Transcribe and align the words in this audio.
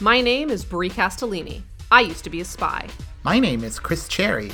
My 0.00 0.20
name 0.20 0.50
is 0.50 0.64
Bree 0.64 0.90
Castellini. 0.90 1.62
I 1.90 2.02
used 2.02 2.22
to 2.22 2.30
be 2.30 2.40
a 2.40 2.44
spy. 2.44 2.86
My 3.24 3.40
name 3.40 3.64
is 3.64 3.80
Chris 3.80 4.06
Cherry. 4.06 4.52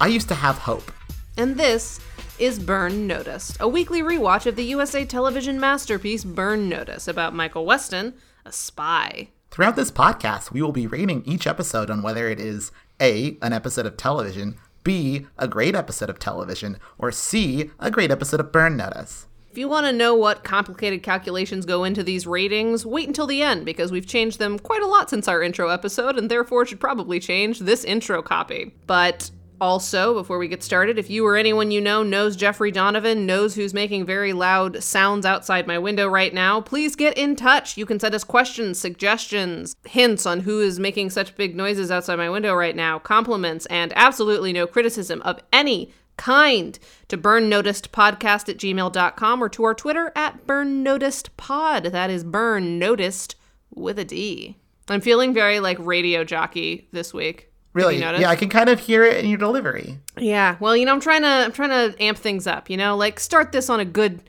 I 0.00 0.06
used 0.06 0.28
to 0.28 0.36
have 0.36 0.56
hope. 0.56 0.92
And 1.36 1.56
this 1.56 1.98
is 2.38 2.60
Burn 2.60 3.08
Noticed, 3.08 3.56
a 3.58 3.66
weekly 3.66 4.02
rewatch 4.02 4.46
of 4.46 4.54
the 4.54 4.62
USA 4.66 5.04
television 5.04 5.58
masterpiece 5.58 6.22
Burn 6.22 6.68
Notice 6.68 7.08
about 7.08 7.34
Michael 7.34 7.66
Weston, 7.66 8.14
a 8.44 8.52
spy. 8.52 9.30
Throughout 9.50 9.74
this 9.74 9.90
podcast, 9.90 10.52
we 10.52 10.62
will 10.62 10.70
be 10.70 10.86
rating 10.86 11.24
each 11.24 11.48
episode 11.48 11.90
on 11.90 12.00
whether 12.00 12.28
it 12.28 12.38
is 12.38 12.70
A, 13.00 13.36
an 13.42 13.52
episode 13.52 13.84
of 13.84 13.96
television, 13.96 14.58
B, 14.84 15.26
a 15.36 15.48
great 15.48 15.74
episode 15.74 16.08
of 16.08 16.20
television, 16.20 16.78
or 16.98 17.10
C, 17.10 17.72
a 17.80 17.90
great 17.90 18.12
episode 18.12 18.38
of 18.38 18.52
Burn 18.52 18.76
Notice. 18.76 19.26
You 19.58 19.66
want 19.66 19.86
to 19.86 19.92
know 19.92 20.14
what 20.14 20.44
complicated 20.44 21.02
calculations 21.02 21.66
go 21.66 21.82
into 21.82 22.04
these 22.04 22.28
ratings, 22.28 22.86
wait 22.86 23.08
until 23.08 23.26
the 23.26 23.42
end 23.42 23.64
because 23.64 23.90
we've 23.90 24.06
changed 24.06 24.38
them 24.38 24.56
quite 24.56 24.82
a 24.82 24.86
lot 24.86 25.10
since 25.10 25.26
our 25.26 25.42
intro 25.42 25.68
episode 25.68 26.16
and 26.16 26.30
therefore 26.30 26.64
should 26.64 26.78
probably 26.78 27.18
change 27.18 27.58
this 27.58 27.82
intro 27.82 28.22
copy. 28.22 28.72
But 28.86 29.32
also, 29.60 30.14
before 30.14 30.38
we 30.38 30.46
get 30.46 30.62
started, 30.62 30.96
if 30.96 31.10
you 31.10 31.26
or 31.26 31.36
anyone 31.36 31.72
you 31.72 31.80
know 31.80 32.04
knows 32.04 32.36
Jeffrey 32.36 32.70
Donovan, 32.70 33.26
knows 33.26 33.56
who's 33.56 33.74
making 33.74 34.06
very 34.06 34.32
loud 34.32 34.80
sounds 34.80 35.26
outside 35.26 35.66
my 35.66 35.76
window 35.76 36.06
right 36.06 36.32
now, 36.32 36.60
please 36.60 36.94
get 36.94 37.18
in 37.18 37.34
touch. 37.34 37.76
You 37.76 37.84
can 37.84 37.98
send 37.98 38.14
us 38.14 38.22
questions, 38.22 38.78
suggestions, 38.78 39.74
hints 39.88 40.24
on 40.24 40.38
who 40.38 40.60
is 40.60 40.78
making 40.78 41.10
such 41.10 41.34
big 41.34 41.56
noises 41.56 41.90
outside 41.90 42.14
my 42.14 42.30
window 42.30 42.54
right 42.54 42.76
now, 42.76 43.00
compliments, 43.00 43.66
and 43.66 43.92
absolutely 43.96 44.52
no 44.52 44.68
criticism 44.68 45.20
of 45.22 45.40
any 45.52 45.92
kind 46.18 46.78
to 47.08 47.16
burn 47.16 47.48
noticed 47.48 47.90
podcast 47.92 48.48
at 48.50 48.58
gmail.com 48.58 49.42
or 49.42 49.48
to 49.48 49.64
our 49.64 49.74
Twitter 49.74 50.12
at 50.14 50.46
burn 50.46 50.82
noticed 50.82 51.34
pod. 51.38 51.84
That 51.84 52.10
is 52.10 52.24
burn 52.24 52.78
noticed 52.78 53.36
with 53.74 53.98
a 53.98 54.04
D. 54.04 54.56
I'm 54.88 55.00
feeling 55.00 55.32
very 55.32 55.60
like 55.60 55.78
radio 55.80 56.24
jockey 56.24 56.88
this 56.92 57.14
week. 57.14 57.50
Really? 57.74 57.98
Yeah, 57.98 58.28
I 58.28 58.36
can 58.36 58.48
kind 58.48 58.68
of 58.68 58.80
hear 58.80 59.04
it 59.04 59.22
in 59.22 59.30
your 59.30 59.38
delivery. 59.38 59.98
Yeah. 60.16 60.56
Well, 60.58 60.76
you 60.76 60.84
know, 60.84 60.92
I'm 60.92 61.00
trying 61.00 61.22
to 61.22 61.28
I'm 61.28 61.52
trying 61.52 61.70
to 61.92 62.02
amp 62.02 62.18
things 62.18 62.46
up, 62.46 62.68
you 62.68 62.76
know, 62.76 62.96
like 62.96 63.20
start 63.20 63.52
this 63.52 63.70
on 63.70 63.78
a 63.78 63.84
good 63.84 64.20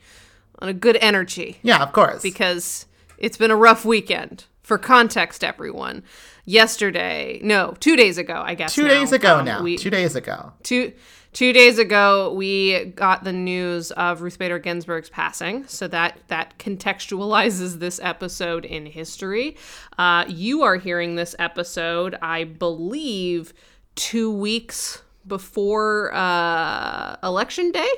on 0.60 0.68
a 0.68 0.74
good 0.74 0.96
energy. 1.00 1.58
Yeah, 1.62 1.82
of 1.82 1.92
course. 1.92 2.22
Because 2.22 2.86
it's 3.18 3.36
been 3.36 3.50
a 3.50 3.56
rough 3.56 3.84
weekend. 3.84 4.44
For 4.62 4.78
context, 4.78 5.42
everyone. 5.42 6.04
Yesterday, 6.44 7.40
no, 7.42 7.74
two 7.80 7.96
days 7.96 8.18
ago, 8.18 8.40
I 8.44 8.54
guess. 8.54 8.72
Two 8.72 8.84
now, 8.84 8.88
days 8.90 9.10
ago 9.10 9.38
um, 9.38 9.44
now. 9.44 9.62
we- 9.64 9.76
Two 9.76 9.90
days 9.90 10.14
ago. 10.14 10.52
two 10.62 10.92
two 11.32 11.52
days 11.52 11.78
ago 11.78 12.32
we 12.34 12.86
got 12.96 13.24
the 13.24 13.32
news 13.32 13.90
of 13.92 14.20
Ruth 14.22 14.38
Bader 14.38 14.58
Ginsburg's 14.58 15.08
passing, 15.10 15.66
so 15.66 15.86
that 15.88 16.18
that 16.28 16.58
contextualizes 16.58 17.78
this 17.78 18.00
episode 18.02 18.64
in 18.64 18.86
history. 18.86 19.56
Uh, 19.98 20.24
you 20.28 20.62
are 20.62 20.76
hearing 20.76 21.14
this 21.16 21.34
episode, 21.38 22.16
I 22.22 22.44
believe, 22.44 23.52
two 23.94 24.32
weeks 24.32 25.02
before 25.26 26.10
uh, 26.14 27.16
election 27.22 27.70
day, 27.72 27.88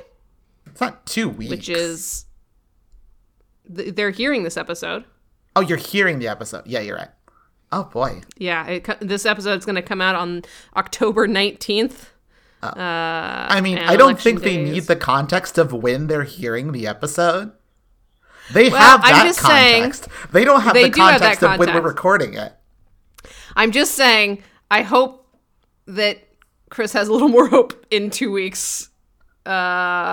It's 0.67 0.81
not 0.81 1.05
two 1.05 1.29
weeks. 1.29 1.49
which 1.49 1.69
is 1.69 2.25
th- 3.73 3.95
they're 3.95 4.11
hearing 4.11 4.43
this 4.43 4.57
episode. 4.57 5.05
Oh, 5.55 5.61
you're 5.61 5.77
hearing 5.77 6.19
the 6.19 6.27
episode. 6.27 6.65
Yeah, 6.67 6.79
you're 6.81 6.97
right. 6.97 7.09
Oh 7.71 7.85
boy. 7.85 8.21
Yeah, 8.37 8.67
it, 8.67 8.87
this 8.99 9.25
episode 9.25 9.57
is 9.57 9.65
going 9.65 9.75
to 9.75 9.81
come 9.81 10.01
out 10.01 10.15
on 10.15 10.43
October 10.75 11.27
nineteenth. 12.63 13.51
I 13.51 13.61
mean, 13.61 13.77
I 13.79 13.95
don't 13.95 14.19
think 14.19 14.41
they 14.41 14.57
need 14.57 14.83
the 14.83 14.95
context 14.95 15.57
of 15.57 15.73
when 15.73 16.07
they're 16.07 16.23
hearing 16.23 16.71
the 16.71 16.87
episode. 16.87 17.51
They 18.51 18.69
Well, 18.69 18.79
have 18.79 19.01
I'm 19.03 19.13
that 19.13 19.25
just 19.25 19.39
saying- 19.39 19.83
context. 19.83 20.07
they 20.31 20.43
don't 20.43 20.61
have 20.61 20.73
They 20.73 20.83
the 20.83 20.89
do 20.89 21.01
have 21.01 21.21
context 21.21 21.43
of 21.43 21.59
when 21.59 21.73
we're 21.73 21.81
recording 21.81 22.33
it. 22.33 22.53
I'm 23.55 23.71
just 23.71 23.95
saying, 23.95 24.43
I 24.69 24.81
hope 24.81 25.25
that 25.87 26.17
Chris 26.69 26.91
has 26.93 27.07
a 27.07 27.13
little 27.13 27.29
more 27.29 27.47
hope 27.47 27.85
in 27.91 28.09
two 28.09 28.31
weeks. 28.31 28.89
Uh, 29.45 29.49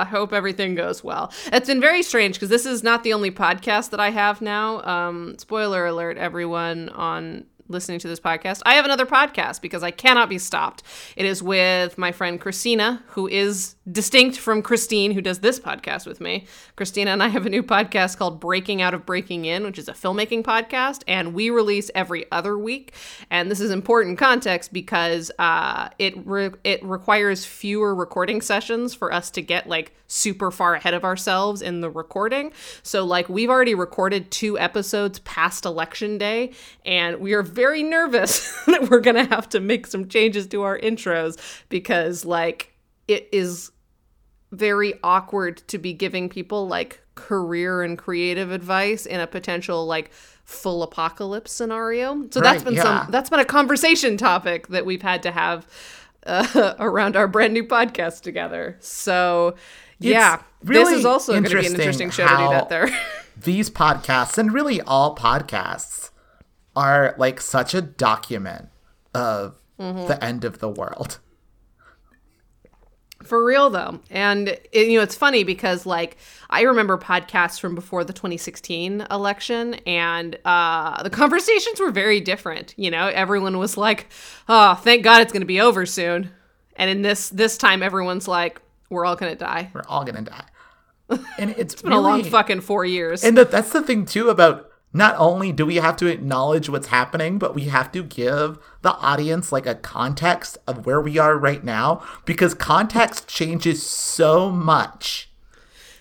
I 0.03 0.07
hope 0.11 0.33
everything 0.33 0.75
goes 0.75 1.03
well. 1.05 1.33
It's 1.53 1.69
been 1.69 1.81
very 1.81 2.03
strange 2.03 2.35
because 2.35 2.49
this 2.49 2.67
is 2.67 2.83
not 2.83 3.05
the 3.05 3.13
only 3.13 3.31
podcast 3.31 3.91
that 3.91 4.01
I 4.01 4.11
have 4.11 4.41
now. 4.43 4.83
Um, 4.83 5.37
spoiler 5.39 5.87
alert, 5.87 6.19
everyone 6.19 6.89
on 6.91 7.45
listening 7.71 8.01
to 8.01 8.09
this 8.09 8.21
podcast. 8.21 8.61
I 8.67 8.75
have 8.75 8.85
another 8.85 9.07
podcast 9.07 9.63
because 9.63 9.83
I 9.83 9.91
cannot 9.91 10.29
be 10.29 10.39
stopped. 10.39 10.83
It 11.17 11.25
is 11.25 11.43
with 11.43 11.97
my 11.97 12.13
friend 12.13 12.41
Christina, 12.41 13.03
who 13.09 13.29
is 13.29 13.77
distinct 13.91 14.39
from 14.39 14.63
Christine, 14.63 15.13
who 15.13 15.21
does 15.21 15.41
this 15.41 15.59
podcast 15.59 16.07
with 16.07 16.21
me. 16.21 16.47
Christina 16.77 17.13
and 17.13 17.23
I 17.23 17.29
have 17.29 17.47
a 17.47 17.51
new 17.51 17.63
podcast 17.63 18.19
called 18.19 18.41
Breaking 18.41 18.83
Out 18.83 18.95
of 18.95 19.07
Breaking 19.07 19.45
In, 19.45 19.65
which 19.65 19.79
is 19.79 19.89
a 19.89 19.93
filmmaking 19.93 20.43
podcast, 20.43 21.03
and 21.09 21.35
we 21.35 21.51
release 21.51 21.91
every 21.95 22.31
other 22.31 22.59
week. 22.59 22.95
And 23.31 23.51
this 23.51 23.61
is 23.61 23.71
important 23.71 24.19
context 24.19 24.73
because 24.73 25.31
uh, 25.39 25.89
it 25.99 26.15
re- 26.27 26.51
it 26.65 26.85
requires 26.85 27.45
fewer 27.45 27.95
recording 27.95 28.41
sessions 28.41 28.95
for 28.95 29.13
us 29.13 29.31
to 29.33 29.43
get 29.43 29.69
like 29.69 29.95
super 30.07 30.51
far 30.51 30.75
ahead 30.75 30.93
of 30.93 31.05
ourselves 31.05 31.63
in 31.63 31.81
the 31.81 31.91
recording. 31.91 32.53
So 32.83 33.05
like 33.05 33.29
we've 33.29 33.51
already 33.51 33.75
recorded 33.75 34.31
two 34.31 34.59
episodes 34.59 35.21
past 35.21 35.65
election 35.65 36.19
day, 36.19 36.53
and 36.85 37.21
we 37.21 37.33
are 37.33 37.43
very 37.61 37.83
nervous 37.83 38.51
that 38.67 38.89
we're 38.89 39.01
gonna 39.01 39.27
have 39.27 39.49
to 39.51 39.61
make 39.61 39.87
some 39.87 40.09
changes 40.09 40.47
to 40.47 40.63
our 40.63 40.79
intros 40.79 41.39
because 41.69 42.25
like 42.25 42.73
it 43.07 43.29
is 43.33 43.71
very 44.51 44.95
awkward 45.05 45.59
to 45.69 45.77
be 45.77 45.93
giving 45.93 46.29
people 46.31 46.67
like 46.67 47.03
career 47.15 47.83
and 47.83 47.99
creative 47.99 48.51
advice 48.51 49.05
in 49.05 49.21
a 49.21 49.27
potential 49.27 49.85
like 49.85 50.11
full 50.45 50.83
apocalypse 50.83 51.53
scenario. 51.53 52.27
So 52.31 52.41
that's 52.41 52.65
been 52.65 52.75
yeah. 52.75 52.83
some 52.83 53.11
that's 53.11 53.29
been 53.29 53.41
a 53.41 53.45
conversation 53.45 54.17
topic 54.17 54.69
that 54.69 54.87
we've 54.87 55.03
had 55.03 55.23
to 55.25 55.31
have 55.31 55.67
uh, 56.25 56.75
around 56.79 57.15
our 57.15 57.29
brand 57.29 57.53
new 57.53 57.65
podcast 57.65 58.23
together. 58.23 58.79
So 58.81 59.55
yeah, 59.99 60.43
this 60.63 60.91
is 60.91 61.05
also 61.05 61.33
going 61.33 61.45
to 61.45 61.51
be 61.51 61.67
an 61.67 61.75
interesting 61.75 62.11
show 62.11 62.27
to 62.27 62.37
do 62.37 62.49
that 62.51 62.69
there. 62.71 62.89
These 63.37 63.71
podcasts, 63.71 64.39
and 64.39 64.53
really 64.53 64.81
all 64.81 65.15
podcasts, 65.15 66.11
are 66.77 67.15
like 67.19 67.41
such 67.41 67.75
a 67.75 67.83
document 67.83 68.69
of 69.15 69.57
Mm-hmm. 69.81 70.09
the 70.09 70.23
end 70.23 70.45
of 70.45 70.59
the 70.59 70.69
world. 70.69 71.21
For 73.23 73.45
real 73.45 73.69
though. 73.69 74.01
And 74.11 74.49
it, 74.49 74.89
you 74.89 74.97
know, 74.97 75.03
it's 75.03 75.15
funny 75.15 75.45
because 75.45 75.85
like 75.85 76.17
I 76.49 76.63
remember 76.63 76.97
podcasts 76.97 77.61
from 77.61 77.75
before 77.75 78.03
the 78.03 78.15
2016 78.15 79.07
election 79.11 79.75
and 79.87 80.39
uh 80.45 81.03
the 81.03 81.11
conversations 81.23 81.81
were 81.81 81.91
very 81.91 82.21
different, 82.21 82.75
you 82.79 82.91
know. 82.91 83.09
Everyone 83.09 83.59
was 83.59 83.77
like, 83.77 84.09
"Oh, 84.49 84.75
thank 84.75 85.03
God 85.03 85.21
it's 85.21 85.33
going 85.33 85.43
to 85.43 85.47
be 85.47 85.61
over 85.61 85.85
soon." 85.85 86.31
And 86.77 86.89
in 86.91 87.03
this 87.03 87.29
this 87.29 87.59
time 87.59 87.83
everyone's 87.83 88.27
like, 88.27 88.61
"We're 88.89 89.05
all 89.05 89.17
going 89.17 89.33
to 89.33 89.39
die." 89.39 89.71
We're 89.75 89.85
all 89.87 90.05
gonna 90.05 90.23
die. 90.23 90.45
And 91.39 91.51
it's, 91.59 91.75
It's 91.75 91.83
been 91.83 91.93
a 91.93 92.01
long 92.01 92.25
fucking 92.25 92.63
4 92.63 92.85
years. 92.87 93.23
And 93.23 93.37
that 93.37 93.51
that's 93.51 93.73
the 93.73 93.83
thing 93.83 94.07
too 94.07 94.31
about 94.31 94.70
not 94.93 95.15
only 95.19 95.53
do 95.53 95.65
we 95.67 95.77
have 95.77 95.97
to 95.99 96.07
acknowledge 96.07 96.69
what's 96.69 96.89
happening, 96.89 97.39
but 97.39 97.55
we 97.55 97.65
have 97.65 97.93
to 97.93 98.03
give 98.03 98.59
the 98.83 98.93
audience 98.95 99.53
like 99.53 99.67
a 99.67 99.75
context 99.77 100.59
of 100.67 100.85
where 100.87 101.01
we 101.01 101.17
are 101.19 101.39
right 101.39 101.63
now 101.63 102.03
because 102.25 102.55
context 102.55 103.29
changes 103.29 103.85
so 103.87 104.51
much 104.51 105.31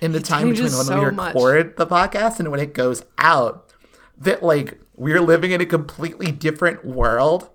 in 0.02 0.12
the 0.14 0.20
time 0.20 0.50
between 0.50 0.72
when 0.72 0.78
we 0.80 0.84
so 0.86 1.12
much. 1.12 1.36
record 1.36 1.78
the 1.78 1.86
podcast 1.86 2.40
and 2.40 2.50
when 2.50 2.60
it 2.60 2.74
goes 2.74 3.04
out 3.18 3.72
that 4.18 4.42
like 4.42 4.80
we're 4.96 5.22
living 5.22 5.52
in 5.52 5.62
a 5.62 5.66
completely 5.66 6.32
different 6.32 6.84
world 6.84 7.50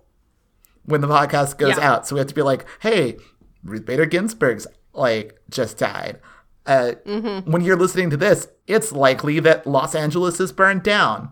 when 0.84 1.00
the 1.00 1.08
podcast 1.08 1.58
goes 1.58 1.76
Yeah. 1.78 1.90
out. 1.92 2.06
So 2.06 2.14
we 2.14 2.20
have 2.20 2.28
to 2.28 2.34
be 2.34 2.42
like, 2.42 2.64
hey, 2.80 3.16
Ruth 3.64 3.84
Bader 3.86 4.06
Ginsburg's 4.06 4.66
like 4.92 5.38
just 5.50 5.78
died. 5.78 6.20
Uh, 6.66 6.92
Mm-hmm. 7.04 7.50
When 7.50 7.62
you're 7.62 7.76
listening 7.76 8.10
to 8.10 8.16
this, 8.16 8.48
it's 8.66 8.90
likely 8.92 9.38
that 9.40 9.66
Los 9.66 9.94
Angeles 9.94 10.40
is 10.40 10.52
burned 10.52 10.82
down. 10.82 11.30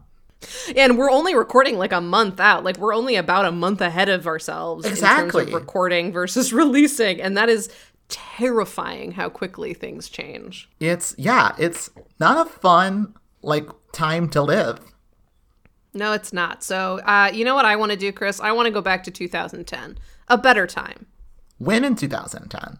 And 0.77 0.99
we're 0.99 1.11
only 1.11 1.35
recording 1.35 1.79
like 1.79 1.93
a 1.93 2.01
month 2.01 2.41
out. 2.41 2.65
Like 2.65 2.77
we're 2.77 2.95
only 2.95 3.15
about 3.17 3.45
a 3.45 3.53
month 3.53 3.81
ahead 3.81 4.09
of 4.09 4.27
ourselves 4.27 4.85
in 4.85 4.91
terms 4.91 4.99
Exactly. 5.03 5.45
of 5.45 5.53
recording 5.53 6.13
versus 6.13 6.53
releasing, 6.63 7.21
and 7.23 7.37
that 7.37 7.49
is 7.49 7.71
terrifying 8.09 9.13
how 9.13 9.29
quickly 9.29 9.73
things 9.73 10.09
change. 10.09 10.69
It's 10.81 11.15
yeah, 11.17 11.55
it's 11.59 11.91
not 12.21 12.47
a 12.47 12.51
fun 12.51 13.15
like 13.43 13.69
time 13.93 14.29
to 14.31 14.43
live. 14.43 14.81
No, 15.95 16.13
it's 16.13 16.33
not. 16.33 16.63
So, 16.65 17.01
uh, 17.05 17.31
you 17.33 17.45
know 17.45 17.55
what 17.55 17.65
I 17.67 17.77
want 17.77 17.93
to 17.93 17.99
do, 17.99 18.13
Chris? 18.13 18.41
I 18.41 18.53
want 18.53 18.67
to 18.67 18.73
go 18.73 18.81
back 18.81 19.05
to 19.05 19.11
2010, 19.11 19.99
a 20.29 20.39
better 20.39 20.67
time. 20.67 21.07
When 21.59 21.85
in 21.85 21.95
2010? 21.97 22.79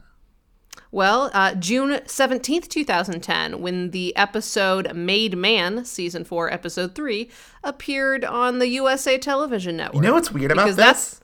Well, 0.93 1.31
uh, 1.33 1.55
June 1.55 1.91
17th, 2.05 2.69
2010, 2.69 3.61
when 3.63 3.93
the 3.93 4.15
episode 4.15 4.95
Made 4.95 5.39
Man, 5.39 5.87
season 5.87 6.23
4, 6.23 6.53
episode 6.53 6.95
3, 6.95 7.31
appeared 7.65 8.27
on 8.27 8.59
the 8.59 8.69
USA 8.69 9.17
television 9.17 9.79
network. 9.79 9.95
You 9.97 10.03
know 10.03 10.13
what's 10.13 10.31
weird 10.31 10.53
about 10.53 10.67
Because 10.67 10.77
this? 10.77 11.21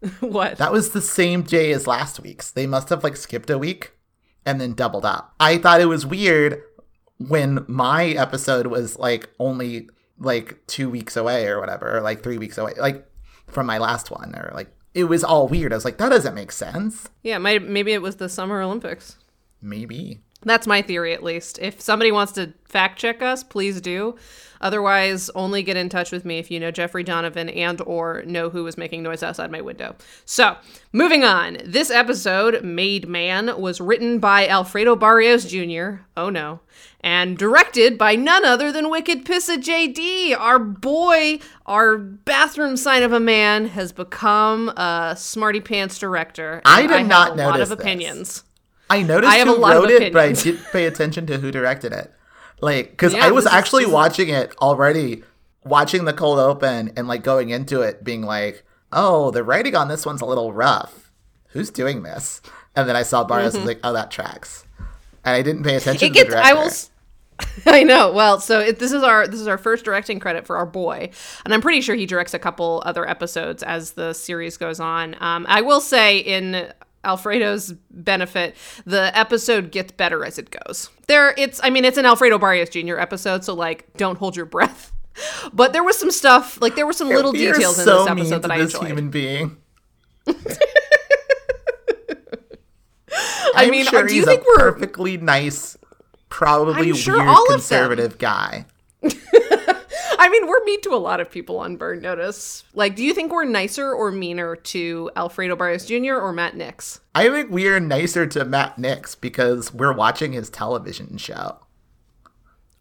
that's- 0.00 0.20
what? 0.20 0.56
That 0.56 0.72
was 0.72 0.90
the 0.92 1.02
same 1.02 1.42
day 1.42 1.72
as 1.72 1.86
last 1.86 2.20
week's. 2.20 2.50
They 2.50 2.66
must 2.66 2.88
have 2.88 3.04
like 3.04 3.16
skipped 3.16 3.50
a 3.50 3.58
week 3.58 3.92
and 4.46 4.58
then 4.60 4.72
doubled 4.72 5.04
up. 5.04 5.34
I 5.38 5.58
thought 5.58 5.82
it 5.82 5.86
was 5.86 6.06
weird 6.06 6.62
when 7.18 7.64
my 7.68 8.06
episode 8.06 8.66
was 8.66 8.98
like 8.98 9.28
only 9.38 9.88
like 10.18 10.58
two 10.66 10.88
weeks 10.90 11.16
away 11.16 11.46
or 11.46 11.60
whatever, 11.60 11.98
or 11.98 12.00
like 12.00 12.22
three 12.22 12.38
weeks 12.38 12.56
away, 12.58 12.72
like 12.78 13.06
from 13.46 13.66
my 13.66 13.76
last 13.78 14.10
one, 14.10 14.34
or 14.34 14.50
like 14.54 14.74
it 14.94 15.04
was 15.04 15.24
all 15.24 15.48
weird. 15.48 15.72
I 15.72 15.76
was 15.76 15.84
like, 15.84 15.98
that 15.98 16.10
doesn't 16.10 16.34
make 16.34 16.52
sense. 16.52 17.08
Yeah, 17.22 17.38
might, 17.38 17.62
maybe 17.62 17.92
it 17.92 18.02
was 18.02 18.16
the 18.16 18.28
Summer 18.28 18.60
Olympics. 18.62 19.16
Maybe. 19.60 20.20
That's 20.44 20.66
my 20.66 20.82
theory, 20.82 21.12
at 21.12 21.22
least. 21.22 21.58
If 21.60 21.80
somebody 21.80 22.12
wants 22.12 22.32
to 22.32 22.52
fact 22.64 22.98
check 22.98 23.22
us, 23.22 23.44
please 23.44 23.80
do. 23.80 24.16
Otherwise, 24.62 25.28
only 25.34 25.62
get 25.62 25.76
in 25.76 25.88
touch 25.88 26.12
with 26.12 26.24
me 26.24 26.38
if 26.38 26.50
you 26.50 26.60
know 26.60 26.70
Jeffrey 26.70 27.02
Donovan 27.02 27.48
and 27.48 27.80
or 27.82 28.22
know 28.24 28.48
who 28.48 28.62
was 28.62 28.78
making 28.78 29.02
noise 29.02 29.22
outside 29.22 29.50
my 29.50 29.60
window. 29.60 29.96
So, 30.24 30.56
moving 30.92 31.24
on. 31.24 31.58
This 31.64 31.90
episode, 31.90 32.62
Made 32.62 33.08
Man, 33.08 33.60
was 33.60 33.80
written 33.80 34.20
by 34.20 34.46
Alfredo 34.46 34.94
Barrios 34.94 35.44
Jr. 35.44 36.04
Oh 36.16 36.30
no. 36.30 36.60
And 37.00 37.36
directed 37.36 37.98
by 37.98 38.14
none 38.14 38.44
other 38.44 38.70
than 38.70 38.88
Wicked 38.88 39.24
Pissa 39.24 39.56
JD. 39.56 40.38
Our 40.38 40.60
boy, 40.60 41.40
our 41.66 41.98
bathroom 41.98 42.76
sign 42.76 43.02
of 43.02 43.12
a 43.12 43.18
man, 43.18 43.66
has 43.66 43.90
become 43.90 44.68
a 44.70 45.16
smarty 45.18 45.60
pants 45.60 45.98
director. 45.98 46.62
I 46.64 46.82
did 46.82 46.90
have 46.92 47.06
not 47.08 47.32
a 47.32 47.34
lot 47.34 47.54
notice 47.54 47.70
of 47.70 47.78
this. 47.78 48.44
I 48.98 49.02
noticed 49.02 49.32
I 49.32 49.36
have 49.36 49.48
who 49.48 49.56
a 49.56 49.58
lot 49.58 49.76
of 49.76 49.82
wrote 49.84 49.90
it, 49.90 50.12
but 50.12 50.22
I 50.22 50.32
didn't 50.32 50.64
pay 50.72 50.86
attention 50.86 51.26
to 51.26 51.38
who 51.38 51.50
directed 51.50 51.92
it. 51.92 52.12
Like, 52.60 52.90
because 52.90 53.12
Yeah, 53.14 53.26
I 53.26 53.30
was 53.30 53.46
actually 53.46 53.84
is- 53.84 53.90
watching 53.90 54.28
it 54.28 54.54
already, 54.60 55.24
watching 55.64 56.04
the 56.04 56.12
cold 56.12 56.38
open 56.38 56.92
and 56.96 57.08
like 57.08 57.22
going 57.22 57.50
into 57.50 57.80
it, 57.82 58.04
being 58.04 58.22
like, 58.22 58.64
"Oh, 58.92 59.30
the 59.30 59.42
writing 59.42 59.74
on 59.74 59.88
this 59.88 60.04
one's 60.06 60.20
a 60.22 60.26
little 60.26 60.52
rough. 60.52 61.10
Who's 61.48 61.70
doing 61.70 62.02
this?" 62.02 62.40
And 62.76 62.88
then 62.88 62.96
I 62.96 63.02
saw 63.02 63.24
Barrios 63.24 63.54
and 63.54 63.64
was 63.64 63.68
like, 63.68 63.80
"Oh, 63.84 63.92
that 63.92 64.10
tracks." 64.10 64.64
And 65.24 65.34
I 65.36 65.42
didn't 65.42 65.62
pay 65.64 65.76
attention 65.76 66.06
it 66.06 66.08
to 66.08 66.12
the 66.12 66.24
gets 66.24 66.30
director. 66.30 66.48
i 66.48 66.52
will 66.54 66.62
s- 66.66 66.90
i 67.66 67.82
know 67.82 68.12
well 68.12 68.38
so 68.40 68.60
it, 68.60 68.78
this 68.78 68.92
is 68.92 69.02
our 69.02 69.26
this 69.26 69.40
is 69.40 69.48
our 69.48 69.58
first 69.58 69.84
directing 69.84 70.20
credit 70.20 70.46
for 70.46 70.56
our 70.56 70.66
boy 70.66 71.10
and 71.44 71.52
i'm 71.54 71.60
pretty 71.60 71.80
sure 71.80 71.94
he 71.96 72.06
directs 72.06 72.34
a 72.34 72.38
couple 72.38 72.82
other 72.86 73.08
episodes 73.08 73.62
as 73.62 73.92
the 73.92 74.12
series 74.12 74.56
goes 74.56 74.78
on 74.78 75.16
um, 75.20 75.44
i 75.48 75.60
will 75.60 75.80
say 75.80 76.18
in 76.18 76.70
alfredo's 77.04 77.72
benefit 77.90 78.54
the 78.86 79.16
episode 79.18 79.70
gets 79.72 79.90
better 79.92 80.24
as 80.24 80.38
it 80.38 80.50
goes 80.66 80.88
there 81.08 81.34
it's 81.36 81.60
i 81.64 81.70
mean 81.70 81.84
it's 81.84 81.98
an 81.98 82.06
alfredo 82.06 82.38
barrios 82.38 82.68
jr 82.68 82.96
episode 82.98 83.44
so 83.44 83.54
like 83.54 83.92
don't 83.96 84.18
hold 84.18 84.36
your 84.36 84.46
breath 84.56 84.92
but 85.52 85.72
there 85.72 85.82
was 85.84 85.98
some 85.98 86.10
stuff 86.10 86.60
like 86.62 86.74
there 86.76 86.86
were 86.86 86.92
some 86.92 87.08
little 87.08 87.32
are 87.32 87.34
details 87.34 87.78
in 87.78 87.84
so 87.84 88.04
this 88.04 88.14
mean 88.14 88.18
episode 88.20 88.36
to 88.36 88.48
that 88.48 88.50
i 88.52 88.58
this 88.58 88.72
enjoyed 88.74 88.86
human 88.88 89.10
being. 89.10 89.56
I 93.54 93.68
mean, 93.70 93.84
sure 93.84 94.04
uh, 94.04 94.06
do 94.06 94.14
you 94.14 94.24
think 94.24 94.40
a 94.40 94.44
we're- 94.44 94.58
perfectly 94.72 95.16
nice, 95.18 95.76
probably 96.30 96.90
I'm 96.90 96.94
sure 96.94 97.22
weird 97.22 97.36
conservative 97.48 98.18
guy? 98.18 98.64
I 100.22 100.28
mean, 100.28 100.46
we're 100.46 100.64
mean 100.64 100.84
to 100.84 100.94
a 100.94 101.02
lot 101.02 101.18
of 101.18 101.32
people 101.32 101.58
on 101.58 101.74
Burn 101.74 102.00
Notice. 102.00 102.62
Like, 102.74 102.94
do 102.94 103.02
you 103.02 103.12
think 103.12 103.32
we're 103.32 103.42
nicer 103.42 103.92
or 103.92 104.12
meaner 104.12 104.54
to 104.54 105.10
Alfredo 105.16 105.56
Barrios 105.56 105.84
Jr. 105.84 106.14
or 106.14 106.32
Matt 106.32 106.56
Nix? 106.56 107.00
I 107.12 107.28
think 107.28 107.50
we 107.50 107.66
are 107.66 107.80
nicer 107.80 108.24
to 108.28 108.44
Matt 108.44 108.78
Nix 108.78 109.16
because 109.16 109.74
we're 109.74 109.92
watching 109.92 110.32
his 110.32 110.48
television 110.48 111.16
show. 111.16 111.58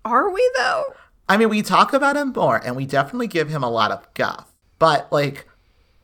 Are 0.06 0.30
we 0.30 0.52
though? 0.56 0.94
I 1.28 1.38
mean, 1.38 1.50
we 1.50 1.64
talk 1.64 1.94
about 1.94 2.16
him 2.16 2.32
more 2.36 2.58
and 2.64 2.76
we 2.76 2.86
definitely 2.86 3.26
give 3.26 3.50
him 3.50 3.64
a 3.64 3.72
lot 3.72 3.90
of 3.90 4.14
guff. 4.14 4.54
But, 4.78 5.12
like, 5.12 5.50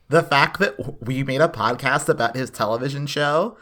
the 0.10 0.24
fact 0.24 0.58
that 0.58 1.04
we 1.06 1.22
made 1.22 1.42
a 1.42 1.48
podcast 1.48 2.10
about 2.10 2.36
his 2.36 2.50
television 2.50 3.06
show 3.06 3.60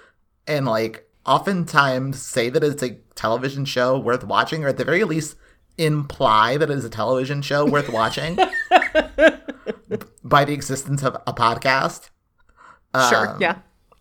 and, 0.48 0.66
like, 0.66 1.10
oftentimes 1.25 2.21
say 2.21 2.50
that 2.50 2.63
it's 2.63 2.83
a 2.83 3.00
television 3.16 3.66
show 3.66 4.00
worth 4.00 4.24
watching, 4.24 4.63
or 4.63 4.69
at 4.69 4.78
the 4.78 4.86
very 4.86 5.04
least, 5.04 5.36
imply 5.77 6.57
that 6.57 6.69
it 6.69 6.77
is 6.77 6.86
a 6.86 6.89
television 6.89 7.42
show 7.42 7.66
worth 7.66 7.89
watching 7.89 8.36
by 10.24 10.45
the 10.45 10.54
existence 10.54 11.04
of 11.04 11.16
a 11.27 11.33
podcast, 11.33 12.10
Sure. 13.10 13.30
Um, 13.31 13.42
yeah. 13.42 13.57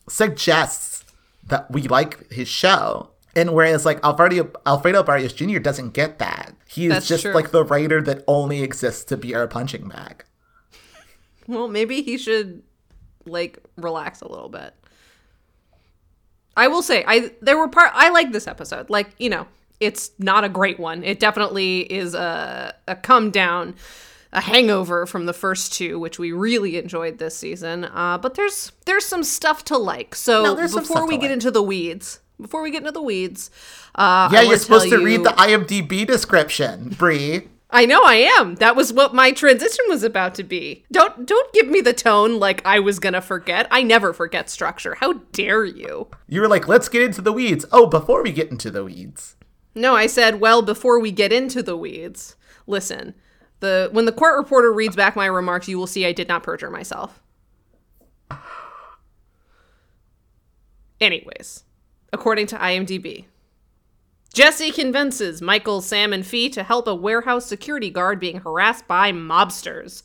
suggests 0.09 1.05
that 1.49 1.69
we 1.71 1.83
like 1.83 2.31
his 2.31 2.47
show. 2.49 3.11
And 3.37 3.53
whereas 3.53 3.85
like 3.85 3.99
Alfredo 4.05 4.53
Alfredo 4.65 5.03
Barrios 5.03 5.33
Jr. 5.33 5.59
doesn't 5.59 5.95
get 5.95 6.21
that. 6.21 6.55
He 6.69 6.87
is 6.87 6.93
That's 6.93 7.09
just 7.09 7.23
true. 7.25 7.35
like 7.35 7.51
the 7.51 7.65
writer 7.65 8.01
that 8.03 8.23
only 8.29 8.63
exists 8.63 9.03
to 9.07 9.17
be 9.17 9.35
our 9.35 9.49
punching 9.49 9.89
bag. 9.89 10.25
Well, 11.49 11.67
maybe 11.67 12.03
he 12.03 12.17
should 12.17 12.63
like 13.27 13.59
relax 13.77 14.21
a 14.21 14.29
little 14.29 14.49
bit. 14.49 14.75
I 16.57 16.69
will 16.69 16.83
say, 16.83 17.03
I 17.07 17.33
there 17.43 17.59
were 17.59 17.67
part 17.69 17.91
I 17.95 18.11
like 18.11 18.31
this 18.31 18.47
episode. 18.47 18.89
Like, 18.89 19.11
you 19.19 19.29
know, 19.29 19.49
it's 19.85 20.11
not 20.19 20.45
a 20.45 20.49
great 20.49 20.79
one. 20.79 21.05
It 21.05 21.19
definitely 21.21 21.81
is 21.81 22.15
a 22.15 22.75
a 22.89 22.97
come 22.97 23.31
down, 23.31 23.75
a 24.33 24.41
hangover 24.41 25.07
from 25.07 25.27
the 25.27 25.33
first 25.33 25.73
two, 25.73 25.99
which 25.99 26.19
we 26.19 26.33
really 26.33 26.77
enjoyed 26.79 27.19
this 27.19 27.37
season. 27.37 27.85
Uh, 27.85 28.19
but 28.19 28.35
there's 28.35 28.73
there's 28.87 29.05
some 29.07 29.23
stuff 29.25 29.65
to 29.67 29.77
like. 29.79 30.15
So 30.15 30.43
No, 30.43 30.55
before 30.57 31.07
we 31.07 31.17
get 31.17 31.27
like. 31.27 31.33
into 31.33 31.51
the 31.51 31.63
weeds, 31.63 32.21
before 32.41 32.63
we 32.63 32.71
get 32.71 32.79
into 32.79 32.93
the 32.93 33.03
weeds, 33.03 33.51
uh, 33.95 34.29
Yeah, 34.33 34.43
you're 34.43 34.59
supposed 34.59 34.85
to 34.85 34.97
tell 34.97 35.05
read 35.05 35.25
the 35.25 35.31
IMDb 35.31 36.07
description, 36.07 36.91
Bree. 36.99 37.49
I 37.71 37.87
know 37.87 38.05
I 38.05 38.15
am. 38.39 38.55
That 38.57 38.77
was 38.77 38.93
what 38.93 39.15
my 39.15 39.33
transition 39.33 39.85
was 39.89 40.05
about 40.05 40.37
to 40.37 40.45
be. 40.45 40.85
Don't 40.93 41.27
don't 41.27 41.53
give 41.53 41.67
me 41.67 41.81
the 41.81 41.93
tone 41.93 42.39
like 42.39 42.65
I 42.65 42.79
was 42.79 43.01
gonna 43.01 43.21
forget. 43.21 43.67
I 43.71 43.83
never 43.83 44.13
forget 44.13 44.49
structure. 44.49 44.95
How 44.95 45.15
dare 45.33 45.65
you? 45.65 46.07
You 46.29 46.41
were 46.41 46.47
like, 46.49 46.69
let's 46.69 46.89
get 46.89 47.03
into 47.03 47.21
the 47.21 47.33
weeds. 47.33 47.67
Oh, 47.73 47.87
before 47.87 48.23
we 48.23 48.31
get 48.31 48.51
into 48.53 48.71
the 48.71 48.85
weeds. 48.85 49.35
No, 49.75 49.95
I 49.95 50.07
said, 50.07 50.41
well, 50.41 50.63
before 50.63 51.01
we 51.01 51.11
get 51.11 51.33
into 51.33 51.63
the 51.63 51.77
weeds, 51.77 52.37
listen. 52.67 53.15
The 53.61 53.89
when 53.93 54.05
the 54.05 54.13
court 54.13 54.37
reporter 54.37 54.73
reads 54.73 54.97
back 54.97 55.17
my 55.17 55.27
remarks, 55.27 55.69
you 55.69 55.79
will 55.79 55.87
see 55.87 56.07
I 56.07 56.13
did 56.13 56.29
not 56.29 56.43
perjure 56.43 56.71
myself. 56.71 57.21
Anyways, 61.01 61.65
according 62.13 62.47
to 62.49 62.57
IMDb, 62.57 63.27
Jesse 64.33 64.73
convinces 64.73 65.41
Michael, 65.41 65.81
Sam, 65.81 66.13
and 66.13 66.27
Fee 66.27 66.49
to 66.51 66.63
help 66.63 66.89
a 66.89 66.95
warehouse 66.95 67.47
security 67.47 67.91
guard 67.91 68.19
being 68.19 68.41
harassed 68.41 68.87
by 68.89 69.13
mobsters. 69.13 70.03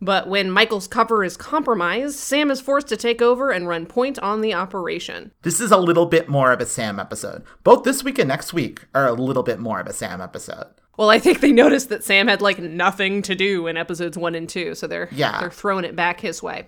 But 0.00 0.28
when 0.28 0.50
Michael's 0.50 0.86
cover 0.86 1.24
is 1.24 1.36
compromised, 1.38 2.16
Sam 2.18 2.50
is 2.50 2.60
forced 2.60 2.86
to 2.88 2.96
take 2.98 3.22
over 3.22 3.50
and 3.50 3.66
run 3.66 3.86
point 3.86 4.18
on 4.18 4.42
the 4.42 4.52
operation. 4.52 5.32
This 5.42 5.58
is 5.60 5.70
a 5.72 5.78
little 5.78 6.04
bit 6.06 6.28
more 6.28 6.52
of 6.52 6.60
a 6.60 6.66
Sam 6.66 7.00
episode. 7.00 7.42
Both 7.64 7.84
this 7.84 8.04
week 8.04 8.18
and 8.18 8.28
next 8.28 8.52
week 8.52 8.82
are 8.94 9.06
a 9.06 9.14
little 9.14 9.42
bit 9.42 9.58
more 9.58 9.80
of 9.80 9.86
a 9.86 9.94
Sam 9.94 10.20
episode. 10.20 10.66
Well, 10.98 11.08
I 11.10 11.18
think 11.18 11.40
they 11.40 11.52
noticed 11.52 11.88
that 11.88 12.04
Sam 12.04 12.28
had 12.28 12.42
like 12.42 12.58
nothing 12.58 13.22
to 13.22 13.34
do 13.34 13.66
in 13.66 13.76
episodes 13.76 14.18
one 14.18 14.34
and 14.34 14.48
two, 14.48 14.74
so 14.74 14.86
they're 14.86 15.08
Yeah. 15.12 15.40
they're 15.40 15.50
throwing 15.50 15.84
it 15.84 15.96
back 15.96 16.20
his 16.20 16.42
way. 16.42 16.66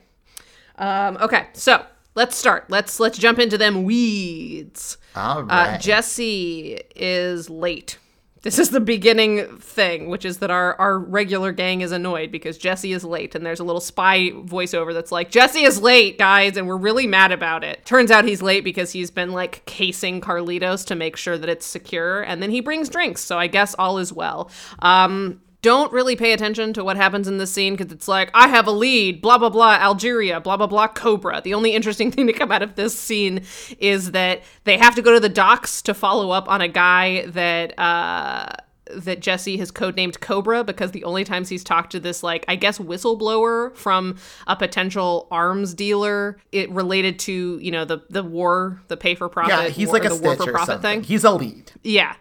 Um, 0.76 1.18
okay, 1.20 1.48
so 1.54 1.84
let's 2.14 2.36
start. 2.36 2.66
Let's 2.70 2.98
let's 3.00 3.18
jump 3.18 3.38
into 3.38 3.58
them 3.58 3.84
weeds. 3.84 4.96
All 5.16 5.46
Uh. 5.50 5.76
Jesse 5.78 6.80
is 6.96 7.50
late. 7.50 7.98
This 8.42 8.58
is 8.58 8.70
the 8.70 8.80
beginning 8.80 9.58
thing, 9.58 10.08
which 10.08 10.24
is 10.24 10.38
that 10.38 10.50
our, 10.50 10.74
our 10.76 10.98
regular 10.98 11.50
gang 11.50 11.80
is 11.80 11.90
annoyed 11.90 12.30
because 12.30 12.56
Jesse 12.56 12.92
is 12.92 13.04
late, 13.04 13.34
and 13.34 13.44
there's 13.44 13.60
a 13.60 13.64
little 13.64 13.80
spy 13.80 14.30
voiceover 14.30 14.94
that's 14.94 15.10
like, 15.10 15.30
Jesse 15.30 15.64
is 15.64 15.82
late, 15.82 16.18
guys, 16.18 16.56
and 16.56 16.68
we're 16.68 16.76
really 16.76 17.06
mad 17.06 17.32
about 17.32 17.64
it. 17.64 17.84
Turns 17.84 18.10
out 18.10 18.24
he's 18.24 18.40
late 18.40 18.62
because 18.62 18.92
he's 18.92 19.10
been 19.10 19.32
like 19.32 19.64
casing 19.66 20.20
Carlitos 20.20 20.86
to 20.86 20.94
make 20.94 21.16
sure 21.16 21.36
that 21.36 21.48
it's 21.48 21.66
secure, 21.66 22.22
and 22.22 22.40
then 22.42 22.50
he 22.50 22.60
brings 22.60 22.88
drinks, 22.88 23.22
so 23.22 23.38
I 23.38 23.48
guess 23.48 23.74
all 23.78 23.98
is 23.98 24.12
well. 24.12 24.50
Um, 24.78 25.40
don't 25.60 25.92
really 25.92 26.14
pay 26.14 26.32
attention 26.32 26.72
to 26.74 26.84
what 26.84 26.96
happens 26.96 27.26
in 27.26 27.38
this 27.38 27.50
scene 27.50 27.74
because 27.74 27.92
it's 27.92 28.06
like, 28.06 28.30
I 28.32 28.48
have 28.48 28.66
a 28.66 28.70
lead, 28.70 29.20
blah, 29.20 29.38
blah, 29.38 29.48
blah, 29.48 29.74
Algeria, 29.74 30.40
blah, 30.40 30.56
blah, 30.56 30.68
blah, 30.68 30.88
Cobra. 30.88 31.40
The 31.42 31.54
only 31.54 31.74
interesting 31.74 32.10
thing 32.12 32.26
to 32.26 32.32
come 32.32 32.52
out 32.52 32.62
of 32.62 32.76
this 32.76 32.98
scene 32.98 33.42
is 33.78 34.12
that 34.12 34.42
they 34.64 34.78
have 34.78 34.94
to 34.94 35.02
go 35.02 35.12
to 35.12 35.20
the 35.20 35.28
docks 35.28 35.82
to 35.82 35.94
follow 35.94 36.30
up 36.30 36.48
on 36.48 36.60
a 36.60 36.68
guy 36.68 37.26
that, 37.26 37.76
uh, 37.78 38.50
that 38.94 39.20
Jesse 39.20 39.56
has 39.58 39.70
codenamed 39.70 40.20
Cobra 40.20 40.64
because 40.64 40.92
the 40.92 41.04
only 41.04 41.24
times 41.24 41.48
he's 41.48 41.64
talked 41.64 41.92
to 41.92 42.00
this, 42.00 42.22
like, 42.22 42.44
I 42.48 42.56
guess, 42.56 42.78
whistleblower 42.78 43.76
from 43.76 44.16
a 44.46 44.56
potential 44.56 45.26
arms 45.30 45.74
dealer, 45.74 46.38
it 46.52 46.70
related 46.70 47.18
to, 47.20 47.58
you 47.60 47.70
know, 47.70 47.84
the, 47.84 47.98
the 48.08 48.22
war, 48.22 48.80
the 48.88 48.96
pay 48.96 49.14
for 49.14 49.28
profit, 49.28 49.50
yeah, 49.50 49.68
he's 49.68 49.88
war, 49.88 49.98
like 49.98 50.04
a 50.04 50.14
the 50.14 50.22
war 50.22 50.36
for 50.36 50.52
profit 50.52 50.82
thing. 50.82 51.02
He's 51.02 51.24
a 51.24 51.32
lead. 51.32 51.72
Yeah. 51.82 52.14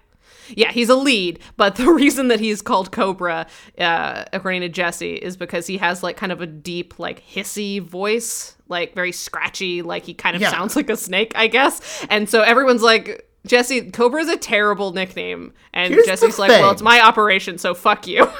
Yeah, 0.56 0.72
he's 0.72 0.90
a 0.90 0.96
lead, 0.96 1.40
but 1.58 1.76
the 1.76 1.92
reason 1.92 2.28
that 2.30 2.40
he's 2.40 2.62
called 2.62 2.92
Cobra, 2.92 3.48
uh, 3.80 4.24
according 4.34 4.62
to 4.62 4.70
Jesse, 4.70 5.16
is 5.16 5.36
because 5.38 5.68
he 5.68 5.78
has 5.78 6.04
like 6.04 6.18
kind 6.18 6.32
of 6.32 6.42
a 6.42 6.48
deep, 6.48 7.00
like 7.00 7.24
hissy 7.26 7.82
voice, 7.82 8.56
like 8.68 8.96
very 8.96 9.12
scratchy, 9.12 9.82
like 9.82 10.04
he 10.04 10.14
kind 10.14 10.36
of 10.36 10.42
Yeah. 10.42 10.52
sounds 10.52 10.76
like 10.76 10.90
a 10.90 10.98
snake, 10.98 11.34
I 11.36 11.48
guess. 11.48 12.06
And 12.10 12.30
so 12.30 12.42
everyone's 12.42 12.82
like, 12.84 13.24
Jesse, 13.46 13.92
Cobra 13.92 14.22
is 14.22 14.30
a 14.30 14.38
terrible 14.38 14.92
nickname. 14.92 15.54
And 15.74 15.94
Here's 15.94 16.06
Jesse's 16.06 16.38
like, 16.38 16.50
well, 16.50 16.72
it's 16.72 16.82
my 16.82 17.00
operation, 17.02 17.58
so 17.58 17.74
fuck 17.74 18.08
you. 18.08 18.28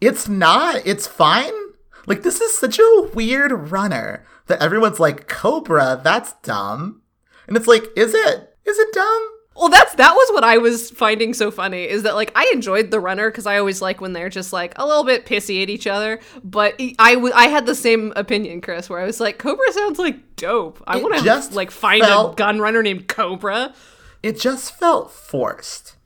It's 0.00 0.28
not. 0.28 0.80
It's 0.86 1.06
fine. 1.06 1.52
Like 2.06 2.22
this 2.22 2.40
is 2.40 2.56
such 2.56 2.78
a 2.78 3.10
weird 3.12 3.52
runner 3.70 4.24
that 4.46 4.62
everyone's 4.62 4.98
like 4.98 5.28
Cobra. 5.28 6.00
That's 6.02 6.32
dumb, 6.42 7.02
and 7.46 7.54
it's 7.54 7.66
like, 7.66 7.84
is 7.96 8.14
it? 8.14 8.56
Is 8.64 8.78
it 8.78 8.92
dumb? 8.94 9.28
Well, 9.60 9.68
that's 9.68 9.94
that 9.96 10.14
was 10.14 10.30
what 10.32 10.42
I 10.42 10.56
was 10.58 10.90
finding 10.90 11.34
so 11.34 11.50
funny 11.50 11.84
is 11.84 12.02
that 12.04 12.14
like 12.14 12.32
I 12.34 12.50
enjoyed 12.54 12.90
the 12.90 12.98
runner 12.98 13.30
because 13.30 13.46
I 13.46 13.58
always 13.58 13.82
like 13.82 14.00
when 14.00 14.14
they're 14.14 14.30
just 14.30 14.52
like 14.52 14.72
a 14.76 14.86
little 14.86 15.04
bit 15.04 15.26
pissy 15.26 15.62
at 15.62 15.68
each 15.68 15.86
other. 15.86 16.18
But 16.42 16.80
I 16.98 17.14
w- 17.14 17.34
I 17.34 17.48
had 17.48 17.66
the 17.66 17.74
same 17.74 18.12
opinion, 18.16 18.62
Chris, 18.62 18.88
where 18.88 18.98
I 19.00 19.04
was 19.04 19.20
like, 19.20 19.38
Cobra 19.38 19.70
sounds 19.72 19.98
like 19.98 20.36
dope. 20.36 20.82
I 20.86 20.96
want 20.96 21.14
to 21.18 21.22
just 21.22 21.52
like 21.52 21.70
find 21.70 22.02
felt- 22.02 22.32
a 22.32 22.36
gun 22.36 22.58
runner 22.58 22.82
named 22.82 23.06
Cobra. 23.06 23.74
It 24.22 24.40
just 24.40 24.74
felt 24.78 25.10
forced. 25.12 25.96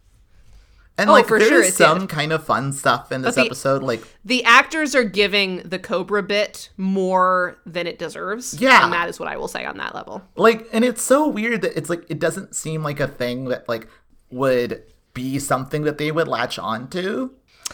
And 0.96 1.10
Oh, 1.10 1.12
like 1.12 1.26
for 1.26 1.38
there 1.40 1.48
sure 1.48 1.62
is 1.62 1.76
some 1.76 2.06
kind 2.06 2.32
of 2.32 2.44
fun 2.44 2.72
stuff 2.72 3.10
in 3.10 3.22
this 3.22 3.34
the- 3.34 3.42
episode. 3.42 3.82
Like 3.82 4.02
The 4.24 4.44
actors 4.44 4.94
are 4.94 5.02
giving 5.04 5.56
the 5.64 5.78
Cobra 5.78 6.22
bit 6.22 6.70
more 6.76 7.58
than 7.66 7.86
it 7.88 7.98
deserves. 7.98 8.54
Yeah. 8.60 8.84
and 8.84 8.92
that 8.92 9.08
is 9.08 9.18
what 9.18 9.28
I 9.28 9.36
will 9.36 9.48
say 9.48 9.64
on 9.64 9.76
that 9.78 9.94
level. 9.94 10.22
like 10.36 10.68
and 10.72 10.84
it's 10.84 11.02
so 11.02 11.26
weird 11.28 11.62
that 11.62 11.76
it's 11.76 11.90
like 11.90 12.04
it 12.08 12.18
doesn't 12.20 12.54
seem 12.54 12.82
like 12.84 13.00
a 13.00 13.08
thing 13.08 13.46
that 13.46 13.68
like 13.68 13.88
would 14.30 14.82
be 15.14 15.38
something 15.38 15.82
that 15.82 15.98
they 15.98 16.10
would 16.12 16.28
latch 16.28 16.58
onto. 16.58 17.30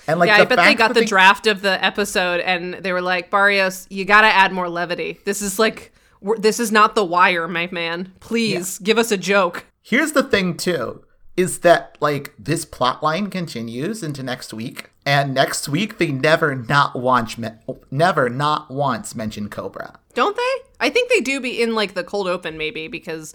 And 0.07 0.19
like 0.21 0.29
Yeah, 0.29 0.37
I 0.37 0.45
bet 0.45 0.59
they 0.59 0.75
got 0.75 0.95
the 0.95 1.01
they- 1.01 1.07
draft 1.07 1.47
of 1.47 1.63
the 1.63 1.83
episode 1.85 2.41
and 2.41 2.75
they 2.75 2.93
were 2.93 3.01
like, 3.03 3.31
Barrios, 3.31 3.87
you 3.91 4.05
got 4.05 4.23
to 4.23 4.29
add 4.29 4.53
more 4.53 4.69
levity. 4.69 5.19
This 5.25 5.43
is 5.43 5.59
like, 5.59 5.93
we're, 6.21 6.39
this 6.39 6.61
is 6.61 6.71
not 6.71 6.95
The 6.95 7.05
Wire, 7.05 7.49
my 7.49 7.69
man. 7.73 8.13
Please 8.21 8.79
give 8.79 8.99
us 8.99 9.11
a 9.11 9.17
joke. 9.17 9.67
Here's 9.83 10.13
the 10.13 10.23
thing 10.23 10.57
too 10.57 11.03
is 11.41 11.61
that 11.61 11.97
like 12.01 12.35
this 12.39 12.65
plot 12.65 13.03
line 13.03 13.31
continues 13.31 14.03
into 14.03 14.23
next 14.23 14.53
week 14.53 14.91
and 15.07 15.33
next 15.33 15.69
week 15.69 15.99
they 15.99 16.13
never 16.13 16.55
not 16.55 16.95
once 16.95 17.39
me- 17.39 17.49
never 17.91 18.29
not 18.29 18.71
once 18.71 19.15
mention 19.15 19.49
Cobra. 19.49 19.99
Don't 20.15 20.37
they? 20.37 20.53
I 20.79 20.91
think 20.91 21.11
they 21.11 21.21
do 21.21 21.41
be 21.41 21.63
in 21.63 21.75
like 21.75 21.95
the 21.95 22.05
cold 22.05 22.29
open, 22.29 22.59
maybe 22.59 22.89
because 22.89 23.35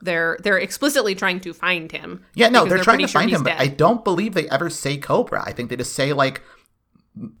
they're 0.00 0.38
they're 0.42 0.58
explicitly 0.58 1.14
trying 1.14 1.40
to 1.40 1.52
find 1.52 1.92
him. 1.92 2.24
Yeah, 2.34 2.48
no, 2.48 2.64
because 2.64 2.76
they're, 2.76 2.84
trying 2.84 2.98
to 3.00 3.06
sure 3.08 3.20
find 3.20 3.30
him, 3.30 3.42
but 3.42 3.50
dead. 3.50 3.60
I 3.60 3.66
don't 3.66 4.02
believe 4.02 4.32
they 4.34 4.48
ever 4.48 4.70
say 4.70 4.96
Cobra. 4.96 5.42
I 5.44 5.52
think 5.52 5.68
they 5.68 5.76
just 5.76 5.92
say 5.92 6.12
like 6.12 6.42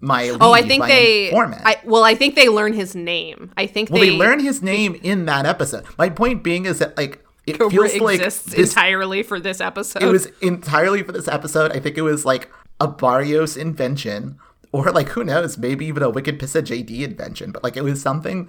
my 0.00 0.30
lead, 0.30 0.38
Oh, 0.42 0.52
I 0.52 0.62
think 0.62 0.84
they. 0.84 1.28
informant. 1.28 1.62
I, 1.64 1.80
well, 1.84 2.04
I 2.04 2.14
think 2.14 2.34
they 2.34 2.50
learn 2.50 2.74
his 2.74 2.94
name. 2.94 3.52
I 3.56 3.66
think 3.66 3.88
well, 3.88 4.00
they, 4.00 4.10
they 4.10 4.16
learn 4.16 4.40
his 4.40 4.62
name 4.62 5.00
in 5.02 5.24
that 5.24 5.46
episode. 5.46 5.86
My 5.96 6.10
point 6.10 6.42
being 6.42 6.66
is 6.66 6.78
that 6.80 6.96
like 6.98 7.24
it 7.46 7.58
Cobra 7.58 7.88
feels 7.88 8.00
like 8.02 8.20
exists 8.20 8.52
this 8.54 8.70
entirely 8.70 9.22
for 9.22 9.40
this 9.40 9.60
episode. 9.60 10.02
it 10.02 10.06
was 10.06 10.26
entirely 10.40 11.02
for 11.02 11.12
this 11.12 11.28
episode. 11.28 11.72
I 11.72 11.80
think 11.80 11.96
it 11.98 12.02
was 12.02 12.24
like 12.24 12.50
a 12.80 12.88
Barrios 12.88 13.56
invention, 13.56 14.38
or 14.72 14.90
like 14.92 15.08
who 15.10 15.24
knows, 15.24 15.58
maybe 15.58 15.86
even 15.86 16.02
a 16.02 16.10
Wicked 16.10 16.38
Pissa 16.38 16.62
JD 16.62 17.00
invention. 17.02 17.52
But 17.52 17.62
like 17.62 17.76
it 17.76 17.82
was 17.82 18.00
something 18.00 18.48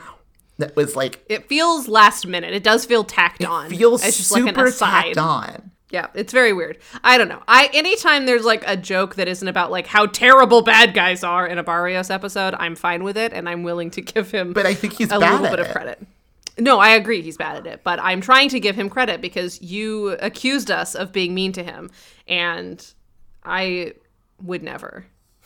that 0.57 0.75
was 0.75 0.95
like 0.95 1.23
It 1.29 1.47
feels 1.47 1.87
last 1.87 2.27
minute. 2.27 2.53
It 2.53 2.63
does 2.63 2.85
feel 2.85 3.03
tacked 3.03 3.43
on. 3.43 3.67
It 3.67 3.77
feels 3.77 4.05
it's 4.05 4.17
just 4.17 4.29
super 4.29 4.45
like 4.47 4.57
an 4.57 4.63
aside. 4.67 5.03
tacked 5.03 5.17
on. 5.17 5.71
Yeah, 5.89 6.07
it's 6.15 6.33
very 6.33 6.53
weird. 6.53 6.79
I 7.03 7.19
don't 7.19 7.27
know. 7.27 7.43
I 7.47 7.69
anytime 7.71 8.25
there's 8.25 8.45
like 8.45 8.63
a 8.65 8.75
joke 8.75 9.13
that 9.15 9.27
isn't 9.27 9.47
about 9.47 9.69
like 9.69 9.85
how 9.85 10.07
terrible 10.07 10.63
bad 10.63 10.95
guys 10.95 11.23
are 11.23 11.45
in 11.45 11.59
a 11.59 11.63
Barrios 11.63 12.09
episode, 12.09 12.55
I'm 12.57 12.75
fine 12.75 13.03
with 13.03 13.15
it 13.17 13.31
and 13.31 13.47
I'm 13.47 13.61
willing 13.61 13.91
to 13.91 14.01
give 14.01 14.31
him 14.31 14.53
But 14.53 14.65
I 14.65 14.73
think 14.73 14.93
he's 14.93 15.11
a 15.11 15.19
bad 15.19 15.33
little 15.41 15.45
at 15.47 15.51
bit 15.51 15.59
of 15.59 15.67
it. 15.67 15.71
credit. 15.71 16.07
No, 16.59 16.79
I 16.79 16.89
agree 16.89 17.21
he's 17.21 17.37
bad 17.37 17.57
at 17.57 17.67
it, 17.67 17.81
but 17.83 17.99
I'm 17.99 18.21
trying 18.21 18.49
to 18.49 18.59
give 18.59 18.75
him 18.75 18.89
credit 18.89 19.21
because 19.21 19.61
you 19.61 20.09
accused 20.21 20.69
us 20.69 20.93
of 20.93 21.11
being 21.11 21.33
mean 21.33 21.51
to 21.53 21.63
him 21.63 21.89
and 22.27 22.85
I 23.43 23.93
would 24.41 24.63
never. 24.63 25.05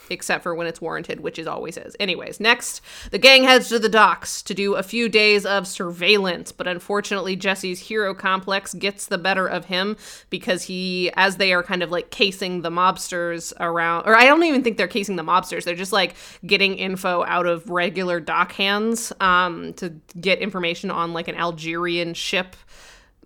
Except 0.10 0.44
for 0.44 0.56
when 0.56 0.68
it's 0.68 0.82
warranted, 0.82 1.20
which 1.20 1.40
is 1.40 1.48
always 1.48 1.78
is. 1.78 1.96
Anyways, 2.00 2.40
next, 2.40 2.82
the 3.12 3.18
gang 3.18 3.44
heads 3.44 3.70
to 3.70 3.80
the 3.80 3.90
docks 3.90 4.42
to 4.44 4.54
do 4.54 4.76
a 4.76 4.84
few 4.84 5.10
days 5.10 5.46
of 5.46 5.68
surveillance, 5.68 6.52
but 6.52 6.68
unfortunately, 6.68 7.36
Jesse's 7.36 7.80
hero 7.80 8.14
complex 8.14 8.74
gets 8.74 9.08
the 9.08 9.18
better 9.18 9.48
of 9.48 9.66
him 9.66 9.98
because 10.30 10.64
he, 10.64 11.12
as 11.16 11.38
they 11.38 11.54
are 11.54 11.64
kind 11.64 11.84
of 11.84 11.92
like 11.92 12.10
casing 12.10 12.62
the 12.62 12.70
mobsters 12.70 13.54
around, 13.60 14.06
or 14.06 14.16
I 14.16 14.26
don't 14.26 14.44
even 14.44 14.64
think 14.64 14.78
they're 14.78 14.88
casing 14.88 15.16
the 15.16 15.24
mobsters, 15.24 15.64
they're 15.64 15.76
just 15.76 15.94
like 15.94 16.16
getting 16.46 16.76
info 16.76 17.24
out 17.26 17.46
of 17.46 17.70
regular 17.70 18.20
dock 18.20 18.52
hands 18.54 19.12
um, 19.20 19.74
to 19.74 19.94
get 20.20 20.40
information 20.40 20.92
on 20.92 21.14
like 21.14 21.28
an 21.28 21.36
Algerian 21.36 22.14
ship 22.14 22.56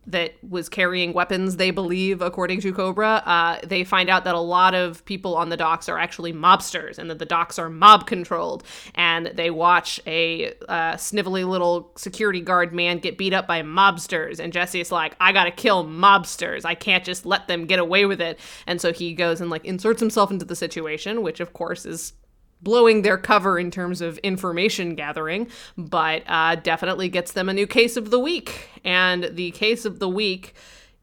that 0.08 0.34
was 0.48 0.68
carrying 0.68 1.14
weapons, 1.14 1.58
they 1.58 1.72
believe, 1.72 2.22
according 2.22 2.60
to 2.62 2.74
Cobra. 2.74 3.22
Uh, 3.26 3.60
they 3.64 3.84
find 3.84 4.10
out 4.10 4.24
that 4.24 4.34
a 4.34 4.40
lot 4.40 4.74
of 4.74 5.06
people 5.06 5.36
on 5.36 5.50
the 5.50 5.58
docks 5.58 5.88
are 5.88 5.98
actually 5.98 6.34
mobsters 6.34 6.98
and 6.98 7.10
that 7.10 7.20
the 7.20 7.26
docks 7.26 7.60
are 7.60 7.70
mob 7.70 8.08
controlled. 8.08 8.64
And 8.96 9.28
they 9.28 9.52
watch 9.52 10.00
a 10.08 10.54
uh, 10.68 10.94
snivelly 10.94 11.48
little 11.48 11.92
security 11.96 12.42
guard 12.42 12.74
man 12.74 12.98
get 12.98 13.18
beat 13.18 13.34
up 13.34 13.48
by 13.48 13.62
mobsters. 13.62 14.40
And 14.40 14.52
Jesse 14.52 14.82
is 14.82 14.92
like, 14.92 15.16
I 15.20 15.32
gotta 15.32 15.52
kill 15.52 15.86
mobsters. 15.86 16.66
I 16.66 16.74
can't 16.74 17.04
just 17.04 17.26
let 17.26 17.48
them 17.48 17.66
get 17.66 17.80
away 17.80 18.06
with 18.06 18.22
it. 18.22 18.40
And 18.66 18.82
so 18.82 18.92
he 18.92 19.14
goes 19.14 19.40
and 19.40 19.50
like 19.52 19.66
inserts 19.66 20.00
himself 20.00 20.32
into 20.32 20.46
the 20.46 20.56
situation, 20.56 21.22
which 21.22 21.40
of 21.40 21.54
course 21.54 21.86
is 21.86 22.14
blowing 22.62 23.02
their 23.02 23.18
cover 23.18 23.58
in 23.58 23.72
terms 23.72 24.02
of 24.02 24.18
information 24.20 24.96
gathering, 24.96 25.48
but 25.78 26.24
uh, 26.28 26.56
definitely 26.56 27.10
gets 27.10 27.32
them 27.34 27.50
a 27.50 27.54
new 27.54 27.68
case 27.68 27.98
of 27.98 28.12
the 28.12 28.20
week. 28.20 28.70
And 28.84 29.30
the 29.34 29.52
case 29.52 29.86
of 29.86 30.00
the 30.00 30.10
week 30.10 30.54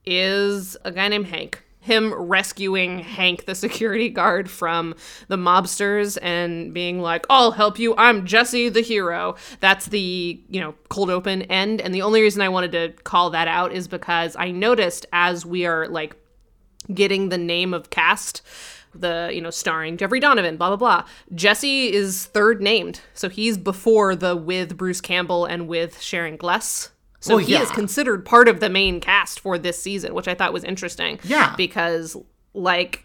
is 0.05 0.77
a 0.85 0.93
guy 0.93 1.09
named 1.09 1.27
Hank. 1.27 1.63
Him 1.81 2.13
rescuing 2.13 2.99
Hank, 2.99 3.47
the 3.47 3.55
security 3.55 4.11
guard, 4.11 4.51
from 4.51 4.95
the 5.29 5.37
mobsters 5.37 6.19
and 6.21 6.75
being 6.75 7.01
like, 7.01 7.25
I'll 7.31 7.53
help 7.53 7.79
you. 7.79 7.95
I'm 7.97 8.27
Jesse 8.27 8.69
the 8.69 8.83
hero. 8.83 9.37
That's 9.61 9.87
the, 9.87 10.43
you 10.49 10.61
know, 10.61 10.75
cold 10.91 11.09
open 11.09 11.43
end. 11.43 11.81
And 11.81 11.95
the 11.95 12.03
only 12.03 12.21
reason 12.21 12.43
I 12.43 12.49
wanted 12.49 12.73
to 12.73 13.03
call 13.05 13.31
that 13.31 13.49
out 13.49 13.73
is 13.73 13.89
because 13.89 14.37
I 14.39 14.51
noticed 14.51 15.07
as 15.13 15.47
we 15.47 15.67
are 15.67 15.89
like 15.89 16.17
getting 16.93 17.29
the 17.29 17.39
name 17.39 17.73
of 17.73 17.91
cast 17.91 18.43
the 19.01 19.31
you 19.33 19.41
know 19.41 19.51
starring 19.51 19.97
jeffrey 19.97 20.21
donovan 20.21 20.57
blah 20.57 20.69
blah 20.69 20.77
blah. 20.77 21.05
Jesse 21.35 21.93
is 21.93 22.27
third 22.27 22.61
named. 22.63 23.01
So 23.15 23.29
he's 23.29 23.59
before 23.59 24.15
the 24.17 24.37
with 24.37 24.77
bruce 24.77 25.01
campbell 25.01 25.45
and 25.45 25.69
with 25.69 26.01
sharon 26.01 26.37
gless 26.37 26.91
so 27.21 27.37
Well, 27.37 27.45
he 27.45 27.57
is 27.57 27.71
considered 27.73 28.25
part 28.25 28.47
of 28.49 28.61
the 28.61 28.69
main 28.69 29.01
cast 29.01 29.41
for 29.41 29.59
this 29.59 29.77
season 29.83 30.15
which 30.15 30.29
i 30.29 30.35
thought 30.35 30.53
was 30.53 30.63
interesting 30.63 31.19
Yeah. 31.25 31.55
because 31.57 32.17
like 32.55 33.05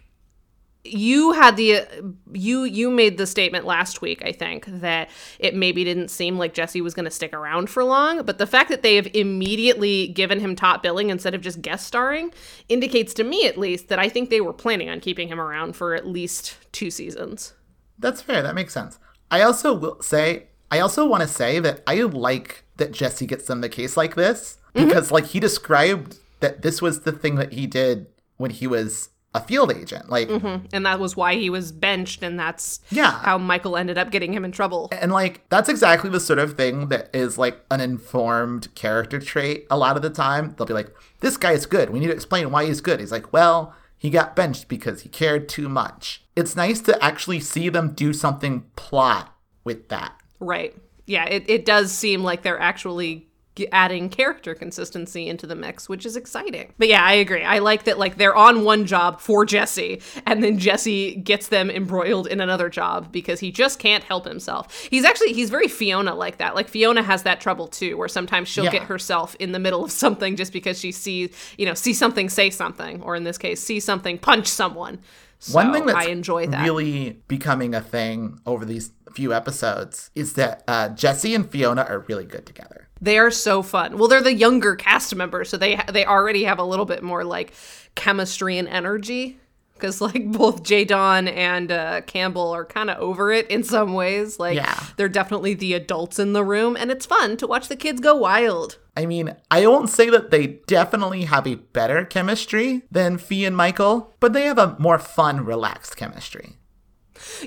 you 0.84 1.32
had 1.32 1.56
the 1.56 1.86
you 2.32 2.64
you 2.64 2.90
made 2.90 3.16
the 3.16 3.26
statement 3.26 3.64
last 3.64 4.02
week 4.02 4.22
i 4.24 4.30
think 4.30 4.66
that 4.66 5.08
it 5.38 5.54
maybe 5.54 5.82
didn't 5.82 6.08
seem 6.08 6.36
like 6.36 6.52
jesse 6.52 6.80
was 6.80 6.92
going 6.92 7.06
to 7.06 7.10
stick 7.10 7.32
around 7.32 7.70
for 7.70 7.82
long 7.82 8.22
but 8.24 8.36
the 8.38 8.46
fact 8.46 8.68
that 8.68 8.82
they 8.82 8.94
have 8.96 9.08
immediately 9.14 10.08
given 10.08 10.40
him 10.40 10.54
top 10.54 10.82
billing 10.82 11.08
instead 11.08 11.34
of 11.34 11.40
just 11.40 11.62
guest 11.62 11.86
starring 11.86 12.32
indicates 12.68 13.14
to 13.14 13.24
me 13.24 13.46
at 13.46 13.56
least 13.56 13.88
that 13.88 13.98
i 13.98 14.08
think 14.08 14.28
they 14.28 14.40
were 14.42 14.52
planning 14.52 14.90
on 14.90 15.00
keeping 15.00 15.28
him 15.28 15.40
around 15.40 15.74
for 15.74 15.94
at 15.94 16.06
least 16.06 16.56
two 16.72 16.90
seasons 16.90 17.54
That's 17.98 18.20
fair. 18.20 18.42
That 18.42 18.54
makes 18.56 18.74
sense. 18.74 18.98
I 19.30 19.42
also 19.42 19.72
will 19.72 20.02
say, 20.02 20.48
I 20.70 20.80
also 20.80 21.06
want 21.06 21.22
to 21.22 21.28
say 21.28 21.60
that 21.60 21.80
I 21.86 22.02
like 22.02 22.64
that 22.76 22.90
Jesse 22.90 23.24
gets 23.26 23.46
them 23.46 23.60
the 23.60 23.68
case 23.68 23.96
like 23.96 24.16
this 24.16 24.58
Mm-hmm. 24.74 24.88
because, 24.88 25.12
like, 25.12 25.26
he 25.26 25.38
described 25.38 26.18
that 26.40 26.62
this 26.62 26.82
was 26.82 27.02
the 27.02 27.12
thing 27.12 27.36
that 27.36 27.52
he 27.52 27.64
did 27.68 28.08
when 28.36 28.50
he 28.50 28.66
was 28.66 29.10
a 29.34 29.40
field 29.40 29.72
agent. 29.72 30.08
Like, 30.08 30.28
mm-hmm. 30.28 30.66
and 30.72 30.86
that 30.86 31.00
was 31.00 31.16
why 31.16 31.34
he 31.34 31.50
was 31.50 31.72
benched 31.72 32.22
and 32.22 32.38
that's 32.38 32.80
Yeah. 32.90 33.10
how 33.10 33.36
michael 33.36 33.76
ended 33.76 33.98
up 33.98 34.10
getting 34.10 34.32
him 34.32 34.44
in 34.44 34.52
trouble 34.52 34.88
and 34.92 35.12
like, 35.12 35.48
that's 35.48 35.68
exactly 35.68 36.08
the 36.10 36.20
sort 36.20 36.38
of 36.38 36.56
thing 36.56 36.88
that 36.88 37.10
is 37.14 37.36
like 37.36 37.60
an 37.70 37.80
informed 37.80 38.74
character 38.74 39.18
trait 39.20 39.66
a 39.70 39.76
lot 39.76 39.96
of 39.96 40.02
the 40.02 40.10
time. 40.10 40.54
They'll 40.56 40.66
be 40.66 40.74
like, 40.74 40.94
this 41.20 41.36
guy 41.36 41.52
is 41.52 41.66
good. 41.66 41.90
We 41.90 41.98
need 42.00 42.06
to 42.06 42.12
explain 42.12 42.50
why 42.50 42.66
he's 42.66 42.80
good. 42.80 43.00
He's 43.00 43.12
like, 43.12 43.32
well, 43.32 43.74
he 43.98 44.10
got 44.10 44.36
benched 44.36 44.68
because 44.68 45.02
he 45.02 45.08
cared 45.08 45.48
too 45.48 45.68
much. 45.68 46.24
It's 46.36 46.54
nice 46.56 46.80
to 46.82 47.02
actually 47.02 47.40
see 47.40 47.68
them 47.68 47.92
do 47.94 48.12
something 48.12 48.64
plot 48.76 49.34
with 49.64 49.88
that. 49.88 50.14
Right. 50.40 50.76
Yeah, 51.06 51.24
it, 51.26 51.44
it 51.48 51.64
does 51.64 51.92
seem 51.92 52.22
like 52.22 52.42
they're 52.42 52.60
actually 52.60 53.28
adding 53.72 54.08
character 54.08 54.54
consistency 54.54 55.28
into 55.28 55.46
the 55.46 55.54
mix, 55.54 55.88
which 55.88 56.04
is 56.04 56.16
exciting. 56.16 56.72
But 56.78 56.88
yeah, 56.88 57.04
I 57.04 57.12
agree. 57.12 57.42
I 57.44 57.60
like 57.60 57.84
that 57.84 57.98
like 57.98 58.16
they're 58.16 58.34
on 58.34 58.64
one 58.64 58.84
job 58.84 59.20
for 59.20 59.44
Jesse 59.44 60.00
and 60.26 60.42
then 60.42 60.58
Jesse 60.58 61.14
gets 61.16 61.48
them 61.48 61.70
embroiled 61.70 62.26
in 62.26 62.40
another 62.40 62.68
job 62.68 63.12
because 63.12 63.40
he 63.40 63.52
just 63.52 63.78
can't 63.78 64.02
help 64.04 64.26
himself. 64.26 64.88
He's 64.90 65.04
actually 65.04 65.32
he's 65.34 65.50
very 65.50 65.68
Fiona 65.68 66.14
like 66.14 66.38
that. 66.38 66.54
Like 66.54 66.68
Fiona 66.68 67.02
has 67.02 67.22
that 67.22 67.40
trouble 67.40 67.68
too 67.68 67.96
where 67.96 68.08
sometimes 68.08 68.48
she'll 68.48 68.64
Yeah. 68.64 68.72
get 68.72 68.82
herself 68.84 69.34
in 69.36 69.52
the 69.52 69.58
middle 69.60 69.84
of 69.84 69.92
something 69.92 70.34
just 70.36 70.52
because 70.52 70.78
she 70.80 70.90
sees, 70.90 71.30
you 71.56 71.66
know, 71.66 71.74
see 71.74 71.94
something 71.94 72.28
say 72.28 72.50
something 72.50 73.02
or 73.02 73.14
in 73.14 73.24
this 73.24 73.38
case 73.38 73.60
see 73.62 73.78
something 73.80 74.18
punch 74.18 74.46
someone. 74.48 74.98
So 75.38 75.54
One 75.56 75.72
thing 75.72 75.86
that's 75.86 76.06
I 76.06 76.10
enjoy 76.10 76.46
that. 76.46 76.62
really 76.64 77.20
becoming 77.28 77.74
a 77.74 77.80
thing 77.80 78.40
over 78.46 78.64
these 78.64 78.92
few 79.12 79.32
episodes 79.32 80.10
is 80.14 80.32
that 80.34 80.64
uh, 80.66 80.88
Jesse 80.88 81.34
and 81.34 81.48
Fiona 81.48 81.82
are 81.88 82.00
really 82.08 82.24
good 82.24 82.46
together. 82.46 82.83
They 83.00 83.18
are 83.18 83.30
so 83.30 83.62
fun. 83.62 83.98
Well, 83.98 84.08
they're 84.08 84.22
the 84.22 84.32
younger 84.34 84.76
cast 84.76 85.14
members, 85.14 85.48
so 85.50 85.56
they 85.56 85.78
they 85.92 86.04
already 86.06 86.44
have 86.44 86.58
a 86.58 86.64
little 86.64 86.86
bit 86.86 87.02
more 87.02 87.24
like 87.24 87.52
chemistry 87.94 88.58
and 88.58 88.68
energy. 88.68 89.38
Because 89.74 90.00
like 90.00 90.30
both 90.32 90.62
Jay 90.62 90.84
Don 90.84 91.26
and 91.28 91.70
uh, 91.72 92.00
Campbell 92.02 92.50
are 92.54 92.64
kind 92.64 92.88
of 92.90 92.98
over 92.98 93.32
it 93.32 93.50
in 93.50 93.64
some 93.64 93.92
ways. 93.94 94.38
Like 94.38 94.54
Yeah. 94.56 94.80
they're 94.96 95.08
definitely 95.08 95.54
the 95.54 95.74
adults 95.74 96.18
in 96.18 96.32
the 96.32 96.44
room, 96.44 96.76
and 96.78 96.90
it's 96.90 97.04
fun 97.06 97.36
to 97.38 97.46
watch 97.46 97.68
the 97.68 97.76
kids 97.76 98.00
go 98.00 98.14
wild. 98.14 98.78
I 98.96 99.06
mean, 99.06 99.34
I 99.50 99.66
won't 99.66 99.90
say 99.90 100.08
that 100.10 100.30
they 100.30 100.60
definitely 100.68 101.24
have 101.24 101.48
a 101.48 101.56
better 101.56 102.04
chemistry 102.04 102.82
than 102.92 103.18
Fee 103.18 103.44
and 103.44 103.56
Michael, 103.56 104.14
but 104.20 104.32
they 104.32 104.44
have 104.44 104.58
a 104.58 104.76
more 104.78 105.00
fun, 105.00 105.44
relaxed 105.44 105.96
chemistry. 105.96 106.56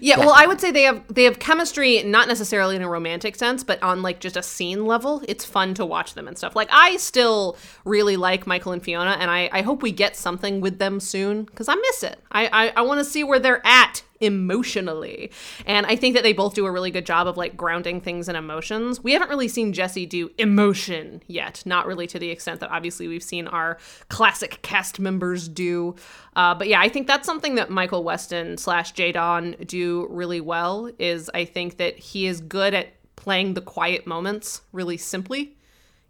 Yeah, 0.01 0.19
well, 0.19 0.33
I 0.35 0.45
would 0.45 0.61
say 0.61 0.71
they 0.71 0.83
have 0.83 1.03
they 1.13 1.23
have 1.23 1.39
chemistry, 1.39 2.03
not 2.03 2.27
necessarily 2.27 2.75
in 2.75 2.81
a 2.81 2.89
romantic 2.89 3.35
sense, 3.35 3.63
but 3.63 3.81
on 3.81 4.01
like 4.01 4.19
just 4.19 4.37
a 4.37 4.43
scene 4.43 4.85
level. 4.85 5.21
It's 5.27 5.45
fun 5.45 5.73
to 5.75 5.85
watch 5.85 6.13
them 6.13 6.27
and 6.27 6.37
stuff. 6.37 6.55
Like 6.55 6.69
I 6.71 6.97
still 6.97 7.57
really 7.85 8.17
like 8.17 8.47
Michael 8.47 8.71
and 8.71 8.83
Fiona, 8.83 9.17
and 9.19 9.29
I, 9.29 9.49
I 9.51 9.61
hope 9.61 9.81
we 9.81 9.91
get 9.91 10.15
something 10.15 10.61
with 10.61 10.79
them 10.79 10.99
soon 10.99 11.43
because 11.43 11.67
I 11.67 11.75
miss 11.75 12.03
it. 12.03 12.19
I 12.31 12.47
I, 12.47 12.73
I 12.77 12.81
want 12.81 12.99
to 12.99 13.05
see 13.05 13.23
where 13.23 13.39
they're 13.39 13.65
at 13.65 14.03
emotionally. 14.21 15.31
And 15.65 15.85
I 15.85 15.95
think 15.95 16.15
that 16.15 16.23
they 16.23 16.33
both 16.33 16.53
do 16.53 16.65
a 16.65 16.71
really 16.71 16.91
good 16.91 17.05
job 17.05 17.27
of 17.27 17.37
like 17.37 17.55
grounding 17.55 18.01
things 18.01 18.27
in 18.29 18.35
emotions. 18.35 19.03
We 19.03 19.13
haven't 19.13 19.29
really 19.29 19.47
seen 19.47 19.73
Jesse 19.73 20.05
do 20.05 20.29
emotion 20.37 21.21
yet, 21.27 21.63
not 21.65 21.85
really 21.87 22.07
to 22.07 22.19
the 22.19 22.29
extent 22.29 22.59
that 22.59 22.69
obviously 22.71 23.07
we've 23.07 23.23
seen 23.23 23.47
our 23.47 23.77
classic 24.09 24.59
cast 24.61 24.99
members 24.99 25.47
do. 25.47 25.95
Uh, 26.35 26.53
but 26.55 26.67
yeah, 26.67 26.79
I 26.79 26.89
think 26.89 27.07
that's 27.07 27.25
something 27.25 27.55
that 27.55 27.69
Michael 27.69 28.03
Weston 28.03 28.57
slash 28.57 28.91
J 28.93 29.11
Don 29.11 29.51
do 29.65 30.07
really 30.09 30.41
well. 30.41 30.89
Is 30.99 31.29
I 31.33 31.45
think 31.45 31.77
that 31.77 31.97
he 31.97 32.27
is 32.27 32.41
good 32.41 32.73
at 32.73 32.89
playing 33.15 33.53
the 33.55 33.61
quiet 33.61 34.05
moments 34.07 34.61
really 34.71 34.97
simply 34.97 35.55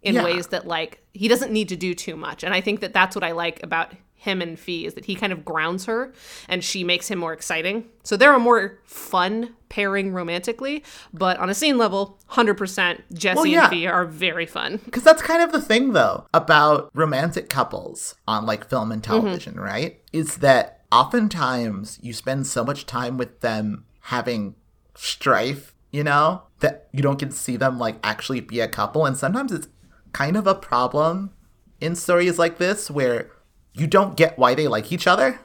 in 0.02 0.16
Yeah. 0.16 0.24
ways 0.24 0.48
that 0.48 0.68
like 0.68 1.02
he 1.14 1.28
doesn't 1.28 1.52
need 1.52 1.70
to 1.70 1.76
do 1.76 1.94
too 1.94 2.16
much. 2.16 2.44
And 2.44 2.54
I 2.54 2.62
think 2.62 2.82
that 2.82 2.94
that's 2.94 3.16
what 3.16 3.24
I 3.24 3.32
like 3.32 3.62
about 3.64 3.94
him 4.18 4.42
and 4.42 4.60
Fee 4.60 4.86
is 4.86 4.96
that 4.96 5.06
he 5.06 5.16
kind 5.16 5.32
of 5.32 5.46
grounds 5.46 5.86
her 5.86 6.12
and 6.50 6.64
she 6.64 6.84
makes 6.84 7.10
him 7.10 7.20
more 7.20 7.34
exciting. 7.34 7.86
So 8.04 8.18
they're 8.18 8.34
a 8.34 8.40
more 8.40 8.80
fun 8.84 9.56
pairing 9.70 10.12
romantically, 10.12 10.84
but 11.14 11.38
on 11.38 11.50
a 11.50 11.54
scene 11.54 11.78
level, 11.78 12.20
100% 12.32 13.02
Jesse 13.14 13.36
Well, 13.36 13.46
yeah. 13.46 13.66
and 13.66 13.70
Fee 13.70 13.88
are 13.88 14.06
very 14.06 14.48
fun. 14.48 14.80
Because 14.84 15.04
that's 15.04 15.22
kind 15.22 15.42
of 15.44 15.52
the 15.52 15.62
thing, 15.62 15.94
though, 15.94 16.26
about 16.34 16.90
romantic 16.96 17.48
couples 17.48 18.16
on 18.28 18.46
like 18.46 18.68
film 18.68 18.92
and 18.92 19.02
mhm. 19.02 19.06
television, 19.06 19.60
right? 19.60 20.02
Is 20.12 20.38
that 20.38 20.82
oftentimes 20.92 22.00
you 22.02 22.12
spend 22.12 22.48
so 22.48 22.64
much 22.64 22.86
time 22.86 23.18
with 23.18 23.42
them 23.42 23.86
having 24.02 24.56
strife, 24.96 25.76
you 25.92 26.04
know, 26.04 26.42
that 26.60 26.88
you 26.92 27.04
don't 27.04 27.20
get 27.20 27.30
to 27.30 27.38
see 27.38 27.56
them 27.56 27.78
like 27.78 27.98
actually 28.04 28.40
be 28.40 28.60
a 28.62 28.68
couple. 28.68 29.06
And 29.06 29.16
sometimes 29.16 29.52
it's 29.52 29.68
kind 30.12 30.36
of 30.36 30.48
a 30.48 30.56
problem 30.56 31.32
in 31.80 31.96
stories 31.96 32.40
like 32.40 32.58
this 32.58 32.90
where 32.90 33.30
you 33.78 33.88
don't 33.88 34.18
get 34.18 34.38
why 34.38 34.56
they 34.56 34.68
like 34.68 34.92
each 34.92 35.08
other. 35.08 35.40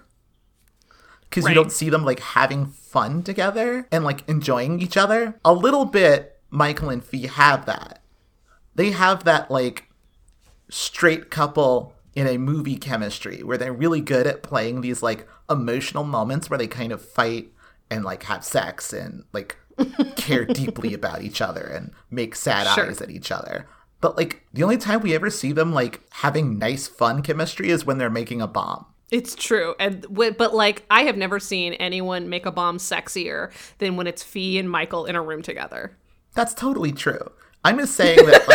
Because 1.29 1.45
Right. 1.45 1.51
you 1.51 1.55
don't 1.55 1.73
see 1.73 1.89
them 1.91 2.05
like 2.05 2.21
having 2.21 2.67
fun 2.67 3.23
together 3.23 3.87
and 3.91 4.05
like 4.05 4.27
enjoying 4.29 4.81
each 4.81 4.97
other. 4.97 5.39
A 5.45 5.53
little 5.53 5.85
bit, 5.87 6.39
Michael 6.51 6.91
and 6.91 7.03
Fee 7.05 7.27
have 7.27 7.67
that 7.67 7.99
they 8.75 8.91
have 8.93 9.25
that 9.25 9.51
like 9.51 9.89
straight 10.71 11.31
couple 11.31 11.93
in 12.15 12.27
a 12.27 12.39
movie 12.39 12.77
chemistry 12.77 13.43
where 13.43 13.59
they're 13.59 13.73
really 13.73 14.01
good 14.01 14.27
at 14.27 14.43
playing 14.43 14.81
these 14.81 15.03
like 15.03 15.27
emotional 15.51 16.05
moments 16.05 16.49
where 16.49 16.59
they 16.59 16.67
kind 16.67 16.93
of 16.93 17.03
fight 17.05 17.53
and 17.91 18.05
like 18.05 18.23
have 18.25 18.45
sex 18.45 18.93
and 18.93 19.25
like 19.33 19.57
care 20.17 20.45
deeply 20.61 20.95
about 20.95 21.23
each 21.23 21.41
other 21.43 21.61
and 21.63 21.91
make 22.11 22.35
sad 22.35 22.67
Sure. 22.75 22.87
eyes 22.89 23.01
at 23.03 23.11
each 23.11 23.31
other. 23.31 23.67
But 24.03 24.17
like 24.17 24.45
the 24.53 24.65
only 24.65 24.77
time 24.77 25.01
we 25.01 25.15
ever 25.15 25.31
see 25.31 25.53
them 25.53 25.73
like 25.73 26.03
having 26.11 26.59
nice 26.59 26.87
fun 26.87 27.23
chemistry 27.23 27.71
is 27.71 27.87
when 27.87 27.97
they're 27.97 28.11
making 28.11 28.43
a 28.43 28.47
bomb. 28.47 28.85
It's 29.13 29.35
true. 29.35 29.75
And 29.79 30.05
but 30.11 30.53
like 30.53 30.85
I 30.91 31.05
have 31.05 31.17
never 31.17 31.39
seen 31.39 31.75
anyone 31.75 32.29
make 32.29 32.45
a 32.45 32.51
bomb 32.51 32.79
sexier 32.79 33.53
than 33.79 33.97
when 33.97 34.07
it's 34.07 34.23
Fee 34.23 34.59
and 34.59 34.69
Michael 34.69 35.07
in 35.07 35.15
a 35.15 35.23
room 35.23 35.41
together. 35.41 35.97
That's 36.35 36.53
totally 36.53 36.93
true. 36.93 37.31
I'm 37.65 37.79
just 37.79 37.95
saying 37.95 38.19
that 38.27 38.49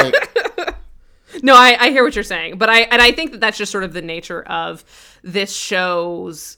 like 0.54 0.76
No, 1.44 1.56
I, 1.56 1.78
I 1.80 1.90
hear 1.92 2.04
what 2.04 2.16
you're 2.16 2.24
saying, 2.24 2.58
but 2.58 2.70
I 2.70 2.82
and 2.82 3.02
I 3.02 3.12
think 3.14 3.32
that 3.32 3.40
that's 3.40 3.58
just 3.58 3.72
sort 3.72 3.86
of 3.86 3.94
the 3.94 4.02
nature 4.02 4.44
of 4.44 4.84
this 5.24 5.56
show's 5.56 6.58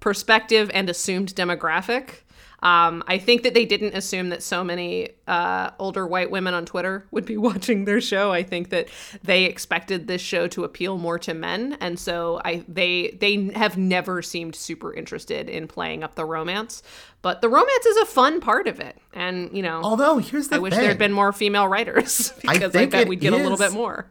perspective 0.00 0.70
and 0.72 0.88
assumed 0.88 1.34
demographic. 1.34 2.22
Um, 2.62 3.02
I 3.06 3.18
think 3.18 3.42
that 3.42 3.54
they 3.54 3.64
didn't 3.64 3.94
assume 3.94 4.28
that 4.30 4.42
so 4.42 4.62
many 4.62 5.10
uh, 5.26 5.70
older 5.78 6.06
white 6.06 6.30
women 6.30 6.54
on 6.54 6.66
Twitter 6.66 7.06
would 7.10 7.24
be 7.24 7.36
watching 7.38 7.84
their 7.84 8.00
show. 8.00 8.32
I 8.32 8.42
think 8.42 8.70
that 8.70 8.88
they 9.22 9.44
expected 9.44 10.06
this 10.06 10.20
show 10.20 10.46
to 10.48 10.64
appeal 10.64 10.98
more 10.98 11.18
to 11.20 11.34
men, 11.34 11.76
and 11.80 11.98
so 11.98 12.40
I 12.44 12.64
they 12.68 13.16
they 13.20 13.50
have 13.54 13.78
never 13.78 14.22
seemed 14.22 14.54
super 14.54 14.92
interested 14.92 15.48
in 15.48 15.68
playing 15.68 16.02
up 16.02 16.14
the 16.14 16.24
romance. 16.24 16.82
But 17.22 17.42
the 17.42 17.48
romance 17.48 17.86
is 17.86 17.96
a 17.98 18.06
fun 18.06 18.40
part 18.40 18.66
of 18.66 18.80
it, 18.80 18.96
and 19.12 19.50
you 19.56 19.62
know, 19.62 19.80
although 19.82 20.18
here's 20.18 20.48
the 20.48 20.56
I 20.56 20.58
wish 20.58 20.72
thing. 20.72 20.80
there 20.80 20.88
had 20.88 20.98
been 20.98 21.12
more 21.12 21.32
female 21.32 21.68
writers 21.68 22.32
I 22.48 22.54
because 22.54 22.74
I, 22.74 22.80
think 22.80 22.92
bet 22.92 23.08
we'd 23.08 23.20
get 23.20 23.32
a 23.32 23.36
little 23.36 23.58
bit 23.58 23.72
more. 23.72 24.10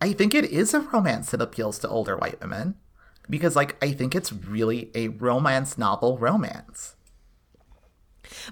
I 0.00 0.12
think 0.12 0.34
it 0.34 0.44
is 0.44 0.74
a 0.74 0.80
romance 0.80 1.30
that 1.30 1.40
appeals 1.40 1.78
to 1.80 1.88
older 1.88 2.16
white 2.16 2.40
women 2.40 2.74
because 3.28 3.56
like 3.56 3.82
I 3.82 3.92
think 3.92 4.14
it's 4.14 4.32
really 4.32 4.90
a 4.94 5.08
romance 5.08 5.78
novel 5.78 6.18
romance. 6.18 6.95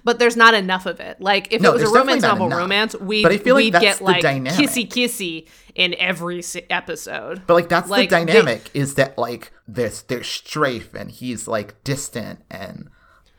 But 0.03 0.19
there's 0.19 0.37
not 0.37 0.55
enough 0.55 0.87
of 0.87 0.99
it. 1.01 1.21
Like 1.21 1.53
if 1.53 1.61
No, 1.63 1.71
it 1.71 1.75
was 1.75 1.83
a 1.83 1.89
romance 1.95 2.23
novel 2.23 2.47
enough. 2.47 2.59
romance, 2.59 2.97
we 2.99 3.23
But 3.23 3.33
I 3.33 3.39
feel 3.39 3.55
like 3.55 3.65
we'd 3.73 3.81
get 3.81 4.01
like 4.01 4.23
dynamic. 4.23 4.53
kissy 4.59 4.89
kissy 4.89 5.47
in 5.75 5.95
every 5.99 6.43
episode. 6.71 7.43
But 7.47 7.55
like 7.55 7.69
that's 7.69 7.89
Like, 7.89 8.09
the 8.11 8.17
they- 8.17 8.25
dynamic 8.27 8.71
is 8.75 8.95
that 8.95 9.17
like 9.19 9.53
there's 9.69 10.03
there's 10.03 10.27
strafe 10.27 10.95
and 10.95 11.11
he's 11.11 11.47
like 11.47 11.83
distant 11.85 12.41
and 12.51 12.89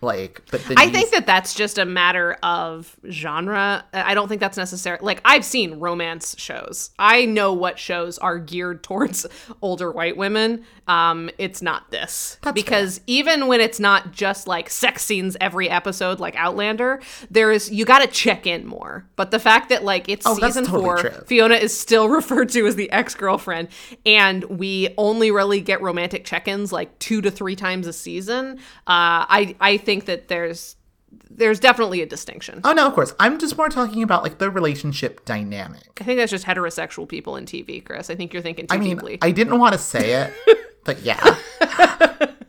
like 0.06 0.42
but 0.52 0.62
I 0.78 0.90
think 0.90 1.12
that 1.12 1.26
that's 1.26 1.54
just 1.54 1.78
a 1.78 1.86
matter 1.86 2.38
of 2.44 2.96
genre. 3.10 3.84
I 3.94 4.14
don't 4.14 4.28
think 4.28 4.40
that's 4.40 4.58
necessary. 4.58 5.00
Like 5.02 5.22
I've 5.26 5.44
seen 5.44 5.80
romance 5.80 6.36
shows. 6.40 6.92
I 6.98 7.26
know 7.26 7.52
what 7.54 7.78
shows 7.80 8.18
are 8.20 8.38
geared 8.38 8.84
towards 8.84 9.26
older 9.62 9.92
white 9.92 10.16
women. 10.18 10.64
Um, 10.88 11.32
it's 11.40 11.64
not 11.64 11.90
this 11.90 12.38
That's 12.44 12.54
because 12.54 13.02
even 13.08 13.48
when 13.48 13.60
it's 13.60 13.80
not 13.80 14.12
just 14.12 14.48
like 14.48 14.70
sex 14.70 15.04
scenes 15.04 15.36
every 15.42 15.68
episode, 15.68 16.20
like 16.20 16.36
Outlander, 16.36 17.02
there 17.32 17.52
is 17.52 17.72
you 17.72 17.86
got 17.86 18.00
to 18.00 18.08
check 18.08 18.46
in 18.46 18.66
more. 18.68 19.06
But 19.16 19.32
the 19.32 19.40
fact 19.40 19.70
that 19.70 19.84
like 19.84 20.08
it's 20.08 20.28
Oh, 20.28 20.36
season 20.36 20.66
totally 20.66 20.84
four, 20.84 20.98
true. 20.98 21.24
Fiona 21.26 21.56
is 21.56 21.76
still 21.78 22.08
referred 22.20 22.50
to 22.50 22.68
as 22.68 22.76
the 22.76 22.92
ex 22.92 23.16
girlfriend, 23.16 23.70
and 24.06 24.44
we 24.44 24.94
only 24.98 25.32
really 25.32 25.60
get 25.60 25.82
romantic 25.82 26.24
check 26.24 26.48
ins 26.48 26.72
like 26.72 26.98
two 27.00 27.20
to 27.22 27.32
three 27.32 27.56
times 27.56 27.88
a 27.88 27.94
season. 27.94 28.60
Uh, 28.86 29.26
I 29.28 29.56
I 29.60 29.78
think 29.78 29.95
that 30.04 30.28
there's 30.28 30.76
there's 31.30 31.62
definitely 31.62 32.02
a 32.02 32.06
distinction. 32.06 32.60
Oh 32.66 32.74
no, 32.74 32.86
of 32.88 32.94
course. 32.94 33.14
I'm 33.20 33.40
just 33.40 33.58
more 33.58 33.70
talking 33.70 34.04
about 34.04 34.24
like 34.24 34.38
the 34.38 34.50
relationship 34.50 35.24
dynamic. 35.24 35.98
I 36.02 36.04
think 36.04 36.20
that's 36.20 36.32
just 36.32 36.46
heterosexual 36.46 37.08
people 37.08 37.38
in 37.38 37.46
TV, 37.46 37.84
Chris. 37.84 38.10
I 38.10 38.16
think 38.16 38.34
you're 38.34 38.44
thinking 38.44 38.68
too 38.68 38.76
I 38.76 38.78
mean, 38.80 38.98
deeply. 38.98 39.18
I 39.22 39.32
didn't 39.32 39.58
want 39.58 39.74
to 39.74 39.80
say 39.80 40.12
it, 40.48 40.58
but 40.84 41.02
yeah. 41.02 41.38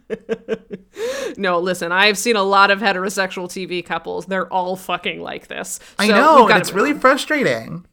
no, 1.36 1.60
listen, 1.60 1.92
I've 1.92 2.18
seen 2.18 2.36
a 2.36 2.42
lot 2.42 2.70
of 2.70 2.80
heterosexual 2.80 3.46
TV 3.46 3.84
couples. 3.84 4.26
They're 4.26 4.52
all 4.52 4.76
fucking 4.76 5.20
like 5.20 5.46
this. 5.48 5.78
I 5.98 6.08
know, 6.08 6.48
and 6.48 6.58
it's 6.58 6.72
really 6.72 6.92
on. 6.92 7.00
frustrating. 7.00 7.86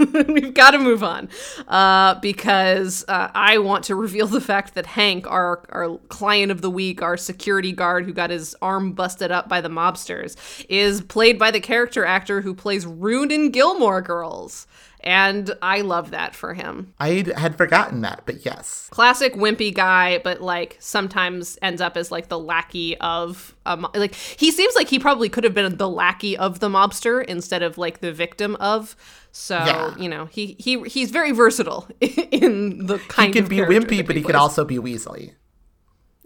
we've 0.28 0.54
got 0.54 0.70
to 0.72 0.78
move 0.78 1.02
on 1.02 1.28
uh, 1.68 2.14
because 2.20 3.04
uh, 3.08 3.30
I 3.34 3.58
want 3.58 3.84
to 3.84 3.94
reveal 3.94 4.26
the 4.26 4.40
fact 4.40 4.74
that 4.74 4.86
Hank, 4.86 5.26
our 5.26 5.62
our 5.70 5.98
client 6.08 6.50
of 6.50 6.62
the 6.62 6.70
week, 6.70 7.02
our 7.02 7.16
security 7.16 7.72
guard 7.72 8.04
who 8.04 8.12
got 8.12 8.30
his 8.30 8.56
arm 8.62 8.92
busted 8.92 9.30
up 9.30 9.48
by 9.48 9.60
the 9.60 9.68
mobsters, 9.68 10.36
is 10.68 11.02
played 11.02 11.38
by 11.38 11.50
the 11.50 11.60
character 11.60 12.04
actor 12.04 12.40
who 12.40 12.54
plays 12.54 12.86
Rune 12.86 13.30
in 13.30 13.50
Gilmore 13.50 14.00
Girls, 14.00 14.66
and 15.02 15.50
I 15.62 15.80
love 15.80 16.10
that 16.10 16.34
for 16.34 16.54
him. 16.54 16.94
I 17.00 17.24
had 17.36 17.56
forgotten 17.56 18.02
that, 18.02 18.22
but 18.26 18.44
yes. 18.44 18.88
Classic 18.90 19.34
wimpy 19.34 19.74
guy, 19.74 20.18
but 20.18 20.40
like 20.40 20.76
sometimes 20.78 21.58
ends 21.62 21.80
up 21.80 21.96
as 21.96 22.10
like 22.10 22.28
the 22.28 22.38
lackey 22.38 22.96
of 22.98 23.54
um, 23.66 23.86
like 23.94 24.14
he 24.14 24.50
seems 24.50 24.74
like 24.74 24.88
he 24.88 24.98
probably 24.98 25.28
could 25.28 25.44
have 25.44 25.54
been 25.54 25.76
the 25.76 25.88
lackey 25.88 26.36
of 26.36 26.60
the 26.60 26.68
mobster 26.68 27.24
instead 27.24 27.62
of 27.62 27.78
like 27.78 28.00
the 28.00 28.12
victim 28.12 28.56
of. 28.56 28.94
So 29.32 29.56
Yeah. 29.56 29.96
you 29.96 30.08
know 30.08 30.26
he 30.26 30.56
he 30.58 30.82
he's 30.82 31.10
very 31.10 31.32
versatile 31.32 31.88
in 32.00 32.86
the 32.86 32.98
kind. 33.08 33.34
He 33.34 33.40
can 33.40 33.48
be 33.48 33.58
wimpy, 33.58 34.06
but 34.06 34.16
he 34.16 34.22
can 34.22 34.36
also 34.36 34.64
be 34.64 34.76
Weasley. 34.78 35.32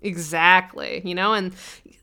Exactly. 0.02 1.00
You 1.04 1.14
know, 1.14 1.32
and 1.32 1.54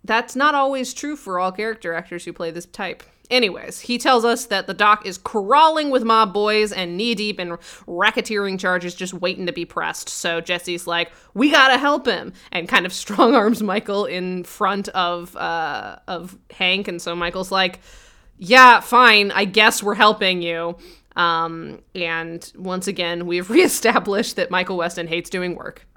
that's 0.03 0.35
not 0.35 0.55
always 0.55 0.93
true 0.93 1.15
for 1.15 1.39
all 1.39 1.51
character 1.51 1.93
actors 1.93 2.25
who 2.25 2.33
play 2.33 2.51
this 2.51 2.65
type. 2.65 3.03
Anyways, 3.31 3.79
he 3.79 3.97
tells 3.97 4.25
us 4.25 4.45
that 4.47 4.67
the 4.67 4.73
doc 4.73 5.05
is 5.05 5.17
crawling 5.17 5.89
with 5.89 6.03
mob 6.03 6.33
boys 6.33 6.73
and 6.73 6.97
knee 6.97 7.15
deep 7.15 7.39
in 7.39 7.51
racketeering 7.87 8.59
charges 8.59 8.93
just 8.93 9.13
waiting 9.13 9.45
to 9.45 9.53
be 9.53 9.63
pressed. 9.63 10.09
So 10.09 10.41
Jesse's 10.41 10.85
like, 10.85 11.13
"We 11.33 11.49
gotta 11.49 11.77
help 11.77 12.05
him," 12.05 12.33
and 12.51 12.67
kind 12.67 12.85
of 12.85 12.91
strong 13.01 13.33
arms 13.33 13.63
Michael 13.63 14.05
in 14.05 14.43
front 14.43 14.89
of 14.89 15.35
uh, 15.37 15.95
of 16.09 16.37
Hank. 16.51 16.89
And 16.89 17.01
so 17.01 17.15
Michael's 17.15 17.51
like, 17.51 17.79
"Yeah, 18.37 18.81
fine. 18.81 19.31
I 19.31 19.45
guess 19.45 19.81
we're 19.81 19.95
helping 19.95 20.41
you." 20.41 20.75
Um, 21.15 21.79
and 21.95 22.51
once 22.57 22.87
again, 22.87 23.25
we've 23.25 23.49
reestablished 23.49 24.35
that 24.35 24.51
Michael 24.51 24.75
Weston 24.75 25.07
hates 25.07 25.29
doing 25.29 25.55
work. 25.55 25.87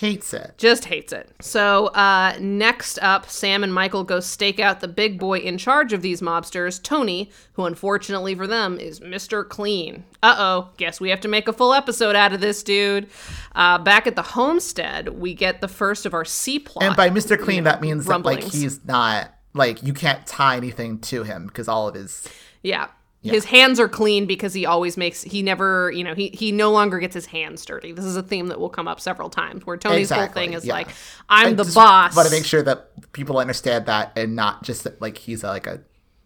Hates 0.00 0.34
it. 0.34 0.54
Just 0.58 0.86
hates 0.86 1.12
it. 1.12 1.30
So, 1.40 1.86
uh, 1.88 2.36
next 2.40 2.98
up, 3.00 3.28
Sam 3.30 3.62
and 3.62 3.72
Michael 3.72 4.02
go 4.02 4.20
stake 4.20 4.58
out 4.58 4.80
the 4.80 4.88
big 4.88 5.18
boy 5.18 5.38
in 5.38 5.56
charge 5.56 5.92
of 5.92 6.02
these 6.02 6.20
mobsters, 6.20 6.82
Tony, 6.82 7.30
who 7.52 7.64
unfortunately 7.64 8.34
for 8.34 8.46
them 8.46 8.78
is 8.78 9.00
Mr. 9.00 9.48
Clean. 9.48 10.04
Uh 10.22 10.34
oh, 10.38 10.70
guess 10.76 11.00
we 11.00 11.10
have 11.10 11.20
to 11.20 11.28
make 11.28 11.46
a 11.48 11.52
full 11.52 11.72
episode 11.72 12.16
out 12.16 12.32
of 12.32 12.40
this 12.40 12.62
dude. 12.62 13.08
Uh, 13.54 13.78
back 13.78 14.06
at 14.06 14.16
the 14.16 14.22
homestead, 14.22 15.10
we 15.10 15.32
get 15.34 15.60
the 15.60 15.68
first 15.68 16.06
of 16.06 16.14
our 16.14 16.24
C 16.24 16.58
plot. 16.58 16.84
And 16.84 16.96
by 16.96 17.10
Mr. 17.10 17.38
Clean, 17.38 17.64
that 17.64 17.80
means 17.80 18.06
that 18.06 18.24
like 18.24 18.42
he's 18.42 18.84
not 18.84 19.32
like 19.54 19.82
you 19.82 19.94
can't 19.94 20.26
tie 20.26 20.56
anything 20.56 20.98
to 20.98 21.22
him 21.22 21.46
because 21.46 21.68
all 21.68 21.86
of 21.88 21.94
his 21.94 22.28
Yeah. 22.62 22.88
His 23.32 23.44
hands 23.46 23.80
are 23.80 23.88
clean 23.88 24.26
because 24.26 24.52
he 24.52 24.66
always 24.66 24.96
makes 24.96 25.22
he 25.22 25.42
never, 25.42 25.90
you 25.90 26.04
know, 26.04 26.14
he 26.14 26.28
he 26.28 26.52
no 26.52 26.70
longer 26.70 26.98
gets 26.98 27.14
his 27.14 27.26
hands 27.26 27.64
dirty. 27.64 27.92
This 27.92 28.04
is 28.04 28.16
a 28.16 28.22
theme 28.22 28.48
that 28.48 28.60
will 28.60 28.68
come 28.68 28.86
up 28.86 29.00
several 29.00 29.30
times 29.30 29.64
where 29.64 29.76
Tony's 29.76 30.10
whole 30.10 30.26
thing 30.26 30.52
is 30.52 30.64
yeah. 30.64 30.74
like, 30.74 30.88
I'm 31.28 31.48
I 31.48 31.52
the 31.54 31.64
boss. 31.74 32.14
Want 32.14 32.28
to 32.28 32.34
make 32.34 32.44
sure 32.44 32.62
that 32.62 33.12
people 33.12 33.38
understand 33.38 33.86
that 33.86 34.12
and 34.16 34.36
not 34.36 34.62
just 34.62 34.84
that 34.84 35.00
like 35.00 35.18
he's 35.18 35.42
a, 35.42 35.48
like 35.48 35.66
a 35.66 35.80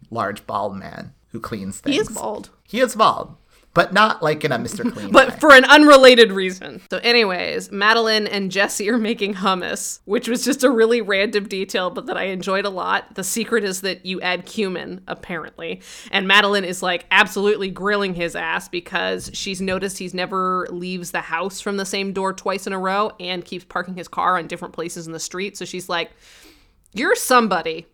large 0.09 0.45
bald 0.45 0.75
man 0.75 1.13
who 1.29 1.39
cleans 1.39 1.79
things. 1.79 1.95
he 1.95 2.01
is 2.01 2.09
bald. 2.09 2.49
He 2.63 2.81
is 2.81 2.95
bald, 2.95 3.35
but 3.73 3.93
not 3.93 4.23
like 4.23 4.43
in 4.43 4.51
a 4.51 4.57
Mr. 4.57 4.91
Clean. 4.93 5.11
But 5.11 5.29
way. 5.29 5.35
for 5.39 5.53
an 5.53 5.65
unrelated 5.65 6.31
reason. 6.31 6.81
So, 6.89 6.97
anyways, 6.97 7.71
Madeline 7.71 8.27
and 8.27 8.51
Jesse 8.51 8.89
are 8.89 8.97
making 8.97 9.35
hummus, 9.35 9.99
which 10.05 10.27
was 10.27 10.43
just 10.43 10.63
a 10.63 10.71
really 10.71 11.01
random 11.01 11.47
detail, 11.47 11.89
but 11.89 12.07
that 12.07 12.17
I 12.17 12.25
enjoyed 12.25 12.65
a 12.65 12.69
lot. 12.69 13.15
The 13.15 13.23
secret 13.23 13.63
is 13.63 13.81
that 13.81 14.05
you 14.05 14.19
add 14.21 14.45
cumin, 14.45 15.01
apparently. 15.07 15.81
And 16.11 16.27
Madeline 16.27 16.65
is 16.65 16.81
like 16.81 17.05
absolutely 17.11 17.69
grilling 17.69 18.15
his 18.15 18.35
ass 18.35 18.67
because 18.67 19.29
she's 19.33 19.61
noticed 19.61 19.97
he's 19.97 20.13
never 20.13 20.67
leaves 20.71 21.11
the 21.11 21.21
house 21.21 21.61
from 21.61 21.77
the 21.77 21.85
same 21.85 22.13
door 22.13 22.33
twice 22.33 22.65
in 22.65 22.73
a 22.73 22.79
row 22.79 23.11
and 23.19 23.45
keeps 23.45 23.65
parking 23.65 23.95
his 23.95 24.07
car 24.07 24.37
on 24.37 24.47
different 24.47 24.73
places 24.73 25.05
in 25.05 25.13
the 25.13 25.19
street. 25.19 25.57
So 25.57 25.65
she's 25.65 25.87
like, 25.87 26.11
You're 26.93 27.15
somebody. 27.15 27.85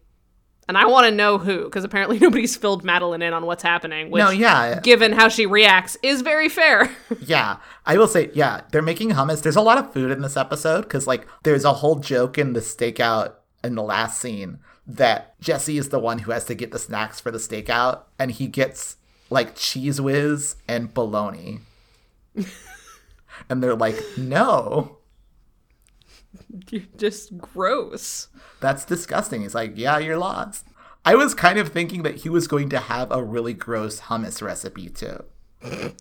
And 0.68 0.78
I 0.78 0.88
want 0.88 1.06
to 1.06 1.12
know 1.12 1.38
who, 1.38 1.66
because 1.66 1.84
apparently 1.84 2.18
nobody's 2.22 2.56
filled 2.56 2.84
Madeline 2.84 3.22
in 3.22 3.34
on 3.34 3.46
what's 3.46 3.64
happening. 3.64 4.10
Which, 4.10 4.20
no, 4.20 4.30
yeah, 4.30 4.80
given 4.82 5.12
how 5.12 5.30
she 5.30 5.46
reacts, 5.46 5.98
is 6.02 6.22
very 6.22 6.50
fair. 6.50 6.90
yeah. 7.22 7.58
I 7.86 7.98
will 7.98 8.08
say, 8.08 8.32
yeah, 8.34 8.62
they're 8.72 8.82
making 8.82 9.12
hummus. 9.12 9.44
There's 9.44 9.56
a 9.56 9.62
lot 9.62 9.78
of 9.78 9.94
food 9.94 10.12
in 10.12 10.22
this 10.22 10.38
episode 10.38 10.82
because 10.82 11.08
like 11.08 11.28
there's 11.44 11.66
a 11.66 11.74
whole 11.74 11.96
joke 11.96 12.38
in 12.38 12.54
the 12.54 12.62
stakeout 12.62 13.34
in 13.64 13.76
the 13.76 13.84
last 13.84 14.20
scene 14.20 14.60
that 14.88 15.40
Jesse 15.40 15.78
is 15.78 15.90
the 15.90 16.00
one 16.00 16.20
who 16.20 16.32
has 16.32 16.46
to 16.46 16.56
get 16.56 16.72
the 16.72 16.80
snacks 16.80 17.20
for 17.20 17.32
the 17.32 17.38
stakeout, 17.38 18.04
and 18.20 18.32
he 18.32 18.48
gets 18.48 18.98
like 19.30 19.56
Cheez 19.56 20.00
Whiz 20.00 20.56
and 20.68 20.94
bologna. 20.94 21.60
and 23.50 23.64
they're 23.64 23.76
like, 23.76 23.98
no, 24.18 24.98
You're 26.70 26.84
just 26.98 27.38
gross. 27.38 28.28
that's 28.60 28.86
disgusting. 28.86 29.42
He's 29.42 29.56
like, 29.56 29.74
yeah, 29.76 29.98
you're 29.98 30.18
lost. 30.18 30.66
I 31.04 31.16
was 31.16 31.36
kind 31.36 31.60
of 31.60 31.70
thinking 31.70 32.04
that 32.04 32.16
he 32.18 32.30
was 32.30 32.48
going 32.48 32.70
to 32.70 32.80
have 32.80 33.12
a 33.12 33.24
really 33.24 33.54
gross 33.54 34.02
hummus 34.02 34.42
recipe 34.42 34.90
too. 34.90 35.24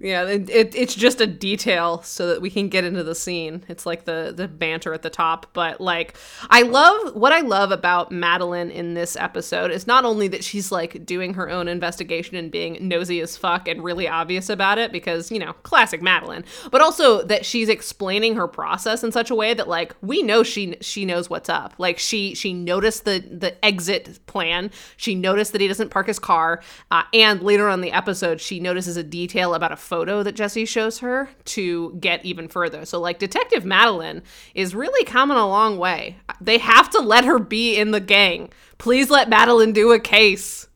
Yeah, 0.00 0.24
it, 0.24 0.50
it, 0.50 0.74
it's 0.74 0.94
just 0.94 1.20
a 1.20 1.26
detail 1.26 2.02
so 2.02 2.28
that 2.28 2.40
we 2.40 2.50
can 2.50 2.68
get 2.68 2.84
into 2.84 3.02
the 3.02 3.14
scene. 3.14 3.64
It's 3.68 3.86
like 3.86 4.04
the 4.04 4.32
the 4.36 4.48
banter 4.48 4.92
at 4.92 5.02
the 5.02 5.10
top, 5.10 5.46
but 5.52 5.80
like 5.80 6.16
I 6.50 6.62
love 6.62 7.14
what 7.14 7.32
I 7.32 7.40
love 7.40 7.70
about 7.72 8.12
Madeline 8.12 8.70
in 8.70 8.94
this 8.94 9.16
episode 9.16 9.70
is 9.70 9.86
not 9.86 10.04
only 10.04 10.28
that 10.28 10.44
she's 10.44 10.72
like 10.72 11.04
doing 11.06 11.34
her 11.34 11.48
own 11.48 11.68
investigation 11.68 12.36
and 12.36 12.50
being 12.50 12.76
nosy 12.80 13.20
as 13.20 13.36
fuck 13.36 13.68
and 13.68 13.82
really 13.82 14.08
obvious 14.08 14.48
about 14.48 14.78
it 14.78 14.92
because, 14.92 15.30
you 15.30 15.38
know, 15.38 15.52
classic 15.62 16.02
Madeline, 16.02 16.44
but 16.70 16.80
also 16.80 17.22
that 17.22 17.44
she's 17.44 17.68
explaining 17.68 18.36
her 18.36 18.48
process 18.48 19.02
in 19.04 19.12
such 19.12 19.30
a 19.30 19.34
way 19.34 19.54
that 19.54 19.68
like 19.68 19.94
we 20.02 20.22
know 20.22 20.42
she 20.42 20.76
she 20.80 21.04
knows 21.04 21.30
what's 21.30 21.48
up. 21.48 21.74
Like 21.78 21.98
she 21.98 22.34
she 22.34 22.52
noticed 22.52 23.04
the 23.04 23.20
the 23.20 23.64
exit 23.64 24.18
plan. 24.26 24.70
She 24.96 25.14
noticed 25.14 25.52
that 25.52 25.60
he 25.60 25.68
doesn't 25.68 25.90
park 25.90 26.06
his 26.06 26.18
car, 26.18 26.62
uh, 26.90 27.02
and 27.12 27.42
later 27.42 27.68
on 27.68 27.80
the 27.80 27.92
episode, 27.92 28.40
she 28.40 28.60
notices 28.60 28.96
a 28.96 29.02
detail 29.02 29.54
about 29.54 29.72
a 29.72 29.75
photo 29.76 30.22
that 30.22 30.36
Jesse 30.36 30.64
shows 30.64 30.98
her 30.98 31.30
to 31.44 31.94
get 32.00 32.24
even 32.24 32.48
further. 32.48 32.84
So 32.84 33.00
like 33.00 33.18
Detective 33.18 33.64
Madeline 33.64 34.22
is 34.54 34.74
really 34.74 35.04
coming 35.04 35.36
a 35.36 35.48
long 35.48 35.78
way. 35.78 36.16
They 36.40 36.58
have 36.58 36.90
to 36.90 37.00
let 37.00 37.24
her 37.24 37.38
be 37.38 37.76
in 37.76 37.90
the 37.90 38.00
gang. 38.00 38.50
Please 38.78 39.10
let 39.10 39.28
Madeline 39.28 39.72
do 39.72 39.92
a 39.92 40.00
case. 40.00 40.68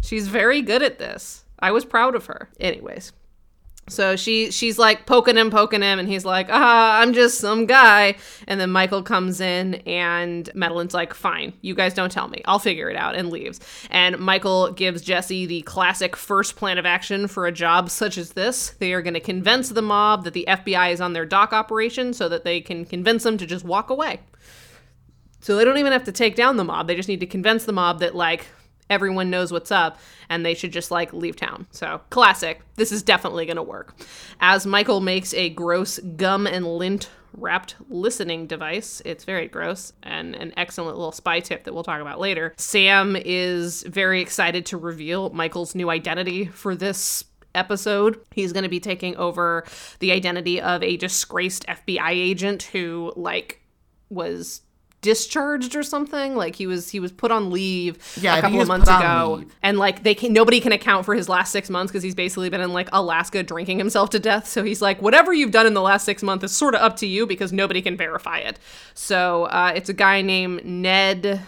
She's 0.00 0.28
very 0.28 0.62
good 0.62 0.82
at 0.82 0.98
this. 0.98 1.44
I 1.58 1.72
was 1.72 1.84
proud 1.84 2.14
of 2.14 2.26
her. 2.26 2.50
Anyways, 2.60 3.12
so 3.88 4.16
she 4.16 4.50
she's 4.50 4.78
like 4.78 5.06
poking 5.06 5.36
him, 5.36 5.50
poking 5.50 5.82
him, 5.82 5.98
and 5.98 6.08
he's 6.08 6.24
like, 6.24 6.48
ah, 6.50 7.00
I'm 7.00 7.12
just 7.12 7.38
some 7.38 7.66
guy. 7.66 8.16
And 8.48 8.60
then 8.60 8.70
Michael 8.70 9.02
comes 9.02 9.40
in, 9.40 9.76
and 9.86 10.50
Madeline's 10.54 10.94
like, 10.94 11.14
fine, 11.14 11.52
you 11.60 11.74
guys 11.74 11.94
don't 11.94 12.10
tell 12.10 12.28
me. 12.28 12.42
I'll 12.46 12.58
figure 12.58 12.90
it 12.90 12.96
out, 12.96 13.14
and 13.14 13.30
leaves. 13.30 13.60
And 13.90 14.18
Michael 14.18 14.72
gives 14.72 15.02
Jesse 15.02 15.46
the 15.46 15.62
classic 15.62 16.16
first 16.16 16.56
plan 16.56 16.78
of 16.78 16.86
action 16.86 17.28
for 17.28 17.46
a 17.46 17.52
job 17.52 17.90
such 17.90 18.18
as 18.18 18.32
this. 18.32 18.70
They 18.78 18.92
are 18.92 19.02
going 19.02 19.14
to 19.14 19.20
convince 19.20 19.68
the 19.68 19.82
mob 19.82 20.24
that 20.24 20.34
the 20.34 20.46
FBI 20.48 20.92
is 20.92 21.00
on 21.00 21.12
their 21.12 21.26
dock 21.26 21.52
operation 21.52 22.12
so 22.12 22.28
that 22.28 22.44
they 22.44 22.60
can 22.60 22.84
convince 22.84 23.22
them 23.22 23.38
to 23.38 23.46
just 23.46 23.64
walk 23.64 23.90
away. 23.90 24.20
So 25.40 25.56
they 25.56 25.64
don't 25.64 25.78
even 25.78 25.92
have 25.92 26.04
to 26.04 26.12
take 26.12 26.34
down 26.34 26.56
the 26.56 26.64
mob. 26.64 26.88
They 26.88 26.96
just 26.96 27.08
need 27.08 27.20
to 27.20 27.26
convince 27.26 27.66
the 27.66 27.72
mob 27.72 28.00
that 28.00 28.16
like 28.16 28.46
everyone 28.90 29.30
knows 29.30 29.52
what's 29.52 29.70
up 29.70 29.98
and 30.28 30.44
they 30.44 30.54
should 30.54 30.72
just 30.72 30.90
like 30.90 31.12
leave 31.12 31.36
town. 31.36 31.66
So, 31.70 32.00
classic. 32.10 32.62
This 32.76 32.92
is 32.92 33.02
definitely 33.02 33.46
going 33.46 33.56
to 33.56 33.62
work. 33.62 33.94
As 34.40 34.66
Michael 34.66 35.00
makes 35.00 35.32
a 35.34 35.50
gross 35.50 35.98
gum 35.98 36.46
and 36.46 36.66
lint 36.66 37.10
wrapped 37.36 37.76
listening 37.88 38.46
device, 38.46 39.02
it's 39.04 39.24
very 39.24 39.48
gross 39.48 39.92
and 40.02 40.34
an 40.34 40.52
excellent 40.56 40.96
little 40.96 41.12
spy 41.12 41.40
tip 41.40 41.64
that 41.64 41.74
we'll 41.74 41.84
talk 41.84 42.00
about 42.00 42.20
later. 42.20 42.54
Sam 42.56 43.16
is 43.16 43.82
very 43.82 44.20
excited 44.20 44.66
to 44.66 44.76
reveal 44.76 45.30
Michael's 45.30 45.74
new 45.74 45.90
identity 45.90 46.46
for 46.46 46.74
this 46.74 47.24
episode. 47.54 48.20
He's 48.32 48.52
going 48.52 48.64
to 48.64 48.68
be 48.68 48.80
taking 48.80 49.16
over 49.16 49.64
the 49.98 50.12
identity 50.12 50.60
of 50.60 50.82
a 50.82 50.96
disgraced 50.96 51.66
FBI 51.66 52.10
agent 52.10 52.64
who 52.64 53.12
like 53.16 53.62
was 54.08 54.62
discharged 55.02 55.76
or 55.76 55.82
something 55.82 56.34
like 56.34 56.56
he 56.56 56.66
was 56.66 56.90
he 56.90 56.98
was 56.98 57.12
put 57.12 57.30
on 57.30 57.50
leave 57.50 57.96
Yeah, 58.20 58.38
a 58.38 58.40
couple 58.40 58.60
of 58.60 58.66
months 58.66 58.88
ago 58.88 59.44
and 59.62 59.78
like 59.78 60.02
they 60.02 60.14
can 60.14 60.32
nobody 60.32 60.60
can 60.60 60.72
account 60.72 61.04
for 61.04 61.14
his 61.14 61.28
last 61.28 61.52
six 61.52 61.70
months 61.70 61.92
because 61.92 62.02
he's 62.02 62.14
basically 62.14 62.48
been 62.50 62.60
in 62.60 62.72
like 62.72 62.88
alaska 62.92 63.42
drinking 63.42 63.78
himself 63.78 64.10
to 64.10 64.18
death 64.18 64.48
so 64.48 64.64
he's 64.64 64.82
like 64.82 65.00
whatever 65.00 65.32
you've 65.32 65.52
done 65.52 65.66
in 65.66 65.74
the 65.74 65.82
last 65.82 66.04
six 66.04 66.22
months 66.22 66.44
is 66.44 66.50
sort 66.50 66.74
of 66.74 66.80
up 66.80 66.96
to 66.96 67.06
you 67.06 67.26
because 67.26 67.52
nobody 67.52 67.80
can 67.80 67.96
verify 67.96 68.38
it 68.38 68.58
so 68.94 69.44
uh, 69.44 69.72
it's 69.76 69.88
a 69.88 69.92
guy 69.94 70.22
named 70.22 70.64
ned 70.64 71.40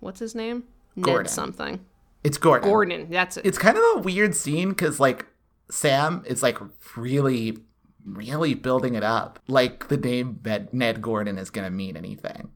what's 0.00 0.20
his 0.20 0.34
name 0.34 0.62
Gordon. 1.00 1.24
ned 1.24 1.30
something 1.30 1.80
It's 2.22 2.38
Gordon. 2.38 2.68
gordon 2.68 3.10
that's 3.10 3.36
it 3.38 3.46
It's 3.46 3.58
kind 3.58 3.76
of 3.76 3.82
a 3.96 3.98
weird 4.00 4.34
scene 4.34 4.68
because 4.68 5.00
like 5.00 5.26
Sam 5.70 6.22
is 6.26 6.42
like 6.44 6.58
really, 6.96 7.58
really 8.04 8.54
building 8.54 8.94
it 8.94 9.02
up. 9.02 9.40
Like 9.48 9.88
the 9.88 9.96
name 9.96 10.38
that 10.42 10.72
Ned 10.72 11.02
Gordon 11.02 11.38
is 11.38 11.50
gonna 11.50 11.70
mean 11.70 11.96
anything. 11.96 12.50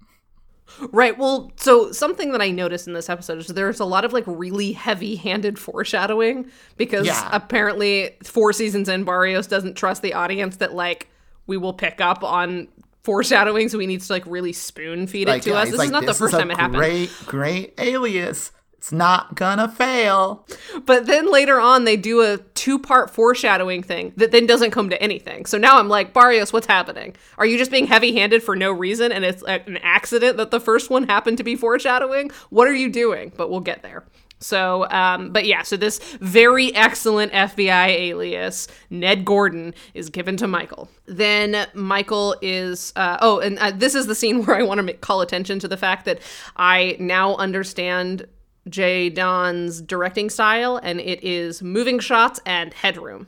Right. 0.92 1.16
Well, 1.18 1.52
so 1.56 1.92
something 1.92 2.32
that 2.32 2.40
I 2.40 2.50
noticed 2.50 2.86
in 2.86 2.94
this 2.94 3.08
episode 3.10 3.38
is 3.38 3.46
there's 3.48 3.80
a 3.80 3.84
lot 3.84 4.04
of 4.04 4.12
like 4.12 4.24
really 4.26 4.72
heavy 4.72 5.16
handed 5.16 5.58
foreshadowing 5.58 6.50
because 6.76 7.06
Yeah. 7.06 7.28
apparently 7.32 8.16
four 8.22 8.52
seasons 8.52 8.88
in, 8.88 9.04
Barrios 9.04 9.46
doesn't 9.46 9.74
trust 9.76 10.02
the 10.02 10.14
audience 10.14 10.56
that 10.56 10.72
like 10.74 11.08
we 11.46 11.56
will 11.56 11.72
pick 11.74 12.00
up 12.00 12.22
on 12.24 12.68
foreshadowing, 13.02 13.68
so 13.68 13.78
he 13.78 13.86
needs 13.86 14.06
to 14.06 14.12
like 14.12 14.24
really 14.26 14.52
spoon 14.52 15.06
feed 15.06 15.28
it 15.28 15.32
Like, 15.32 15.42
to 15.42 15.50
yeah, 15.50 15.56
us. 15.60 15.70
This 15.70 15.78
like, 15.78 15.86
is 15.86 15.92
not 15.92 16.00
the 16.02 16.06
"This 16.08 16.18
first 16.18 16.34
a 16.34 16.38
time 16.38 16.50
it 16.50 16.56
happened. 16.58 16.76
Great, 16.78 17.10
great 17.26 17.74
alias. 17.78 18.52
It's 18.80 18.92
not 18.92 19.34
gonna 19.34 19.68
fail. 19.68 20.46
But 20.86 21.04
then 21.04 21.30
later 21.30 21.60
on, 21.60 21.84
they 21.84 21.98
do 21.98 22.22
a 22.22 22.38
two 22.54 22.78
part 22.78 23.10
foreshadowing 23.10 23.82
thing 23.82 24.14
that 24.16 24.30
then 24.30 24.46
doesn't 24.46 24.70
come 24.70 24.88
to 24.88 25.02
anything. 25.02 25.44
So 25.44 25.58
now 25.58 25.78
I'm 25.78 25.90
like, 25.90 26.14
Barrios, 26.14 26.50
what's 26.50 26.66
happening? 26.66 27.14
Are 27.36 27.44
you 27.44 27.58
just 27.58 27.70
being 27.70 27.86
heavy 27.86 28.14
handed 28.14 28.42
for 28.42 28.56
no 28.56 28.72
reason 28.72 29.12
and 29.12 29.22
it's 29.22 29.42
an 29.42 29.76
accident 29.82 30.38
that 30.38 30.50
the 30.50 30.58
first 30.58 30.88
one 30.88 31.04
happened 31.04 31.36
to 31.36 31.44
be 31.44 31.56
foreshadowing? 31.56 32.30
What 32.48 32.68
are 32.68 32.74
you 32.74 32.88
doing? 32.88 33.32
But 33.36 33.50
we'll 33.50 33.60
get 33.60 33.82
there. 33.82 34.06
So, 34.38 34.88
um, 34.88 35.30
but 35.30 35.44
yeah, 35.44 35.60
so 35.60 35.76
this 35.76 35.98
very 36.22 36.74
excellent 36.74 37.32
FBI 37.32 37.88
alias, 37.88 38.66
Ned 38.88 39.26
Gordon, 39.26 39.74
is 39.92 40.08
given 40.08 40.38
to 40.38 40.48
Michael. 40.48 40.88
Then 41.04 41.66
Michael 41.74 42.34
is, 42.40 42.94
uh, 42.96 43.18
oh, 43.20 43.40
and 43.40 43.58
uh, 43.58 43.72
this 43.72 43.94
is 43.94 44.06
the 44.06 44.14
scene 44.14 44.42
where 44.46 44.56
I 44.56 44.62
want 44.62 44.86
to 44.86 44.92
call 44.94 45.20
attention 45.20 45.58
to 45.58 45.68
the 45.68 45.76
fact 45.76 46.06
that 46.06 46.20
I 46.56 46.96
now 46.98 47.36
understand 47.36 48.26
Jay 48.70 49.10
Don's 49.10 49.80
directing 49.82 50.30
style, 50.30 50.78
and 50.82 51.00
it 51.00 51.22
is 51.22 51.62
moving 51.62 51.98
shots 51.98 52.40
and 52.46 52.72
headroom. 52.72 53.26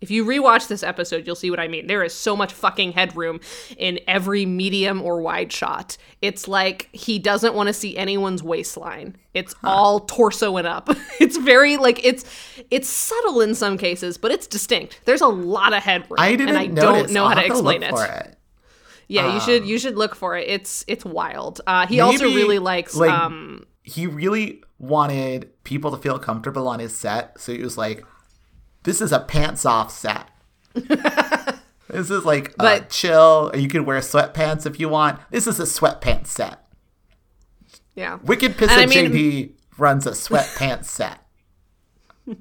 If 0.00 0.10
you 0.10 0.24
rewatch 0.24 0.66
this 0.66 0.82
episode, 0.82 1.28
you'll 1.28 1.36
see 1.36 1.48
what 1.48 1.60
I 1.60 1.68
mean. 1.68 1.86
There 1.86 2.02
is 2.02 2.12
so 2.12 2.34
much 2.34 2.52
fucking 2.52 2.90
headroom 2.90 3.38
in 3.78 4.00
every 4.08 4.44
medium 4.44 5.00
or 5.00 5.20
wide 5.20 5.52
shot. 5.52 5.96
It's 6.20 6.48
like 6.48 6.88
he 6.92 7.20
doesn't 7.20 7.54
want 7.54 7.68
to 7.68 7.72
see 7.72 7.96
anyone's 7.96 8.42
waistline. 8.42 9.16
It's 9.32 9.54
all 9.62 10.00
torso 10.00 10.56
and 10.56 10.66
up. 10.66 10.88
It's 11.20 11.36
very 11.36 11.76
like 11.76 12.04
it's 12.04 12.24
it's 12.68 12.88
subtle 12.88 13.40
in 13.42 13.54
some 13.54 13.78
cases, 13.78 14.18
but 14.18 14.32
it's 14.32 14.48
distinct. 14.48 14.98
There's 15.04 15.20
a 15.20 15.28
lot 15.28 15.72
of 15.72 15.84
headroom, 15.84 16.18
I 16.18 16.32
didn't 16.32 16.48
and 16.48 16.58
I 16.58 16.66
notice. 16.66 16.82
don't 16.82 17.12
know 17.12 17.22
I'll 17.22 17.28
how 17.28 17.34
to 17.40 17.46
explain 17.46 17.80
look 17.82 17.90
it. 17.90 17.96
For 17.96 18.04
it. 18.04 18.38
Yeah, 19.06 19.34
you 19.34 19.40
should 19.40 19.64
you 19.66 19.78
should 19.78 19.96
look 19.96 20.16
for 20.16 20.36
it. 20.36 20.48
It's 20.48 20.84
it's 20.88 21.04
wild. 21.04 21.60
Uh, 21.64 21.86
he 21.86 22.00
also 22.00 22.24
really 22.24 22.58
likes 22.58 22.96
like, 22.96 23.10
um 23.12 23.66
He 23.82 24.06
really 24.06 24.62
wanted 24.78 25.50
people 25.64 25.90
to 25.90 25.96
feel 25.96 26.18
comfortable 26.18 26.68
on 26.68 26.78
his 26.80 26.96
set, 26.96 27.40
so 27.40 27.52
he 27.52 27.62
was 27.62 27.76
like, 27.78 28.04
"This 28.84 29.00
is 29.00 29.12
a 29.12 29.20
pants 29.20 29.64
off 29.66 29.90
set." 29.90 30.28
this 30.74 32.10
is 32.10 32.24
like 32.24 32.50
uh, 32.50 32.78
But- 32.78 32.90
chill. 32.90 33.50
You 33.54 33.68
can 33.68 33.84
wear 33.84 33.98
sweatpants 34.00 34.66
if 34.66 34.78
you 34.80 34.88
want. 34.88 35.20
This 35.30 35.46
is 35.46 35.58
a 35.60 35.64
sweatpants 35.64 36.28
set. 36.28 36.64
yeah. 37.94 38.18
Wicked 38.22 38.56
Piss 38.56 38.70
And 38.70 38.80
I 38.80 38.86
mean- 38.86 39.10
JD 39.12 39.52
runs 39.78 40.06
a 40.06 40.12
sweatpants 40.12 40.84
set. 40.86 41.18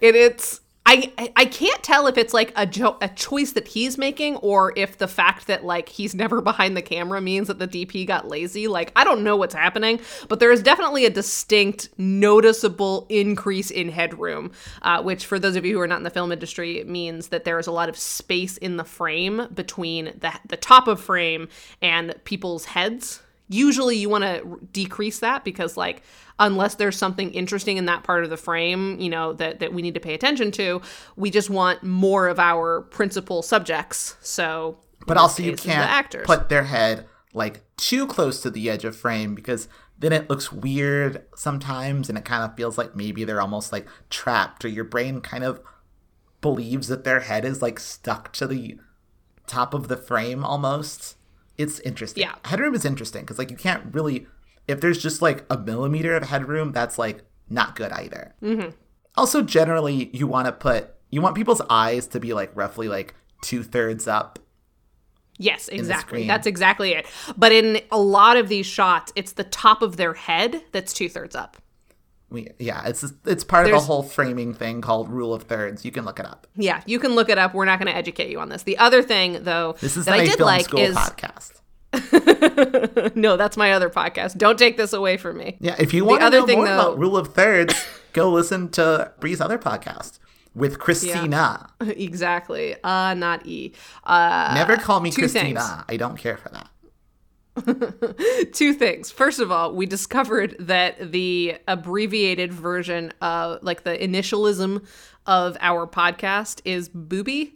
It, 0.00 0.14
it's 0.14 0.60
I 0.88 1.12
I- 1.36 1.44
can't 1.44 1.82
tell 1.82 2.06
if 2.06 2.16
it's 2.16 2.32
like 2.32 2.50
a 2.56 2.64
jo- 2.64 2.96
a 3.02 3.08
choice 3.10 3.52
that 3.52 3.68
he's 3.68 3.98
making 3.98 4.36
or 4.36 4.72
if 4.74 4.96
the 4.96 5.06
fact 5.06 5.46
that 5.46 5.62
like 5.62 5.90
he's 5.90 6.14
never 6.14 6.40
behind 6.50 6.76
the 6.76 6.82
camera 6.82 7.20
means 7.20 7.48
that 7.48 7.58
the 7.58 7.68
DP 7.68 8.06
got 8.06 8.26
lazy. 8.26 8.68
Like 8.68 8.90
I 8.96 9.04
don't 9.04 9.22
know 9.22 9.36
what's 9.36 9.54
happening, 9.54 10.00
but 10.28 10.40
there 10.40 10.50
is 10.50 10.62
definitely 10.62 11.04
a 11.04 11.10
distinct, 11.10 11.90
noticeable 11.98 13.06
increase 13.10 13.70
in 13.70 13.90
headroom, 13.90 14.52
uh, 14.80 15.02
which 15.02 15.26
for 15.26 15.38
those 15.38 15.56
of 15.56 15.66
you 15.66 15.74
who 15.74 15.80
are 15.80 15.86
not 15.86 15.98
in 15.98 16.04
the 16.04 16.10
film 16.10 16.32
industry, 16.32 16.82
means 16.84 17.28
that 17.28 17.44
there 17.44 17.58
is 17.58 17.66
a 17.66 17.72
lot 17.72 17.90
of 17.90 17.96
space 17.98 18.56
in 18.56 18.78
the 18.78 18.84
frame 18.84 19.46
between 19.52 20.06
the 20.18 20.32
the 20.46 20.56
top 20.56 20.88
of 20.88 21.00
frame 21.00 21.48
and 21.82 22.14
people's 22.24 22.64
heads 22.64 23.20
usually 23.48 23.96
you 23.96 24.08
want 24.08 24.24
to 24.24 24.60
decrease 24.72 25.20
that 25.20 25.42
because 25.44 25.76
like 25.76 26.02
unless 26.38 26.76
there's 26.76 26.96
something 26.96 27.32
interesting 27.32 27.76
in 27.76 27.86
that 27.86 28.04
part 28.04 28.24
of 28.24 28.30
the 28.30 28.36
frame 28.36 28.98
you 29.00 29.10
know 29.10 29.32
that 29.32 29.60
that 29.60 29.72
we 29.72 29.82
need 29.82 29.94
to 29.94 30.00
pay 30.00 30.14
attention 30.14 30.50
to 30.50 30.80
we 31.16 31.30
just 31.30 31.50
want 31.50 31.82
more 31.82 32.28
of 32.28 32.38
our 32.38 32.82
principal 32.82 33.42
subjects 33.42 34.16
so 34.20 34.78
But 35.06 35.16
also, 35.16 35.42
you 35.42 35.56
can't 35.56 36.12
the 36.12 36.18
put 36.24 36.48
their 36.48 36.64
head 36.64 37.06
like 37.32 37.62
too 37.76 38.06
close 38.06 38.40
to 38.42 38.50
the 38.50 38.68
edge 38.68 38.84
of 38.84 38.96
frame 38.96 39.34
because 39.34 39.68
then 39.98 40.12
it 40.12 40.30
looks 40.30 40.52
weird 40.52 41.24
sometimes, 41.34 42.08
and 42.08 42.16
it 42.16 42.24
kind 42.24 42.44
of 42.44 42.56
feels 42.56 42.78
like 42.78 42.94
maybe 42.94 43.24
they're 43.24 43.40
almost 43.40 43.72
like 43.72 43.86
trapped, 44.10 44.64
or 44.64 44.68
your 44.68 44.84
brain 44.84 45.20
kind 45.20 45.44
of 45.44 45.60
believes 46.40 46.88
that 46.88 47.04
their 47.04 47.20
head 47.20 47.44
is 47.44 47.60
like 47.60 47.80
stuck 47.80 48.32
to 48.34 48.46
the 48.46 48.78
top 49.46 49.74
of 49.74 49.88
the 49.88 49.96
frame 49.96 50.44
almost. 50.44 51.16
It's 51.56 51.80
interesting. 51.80 52.22
Yeah. 52.22 52.36
Headroom 52.44 52.74
is 52.74 52.84
interesting 52.84 53.22
because 53.22 53.38
like 53.38 53.50
you 53.50 53.56
can't 53.56 53.92
really 53.92 54.26
if 54.68 54.80
there's 54.80 55.02
just 55.02 55.20
like 55.22 55.44
a 55.50 55.58
millimeter 55.58 56.14
of 56.14 56.22
headroom, 56.24 56.70
that's 56.72 56.98
like 56.98 57.24
not 57.48 57.74
good 57.74 57.90
either. 57.92 58.34
Mm-hmm. 58.42 58.70
Also, 59.16 59.42
generally, 59.42 60.10
you 60.12 60.26
want 60.28 60.46
to 60.46 60.52
put 60.52 60.94
you 61.10 61.20
want 61.22 61.34
people's 61.34 61.62
eyes 61.70 62.06
to 62.08 62.20
be 62.20 62.34
like 62.34 62.52
roughly 62.54 62.86
like 62.88 63.14
two 63.42 63.62
thirds 63.62 64.06
up 64.06 64.38
yes 65.40 65.68
exactly 65.68 66.26
that's 66.26 66.46
exactly 66.48 66.92
it 66.92 67.06
but 67.36 67.52
in 67.52 67.80
a 67.92 67.98
lot 67.98 68.36
of 68.36 68.48
these 68.48 68.66
shots 68.66 69.12
it's 69.14 69.32
the 69.32 69.44
top 69.44 69.80
of 69.82 69.96
their 69.96 70.12
head 70.12 70.60
that's 70.72 70.92
two-thirds 70.92 71.36
up 71.36 71.56
We, 72.28 72.48
yeah, 72.58 72.84
it's 72.86 73.04
it's 73.24 73.44
part 73.44 73.64
of 73.64 73.70
There's- 73.70 73.82
a 73.84 73.86
whole 73.86 74.02
framing 74.02 74.52
thing 74.52 74.80
called 74.80 75.08
rule 75.08 75.32
of 75.32 75.44
thirds. 75.44 75.84
You 75.84 75.92
can 75.92 76.04
look 76.04 76.18
it 76.18 76.26
up. 76.26 76.46
yeah 76.56 76.82
you 76.86 76.98
can 76.98 77.14
look 77.14 77.28
it 77.28 77.38
up 77.38 77.54
we're 77.54 77.64
not 77.66 77.78
going 77.78 77.86
to 77.90 77.96
educate 77.96 78.30
you 78.30 78.40
on 78.40 78.48
this 78.48 78.64
the 78.64 78.76
other 78.78 79.00
thing 79.00 79.44
though 79.44 79.76
This 79.80 79.96
is 79.96 80.06
that 80.06 80.14
i 80.14 80.24
did 80.26 80.40
like 80.40 80.64
school 80.64 80.80
is 80.80 80.96
podcast. 80.96 81.52
no 83.14 83.36
that's 83.36 83.56
my 83.56 83.72
other 83.72 83.88
podcast 83.88 84.36
don't 84.36 84.58
take 84.58 84.76
this 84.76 84.92
away 84.92 85.16
from 85.16 85.38
me 85.38 85.56
Yeah, 85.60 85.74
if 85.78 85.94
you 85.94 86.04
want 86.04 86.20
to 86.20 86.26
other 86.26 86.40
know 86.40 86.46
thing, 86.46 86.58
more 86.58 86.66
though- 86.66 86.74
about 86.74 86.98
rule 86.98 87.16
of 87.16 87.34
thirds, 87.34 87.74
go 88.12 88.30
listen 88.30 88.68
to 88.72 89.12
Bree's 89.20 89.40
other 89.40 89.58
podcast 89.58 90.18
with 90.54 90.78
Christina. 90.78 91.70
exactly. 91.80 92.74
Uh, 92.82 93.14
not 93.14 93.46
E. 93.46 93.72
Uh, 94.04 94.52
Never 94.54 94.76
call 94.76 94.98
me 95.00 95.12
Christina. 95.12 95.60
things. 95.60 95.84
I 95.88 95.96
don't 95.96 96.16
care 96.16 96.36
for 96.36 96.48
that. 96.48 96.68
two 98.54 98.72
things. 98.74 99.10
First 99.10 99.40
of 99.40 99.52
all, 99.52 99.74
we 99.74 99.86
discovered 99.86 100.56
that 100.58 101.12
the 101.12 101.56
abbreviated 101.68 102.52
version 102.52 103.12
of, 103.20 103.62
like, 103.62 103.84
the 103.84 103.96
initialism 103.96 104.84
of 105.26 105.56
our 105.60 105.86
podcast 105.86 106.60
is 106.64 106.88
booby. 106.88 107.54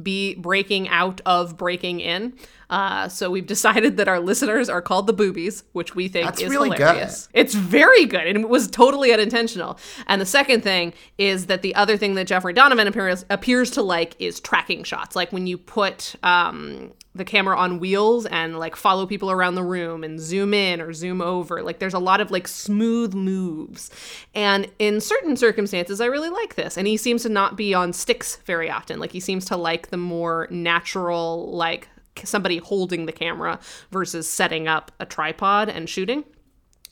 Be 0.00 0.34
breaking 0.34 0.88
out 0.88 1.20
of 1.26 1.56
breaking 1.56 2.00
in. 2.00 2.34
Uh, 2.70 3.08
so 3.08 3.30
we've 3.30 3.46
decided 3.56 3.96
that 3.98 4.08
our 4.08 4.20
listeners 4.20 4.68
are 4.68 4.80
called 4.80 5.06
the 5.06 5.12
boobies, 5.12 5.64
which 5.72 5.94
we 5.94 6.08
think 6.08 6.26
That's 6.26 6.40
is 6.40 6.50
really 6.50 6.70
hilarious. 6.70 7.28
It's 7.34 7.54
very 7.54 8.06
good 8.06 8.26
and 8.26 8.38
it 8.38 8.48
was 8.48 8.68
totally 8.68 9.12
unintentional. 9.12 9.78
And 10.06 10.20
the 10.20 10.26
second 10.26 10.62
thing 10.62 10.94
is 11.18 11.46
that 11.46 11.62
the 11.62 11.74
other 11.74 11.96
thing 11.96 12.14
that 12.14 12.26
Jeffrey 12.26 12.52
Donovan 12.52 12.86
appears 12.86 13.24
appears 13.28 13.70
to 13.72 13.82
like 13.82 14.16
is 14.18 14.40
tracking 14.40 14.84
shots. 14.84 15.14
Like 15.14 15.32
when 15.32 15.46
you 15.46 15.58
put 15.58 16.14
um, 16.22 16.92
the 17.14 17.24
camera 17.24 17.56
on 17.56 17.78
wheels 17.78 18.24
and 18.26 18.58
like 18.58 18.74
follow 18.74 19.06
people 19.06 19.30
around 19.30 19.54
the 19.54 19.62
room 19.62 20.02
and 20.02 20.18
zoom 20.18 20.54
in 20.54 20.80
or 20.80 20.92
zoom 20.92 21.20
over. 21.20 21.62
Like 21.62 21.78
there's 21.78 21.94
a 21.94 21.98
lot 21.98 22.20
of 22.20 22.30
like 22.30 22.48
smooth 22.48 23.12
moves. 23.14 23.90
And 24.34 24.70
in 24.78 25.00
certain 25.00 25.36
circumstances, 25.36 26.00
I 26.00 26.06
really 26.06 26.30
like 26.30 26.54
this. 26.54 26.78
And 26.78 26.86
he 26.86 26.96
seems 26.96 27.22
to 27.22 27.28
not 27.28 27.56
be 27.56 27.74
on 27.74 27.92
sticks 27.92 28.36
very 28.46 28.70
often. 28.70 28.98
Like 28.98 29.12
he 29.12 29.20
seems 29.20 29.44
to 29.46 29.56
like 29.56 29.90
the 29.90 29.98
more 29.98 30.48
natural, 30.50 31.54
like 31.54 31.88
somebody 32.24 32.58
holding 32.58 33.06
the 33.06 33.12
camera 33.12 33.58
versus 33.90 34.28
setting 34.28 34.66
up 34.68 34.90
a 35.00 35.06
tripod 35.06 35.68
and 35.68 35.88
shooting. 35.88 36.24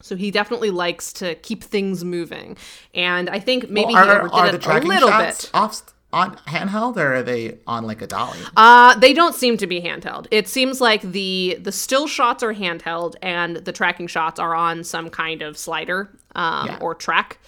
So 0.03 0.17
he 0.17 0.31
definitely 0.31 0.71
likes 0.71 1.13
to 1.15 1.35
keep 1.37 1.63
things 1.63 2.05
moving. 2.05 2.57
And 2.95 3.29
I 3.29 3.39
think 3.39 3.69
maybe 3.69 3.93
Well, 3.93 4.05
he 4.05 4.11
are, 4.11 4.19
overdid 4.23 4.33
are 4.39 4.53
the 4.53 4.59
it 4.77 4.85
a 4.85 4.87
little 4.89 5.09
shots 5.09 5.45
bit. 5.45 5.51
off 5.55 5.83
on 6.13 6.37
handheld 6.49 6.97
or 6.97 7.15
are 7.17 7.23
they 7.23 7.59
on 7.67 7.85
like 7.85 8.03
a 8.03 8.07
dolly? 8.07 8.39
Uh, 8.57 8.99
they 8.99 9.13
don't 9.15 9.35
seem 9.35 9.57
to 9.59 9.67
be 9.67 9.81
handheld. 9.81 10.27
It 10.31 10.49
seems 10.49 10.81
like 10.81 11.03
the 11.03 11.59
the 11.61 11.73
still 11.73 12.07
shots 12.07 12.43
are 12.43 12.55
handheld 12.55 13.15
and 13.23 13.57
the 13.59 13.73
tracking 13.73 14.07
shots 14.09 14.41
are 14.41 14.55
on 14.55 14.83
some 14.85 15.11
kind 15.11 15.43
of 15.43 15.57
slider 15.57 16.11
um, 16.35 16.67
Yeah. 16.67 16.79
or 16.81 16.95
track. 16.95 17.39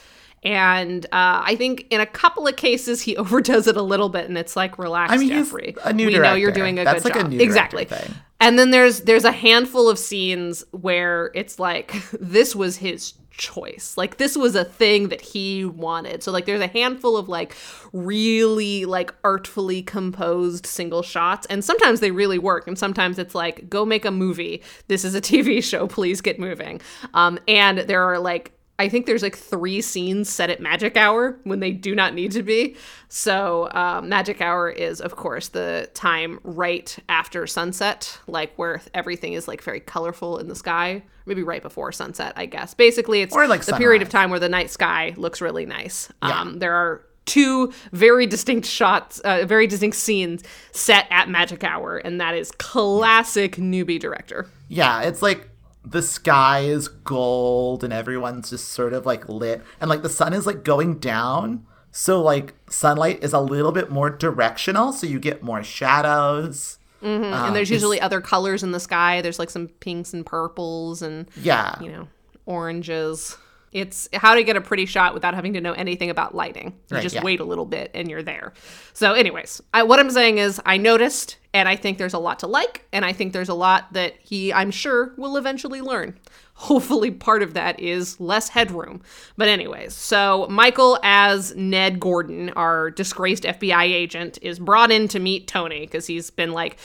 And 0.45 1.05
uh, 1.07 1.43
I 1.45 1.55
think 1.57 1.87
in 1.91 2.01
a 2.01 2.07
couple 2.07 2.49
of 2.49 2.57
cases 2.57 3.03
he 3.03 3.17
overdoes 3.23 3.67
it 3.69 3.77
a 3.77 3.83
little 3.83 4.09
bit, 4.09 4.25
and 4.29 4.37
it's 4.37 4.57
like, 4.57 4.77
relax, 4.79 5.13
I 5.13 5.17
mean, 5.17 5.29
Jeffrey. 5.29 5.77
a 5.85 5.93
new 5.93 6.07
we 6.09 6.19
know 6.19 6.35
you're 6.35 6.51
doing 6.51 6.79
a 6.81 6.85
That's 6.85 7.05
good 7.05 7.11
like 7.13 7.17
a 7.21 7.23
job. 7.23 7.31
new 7.31 7.41
exactly. 7.41 7.85
thing. 7.85 8.15
And 8.43 8.59
then 8.59 8.73
there's 8.73 9.03
there's 9.03 9.25
a 9.25 9.31
handful 9.31 9.89
of 9.89 10.01
scenes 10.01 10.65
where 10.73 11.31
it's 11.33 11.61
like 11.61 11.95
this 12.11 12.57
was 12.57 12.79
his 12.79 13.15
choice. 13.31 13.95
Like 13.97 14.17
this 14.17 14.37
was 14.37 14.57
a 14.57 14.65
thing 14.65 15.11
that 15.11 15.21
he 15.21 15.65
wanted. 15.65 16.25
So 16.25 16.33
like 16.33 16.47
there's 16.47 16.61
a 16.61 16.67
handful 16.67 17.17
of 17.17 17.29
like 17.29 17.55
really 17.93 18.85
like 18.85 19.15
artfully 19.23 19.81
composed 19.81 20.67
single 20.67 21.05
shots 21.05 21.47
and 21.51 21.65
sometimes 21.65 22.01
they 22.01 22.11
really 22.11 22.39
work 22.41 22.67
and 22.67 22.77
sometimes 22.77 23.17
it's 23.17 23.37
like 23.37 23.71
go 23.71 23.85
make 23.85 24.05
a 24.05 24.11
movie. 24.11 24.61
This 24.89 25.05
is 25.05 25.15
a 25.15 25.21
TV 25.21 25.63
show, 25.71 25.87
please 25.87 26.21
get 26.21 26.41
moving. 26.41 26.81
Um 27.15 27.39
and 27.47 27.79
there 27.79 28.03
are 28.03 28.19
like 28.19 28.51
I 28.83 28.89
think 28.89 29.07
there's 29.07 29.23
like 29.23 29.37
three 29.37 29.81
scenes 29.81 30.29
set 30.29 30.51
at 30.51 30.61
magic 30.61 30.97
hour 30.97 31.39
when 31.45 31.61
they 31.61 31.71
do 31.71 31.95
not 31.95 32.15
need 32.15 32.33
to 32.33 32.43
be. 32.43 32.75
So, 33.09 33.69
um, 33.71 34.09
magic 34.09 34.41
hour 34.41 34.69
is, 34.69 35.01
of 35.01 35.15
course, 35.15 35.49
the 35.49 35.89
time 35.95 36.41
right 36.43 36.99
after 37.09 37.47
sunset, 37.47 38.19
like 38.27 38.53
where 38.57 38.83
everything 38.93 39.35
is 39.35 39.47
like 39.47 39.63
very 39.63 39.79
colorful 39.79 40.39
in 40.39 40.49
the 40.49 40.57
sky. 40.57 41.05
Maybe 41.27 41.45
right 41.45 41.63
before 41.63 41.93
sunset, 41.93 42.33
I 42.35 42.47
guess. 42.47 42.75
Basically, 42.75 43.23
it's 43.23 43.33
Or, 43.37 43.47
like, 43.47 43.65
the 43.65 43.75
period 43.75 44.03
of 44.03 44.09
time 44.09 44.31
where 44.31 44.41
the 44.41 44.49
night 44.49 44.71
sky 44.71 45.15
looks 45.17 45.41
really 45.41 45.65
nice. 45.65 46.13
Yeah. 46.21 46.41
Um, 46.41 46.59
there 46.59 46.75
are 46.75 47.05
two 47.25 47.73
very 47.93 48.27
distinct 48.27 48.67
shots, 48.67 49.21
uh, 49.21 49.47
very 49.47 49.69
distinct 49.69 49.97
scenes 49.97 50.43
set 50.73 51.07
at 51.11 51.29
magic 51.29 51.63
hour, 51.63 51.99
and 51.99 52.21
that 52.21 52.35
is 52.35 52.51
classic 52.51 53.55
newbie 53.59 54.01
director. 54.01 54.49
Yeah, 54.67 55.03
it's 55.03 55.23
like 55.23 55.49
the 55.85 56.03
sky 56.03 56.61
is 56.61 56.89
gold 56.89 57.83
and 57.83 57.93
everyone's 57.93 58.51
just 58.51 58.69
sort 58.69 58.93
of 58.93 59.05
like 59.05 59.29
lit 59.29 59.63
and 59.81 59.89
like 59.91 60.03
the 60.03 60.09
sun 60.09 60.33
is 60.33 60.47
like 60.47 60.65
going 60.65 60.99
down. 60.99 61.67
So 61.91 62.23
like 62.23 62.55
sunlight 62.71 63.23
is 63.23 63.33
a 63.33 63.41
little 63.41 63.73
bit 63.73 63.91
more 63.91 64.09
directional, 64.09 64.93
so 64.93 65.07
you 65.07 65.19
get 65.21 65.43
more 65.43 65.63
shadows. 65.63 66.79
Mm-hmm. 67.03 67.25
and 67.25 67.35
um, 67.35 67.53
there's 67.55 67.69
usually 67.71 68.01
other 68.01 68.21
colors 68.21 68.63
in 68.63 68.71
the 68.71 68.79
sky. 68.81 69.21
There's 69.23 69.39
like 69.41 69.51
some 69.51 69.67
pinks 69.69 70.15
and 70.15 70.25
purples 70.25 71.03
and 71.03 71.29
Yeah. 71.37 71.75
you 71.83 71.91
know 71.91 72.09
oranges. 72.47 73.37
It's 73.73 74.09
how 74.13 74.35
to 74.35 74.45
get 74.45 74.57
a 74.57 74.61
pretty 74.61 74.87
shot 74.87 75.15
without 75.15 75.35
having 75.35 75.55
to 75.55 75.61
know 75.61 75.73
anything 75.73 76.11
about 76.11 76.35
lighting. 76.35 76.75
You 76.91 76.97
Right, 76.97 77.03
just 77.03 77.17
yeah. 77.17 77.25
wait 77.25 77.41
a 77.41 77.45
little 77.45 77.65
bit 77.65 77.91
and 77.95 78.11
you're 78.11 78.23
there. 78.23 78.53
So, 78.93 79.15
anyways, 79.15 79.63
I, 79.73 79.83
what 79.83 79.99
I'm 79.99 80.11
saying 80.11 80.39
is 80.39 80.61
I 80.67 80.77
noticed, 80.77 81.39
and 81.55 81.69
I 81.69 81.77
think 81.77 81.99
there's 81.99 82.15
a 82.15 82.19
lot 82.19 82.41
to 82.41 82.47
like, 82.47 82.85
and 82.93 83.05
I 83.05 83.13
think 83.13 83.33
there's 83.33 83.49
a 83.49 83.55
lot 83.55 83.93
that 83.95 84.15
he, 84.23 84.53
I'm 84.53 84.71
sure, 84.71 85.15
will 85.17 85.37
eventually 85.37 85.81
learn. 85.81 86.19
hopefully 86.63 87.11
part 87.11 87.43
of 87.43 87.55
that 87.55 87.81
is 87.81 88.21
less 88.21 88.49
headroom. 88.49 89.03
But 89.37 89.49
anyways, 89.49 89.95
so 89.95 90.47
Michael 90.49 90.99
as 91.03 91.55
Ned 91.57 91.99
Gordon, 91.99 92.51
our 92.51 92.91
disgraced 92.91 93.43
FBI 93.43 93.83
agent, 93.85 94.39
is 94.43 94.59
brought 94.59 94.93
in 94.93 95.09
to 95.09 95.19
meet 95.19 95.49
Tony 95.49 95.81
because 95.81 96.07
he's 96.07 96.31
been 96.31 96.53
like 96.53 96.79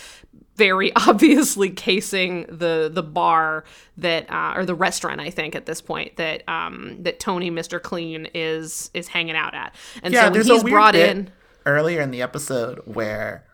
very 0.57 0.93
obviously 1.07 1.69
casing 1.69 2.45
the 2.49 2.89
the 2.91 3.03
bar 3.03 3.63
that 3.97 4.29
uh, 4.29 4.53
or 4.55 4.65
the 4.65 4.75
restaurant 4.75 5.21
I 5.21 5.29
think 5.29 5.55
at 5.55 5.65
this 5.65 5.81
point 5.81 6.17
that 6.17 6.47
um 6.49 6.97
that 7.03 7.19
Tony 7.19 7.49
Mr. 7.49 7.81
Clean 7.81 8.27
is 8.33 8.91
is 8.93 9.07
hanging 9.07 9.35
out 9.35 9.53
at. 9.53 9.73
And 10.03 10.13
Yeah, 10.13 10.21
so 10.21 10.25
when 10.25 10.33
there's 10.33 10.47
he's 10.47 10.63
brought 10.63 10.95
in 10.95 11.31
earlier 11.65 12.01
in 12.01 12.11
the 12.11 12.21
episode 12.21 12.81
where 12.85 13.45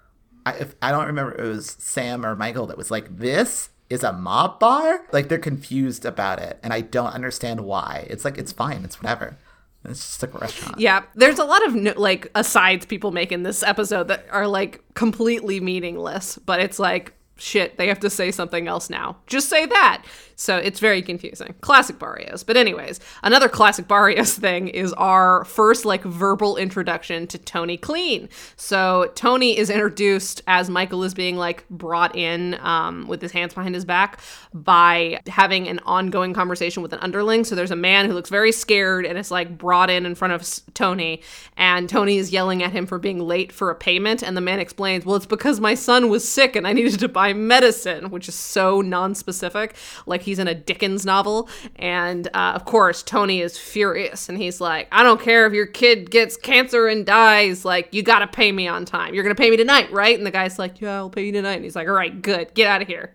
I, 0.46 0.54
if, 0.54 0.76
I 0.82 0.92
don't 0.92 1.08
remember 1.08 1.34
if 1.34 1.40
it 1.40 1.48
was 1.48 1.76
Sam 1.80 2.26
or 2.26 2.36
Michael 2.36 2.68
that 2.68 2.78
was 2.78 2.92
like, 2.92 3.18
"This 3.18 3.70
is 3.90 4.04
a 4.04 4.12
mob 4.12 4.60
bar." 4.60 5.06
Like 5.12 5.30
they're 5.30 5.38
confused 5.38 6.06
about 6.06 6.40
it, 6.40 6.60
and 6.64 6.74
I 6.74 6.82
don't 6.82 7.14
understand 7.14 7.62
why. 7.62 8.08
It's 8.10 8.26
like 8.26 8.38
it's 8.38 8.52
fine, 8.52 8.84
it's 8.84 9.02
whatever. 9.02 9.38
It's 9.86 10.00
just 10.00 10.24
a 10.24 10.28
restaurant. 10.28 10.80
Yeah, 10.80 11.04
there's 11.16 11.40
a 11.40 11.46
lot 11.46 11.66
of 11.68 11.76
like 11.98 12.32
asides 12.36 12.86
people 12.86 13.12
make 13.12 13.32
in 13.32 13.44
this 13.44 13.64
episode 13.64 14.08
that 14.08 14.26
are 14.32 14.48
like 14.48 14.82
completely 14.94 15.60
meaningless, 15.60 16.38
but 16.38 16.60
it's 16.60 16.80
like 16.80 17.14
shit, 17.36 17.78
they 17.78 17.88
have 17.88 18.00
to 18.00 18.10
say 18.10 18.32
something 18.32 18.68
else 18.68 18.90
now. 18.90 19.18
Just 19.28 19.50
say 19.50 19.66
that. 19.66 20.04
So 20.36 20.58
it's 20.58 20.80
very 20.80 21.02
confusing. 21.02 21.56
Classic 21.62 21.98
Barrios. 21.98 22.44
But 22.44 22.58
anyways, 22.58 23.00
another 23.24 23.50
classic 23.50 23.88
Barrios 23.88 24.34
thing 24.38 24.68
is 24.68 24.94
our 24.94 25.46
first 25.46 25.86
like 25.86 26.04
verbal 26.04 26.58
introduction 26.58 27.28
to 27.28 27.38
Tony 27.38 27.78
Clean. 27.78 28.30
So 28.56 29.12
Tony 29.16 29.58
is 29.58 29.70
introduced 29.70 30.42
as 30.48 30.70
Michael 30.70 31.04
is 31.04 31.14
being 31.14 31.38
like 31.38 31.68
brought 31.70 32.16
in 32.16 32.56
um, 32.62 33.08
with 33.08 33.22
his 33.22 33.32
hands 33.32 33.54
behind 33.54 33.76
his 33.76 33.86
back 33.86 34.20
by 34.54 35.20
having 35.28 35.68
an 35.68 35.80
ongoing 35.86 36.34
conversation 36.34 36.84
with 36.84 36.94
an 36.94 37.00
underling. 37.00 37.44
So 37.44 37.56
there's 37.56 37.72
a 37.72 37.76
man 37.76 38.06
who 38.08 38.14
looks 38.14 38.30
very 38.30 38.52
scared 38.52 39.06
and 39.06 39.18
is 39.18 39.32
like 39.32 39.58
brought 39.58 39.90
in 39.90 40.06
in 40.06 40.16
front 40.16 40.34
of 40.34 40.44
Tony, 40.74 41.22
and 41.58 41.88
Tony 41.88 42.18
is 42.18 42.32
yelling 42.32 42.64
at 42.64 42.72
him 42.72 42.86
for 42.86 43.00
being 43.00 43.20
late 43.20 43.52
for 43.52 43.70
a 43.70 43.76
payment. 43.76 44.24
And 44.24 44.36
the 44.36 44.42
man 44.42 44.60
explains, 44.60 45.06
"Well, 45.06 45.16
it's 45.16 45.26
because 45.26 45.60
my 45.60 45.76
son 45.76 46.10
was 46.10 46.28
sick 46.28 46.56
and 46.56 46.68
I 46.68 46.74
needed 46.74 47.00
to 47.00 47.08
buy 47.08 47.34
medicine," 47.34 48.10
which 48.10 48.28
is 48.28 48.36
so 48.36 48.82
non-specific, 48.82 49.76
like 50.06 50.22
he's 50.34 50.40
in 50.40 50.48
a 50.48 50.56
Dickens 50.56 51.06
novel. 51.06 51.48
And 51.76 52.28
uh, 52.34 52.54
of 52.56 52.66
course, 52.66 53.04
Tony 53.04 53.40
is 53.42 53.58
furious 53.58 54.30
and 54.30 54.38
he's 54.38 54.60
like, 54.60 54.88
"I 54.92 55.04
don't 55.04 55.22
care 55.22 55.46
if 55.46 55.54
your 55.54 55.68
kid 55.68 56.10
gets 56.10 56.36
cancer 56.36 56.88
and 56.88 57.06
dies. 57.06 57.64
Like, 57.64 57.94
you 57.94 58.02
got 58.02 58.20
to 58.20 58.28
pay 58.28 58.52
me 58.52 58.68
on 58.68 58.86
time. 58.86 59.14
You're 59.14 59.24
gonna 59.24 59.36
pay 59.36 59.50
me 59.52 59.58
tonight, 59.58 59.92
right?" 59.92 60.18
And 60.18 60.26
the 60.26 60.32
guy's 60.32 60.58
like, 60.58 60.82
"Yeah, 60.82 60.96
I'll 60.96 61.10
pay 61.10 61.26
you 61.26 61.32
tonight." 61.32 61.54
And 61.56 61.64
he's 61.64 61.76
like, 61.76 61.88
"All 61.88 61.94
right, 61.94 62.20
good. 62.22 62.54
Get 62.56 62.68
out 62.68 62.82
of 62.82 62.88
here." 62.88 63.14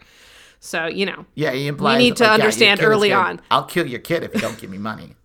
So 0.61 0.87
you 0.87 1.07
know, 1.07 1.27
Yeah, 1.35 1.53
he 1.53 1.67
implies 1.67 1.99
need 1.99 2.17
to 2.17 2.25
like, 2.25 2.33
understand 2.35 2.81
is 2.81 2.87
early 2.87 3.13
on. 3.13 3.41
I'll 3.51 3.65
kill 3.65 3.87
your 3.87 4.01
kid 4.01 4.23
if 4.23 4.35
you 4.35 4.41
don't 4.41 4.59
give 4.59 4.71
me 4.71 4.79
money. 4.79 5.15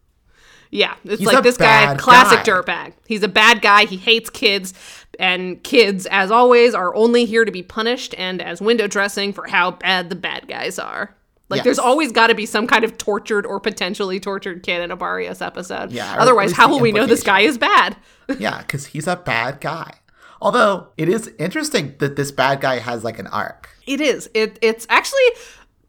Yeah, 0.76 0.96
it's 1.04 1.20
He's 1.20 1.28
like 1.28 1.44
this 1.44 1.56
guy, 1.56 1.96
classic 1.98 2.44
guy. 2.44 2.52
dirtbag. 2.52 2.94
He's 3.06 3.22
a 3.22 3.28
bad 3.28 3.62
guy. 3.62 3.86
He 3.86 3.96
hates 3.96 4.32
kids, 4.32 4.74
and 5.20 5.64
kids, 5.64 6.08
as 6.08 6.32
always, 6.32 6.74
are 6.74 6.96
only 6.96 7.26
here 7.26 7.46
to 7.46 7.52
be 7.52 7.62
punished 7.62 8.16
and 8.18 8.42
as 8.42 8.60
window 8.60 8.88
dressing 8.88 9.34
for 9.34 9.48
how 9.48 9.70
bad 9.70 10.10
the 10.10 10.16
bad 10.16 10.48
guys 10.48 10.80
are. 10.80 11.16
Like, 11.54 11.58
Yes. 11.60 11.64
there's 11.66 11.80
always 11.80 12.12
got 12.12 12.28
to 12.28 12.36
be 12.36 12.46
some 12.46 12.68
kind 12.68 12.84
of 12.84 12.98
tortured 12.98 13.46
or 13.46 13.60
potentially 13.60 14.20
tortured 14.20 14.64
kid 14.64 14.82
in 14.82 14.92
a 14.92 14.96
Barrios 14.96 15.42
episode. 15.42 15.92
Yeah, 15.92 16.16
Otherwise, 16.18 16.52
how 16.52 16.68
will 16.70 16.80
we 16.80 16.92
know 16.92 17.06
this 17.06 17.24
guy 17.24 17.42
is 17.42 17.58
bad? 17.58 17.96
yeah, 18.40 18.60
because 18.62 18.88
he's 18.88 19.08
a 19.08 19.16
bad 19.16 19.62
guy. 19.62 20.00
Although 20.42 20.90
it 20.98 21.08
is 21.10 21.32
interesting 21.40 21.96
that 22.00 22.16
this 22.16 22.32
bad 22.32 22.60
guy 22.62 22.80
has 22.80 23.04
like 23.04 23.20
an 23.20 23.28
arc. 23.28 23.70
It 23.88 24.02
is. 24.02 24.30
It 24.34 24.60
it's 24.62 24.86
actually 24.90 25.22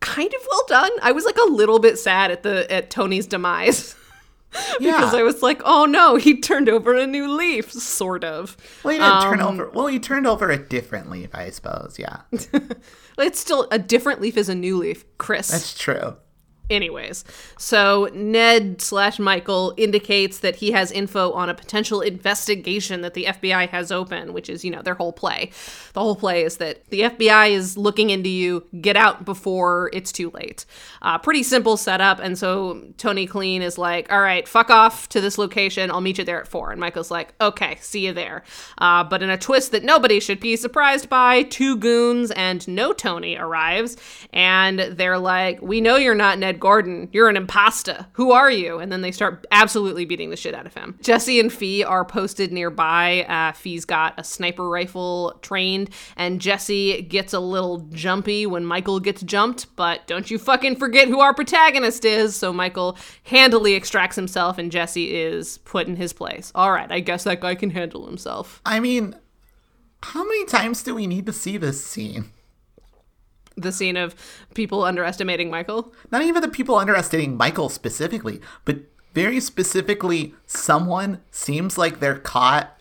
kind 0.01 0.33
of 0.33 0.47
well 0.51 0.65
done. 0.69 0.91
I 1.03 1.13
was 1.13 1.25
like 1.25 1.39
a 1.39 1.51
little 1.51 1.79
bit 1.79 1.99
sad 1.99 2.31
at 2.31 2.43
the 2.43 2.71
at 2.71 2.91
Tony's 2.91 3.27
demise. 3.27 3.97
Yeah. 4.79 4.93
because 4.99 5.15
I 5.15 5.23
was 5.25 5.43
like, 5.43 5.61
oh 5.65 5.85
no, 5.85 6.15
he 6.15 6.41
turned 6.41 6.69
over 6.69 6.95
a 6.95 7.09
new 7.09 7.29
leaf, 7.37 7.73
sort 7.73 8.23
of. 8.23 8.57
Well, 8.85 8.93
he 8.93 9.01
didn't 9.01 9.23
turn 9.23 9.41
Um, 9.41 9.55
over. 9.61 9.71
Well, 9.71 9.89
he 9.89 9.99
turned 9.99 10.29
over 10.29 10.49
a 10.49 10.57
different 10.57 11.11
leaf, 11.11 11.31
I 11.35 11.51
suppose. 11.51 11.97
Yeah, 11.99 12.19
It's 13.19 13.39
still 13.39 13.69
a 13.71 13.79
different 13.79 14.21
leaf 14.21 14.37
is 14.37 14.49
a 14.49 14.55
new 14.55 14.77
leaf, 14.77 15.05
Chris. 15.19 15.49
that's 15.49 15.79
true. 15.79 16.17
Anyways, 16.71 17.25
so 17.59 18.09
Ned 18.15 18.81
slash 18.81 19.19
Michael 19.19 19.75
indicates 19.77 20.39
that 20.39 20.57
he 20.57 20.71
has 20.71 20.91
info 20.91 21.31
on 21.33 21.51
a 21.51 21.55
potential 21.55 22.01
investigation 22.01 23.03
that 23.03 23.13
the 23.13 23.27
FBI 23.27 23.69
has 23.69 23.93
open, 23.93 24.33
which 24.33 24.49
is, 24.49 24.65
you 24.65 24.71
know, 24.71 24.81
their 24.81 24.95
whole 24.95 25.13
play. 25.13 25.51
The 25.93 26.01
whole 26.01 26.17
play 26.17 26.43
is 26.43 26.57
that 26.57 26.89
the 26.89 27.03
FBI 27.03 27.51
is 27.51 27.77
looking 27.77 28.09
into 28.09 28.31
you, 28.31 28.67
get 28.81 28.97
out 28.97 29.27
before 29.27 29.91
it's 29.93 30.11
too 30.11 30.31
late. 30.31 30.65
Uh, 31.03 31.19
pretty 31.19 31.43
simple 31.43 31.77
setup. 31.77 32.19
And 32.19 32.39
so 32.39 32.83
Tony 32.97 33.27
Clean 33.27 33.61
is 33.61 33.77
like, 33.77 34.11
all 34.11 34.23
right, 34.23 34.49
fuck 34.49 34.71
off 34.71 35.07
to 35.11 35.21
this 35.21 35.37
location. 35.37 35.91
I'll 35.91 36.01
meet 36.01 36.17
you 36.17 36.25
there 36.25 36.41
at 36.41 36.49
four. 36.49 36.71
And 36.71 36.81
Michael's 36.81 37.11
like, 37.11 37.35
okay, 37.43 37.77
see 37.83 38.07
you 38.07 38.15
there. 38.15 38.43
Uh, 38.79 39.05
but 39.05 39.23
in 39.23 39.29
a 39.29 39.37
twist 39.37 39.71
that 39.73 39.85
nobody 39.85 40.19
should 40.19 40.41
be 40.41 40.57
surprised 40.57 41.11
by, 41.11 41.43
two 41.43 41.77
goons 41.77 42.31
and 42.31 42.67
no 42.67 42.95
Tony 42.95 43.37
arrives. 43.37 43.99
And 44.33 44.79
they're 44.79 45.19
like, 45.19 45.61
we 45.61 45.83
know 45.83 45.97
you're 45.97 46.15
not 46.15 46.39
Ned 46.39 46.54
Gordon. 46.61 47.09
You're 47.13 47.29
an 47.29 47.37
imposter. 47.37 48.07
Who 48.13 48.33
are 48.33 48.51
you? 48.51 48.79
And 48.79 48.91
then 48.91 49.01
they 49.01 49.13
start 49.13 49.47
absolutely 49.51 50.05
beating 50.05 50.31
the 50.31 50.37
shit 50.37 50.55
out 50.55 50.67
of 50.67 50.75
him. 50.75 50.99
Jesse 51.03 51.41
and 51.41 51.53
Fee 51.53 51.85
are 51.85 52.05
posted 52.05 52.53
nearby. 52.53 53.25
Uh, 53.29 53.53
Fee's 53.53 53.85
got 53.85 54.15
a 54.19 54.25
sniper 54.25 54.69
rifle 54.69 55.39
trained, 55.43 55.91
and 56.17 56.41
Jesse 56.41 57.03
gets 57.03 57.33
a 57.33 57.41
little 57.41 57.79
jumpy 57.93 58.47
when 58.47 58.65
Michael 58.65 59.01
gets 59.01 59.23
jumped. 59.23 59.75
But 59.77 60.07
don't 60.07 60.31
you 60.31 60.39
fucking 60.39 60.77
forget 60.77 61.09
who 61.09 61.21
our 61.21 61.35
protagonist 61.35 62.05
is. 62.05 62.37
So 62.37 62.53
Michael 62.53 62.97
handily 63.25 63.75
extracts 63.75 64.17
himself, 64.17 64.59
and 64.59 64.73
Jesse 64.73 65.15
is 65.15 65.59
put 65.59 65.87
in 65.87 65.97
his 65.97 66.13
place. 66.13 66.53
All 66.55 66.73
right, 66.73 66.91
I 66.91 67.01
guess 67.01 67.25
that 67.25 67.41
guy 67.41 67.55
can 67.55 67.71
handle 67.71 68.07
himself. 68.07 68.61
I 68.65 68.81
mean, 68.81 69.17
how 70.03 70.23
many 70.23 70.45
times 70.45 70.83
do 70.83 70.95
we 70.95 71.07
need 71.07 71.27
to 71.27 71.33
see 71.33 71.57
this 71.57 71.83
scene? 71.85 72.31
The 73.57 73.73
scene 73.73 73.97
of 73.97 74.15
people 74.55 74.85
underestimating 74.85 75.51
Michael. 75.51 75.93
Not 76.11 76.23
even 76.23 76.43
the 76.43 76.49
people 76.49 76.77
underestimating 76.77 77.37
Michael 77.37 77.69
specifically, 77.69 78.41
but 78.65 78.79
very 79.15 79.39
specifically, 79.39 80.35
someone 80.45 81.21
seems 81.31 81.79
like 81.79 82.01
they're 82.01 82.19
caught, 82.19 82.77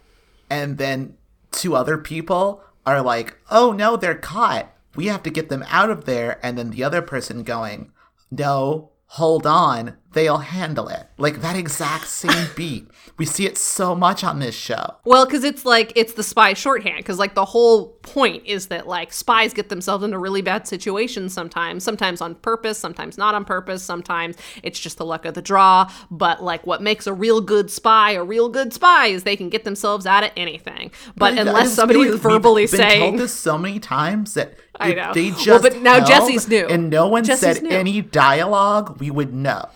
and 0.50 0.80
then 0.80 1.16
two 1.52 1.76
other 1.76 1.98
people 1.98 2.64
are 2.86 3.02
like, 3.02 3.38
oh 3.50 3.72
no, 3.72 3.96
they're 3.96 4.16
caught. 4.16 4.74
We 4.96 5.08
have 5.08 5.24
to 5.24 5.30
get 5.30 5.50
them 5.50 5.64
out 5.70 5.90
of 5.90 6.06
there. 6.06 6.40
And 6.44 6.58
then 6.58 6.72
the 6.72 6.84
other 6.84 7.02
person 7.02 7.44
going, 7.44 7.92
no, 8.30 8.92
hold 9.08 9.46
on. 9.48 9.98
They'll 10.12 10.40
handle 10.40 10.88
it. 10.88 11.08
Like 11.18 11.42
that 11.42 11.56
exact 11.56 12.08
same 12.08 12.50
beat. 12.56 12.88
We 13.16 13.26
see 13.28 13.46
it 13.46 13.60
so 13.60 13.94
much 13.94 14.24
on 14.24 14.40
this 14.40 14.56
show. 14.56 14.96
Well, 15.06 15.26
because 15.26 15.44
it's 15.44 15.66
like 15.66 15.94
it's 15.96 16.14
the 16.14 16.24
spy 16.24 16.54
shorthand. 16.54 16.98
Because 16.98 17.20
like 17.20 17.36
the 17.36 17.46
whole 17.46 17.90
point 18.02 18.44
is 18.46 18.68
that 18.68 18.88
like 18.88 19.14
spies 19.14 19.54
get 19.54 19.70
themselves 19.70 20.04
into 20.04 20.18
really 20.18 20.42
bad 20.42 20.68
situations 20.68 21.32
sometimes. 21.32 21.84
Sometimes 21.84 22.22
on 22.22 22.34
purpose, 22.36 22.80
sometimes 22.80 23.16
not 23.18 23.36
on 23.36 23.46
purpose. 23.46 23.84
Sometimes 23.84 24.36
it's 24.64 24.80
just 24.80 24.98
the 24.98 25.06
luck 25.06 25.26
of 25.26 25.36
the 25.36 25.44
draw. 25.44 25.92
But 26.10 26.44
like 26.44 26.66
what 26.66 26.82
makes 26.82 27.06
a 27.06 27.14
real 27.14 27.40
good 27.40 27.70
spy 27.70 28.12
a 28.12 28.24
real 28.24 28.50
good 28.50 28.74
spy 28.74 29.08
is 29.08 29.24
they 29.24 29.36
can 29.36 29.50
get 29.50 29.64
themselves 29.64 30.06
out 30.08 30.24
of 30.24 30.32
anything. 30.36 30.92
But 31.16 31.34
I 31.38 31.42
unless 31.42 31.74
somebody 31.74 32.10
like 32.10 32.20
verbally 32.20 32.64
been 32.64 32.78
saying, 32.78 33.00
told 33.12 33.20
this 33.20 33.34
so 33.34 33.58
many 33.60 33.80
times 33.80 34.34
that 34.34 34.56
I 34.80 34.94
know. 34.94 35.14
they 35.14 35.30
Well, 35.30 35.40
just 35.40 35.64
but 35.64 35.78
now 35.82 36.04
Jesse's 36.04 36.48
new. 36.48 36.66
and 36.68 36.90
no 36.90 37.08
one 37.08 37.24
Jesse's 37.24 37.58
said 37.58 37.64
new. 37.64 37.70
any 37.70 38.02
dialogue, 38.02 39.00
we 39.00 39.12
would 39.12 39.34
know. 39.34 39.70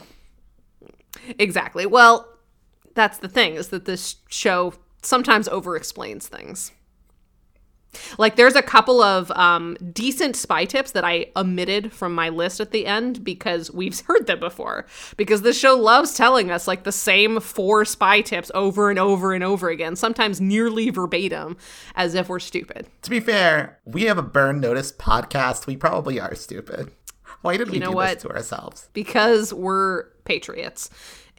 exactly. 1.38 1.86
Well, 1.86 2.28
that's 2.97 3.19
the 3.19 3.29
thing 3.29 3.53
is 3.55 3.69
that 3.69 3.86
this 3.86 4.17
show 4.27 4.73
sometimes 5.01 5.47
over 5.47 5.77
explains 5.77 6.27
things. 6.27 6.71
Like 8.17 8.36
there's 8.36 8.55
a 8.55 8.62
couple 8.62 9.01
of 9.01 9.31
um, 9.31 9.77
decent 9.93 10.36
spy 10.36 10.65
tips 10.65 10.91
that 10.91 11.05
I 11.05 11.27
omitted 11.36 11.93
from 11.93 12.13
my 12.13 12.29
list 12.29 12.60
at 12.60 12.71
the 12.71 12.86
end 12.86 13.23
because 13.23 13.71
we've 13.71 13.99
heard 14.07 14.27
them 14.27 14.39
before. 14.39 14.86
Because 15.15 15.41
the 15.43 15.53
show 15.53 15.75
loves 15.75 16.13
telling 16.15 16.51
us 16.51 16.67
like 16.67 16.83
the 16.83 16.91
same 16.91 17.39
four 17.39 17.86
spy 17.86 18.21
tips 18.21 18.51
over 18.53 18.89
and 18.89 18.99
over 18.99 19.33
and 19.33 19.43
over 19.43 19.69
again, 19.69 19.95
sometimes 19.95 20.41
nearly 20.41 20.89
verbatim, 20.89 21.55
as 21.95 22.15
if 22.15 22.29
we're 22.29 22.39
stupid. 22.39 22.88
To 23.03 23.10
be 23.10 23.19
fair, 23.19 23.79
we 23.86 24.03
have 24.03 24.17
a 24.17 24.23
burn 24.23 24.60
notice 24.60 24.91
podcast. 24.91 25.67
We 25.67 25.77
probably 25.77 26.19
are 26.19 26.36
stupid. 26.36 26.91
Why 27.41 27.57
did 27.57 27.69
we 27.69 27.79
know 27.79 27.91
do 27.91 27.95
what? 27.95 28.13
this 28.15 28.23
to 28.23 28.29
ourselves? 28.29 28.89
because 28.93 29.53
we're 29.53 30.05
patriots. 30.25 30.89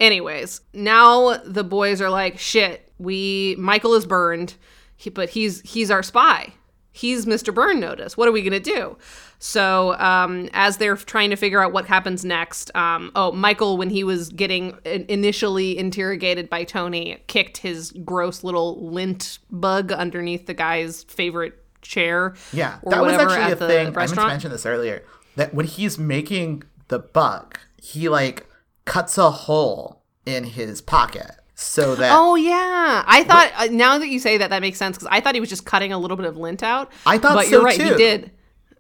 Anyways, 0.01 0.61
now 0.73 1.39
the 1.39 1.65
boys 1.65 2.01
are 2.01 2.11
like, 2.11 2.39
shit, 2.39 2.93
we 2.99 3.57
Michael 3.59 3.95
is 3.95 4.07
burned, 4.07 4.55
he, 4.97 5.11
but 5.11 5.31
he's 5.31 5.61
he's 5.63 5.91
our 5.91 6.03
spy. 6.03 6.55
He's 6.93 7.27
Mr. 7.27 7.55
Burn 7.55 7.79
Notice. 7.79 8.17
What 8.17 8.29
are 8.29 8.33
we 8.33 8.43
gonna 8.43 8.59
do? 8.59 8.97
So, 9.41 9.95
um, 10.01 10.49
as 10.53 10.79
they're 10.79 10.97
trying 10.97 11.31
to 11.31 11.37
figure 11.37 11.63
out 11.63 11.73
what 11.73 11.87
happens 11.87 12.25
next, 12.25 12.75
um, 12.75 13.13
oh, 13.15 13.31
Michael, 13.31 13.77
when 13.77 13.89
he 13.89 14.03
was 14.03 14.31
getting 14.31 14.77
initially 14.85 15.79
interrogated 15.79 16.51
by 16.51 16.65
Tony, 16.65 17.23
kicked 17.29 17.59
his 17.59 17.93
gross 18.05 18.43
little 18.43 18.91
lint 18.91 19.39
bug 19.51 19.93
underneath 19.93 20.47
the 20.47 20.55
guy's 20.55 21.05
favorite 21.05 21.55
chair. 21.83 22.35
Yeah, 22.53 22.79
that 22.85 23.01
was 23.01 23.13
actually 23.13 23.53
a 23.53 23.57
thing. 23.57 23.97
I 23.97 24.07
meant 24.07 24.11
to 24.11 24.27
mention 24.27 24.51
this 24.51 24.67
earlier. 24.67 25.05
That 25.37 25.55
when 25.55 25.67
he's 25.67 25.99
making 25.99 26.65
the 26.89 26.99
bug, 26.99 27.61
he 27.81 28.09
like 28.09 28.48
cuts 28.89 29.19
a 29.19 29.31
hole 29.31 30.03
in 30.27 30.45
his 30.45 30.81
pocket 30.81 31.33
so 31.55 31.95
that 31.97 32.13
Oh 32.15 32.37
yeah, 32.37 33.05
I 33.07 33.25
thought 33.25 33.53
uh, 33.57 33.67
now 33.73 33.99
that 33.99 34.09
you 34.09 34.19
say 34.21 34.39
that, 34.39 34.51
that 34.51 34.61
makes 34.63 34.79
sense 34.79 34.97
because 34.97 35.09
I 35.11 35.21
thought 35.21 35.35
he 35.35 35.41
was 35.41 35.49
just 35.49 35.65
cutting 35.65 35.93
a 35.93 35.99
little 35.99 36.17
bit 36.17 36.27
of 36.27 36.37
lint 36.37 36.63
out. 36.63 36.91
I 37.05 37.19
thought 37.19 37.35
but 37.35 37.45
so, 37.47 37.51
you're 37.51 37.63
right, 37.63 37.81
he 37.81 37.95
did. 37.95 38.31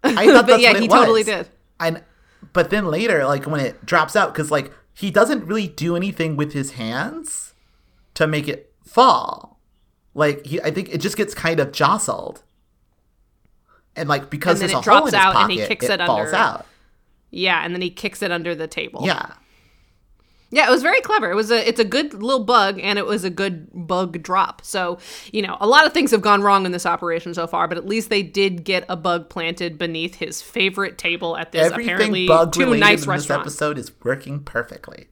I 0.04 0.26
thought 0.32 0.46
but 0.46 0.46
that's 0.46 0.62
yeah, 0.62 0.68
what 0.70 0.76
it 0.76 0.82
he 0.82 0.88
totally 0.88 1.22
did. 1.24 1.48
And 1.80 2.02
but 2.52 2.70
then 2.70 2.86
later, 2.86 3.24
like 3.26 3.46
when 3.46 3.60
it 3.60 3.84
drops 3.84 4.14
out, 4.14 4.32
because 4.32 4.50
like 4.50 4.72
he 4.94 5.10
doesn't 5.10 5.44
really 5.44 5.66
do 5.68 5.96
anything 5.96 6.36
with 6.36 6.52
his 6.52 6.72
hands 6.72 7.54
to 8.14 8.26
make 8.26 8.48
it 8.48 8.72
fall. 8.84 9.60
Like 10.14 10.46
he, 10.46 10.60
I 10.62 10.70
think 10.70 10.88
it 10.90 10.98
just 10.98 11.16
gets 11.16 11.34
kind 11.34 11.60
of 11.60 11.72
jostled, 11.72 12.42
and 13.96 14.08
like 14.08 14.30
because 14.30 14.60
And 14.60 14.70
then 14.70 14.74
there's 14.76 14.86
it 14.86 14.88
a 14.88 14.90
hole 14.90 15.06
in 15.06 15.10
drops 15.10 15.12
his 15.12 15.14
out 15.14 15.32
pocket, 15.34 15.52
and 15.52 15.60
he 15.60 15.66
kicks 15.66 15.84
it, 15.84 16.00
it 16.00 16.06
falls 16.06 16.28
under. 16.28 16.36
out. 16.36 16.66
Yeah, 17.30 17.64
and 17.64 17.74
then 17.74 17.82
he 17.82 17.90
kicks 17.90 18.22
it 18.22 18.30
under 18.30 18.54
the 18.54 18.66
table. 18.66 19.02
Yeah, 19.04 19.32
Yeah, 20.50 20.66
it 20.66 20.70
was 20.70 20.82
very 20.82 21.00
clever. 21.02 21.30
It 21.30 21.34
was 21.34 21.50
a 21.50 21.68
it's 21.68 21.80
a 21.80 21.84
good 21.84 22.14
little 22.14 22.44
bug 22.44 22.78
and 22.80 22.98
it 22.98 23.04
was 23.04 23.22
a 23.22 23.30
good 23.30 23.68
bug 23.72 24.22
drop. 24.22 24.64
So, 24.64 24.98
you 25.30 25.42
know, 25.42 25.58
a 25.60 25.66
lot 25.66 25.86
of 25.86 25.92
things 25.92 26.10
have 26.10 26.22
gone 26.22 26.40
wrong 26.40 26.64
in 26.64 26.72
this 26.72 26.86
operation 26.86 27.34
so 27.34 27.46
far, 27.46 27.68
but 27.68 27.76
at 27.76 27.86
least 27.86 28.08
they 28.08 28.22
did 28.22 28.64
get 28.64 28.84
a 28.88 28.96
bug 28.96 29.28
planted 29.28 29.76
beneath 29.76 30.14
his 30.14 30.40
favorite 30.40 30.96
table 30.96 31.36
at 31.36 31.52
this 31.52 31.70
everything 31.70 31.94
apparently 31.94 32.26
bug 32.26 32.52
too 32.52 32.74
nice 32.76 33.04
in 33.06 33.12
this 33.12 33.30
episode 33.30 33.76
is 33.78 33.92
working 34.02 34.40
perfectly. 34.40 35.08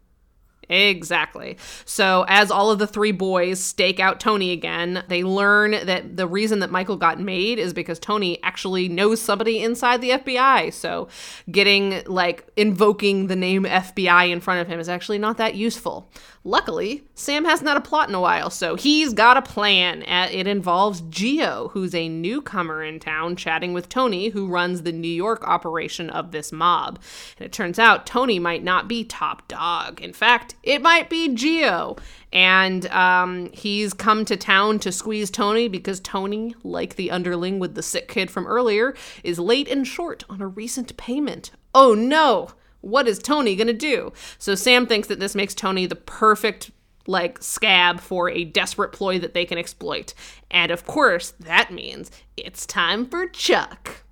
Exactly. 0.69 1.57
So, 1.85 2.25
as 2.29 2.51
all 2.51 2.71
of 2.71 2.79
the 2.81 2.87
three 2.89 3.13
boys 3.13 3.61
stake 3.61 4.01
out 4.01 4.19
Tony 4.19 4.51
again, 4.51 5.05
they 5.09 5.23
learn 5.23 5.73
that 5.87 6.17
the 6.17 6.27
reason 6.27 6.59
that 6.59 6.73
Michael 6.73 6.97
got 6.97 7.21
made 7.21 7.61
is 7.61 7.73
because 7.73 8.01
Tony 8.01 8.43
actually 8.43 8.89
knows 8.89 9.21
somebody 9.21 9.63
inside 9.63 10.01
the 10.01 10.11
FBI. 10.11 10.73
So, 10.73 11.07
getting 11.51 12.03
like 12.07 12.49
invoking 12.57 13.29
the 13.29 13.37
name 13.37 13.63
FBI 13.65 14.31
in 14.31 14.41
front 14.41 14.61
of 14.61 14.67
him 14.67 14.81
is 14.81 14.89
actually 14.89 15.19
not 15.19 15.37
that 15.37 15.55
useful. 15.55 16.11
Luckily, 16.43 17.05
Sam 17.15 17.45
hasn't 17.45 17.69
had 17.69 17.77
a 17.77 17.81
plot 17.81 18.09
in 18.09 18.15
a 18.15 18.21
while, 18.21 18.51
so 18.51 18.77
he's 18.77 19.13
got 19.13 19.37
a 19.37 19.43
plan. 19.43 20.03
It 20.03 20.47
involves 20.47 21.01
Geo, 21.01 21.71
who's 21.73 21.95
a 21.95 22.09
newcomer 22.09 22.85
in 22.85 23.01
town, 23.01 23.35
chatting 23.35 23.73
with 23.73 23.89
Tony, 23.89 24.29
who 24.29 24.47
runs 24.47 24.83
the 24.83 24.93
New 24.93 25.09
York 25.09 25.47
operation 25.47 26.09
of 26.09 26.31
this 26.31 26.53
mob. 26.53 27.01
And 27.37 27.47
it 27.47 27.53
turns 27.53 27.81
out 27.81 28.07
Tony 28.07 28.39
might 28.39 28.63
not 28.63 28.87
be 28.87 29.05
top 29.05 29.49
dog. 29.49 30.01
In 30.01 30.13
fact, 30.13 30.55
it 30.67 30.83
might 30.83 31.09
be 31.09 31.35
Geo. 31.35 31.97
And 32.33 32.87
um, 32.89 33.51
he's 33.53 33.95
come 33.95 34.25
to 34.27 34.37
town 34.37 34.79
to 34.81 34.93
squeeze 34.93 35.31
Tony 35.31 35.69
because 35.69 36.01
Tony, 36.01 36.55
like 36.63 36.97
the 36.97 37.11
underling 37.11 37.59
with 37.59 37.75
the 37.75 37.83
sick 37.83 38.09
kid 38.09 38.31
from 38.31 38.47
earlier, 38.47 38.95
is 39.25 39.39
late 39.39 39.69
and 39.69 39.87
short 39.87 40.25
on 40.29 40.43
a 40.43 40.47
recent 40.47 40.97
payment. 40.97 41.53
Oh 41.75 41.95
no! 41.95 42.51
What 42.81 43.09
is 43.09 43.19
Tony 43.19 43.57
gonna 43.57 43.73
do? 43.73 44.13
So 44.39 44.55
Sam 44.55 44.87
thinks 44.87 45.09
that 45.09 45.21
this 45.21 45.35
makes 45.35 45.55
Tony 45.55 45.87
the 45.87 45.97
perfect 45.97 46.73
like 47.07 47.41
scab 47.41 48.01
for 48.01 48.29
a 48.29 48.45
desperate 48.45 48.93
ploy 48.93 49.19
that 49.21 49.33
they 49.33 49.45
can 49.45 49.59
exploit. 49.59 50.13
And 50.51 50.73
of 50.73 50.85
course, 50.85 51.33
that 51.39 51.73
means 51.73 52.11
it's 52.37 52.67
time 52.67 53.07
for 53.07 53.29
Chuck. 53.29 54.03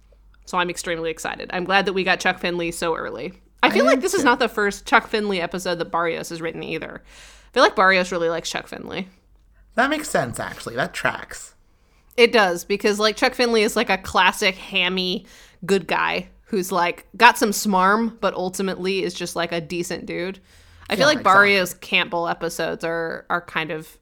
So 0.47 0.59
I'm 0.59 0.71
extremely 0.71 1.11
excited. 1.11 1.51
I'm 1.53 1.65
glad 1.65 1.87
that 1.87 1.93
we 1.95 2.05
got 2.05 2.21
Chuck 2.21 2.39
Finley 2.39 2.71
so 2.71 2.95
early. 2.95 3.33
I 3.65 3.71
feel 3.71 3.85
like 3.85 4.01
this 4.01 4.15
is 4.15 4.25
not 4.25 4.39
the 4.39 4.49
first 4.49 4.87
Chuck 4.87 5.07
Finley 5.09 5.41
episode 5.41 5.77
that 5.77 5.91
Barrios 5.91 6.29
has 6.31 6.41
written 6.41 6.63
either. 6.63 7.03
I 7.05 7.53
feel 7.53 7.63
like 7.63 7.77
Barrios 7.77 8.13
really 8.13 8.29
likes 8.29 8.51
Chuck 8.51 8.67
Finley. 8.67 9.09
That 9.75 9.91
makes 9.91 10.09
sense, 10.09 10.39
actually. 10.39 10.77
That 10.77 10.95
tracks. 10.95 11.55
It 12.17 12.33
does 12.33 12.65
because 12.65 12.99
like 13.01 13.17
Chuck 13.17 13.35
Finley 13.35 13.63
is 13.63 13.75
like 13.77 13.91
a 13.91 13.99
classic 13.99 14.55
hammy 14.55 15.27
good 15.67 15.87
guy 15.89 16.29
who's 16.47 16.71
like 16.71 17.07
got 17.17 17.37
some 17.39 17.51
smarm 17.51 18.21
but 18.21 18.35
ultimately 18.35 19.03
is 19.03 19.15
just 19.15 19.35
like 19.35 19.51
a 19.51 19.61
decent 19.61 20.07
dude. 20.07 20.39
I 20.89 20.95
feel 20.97 21.07
like 21.07 21.19
exactly. 21.19 21.33
Barrios 21.33 21.75
Campbell 21.75 22.29
episodes 22.29 22.85
are 22.85 23.27
are 23.31 23.41
kind 23.41 23.71
of 23.73 23.99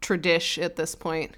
tradish 0.00 0.62
at 0.62 0.76
this 0.76 0.94
point 0.94 1.36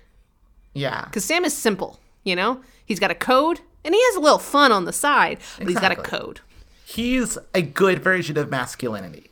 Yeah. 0.74 1.04
because 1.04 1.24
Sam 1.24 1.44
is 1.46 1.56
simple. 1.56 1.98
You 2.24 2.36
know, 2.36 2.60
he's 2.84 3.00
got 3.00 3.10
a 3.10 3.14
code 3.14 3.60
and 3.84 3.94
he 3.94 4.02
has 4.06 4.16
a 4.16 4.20
little 4.20 4.38
fun 4.38 4.70
on 4.70 4.84
the 4.84 4.92
side, 4.92 5.38
but 5.58 5.68
he's 5.68 5.78
got 5.80 5.92
a 5.92 5.96
code. 5.96 6.40
He's 6.88 7.36
a 7.52 7.60
good 7.60 8.02
version 8.02 8.38
of 8.38 8.48
masculinity. 8.48 9.30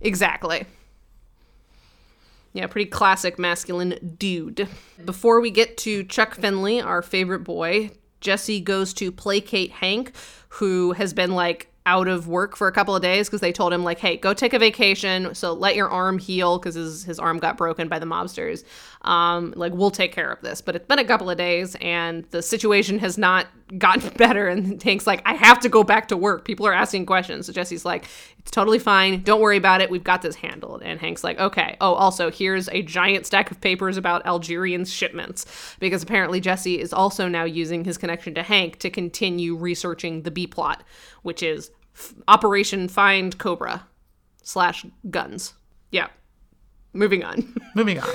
Exactly. 0.00 0.66
Yeah, 2.52 2.66
pretty 2.66 2.90
classic 2.90 3.38
masculine 3.38 4.16
dude. 4.18 4.66
Before 5.04 5.40
we 5.40 5.52
get 5.52 5.76
to 5.78 6.02
Chuck 6.02 6.34
Finley, 6.34 6.80
our 6.80 7.02
favorite 7.02 7.44
boy, 7.44 7.92
Jesse 8.20 8.60
goes 8.60 8.92
to 8.94 9.12
placate 9.12 9.70
Hank, 9.70 10.10
who 10.48 10.90
has 10.90 11.14
been 11.14 11.30
like 11.36 11.68
out 11.86 12.08
of 12.08 12.26
work 12.26 12.56
for 12.56 12.66
a 12.66 12.72
couple 12.72 12.96
of 12.96 13.00
days 13.00 13.28
because 13.28 13.40
they 13.40 13.52
told 13.52 13.72
him 13.72 13.84
like, 13.84 14.00
"Hey, 14.00 14.16
go 14.16 14.34
take 14.34 14.52
a 14.52 14.58
vacation. 14.58 15.34
So 15.36 15.52
let 15.52 15.76
your 15.76 15.88
arm 15.88 16.18
heal 16.18 16.58
because 16.58 16.74
his 16.74 17.04
his 17.04 17.20
arm 17.20 17.38
got 17.38 17.56
broken 17.56 17.86
by 17.86 18.00
the 18.00 18.06
mobsters. 18.06 18.64
Um, 19.02 19.54
like 19.56 19.72
we'll 19.72 19.90
take 19.90 20.12
care 20.12 20.30
of 20.30 20.40
this." 20.42 20.60
But 20.60 20.76
it's 20.76 20.86
been 20.86 20.98
a 20.98 21.04
couple 21.04 21.30
of 21.30 21.38
days 21.38 21.76
and 21.80 22.24
the 22.30 22.42
situation 22.42 22.98
has 22.98 23.16
not 23.16 23.46
gotten 23.78 24.08
better. 24.16 24.48
And 24.48 24.82
Hank's 24.82 25.06
like, 25.06 25.22
"I 25.24 25.34
have 25.34 25.60
to 25.60 25.68
go 25.68 25.82
back 25.84 26.08
to 26.08 26.16
work. 26.16 26.44
People 26.44 26.66
are 26.66 26.72
asking 26.72 27.06
questions." 27.06 27.46
So 27.46 27.52
Jesse's 27.52 27.84
like, 27.84 28.06
"It's 28.38 28.50
totally 28.50 28.78
fine. 28.78 29.22
Don't 29.22 29.40
worry 29.40 29.56
about 29.56 29.80
it. 29.80 29.90
We've 29.90 30.04
got 30.04 30.22
this 30.22 30.36
handled." 30.36 30.82
And 30.82 31.00
Hank's 31.00 31.24
like, 31.24 31.38
"Okay. 31.40 31.76
Oh, 31.80 31.94
also 31.94 32.30
here's 32.30 32.68
a 32.68 32.82
giant 32.82 33.26
stack 33.26 33.50
of 33.50 33.60
papers 33.60 33.96
about 33.96 34.26
Algerian 34.26 34.84
shipments 34.84 35.46
because 35.80 36.02
apparently 36.02 36.40
Jesse 36.40 36.78
is 36.80 36.92
also 36.92 37.26
now 37.28 37.44
using 37.44 37.84
his 37.84 37.96
connection 37.96 38.34
to 38.34 38.42
Hank 38.42 38.78
to 38.80 38.90
continue 38.90 39.54
researching 39.56 40.22
the 40.22 40.30
B 40.30 40.46
plot, 40.46 40.82
which 41.22 41.42
is 41.42 41.70
f- 41.94 42.14
Operation 42.28 42.88
Find 42.88 43.38
Cobra 43.38 43.86
slash 44.42 44.84
guns. 45.10 45.54
Yeah. 45.90 46.08
Moving 46.92 47.22
on. 47.22 47.54
Moving 47.76 48.00
on. 48.00 48.08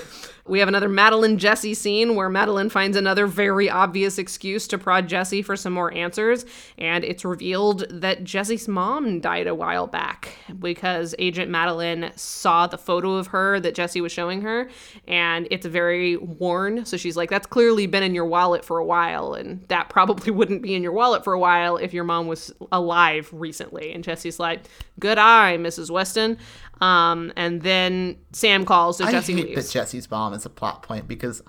We 0.48 0.60
have 0.60 0.68
another 0.68 0.88
Madeline 0.88 1.40
Jesse 1.40 1.74
scene 1.74 2.14
where 2.16 2.30
Madeline 2.30 2.70
finds 2.70 2.96
another 2.96 3.26
very 3.26 3.68
obvious 3.68 4.20
excuse 4.20 4.68
to 4.68 4.78
prod 4.78 5.08
Jesse 5.08 5.42
for 5.42 5.56
some 5.56 5.74
more 5.74 5.92
answers, 5.92 6.46
and 6.78 7.04
it's 7.04 7.26
revealed 7.26 7.86
that 7.90 8.24
Jesse's 8.24 8.68
mom 8.68 9.20
died 9.22 9.48
a 9.48 9.56
while 9.56 9.88
back 9.88 10.38
because 10.60 11.16
Agent 11.18 11.50
Madeline 11.50 12.12
saw 12.16 12.68
the 12.68 12.78
photo 12.78 13.14
of 13.16 13.28
her 13.28 13.60
that 13.60 13.74
Jesse 13.74 14.02
was 14.02 14.12
showing 14.12 14.42
her, 14.42 14.70
and 15.08 15.48
it's 15.50 15.66
very 15.66 16.16
worn. 16.18 16.86
So 16.86 16.96
she's 16.96 17.18
like, 17.18 17.32
That's 17.32 17.48
clearly 17.48 17.88
been 17.88 18.04
in 18.04 18.14
your 18.14 18.26
wallet 18.26 18.64
for 18.64 18.78
a 18.78 18.86
while, 18.86 19.34
and 19.34 19.68
that 19.70 19.90
probably 19.90 20.30
wouldn't 20.36 20.62
be 20.62 20.76
in 20.76 20.84
your 20.84 20.92
wallet 20.92 21.24
for 21.24 21.34
a 21.34 21.40
while 21.40 21.78
if 21.78 21.92
your 21.92 22.04
mom 22.04 22.28
was 22.28 22.54
alive 22.72 23.30
recently. 23.32 23.94
And 23.94 24.04
Jesse's 24.04 24.40
like, 24.40 24.66
Good 25.00 25.18
eye, 25.18 25.58
Mrs. 25.60 25.90
Westen. 25.90 26.38
Um, 26.82 27.32
and 27.36 27.62
then 27.62 28.18
Sam 28.34 28.66
calls, 28.66 28.98
so 28.98 29.06
I 29.06 29.12
Jesse 29.12 29.34
hate 29.34 29.46
leaves. 29.50 29.68
that 29.68 29.72
Jesse's 29.72 30.12
mom 30.12 30.34
is 30.36 30.46
a 30.46 30.50
plot 30.50 30.84
point 30.84 31.08
because 31.08 31.42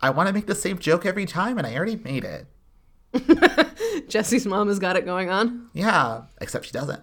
I 0.00 0.10
want 0.10 0.26
to 0.28 0.32
make 0.32 0.46
the 0.46 0.54
same 0.54 0.78
joke 0.78 1.06
every 1.06 1.26
time 1.26 1.58
and 1.58 1.66
I 1.66 1.74
already 1.76 1.96
made 1.96 2.24
it. 2.24 2.46
Jesse's 4.08 4.46
mom 4.46 4.68
has 4.68 4.78
got 4.78 4.96
it 4.96 5.04
going 5.04 5.30
on. 5.30 5.68
Yeah, 5.74 6.22
except 6.40 6.66
she 6.66 6.72
doesn't. 6.72 7.02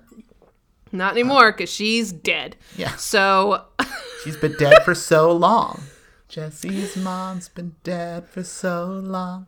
Not 0.91 1.11
anymore 1.13 1.51
because 1.51 1.69
she's 1.69 2.11
dead. 2.11 2.55
Yeah. 2.75 2.95
So, 2.95 3.65
She's 4.23 4.35
been 4.37 4.55
dead 4.57 4.83
for 4.83 4.95
so 4.95 5.31
long. 5.31 5.83
Jesse's 6.27 6.97
mom's 6.97 7.47
been 7.47 7.75
dead 7.83 8.27
for 8.27 8.43
so 8.43 8.85
long. 8.85 9.47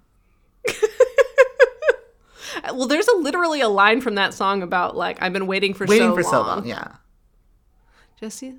well, 2.73 2.87
there's 2.87 3.07
a, 3.07 3.15
literally 3.17 3.61
a 3.61 3.67
line 3.69 4.01
from 4.01 4.15
that 4.15 4.33
song 4.33 4.61
about 4.63 4.95
like 4.95 5.21
I've 5.21 5.33
been 5.33 5.47
waiting 5.47 5.73
for 5.73 5.85
Waiting 5.85 6.09
so 6.09 6.15
for 6.15 6.23
long. 6.23 6.31
so 6.31 6.41
long, 6.41 6.65
yeah. 6.65 6.95
Jesse, 8.19 8.55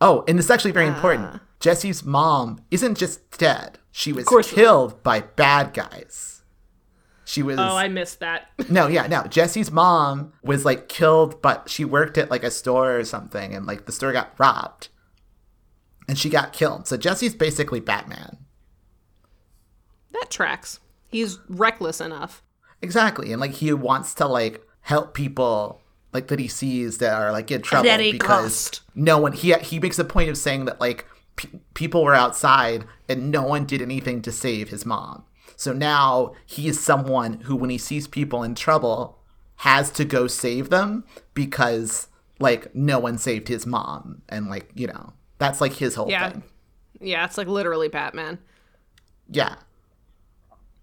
Oh, 0.00 0.24
and 0.28 0.38
it's 0.38 0.50
actually 0.50 0.70
very 0.70 0.86
important. 0.86 1.28
Ah. 1.34 1.40
Jesse's 1.60 2.04
mom 2.04 2.60
isn't 2.70 2.96
just 2.96 3.36
dead. 3.38 3.78
She 3.90 4.12
was 4.12 4.28
killed 4.46 5.02
by 5.02 5.20
bad 5.20 5.74
guys. 5.74 6.42
She 7.24 7.42
was 7.42 7.58
oh, 7.58 7.76
I 7.76 7.88
missed 7.88 8.20
that. 8.20 8.46
No, 8.70 8.86
yeah, 8.86 9.06
no. 9.06 9.24
Jesse's 9.24 9.70
mom 9.70 10.32
was 10.42 10.64
like 10.64 10.88
killed, 10.88 11.42
but 11.42 11.68
she 11.68 11.84
worked 11.84 12.16
at 12.16 12.30
like 12.30 12.42
a 12.42 12.50
store 12.50 12.96
or 12.96 13.04
something, 13.04 13.54
and 13.54 13.66
like 13.66 13.84
the 13.86 13.92
store 13.92 14.12
got 14.12 14.32
robbed, 14.38 14.88
and 16.08 16.18
she 16.18 16.30
got 16.30 16.52
killed. 16.54 16.86
So 16.86 16.96
Jesse's 16.96 17.34
basically 17.34 17.80
Batman. 17.80 18.38
that 20.12 20.30
tracks. 20.30 20.80
He's 21.08 21.38
reckless 21.48 22.00
enough. 22.00 22.42
Exactly, 22.80 23.32
and 23.32 23.40
like 23.40 23.52
he 23.52 23.72
wants 23.72 24.14
to 24.14 24.26
like 24.26 24.62
help 24.82 25.12
people 25.12 25.82
like 26.12 26.28
that 26.28 26.38
he 26.38 26.48
sees 26.48 26.98
that 26.98 27.12
are 27.12 27.32
like 27.32 27.50
in 27.50 27.62
trouble 27.62 27.96
because 27.98 28.68
cost. 28.68 28.80
no 28.94 29.18
one 29.18 29.32
he 29.32 29.52
he 29.54 29.78
makes 29.78 29.98
a 29.98 30.04
point 30.04 30.30
of 30.30 30.36
saying 30.38 30.64
that 30.64 30.80
like 30.80 31.06
pe- 31.36 31.48
people 31.74 32.02
were 32.04 32.14
outside 32.14 32.84
and 33.08 33.30
no 33.30 33.42
one 33.42 33.64
did 33.66 33.82
anything 33.82 34.22
to 34.22 34.32
save 34.32 34.68
his 34.70 34.86
mom. 34.86 35.24
So 35.56 35.72
now 35.72 36.32
he 36.46 36.68
is 36.68 36.78
someone 36.80 37.40
who 37.40 37.56
when 37.56 37.70
he 37.70 37.78
sees 37.78 38.06
people 38.06 38.42
in 38.42 38.54
trouble 38.54 39.18
has 39.62 39.90
to 39.90 40.04
go 40.04 40.26
save 40.28 40.70
them 40.70 41.04
because 41.34 42.06
like 42.38 42.74
no 42.74 42.98
one 43.00 43.18
saved 43.18 43.48
his 43.48 43.66
mom 43.66 44.22
and 44.28 44.48
like, 44.48 44.70
you 44.74 44.86
know, 44.86 45.12
that's 45.38 45.60
like 45.60 45.72
his 45.74 45.96
whole 45.96 46.08
Yeah. 46.08 46.30
thing. 46.30 46.42
Yeah, 47.00 47.24
it's 47.24 47.36
like 47.36 47.48
literally 47.48 47.88
Batman. 47.88 48.38
Yeah. 49.30 49.56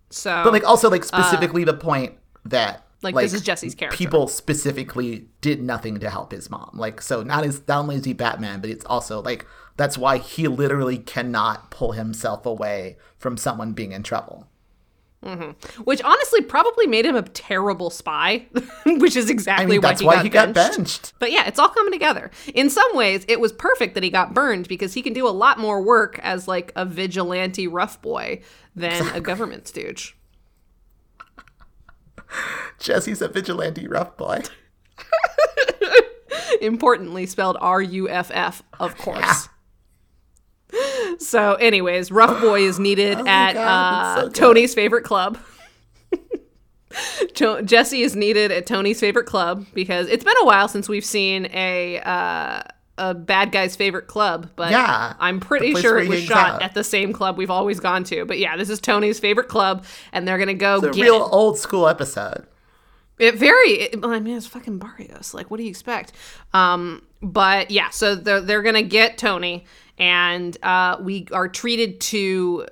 So, 0.09 0.41
But 0.43 0.53
like 0.53 0.63
also 0.63 0.89
like 0.89 1.01
Uh, 1.03 1.05
specifically 1.05 1.63
the 1.63 1.73
point 1.73 2.13
that 2.45 2.84
Like, 3.13 3.23
this 3.23 3.33
is 3.33 3.41
Jesse's 3.41 3.75
character. 3.75 3.97
People 3.97 4.27
specifically 4.27 5.27
did 5.41 5.61
nothing 5.61 5.99
to 5.99 6.09
help 6.09 6.31
his 6.31 6.49
mom. 6.49 6.71
Like 6.73 7.01
so, 7.01 7.23
not 7.23 7.43
as 7.43 7.61
not 7.67 7.79
only 7.79 7.95
is 7.95 8.05
he 8.05 8.13
Batman, 8.13 8.61
but 8.61 8.69
it's 8.69 8.85
also 8.85 9.21
like 9.21 9.45
that's 9.77 9.97
why 9.97 10.17
he 10.17 10.47
literally 10.47 10.97
cannot 10.97 11.71
pull 11.71 11.91
himself 11.93 12.45
away 12.45 12.97
from 13.17 13.37
someone 13.37 13.73
being 13.73 13.91
in 13.91 14.03
trouble. 14.03 14.47
Mm-hmm. 15.25 15.81
Which 15.83 16.03
honestly 16.03 16.41
probably 16.41 16.85
made 16.85 17.05
him 17.05 17.15
a 17.15 17.23
terrible 17.23 17.89
spy, 17.89 18.45
which 18.85 19.15
is 19.15 19.29
exactly 19.29 19.65
I 19.65 19.67
mean, 19.67 19.81
why, 19.81 19.89
that's 19.89 20.01
he, 20.01 20.07
why 20.07 20.15
got 20.15 20.23
he 20.23 20.29
got 20.29 20.53
benched. 20.53 20.77
benched. 20.77 21.13
But 21.17 21.31
yeah, 21.31 21.47
it's 21.47 21.57
all 21.57 21.69
coming 21.69 21.91
together. 21.91 22.29
In 22.53 22.69
some 22.69 22.95
ways, 22.95 23.25
it 23.27 23.39
was 23.39 23.51
perfect 23.51 23.95
that 23.95 24.03
he 24.03 24.11
got 24.11 24.35
burned 24.35 24.67
because 24.67 24.93
he 24.93 25.01
can 25.01 25.13
do 25.13 25.27
a 25.27 25.29
lot 25.29 25.57
more 25.57 25.81
work 25.81 26.19
as 26.21 26.47
like 26.47 26.71
a 26.75 26.85
vigilante 26.85 27.67
rough 27.67 27.99
boy 28.03 28.41
than 28.75 29.07
a 29.15 29.21
government 29.21 29.67
stooge. 29.67 30.15
Jesse's 32.79 33.21
a 33.21 33.27
vigilante 33.27 33.87
rough 33.87 34.15
boy. 34.17 34.41
Importantly 36.61 37.25
spelled 37.25 37.57
R 37.59 37.81
U 37.81 38.09
F 38.09 38.31
F, 38.33 38.63
of 38.79 38.97
course. 38.97 39.49
So, 41.19 41.53
anyways, 41.55 42.11
Rough 42.11 42.41
Boy 42.41 42.61
is 42.61 42.79
needed 42.79 43.17
Oh 43.19 43.25
at 43.27 43.53
God, 43.53 44.17
uh, 44.17 44.21
so. 44.23 44.29
Tony's 44.29 44.73
favorite 44.73 45.03
club. 45.03 45.37
Jo- 47.33 47.61
Jesse 47.61 48.01
is 48.01 48.15
needed 48.15 48.51
at 48.51 48.65
Tony's 48.65 48.99
favorite 48.99 49.25
club 49.25 49.65
because 49.73 50.07
it's 50.07 50.23
been 50.23 50.35
a 50.41 50.45
while 50.45 50.67
since 50.67 50.89
we've 50.89 51.05
seen 51.05 51.47
a 51.53 51.99
uh, 52.01 52.61
a 52.97 53.13
bad 53.13 53.51
guy's 53.51 53.75
favorite 53.75 54.07
club. 54.07 54.49
But 54.55 54.71
Yeah, 54.71 55.13
I'm 55.19 55.39
pretty 55.39 55.73
sure 55.75 55.99
it 55.99 56.07
was 56.07 56.23
shot 56.23 56.55
out. 56.55 56.61
at 56.61 56.73
the 56.73 56.83
same 56.83 57.11
club 57.13 57.37
we've 57.37 57.51
always 57.51 57.79
gone 57.79 58.03
to. 58.05 58.25
But 58.25 58.39
yeah, 58.39 58.55
this 58.57 58.69
is 58.69 58.79
Tony's 58.79 59.19
favorite 59.19 59.47
club, 59.49 59.85
and 60.13 60.27
they're 60.27 60.37
gonna 60.37 60.53
go 60.53 60.75
It's 60.77 60.97
a 60.97 61.01
real 61.01 61.25
it. 61.25 61.29
old 61.31 61.57
school 61.59 61.87
episode. 61.87 62.45
It 63.19 63.35
very. 63.35 63.71
It, 63.71 63.99
I 64.03 64.19
mean, 64.19 64.35
it's 64.37 64.47
fucking 64.47 64.77
Barrios. 64.77 65.33
Like, 65.33 65.49
what 65.49 65.57
do 65.57 65.63
you 65.63 65.69
expect? 65.69 66.11
Um, 66.53 67.01
but 67.21 67.71
yeah, 67.71 67.89
so 67.89 68.15
they're 68.15 68.41
they're 68.41 68.61
gonna 68.61 68.81
get 68.83 69.17
Tony, 69.17 69.65
and 69.97 70.57
uh, 70.63 70.97
we 71.01 71.27
are 71.31 71.47
treated 71.47 71.99
to 72.01 72.65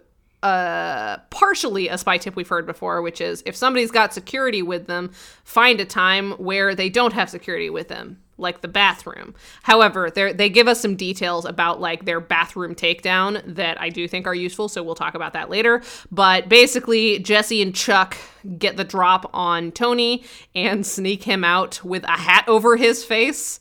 uh 0.43 1.17
partially 1.29 1.87
a 1.87 1.97
spy 1.97 2.17
tip 2.17 2.35
we've 2.35 2.49
heard 2.49 2.65
before 2.65 3.01
which 3.01 3.21
is 3.21 3.41
if 3.45 3.55
somebody's 3.55 3.91
got 3.91 4.13
security 4.13 4.61
with 4.61 4.87
them 4.87 5.09
find 5.45 5.79
a 5.79 5.85
time 5.85 6.31
where 6.33 6.75
they 6.75 6.89
don't 6.89 7.13
have 7.13 7.29
security 7.29 7.69
with 7.69 7.87
them 7.87 8.19
like 8.37 8.61
the 8.61 8.67
bathroom 8.67 9.33
however 9.63 10.09
they 10.09 10.33
they 10.33 10.49
give 10.49 10.67
us 10.67 10.79
some 10.79 10.95
details 10.95 11.45
about 11.45 11.79
like 11.79 12.05
their 12.05 12.19
bathroom 12.19 12.73
takedown 12.75 13.41
that 13.45 13.79
i 13.81 13.89
do 13.89 14.07
think 14.07 14.25
are 14.27 14.35
useful 14.35 14.67
so 14.67 14.81
we'll 14.81 14.95
talk 14.95 15.15
about 15.15 15.33
that 15.33 15.49
later 15.49 15.81
but 16.11 16.49
basically 16.49 17.19
jesse 17.19 17.61
and 17.61 17.75
chuck 17.75 18.17
get 18.57 18.77
the 18.77 18.83
drop 18.83 19.29
on 19.33 19.71
tony 19.71 20.23
and 20.55 20.85
sneak 20.85 21.23
him 21.23 21.43
out 21.43 21.83
with 21.83 22.03
a 22.05 22.17
hat 22.17 22.43
over 22.47 22.75
his 22.75 23.03
face 23.03 23.59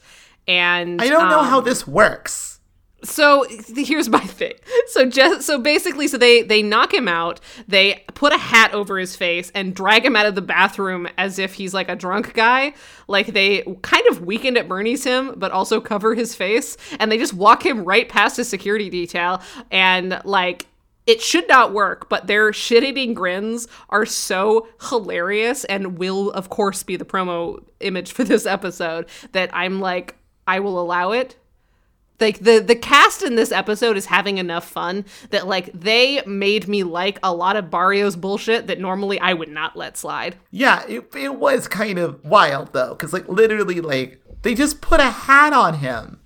and 0.49 1.01
I 1.01 1.09
don't 1.09 1.29
know 1.29 1.41
um, 1.41 1.47
how 1.47 1.61
this 1.61 1.87
works. 1.87 2.52
So 3.05 3.47
here's 3.75 4.09
my 4.09 4.21
thing. 4.21 4.55
So 4.89 5.07
just 5.07 5.47
so 5.47 5.59
basically, 5.59 6.09
so 6.09 6.19
they 6.19 6.43
they 6.43 6.63
knock 6.63 6.95
him 6.95 7.09
out. 7.09 7.41
They 7.67 8.05
put 8.15 8.33
a 8.33 8.39
hat 8.39 8.73
over 8.75 8.99
his 8.99 9.17
face 9.17 9.51
and 9.55 9.75
drag 9.75 10.05
him 10.05 10.17
out 10.17 10.27
of 10.27 10.35
the 10.35 10.43
bathroom 10.43 11.09
as 11.19 11.39
if 11.39 11.55
he's 11.55 11.75
like 11.75 11.89
a 11.89 11.97
drunk 11.97 12.35
guy. 12.35 12.75
Like 13.09 13.29
they 13.29 13.63
kind 13.83 14.07
of 14.09 14.23
weekend 14.23 14.57
at 14.57 14.69
Bernie's 14.69 15.05
him, 15.05 15.35
but 15.37 15.51
also 15.53 15.81
cover 15.81 16.15
his 16.15 16.35
face, 16.35 16.77
and 16.99 17.11
they 17.11 17.19
just 17.19 17.35
walk 17.35 17.65
him 17.65 17.85
right 17.85 18.09
past 18.09 18.37
his 18.37 18.49
security 18.49 18.91
detail. 18.91 19.43
And 19.71 20.21
like 20.25 20.67
it 21.05 21.21
should 21.21 21.49
not 21.49 21.73
work, 21.73 22.09
but 22.09 22.29
their 22.29 22.53
shit-eating 22.53 23.13
grins 23.13 23.67
are 23.91 24.07
so 24.07 24.69
hilarious 24.89 25.65
and 25.65 25.99
will, 25.99 26.31
of 26.31 26.49
course, 26.49 26.85
be 26.85 26.95
the 26.95 27.05
promo 27.05 27.61
image 27.81 28.13
for 28.13 28.23
this 28.23 28.47
episode. 28.47 29.07
That 29.33 29.51
I'm 29.53 29.81
like, 29.81 30.17
I 30.47 30.61
will 30.61 30.81
allow 30.81 31.11
it 31.11 31.37
like 32.23 32.39
the 32.39 32.61
the 32.61 32.75
cast 32.77 33.23
in 33.23 33.35
this 33.35 33.53
episode 33.53 33.97
is 33.99 34.07
having 34.07 34.39
enough 34.39 34.67
fun 34.67 35.05
that 35.31 35.47
like 35.47 35.71
they 35.75 36.23
made 36.25 36.67
me 36.69 36.83
like 36.85 37.19
a 37.23 37.35
lot 37.35 37.57
of 37.57 37.71
Barrios 37.71 38.17
bullshit 38.17 38.69
that 38.69 38.79
normally 38.81 39.21
I 39.21 39.35
would 39.35 39.51
not 39.51 39.77
let 39.77 39.99
slide. 39.99 40.37
Yeah, 40.51 40.85
it, 40.89 41.15
it 41.15 41.35
was 41.35 41.69
kind 41.69 41.99
of 41.99 42.25
wild 42.25 42.73
though, 42.73 42.91
because 42.95 43.13
like 43.13 43.29
literally, 43.29 43.81
like 43.83 44.23
they 44.43 44.55
just 44.55 44.81
put 44.81 45.01
a 45.01 45.11
hat 45.11 45.53
on 45.53 45.75
him. 45.75 46.21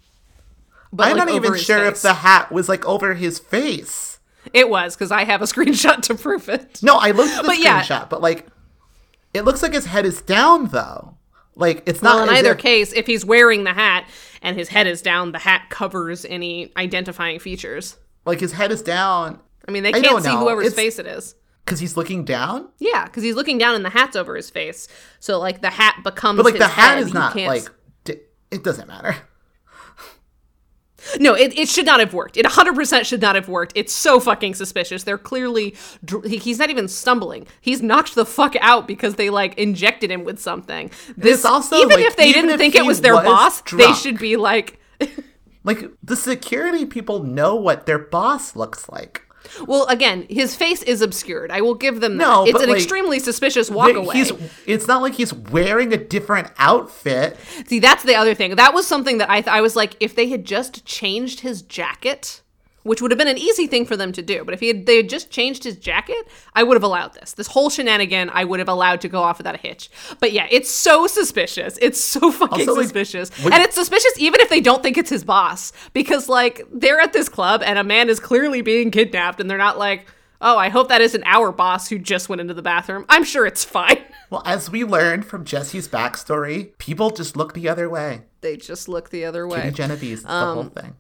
But 0.93 1.09
I'm 1.09 1.17
like, 1.17 1.27
not 1.27 1.35
even 1.35 1.57
sure 1.57 1.85
if 1.85 2.01
the 2.01 2.15
hat 2.15 2.53
was 2.53 2.69
like 2.69 2.85
over 2.87 3.15
his 3.15 3.39
face. 3.41 4.21
it 4.55 4.71
was 4.71 4.95
because 4.95 5.11
I 5.11 5.25
have 5.25 5.43
a 5.43 5.45
screenshot 5.53 6.01
to 6.03 6.15
prove 6.15 6.49
it. 6.49 6.81
No, 6.83 6.97
I 6.97 7.11
looked 7.11 7.33
at 7.33 7.43
the 7.43 7.49
But 7.49 7.59
yeah. 7.59 7.83
screenshot, 7.83 8.09
but 8.09 8.21
like 8.23 8.47
it 9.35 9.43
looks 9.43 9.63
like 9.63 9.73
his 9.75 9.87
head 9.87 10.07
is 10.07 10.23
down 10.23 10.69
though. 10.69 11.16
Like 11.57 11.83
it's 11.87 12.03
not 12.03 12.17
Well, 12.17 12.25
in 12.29 12.31
either 12.37 12.53
if- 12.53 12.59
case, 12.59 12.93
if 12.93 13.07
he's 13.07 13.25
wearing 13.25 13.65
the 13.65 13.73
hat 13.73 14.07
and 14.43 14.57
his 14.57 14.69
head 14.69 14.87
is 14.87 15.03
down, 15.03 15.33
the 15.33 15.39
hat 15.39 15.71
covers 15.71 16.25
any 16.27 16.73
identifying 16.77 17.39
features. 17.39 17.97
like 18.25 18.41
his 18.41 18.53
head 18.53 18.71
is 18.73 18.83
down 18.83 19.41
I 19.69 19.73
mean, 19.73 19.83
they 19.83 19.93
I 19.93 20.01
can't 20.01 20.23
see 20.23 20.31
whoever's 20.31 20.67
It's- 20.67 20.77
face 20.77 20.99
it 21.01 21.07
is. 21.07 21.35
because 21.65 21.81
he's 21.81 21.97
looking 21.97 22.25
down. 22.25 22.69
Yeah, 22.79 23.05
because 23.07 23.23
he's 23.25 23.35
looking 23.35 23.59
down 23.59 23.75
and 23.75 23.85
the 23.85 23.91
hat's 23.91 24.15
over 24.17 24.37
his 24.37 24.49
face. 24.51 24.87
So 25.19 25.39
like 25.41 25.61
the 25.63 25.71
hat 25.71 25.97
becomes. 26.05 26.37
But 26.37 26.45
like 26.45 26.59
the 26.59 26.69
hat 26.69 26.97
head. 26.99 27.03
is 27.07 27.13
not 27.15 27.35
like 27.35 27.69
d- 28.05 28.21
it 28.53 28.63
doesn't 28.63 28.87
matter. 28.87 29.17
No, 31.19 31.35
it, 31.35 31.57
it 31.59 31.69
should 31.69 31.87
not 31.87 32.01
have 32.01 32.15
worked. 32.15 32.37
It 32.37 32.47
100% 32.47 33.05
should 33.05 33.21
not 33.21 33.35
have 33.35 33.49
worked. 33.49 33.73
It's 33.75 33.93
so 33.93 34.21
fucking 34.21 34.55
suspicious. 34.55 35.05
They're 35.05 35.19
clearly, 35.19 35.75
he's 36.25 36.59
not 36.59 36.71
even 36.71 36.89
stumbling. 36.89 37.47
He's 37.61 37.83
knocked 37.83 38.15
the 38.15 38.27
fuck 38.27 38.55
out 38.61 38.87
because 38.87 39.17
they, 39.17 39.31
like, 39.31 39.55
injected 39.59 40.11
him 40.11 40.25
with 40.25 40.39
something. 40.39 40.91
This, 41.17 41.45
also, 41.45 41.77
even 41.77 41.89
like, 41.91 42.07
if 42.07 42.17
they 42.17 42.29
even 42.29 42.43
didn't 42.43 42.51
if 42.55 42.59
think 42.59 42.75
it 42.75 42.85
was 42.85 43.01
their 43.01 43.15
was 43.15 43.25
boss, 43.25 43.63
they 43.73 43.93
should 43.93 44.19
be 44.19 44.37
like. 44.37 44.81
Like 45.67 45.91
the 46.01 46.15
security 46.15 46.87
people 46.87 47.25
know 47.25 47.57
what 47.57 47.87
their 47.87 47.99
boss 47.99 48.55
looks 48.55 48.89
like. 48.89 49.26
Well, 49.67 49.87
again, 49.87 50.27
his 50.29 50.55
face 50.55 50.83
is 50.83 51.03
obscured. 51.03 51.51
I 51.51 51.61
will 51.61 51.75
give 51.75 52.01
them 52.01 52.17
that. 52.19 52.25
No, 52.25 52.45
it's 52.45 52.61
an 52.61 52.69
like, 52.69 52.79
extremely 52.79 53.19
suspicious 53.19 53.71
walk 53.71 53.89
But 53.89 53.97
away. 53.97 54.17
He's 54.17 54.33
it's 54.67 54.87
not 54.87 55.03
like 55.03 55.15
he's 55.15 55.33
wearing 55.33 55.93
a 55.93 55.97
different 55.97 56.51
outfit. 56.59 57.37
See, 57.67 57.79
that's 57.79 58.03
the 58.03 58.15
other 58.15 58.35
thing. 58.35 58.57
That 58.57 58.75
was 58.75 58.87
something 58.87 59.19
that 59.19 59.31
I 59.31 59.41
th- 59.41 59.55
I 59.55 59.61
was 59.61 59.77
like, 59.77 59.97
if 60.01 60.15
they 60.15 60.29
had 60.29 60.45
just 60.45 60.85
changed 60.85 61.41
his 61.41 61.63
jacket, 61.63 62.43
which 62.87 63.03
would 63.03 63.11
have 63.11 63.19
been 63.19 63.29
an 63.29 63.37
easy 63.39 63.67
thing 63.67 63.85
for 63.85 63.97
them 63.97 64.13
to 64.13 64.23
do, 64.23 64.45
but 64.45 64.55
if 64.55 64.61
he 64.61 64.69
had, 64.69 64.87
they 64.87 64.97
had 64.97 65.09
just 65.09 65.31
changed 65.31 65.65
his 65.65 65.77
jacket, 65.77 66.27
I 66.55 66.63
would 66.63 66.75
have 66.77 66.83
allowed 66.83 67.15
this. 67.15 67.33
This 67.33 67.49
whole 67.49 67.69
shenanigan, 67.71 68.31
I 68.33 68.45
would 68.45 68.59
have 68.61 68.69
allowed 68.69 69.01
to 69.03 69.09
go 69.09 69.23
off 69.23 69.39
without 69.39 69.55
a 69.55 69.59
hitch. 69.59 69.91
But 70.21 70.33
yeah, 70.33 70.47
it's 70.51 70.71
so 70.71 71.07
suspicious. 71.07 71.79
It's 71.83 72.01
so 72.01 72.31
fucking 72.41 72.69
Also, 72.69 72.81
suspicious, 72.83 73.31
when- 73.43 73.53
and 73.53 73.63
it's 73.63 73.75
suspicious 73.75 74.13
even 74.19 74.41
if 74.41 74.49
they 74.49 74.61
don't 74.61 74.83
think 74.83 74.97
it's 74.97 75.11
his 75.11 75.25
boss, 75.25 75.73
because 75.93 76.29
like 76.29 76.63
they're 76.73 77.01
at 77.01 77.13
this 77.13 77.29
club 77.29 77.63
and 77.65 77.79
a 77.79 77.85
man 77.85 78.09
is 78.09 78.21
clearly 78.21 78.63
being 78.63 78.91
kidnapped, 78.91 79.41
and 79.41 79.51
they're 79.51 79.59
not 79.59 79.79
like. 79.79 80.07
Oh, 80.39 80.59
I 80.59 80.69
hope 80.69 80.89
that 80.91 81.01
isn't 81.01 81.25
our 81.25 81.51
boss 81.51 81.89
who 81.89 81.99
just 81.99 82.29
went 82.29 82.43
into 82.43 82.53
the 82.53 82.61
bathroom. 82.61 83.07
I'm 83.09 83.25
sure 83.25 83.47
it's 83.47 83.65
fine. 83.65 83.97
Well, 84.29 84.43
as 84.45 84.69
we 84.69 84.85
learned 84.85 85.25
from 85.25 85.45
Jesse's 85.47 85.89
backstory, 85.89 86.77
people 86.79 87.11
just 87.11 87.37
look 87.37 87.55
the 87.55 87.69
other 87.69 87.89
way. 87.89 88.23
they 88.43 88.57
just 88.59 88.87
look 88.89 89.09
the 89.11 89.25
other 89.25 89.47
way. 89.47 89.63
Kitty 89.63 89.71
Genovese, 89.77 90.25
Um, 90.27 90.49
the 90.49 90.63
whole 90.63 90.71
thing. 90.71 90.95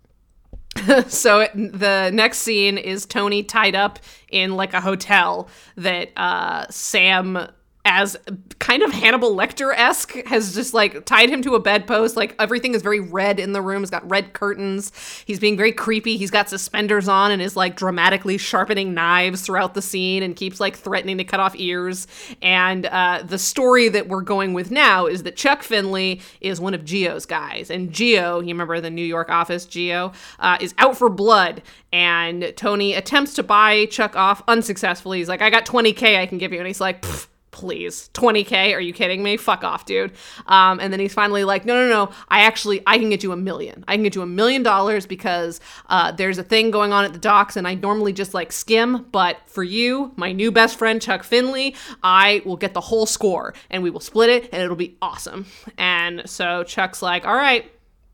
so 1.09 1.47
the 1.55 2.11
next 2.12 2.39
scene 2.39 2.79
is 2.79 3.07
Tony 3.07 3.43
tied 3.43 3.74
up 3.74 3.99
in 4.31 4.57
like 4.57 4.74
a 4.74 4.81
hotel 4.81 5.49
that 5.77 6.11
uh, 6.16 6.66
Sam, 6.70 7.49
as 7.87 8.16
kind 8.59 8.82
of 8.82 8.93
Hannibal 8.93 9.34
Lecter 9.34 9.72
esque, 9.72 10.14
has 10.26 10.57
just 10.57 10.74
like 10.74 11.05
tied 11.05 11.30
him 11.30 11.41
to 11.43 11.55
a 11.55 11.61
bedpost. 11.61 12.16
Like 12.16 12.34
everything 12.41 12.74
is 12.74 12.82
very 12.82 12.99
red 12.99 13.39
in 13.39 13.53
the 13.53 13.62
room. 13.62 13.82
It's 13.82 13.93
got 13.93 14.09
red 14.11 14.32
curtains. 14.32 14.91
He's 15.24 15.39
being 15.39 15.57
very 15.57 15.70
creepy. 15.70 16.16
He's 16.16 16.32
got 16.32 16.51
suspenders 16.51 17.07
on 17.07 17.30
and 17.30 17.41
is 17.41 17.55
like 17.55 17.76
dramatically 17.76 18.39
sharpening 18.39 18.93
knives 18.93 19.43
throughout 19.43 19.74
the 19.74 19.82
scene 19.82 20.24
and 20.24 20.34
keeps 20.34 20.59
like 20.59 20.76
threatening 20.76 21.16
to 21.18 21.24
cut 21.24 21.39
off 21.39 21.55
ears. 21.57 22.09
And 22.43 22.87
uh, 22.87 23.22
the 23.24 23.39
story 23.39 23.89
that 23.91 24.09
we're 24.09 24.22
going 24.22 24.53
with 24.53 24.72
now 24.72 25.07
is 25.07 25.22
that 25.22 25.37
Chuck 25.37 25.62
Finley 25.62 26.20
is 26.41 26.61
one 26.61 26.74
of 26.74 26.84
Geo's 26.84 27.24
guys, 27.24 27.70
and 27.70 27.93
Geo, 27.93 28.41
you 28.41 28.49
remember 28.49 28.80
the 28.80 28.91
New 28.91 29.05
York 29.05 29.30
office, 29.30 29.64
Geo, 29.64 30.12
uh, 30.41 30.59
is 30.61 30.74
out 30.78 30.99
for 30.99 31.09
blood. 31.09 31.62
And 31.93 32.53
Tony 32.57 32.95
attempts 32.95 33.34
to 33.34 33.45
buy 33.45 33.87
Chuck 33.87 34.16
off 34.16 34.43
unsuccessfully. 34.49 35.18
He's 35.18 35.28
like, 35.28 35.41
"I 35.41 35.51
got 35.51 35.64
20k 35.64 36.18
I 36.18 36.26
can 36.26 36.39
give 36.39 36.53
you," 36.53 36.59
and 36.59 36.66
he's 36.66 36.80
like. 36.80 37.03
"Pfft, 37.03 37.28
Please, 37.57 38.11
20k? 38.12 38.74
Are 38.74 38.80
you 38.80 38.92
kidding 38.92 39.22
me? 39.22 39.38
Fuck 39.38 39.64
off, 39.64 39.86
dude. 39.86 40.12
Um, 40.46 40.78
and 40.78 40.92
then 40.92 41.00
he's 41.00 41.14
finally 41.14 41.42
like, 41.42 41.64
no, 41.64 41.74
no, 41.74 41.88
no. 41.88 42.12
I 42.28 42.40
actually, 42.40 42.82
I 42.86 42.98
can 42.98 43.09
get 43.09 43.22
you 43.22 43.32
a 43.32 43.36
million. 43.36 43.82
I 43.88 43.94
can 43.94 44.02
get 44.02 44.14
you 44.14 44.20
a 44.20 44.26
million 44.26 44.62
dollars 44.62 45.07
because 45.07 45.59
uh, 45.88 46.12
there's 46.12 46.36
a 46.36 46.42
thing 46.42 46.70
going 46.70 46.92
on 46.92 47.07
at 47.07 47.14
the 47.14 47.18
docks, 47.18 47.57
and 47.57 47.66
I 47.66 47.72
normally 47.72 48.12
just 48.12 48.34
like 48.34 48.52
skim. 48.52 49.07
But 49.11 49.38
for 49.46 49.62
you, 49.62 50.12
my 50.16 50.32
new 50.32 50.52
best 50.52 50.76
friend 50.76 51.00
Chuck 51.00 51.24
Finley, 51.24 51.74
I 52.02 52.42
will 52.44 52.59
get 52.59 52.74
the 52.74 52.82
whole 52.82 53.07
score, 53.07 53.54
and 53.70 53.82
we 53.82 53.88
will 53.88 54.00
split 54.00 54.28
it, 54.28 54.50
and 54.52 54.62
it'll 54.62 54.76
be 54.76 54.98
awesome. 55.00 55.46
And 55.78 56.28
so 56.28 56.62
Chuck's 56.62 57.00
like, 57.00 57.26
all 57.26 57.36
right, 57.36 57.72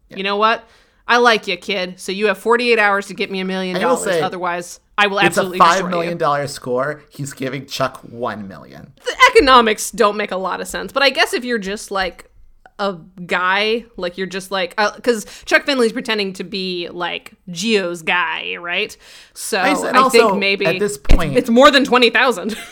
you 0.09 0.23
know 0.23 0.37
what? 0.37 0.69
I 1.09 1.17
like 1.17 1.49
you, 1.49 1.57
kid. 1.57 1.99
So 1.99 2.13
you 2.13 2.29
have 2.29 2.39
48 2.39 2.79
hours 2.79 3.09
to 3.09 3.15
get 3.15 3.29
me 3.29 3.41
a 3.41 3.45
million 3.45 3.75
dollars. 3.81 4.23
Otherwise, 4.23 4.79
I 4.99 5.07
will 5.07 5.19
It's 5.19 5.25
a 5.25 5.41
absolutely 5.41 5.59
five 5.59 5.89
million 5.89 6.19
dollar 6.19 6.47
score. 6.47 7.03
He's 7.11 7.33
giving 7.33 7.67
Chuck 7.67 7.99
one 8.03 8.47
million. 8.49 8.93
The 9.05 9.17
economics 9.31 9.91
don't 9.91 10.17
make 10.17 10.31
a 10.31 10.37
lot 10.37 10.61
of 10.61 10.69
sense, 10.69 10.93
but 10.93 11.03
I 11.03 11.11
guess 11.11 11.33
if 11.33 11.45
you're 11.45 11.59
just 11.59 11.91
like 11.91 12.31
a 12.79 12.99
guy, 13.27 13.85
like 13.97 14.19
you're 14.19 14.27
just 14.27 14.51
like, 14.51 14.75
uh, 14.77 14.95
because 14.97 15.25
Chuck 15.45 15.65
Finley's 15.65 15.93
pretending 15.93 16.33
to 16.35 16.45
be 16.45 16.89
like 16.91 17.33
Geo's 17.51 18.03
guy, 18.03 18.57
right? 18.57 18.97
So 19.35 19.59
I, 19.59 19.89
and 19.89 19.97
also, 19.97 20.11
think 20.29 20.39
maybe 20.39 20.67
at 20.67 20.79
this 20.79 20.97
it's- 20.97 21.17
point- 21.17 21.37
it's, 21.37 21.49
more 21.51 21.71
than 21.71 21.85
twenty 21.85 22.11
thousand. 22.11 22.57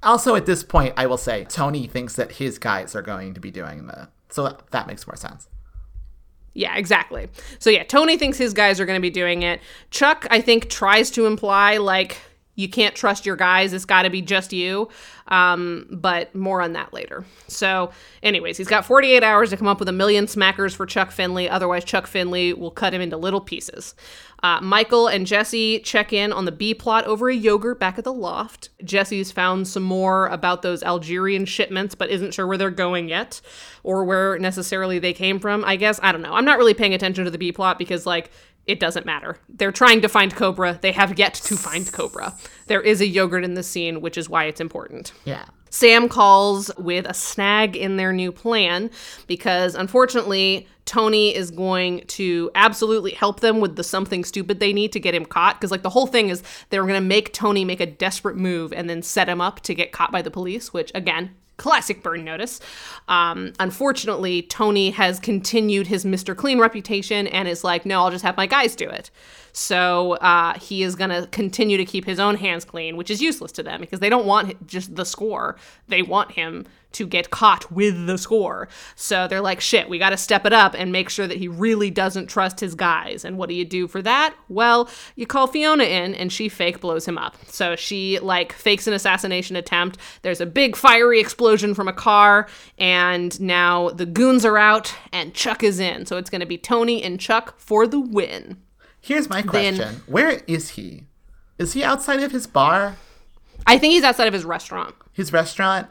Also, 0.00 0.36
at 0.36 0.46
this 0.46 0.62
point, 0.62 0.94
I 0.96 1.06
will 1.06 1.16
say 1.16 1.44
Tony 1.44 1.88
thinks 1.88 2.14
that 2.14 2.30
his 2.30 2.56
guys 2.60 2.94
are 2.94 3.02
going 3.02 3.34
to 3.34 3.40
be 3.40 3.50
doing 3.50 3.88
the. 3.88 4.08
So 4.28 4.44
that, 4.44 4.70
that 4.70 4.86
makes 4.86 5.04
more 5.08 5.16
sense. 5.16 5.48
Yeah, 6.58 6.76
exactly. 6.76 7.28
So 7.60 7.70
yeah, 7.70 7.84
Tony 7.84 8.18
thinks 8.18 8.36
his 8.36 8.52
guys 8.52 8.80
are 8.80 8.84
going 8.84 8.98
to 8.98 9.00
be 9.02 9.10
doing 9.10 9.42
it. 9.42 9.60
Chuck, 9.92 10.26
I 10.28 10.40
think, 10.40 10.68
tries 10.68 11.08
to 11.12 11.26
imply 11.26 11.76
like 11.76 12.18
you 12.56 12.68
can't 12.68 12.96
trust 12.96 13.24
your 13.24 13.36
guys. 13.36 13.72
It's 13.72 13.84
got 13.84 14.02
to 14.02 14.10
be 14.10 14.20
just 14.20 14.52
you. 14.52 14.88
Um, 15.28 15.86
but 15.90 16.34
more 16.34 16.62
on 16.62 16.72
that 16.72 16.94
later. 16.94 17.24
So, 17.48 17.90
anyways, 18.22 18.56
he's 18.56 18.68
got 18.68 18.86
48 18.86 19.22
hours 19.22 19.50
to 19.50 19.56
come 19.56 19.68
up 19.68 19.78
with 19.78 19.88
a 19.88 19.92
million 19.92 20.24
smackers 20.24 20.74
for 20.74 20.86
Chuck 20.86 21.10
Finley. 21.10 21.48
Otherwise, 21.48 21.84
Chuck 21.84 22.06
Finley 22.06 22.54
will 22.54 22.70
cut 22.70 22.94
him 22.94 23.02
into 23.02 23.16
little 23.16 23.40
pieces. 23.40 23.94
Uh, 24.42 24.60
Michael 24.60 25.08
and 25.08 25.26
Jesse 25.26 25.80
check 25.80 26.12
in 26.12 26.32
on 26.32 26.44
the 26.44 26.52
B 26.52 26.72
plot 26.72 27.04
over 27.06 27.28
a 27.28 27.34
yogurt 27.34 27.80
back 27.80 27.98
at 27.98 28.04
the 28.04 28.12
loft. 28.12 28.68
Jesse's 28.84 29.32
found 29.32 29.66
some 29.66 29.82
more 29.82 30.28
about 30.28 30.62
those 30.62 30.82
Algerian 30.84 31.44
shipments, 31.44 31.94
but 31.96 32.08
isn't 32.08 32.32
sure 32.32 32.46
where 32.46 32.56
they're 32.56 32.70
going 32.70 33.08
yet 33.08 33.40
or 33.82 34.04
where 34.04 34.38
necessarily 34.38 35.00
they 35.00 35.12
came 35.12 35.40
from. 35.40 35.64
I 35.64 35.74
guess, 35.74 35.98
I 36.02 36.12
don't 36.12 36.22
know. 36.22 36.34
I'm 36.34 36.44
not 36.44 36.58
really 36.58 36.74
paying 36.74 36.94
attention 36.94 37.24
to 37.24 37.30
the 37.30 37.38
B 37.38 37.50
plot 37.50 37.78
because, 37.78 38.06
like, 38.06 38.30
it 38.68 38.78
doesn't 38.78 39.06
matter. 39.06 39.38
They're 39.48 39.72
trying 39.72 40.02
to 40.02 40.08
find 40.08 40.36
Cobra. 40.36 40.78
They 40.80 40.92
have 40.92 41.18
yet 41.18 41.34
to 41.34 41.56
find 41.56 41.90
Cobra. 41.90 42.36
There 42.66 42.82
is 42.82 43.00
a 43.00 43.06
yogurt 43.06 43.42
in 43.42 43.54
the 43.54 43.62
scene, 43.62 44.02
which 44.02 44.18
is 44.18 44.28
why 44.28 44.44
it's 44.44 44.60
important. 44.60 45.12
Yeah. 45.24 45.46
Sam 45.70 46.08
calls 46.08 46.70
with 46.78 47.06
a 47.06 47.14
snag 47.14 47.76
in 47.76 47.96
their 47.96 48.12
new 48.12 48.30
plan 48.30 48.90
because 49.26 49.74
unfortunately, 49.74 50.68
Tony 50.84 51.34
is 51.34 51.50
going 51.50 52.04
to 52.06 52.50
absolutely 52.54 53.12
help 53.12 53.40
them 53.40 53.60
with 53.60 53.76
the 53.76 53.84
something 53.84 54.24
stupid 54.24 54.60
they 54.60 54.72
need 54.72 54.92
to 54.92 55.00
get 55.00 55.14
him 55.14 55.26
caught. 55.26 55.56
Because, 55.56 55.70
like, 55.70 55.82
the 55.82 55.90
whole 55.90 56.06
thing 56.06 56.28
is 56.28 56.42
they 56.70 56.78
were 56.78 56.86
going 56.86 57.02
to 57.02 57.06
make 57.06 57.32
Tony 57.32 57.64
make 57.64 57.80
a 57.80 57.86
desperate 57.86 58.36
move 58.36 58.72
and 58.72 58.88
then 58.88 59.02
set 59.02 59.28
him 59.28 59.40
up 59.40 59.60
to 59.60 59.74
get 59.74 59.92
caught 59.92 60.12
by 60.12 60.22
the 60.22 60.30
police, 60.30 60.72
which, 60.72 60.90
again, 60.94 61.34
classic 61.58 62.02
burn 62.02 62.24
notice. 62.24 62.60
Um, 63.08 63.52
unfortunately, 63.60 64.42
Tony 64.42 64.90
has 64.90 65.20
continued 65.20 65.88
his 65.88 66.04
Mr. 66.04 66.34
Clean 66.34 66.58
reputation 66.58 67.26
and 67.26 67.46
is 67.46 67.62
like, 67.62 67.84
no, 67.84 68.00
I'll 68.02 68.10
just 68.10 68.24
have 68.24 68.36
my 68.36 68.46
guys 68.46 68.74
do 68.74 68.88
it. 68.88 69.10
So 69.52 70.12
uh, 70.14 70.58
he 70.58 70.82
is 70.82 70.94
going 70.94 71.10
to 71.10 71.26
continue 71.32 71.76
to 71.76 71.84
keep 71.84 72.04
his 72.04 72.20
own 72.20 72.36
hands 72.36 72.64
clean, 72.64 72.96
which 72.96 73.10
is 73.10 73.20
useless 73.20 73.52
to 73.52 73.62
them 73.62 73.80
because 73.80 74.00
they 74.00 74.08
don't 74.08 74.24
want 74.24 74.66
just 74.66 74.94
the 74.94 75.04
score. 75.04 75.56
They 75.88 76.00
want 76.00 76.32
him 76.32 76.64
to 76.92 77.06
get 77.06 77.30
caught 77.30 77.70
with 77.70 78.06
the 78.06 78.18
score. 78.18 78.68
So 78.94 79.28
they're 79.28 79.40
like, 79.40 79.60
shit, 79.60 79.88
we 79.88 79.98
got 79.98 80.10
to 80.10 80.16
step 80.16 80.46
it 80.46 80.52
up 80.52 80.74
and 80.76 80.90
make 80.90 81.10
sure 81.10 81.26
that 81.26 81.36
he 81.36 81.48
really 81.48 81.90
doesn't 81.90 82.28
trust 82.28 82.60
his 82.60 82.74
guys. 82.74 83.24
And 83.24 83.36
what 83.36 83.48
do 83.48 83.54
you 83.54 83.64
do 83.64 83.86
for 83.86 84.00
that? 84.02 84.34
Well, 84.48 84.88
you 85.14 85.26
call 85.26 85.46
Fiona 85.46 85.84
in 85.84 86.14
and 86.14 86.32
she 86.32 86.48
fake 86.48 86.80
blows 86.80 87.06
him 87.06 87.18
up. 87.18 87.36
So 87.46 87.76
she 87.76 88.18
like 88.20 88.52
fakes 88.52 88.86
an 88.86 88.94
assassination 88.94 89.56
attempt. 89.56 89.98
There's 90.22 90.40
a 90.40 90.46
big 90.46 90.76
fiery 90.76 91.20
explosion 91.20 91.74
from 91.74 91.88
a 91.88 91.92
car, 91.92 92.48
and 92.78 93.38
now 93.40 93.90
the 93.90 94.06
goons 94.06 94.44
are 94.44 94.58
out 94.58 94.94
and 95.12 95.34
Chuck 95.34 95.62
is 95.62 95.78
in. 95.80 96.06
So 96.06 96.16
it's 96.16 96.30
going 96.30 96.40
to 96.40 96.46
be 96.46 96.58
Tony 96.58 97.02
and 97.02 97.20
Chuck 97.20 97.58
for 97.58 97.86
the 97.86 98.00
win. 98.00 98.58
Here's 99.00 99.28
my 99.28 99.42
question 99.42 100.02
Where 100.06 100.42
is 100.46 100.70
he? 100.70 101.04
Is 101.58 101.72
he 101.72 101.82
outside 101.82 102.20
of 102.20 102.32
his 102.32 102.46
bar? 102.46 102.96
I 103.66 103.78
think 103.78 103.92
he's 103.92 104.04
outside 104.04 104.28
of 104.28 104.32
his 104.32 104.44
restaurant. 104.44 104.94
His 105.12 105.32
restaurant? 105.32 105.88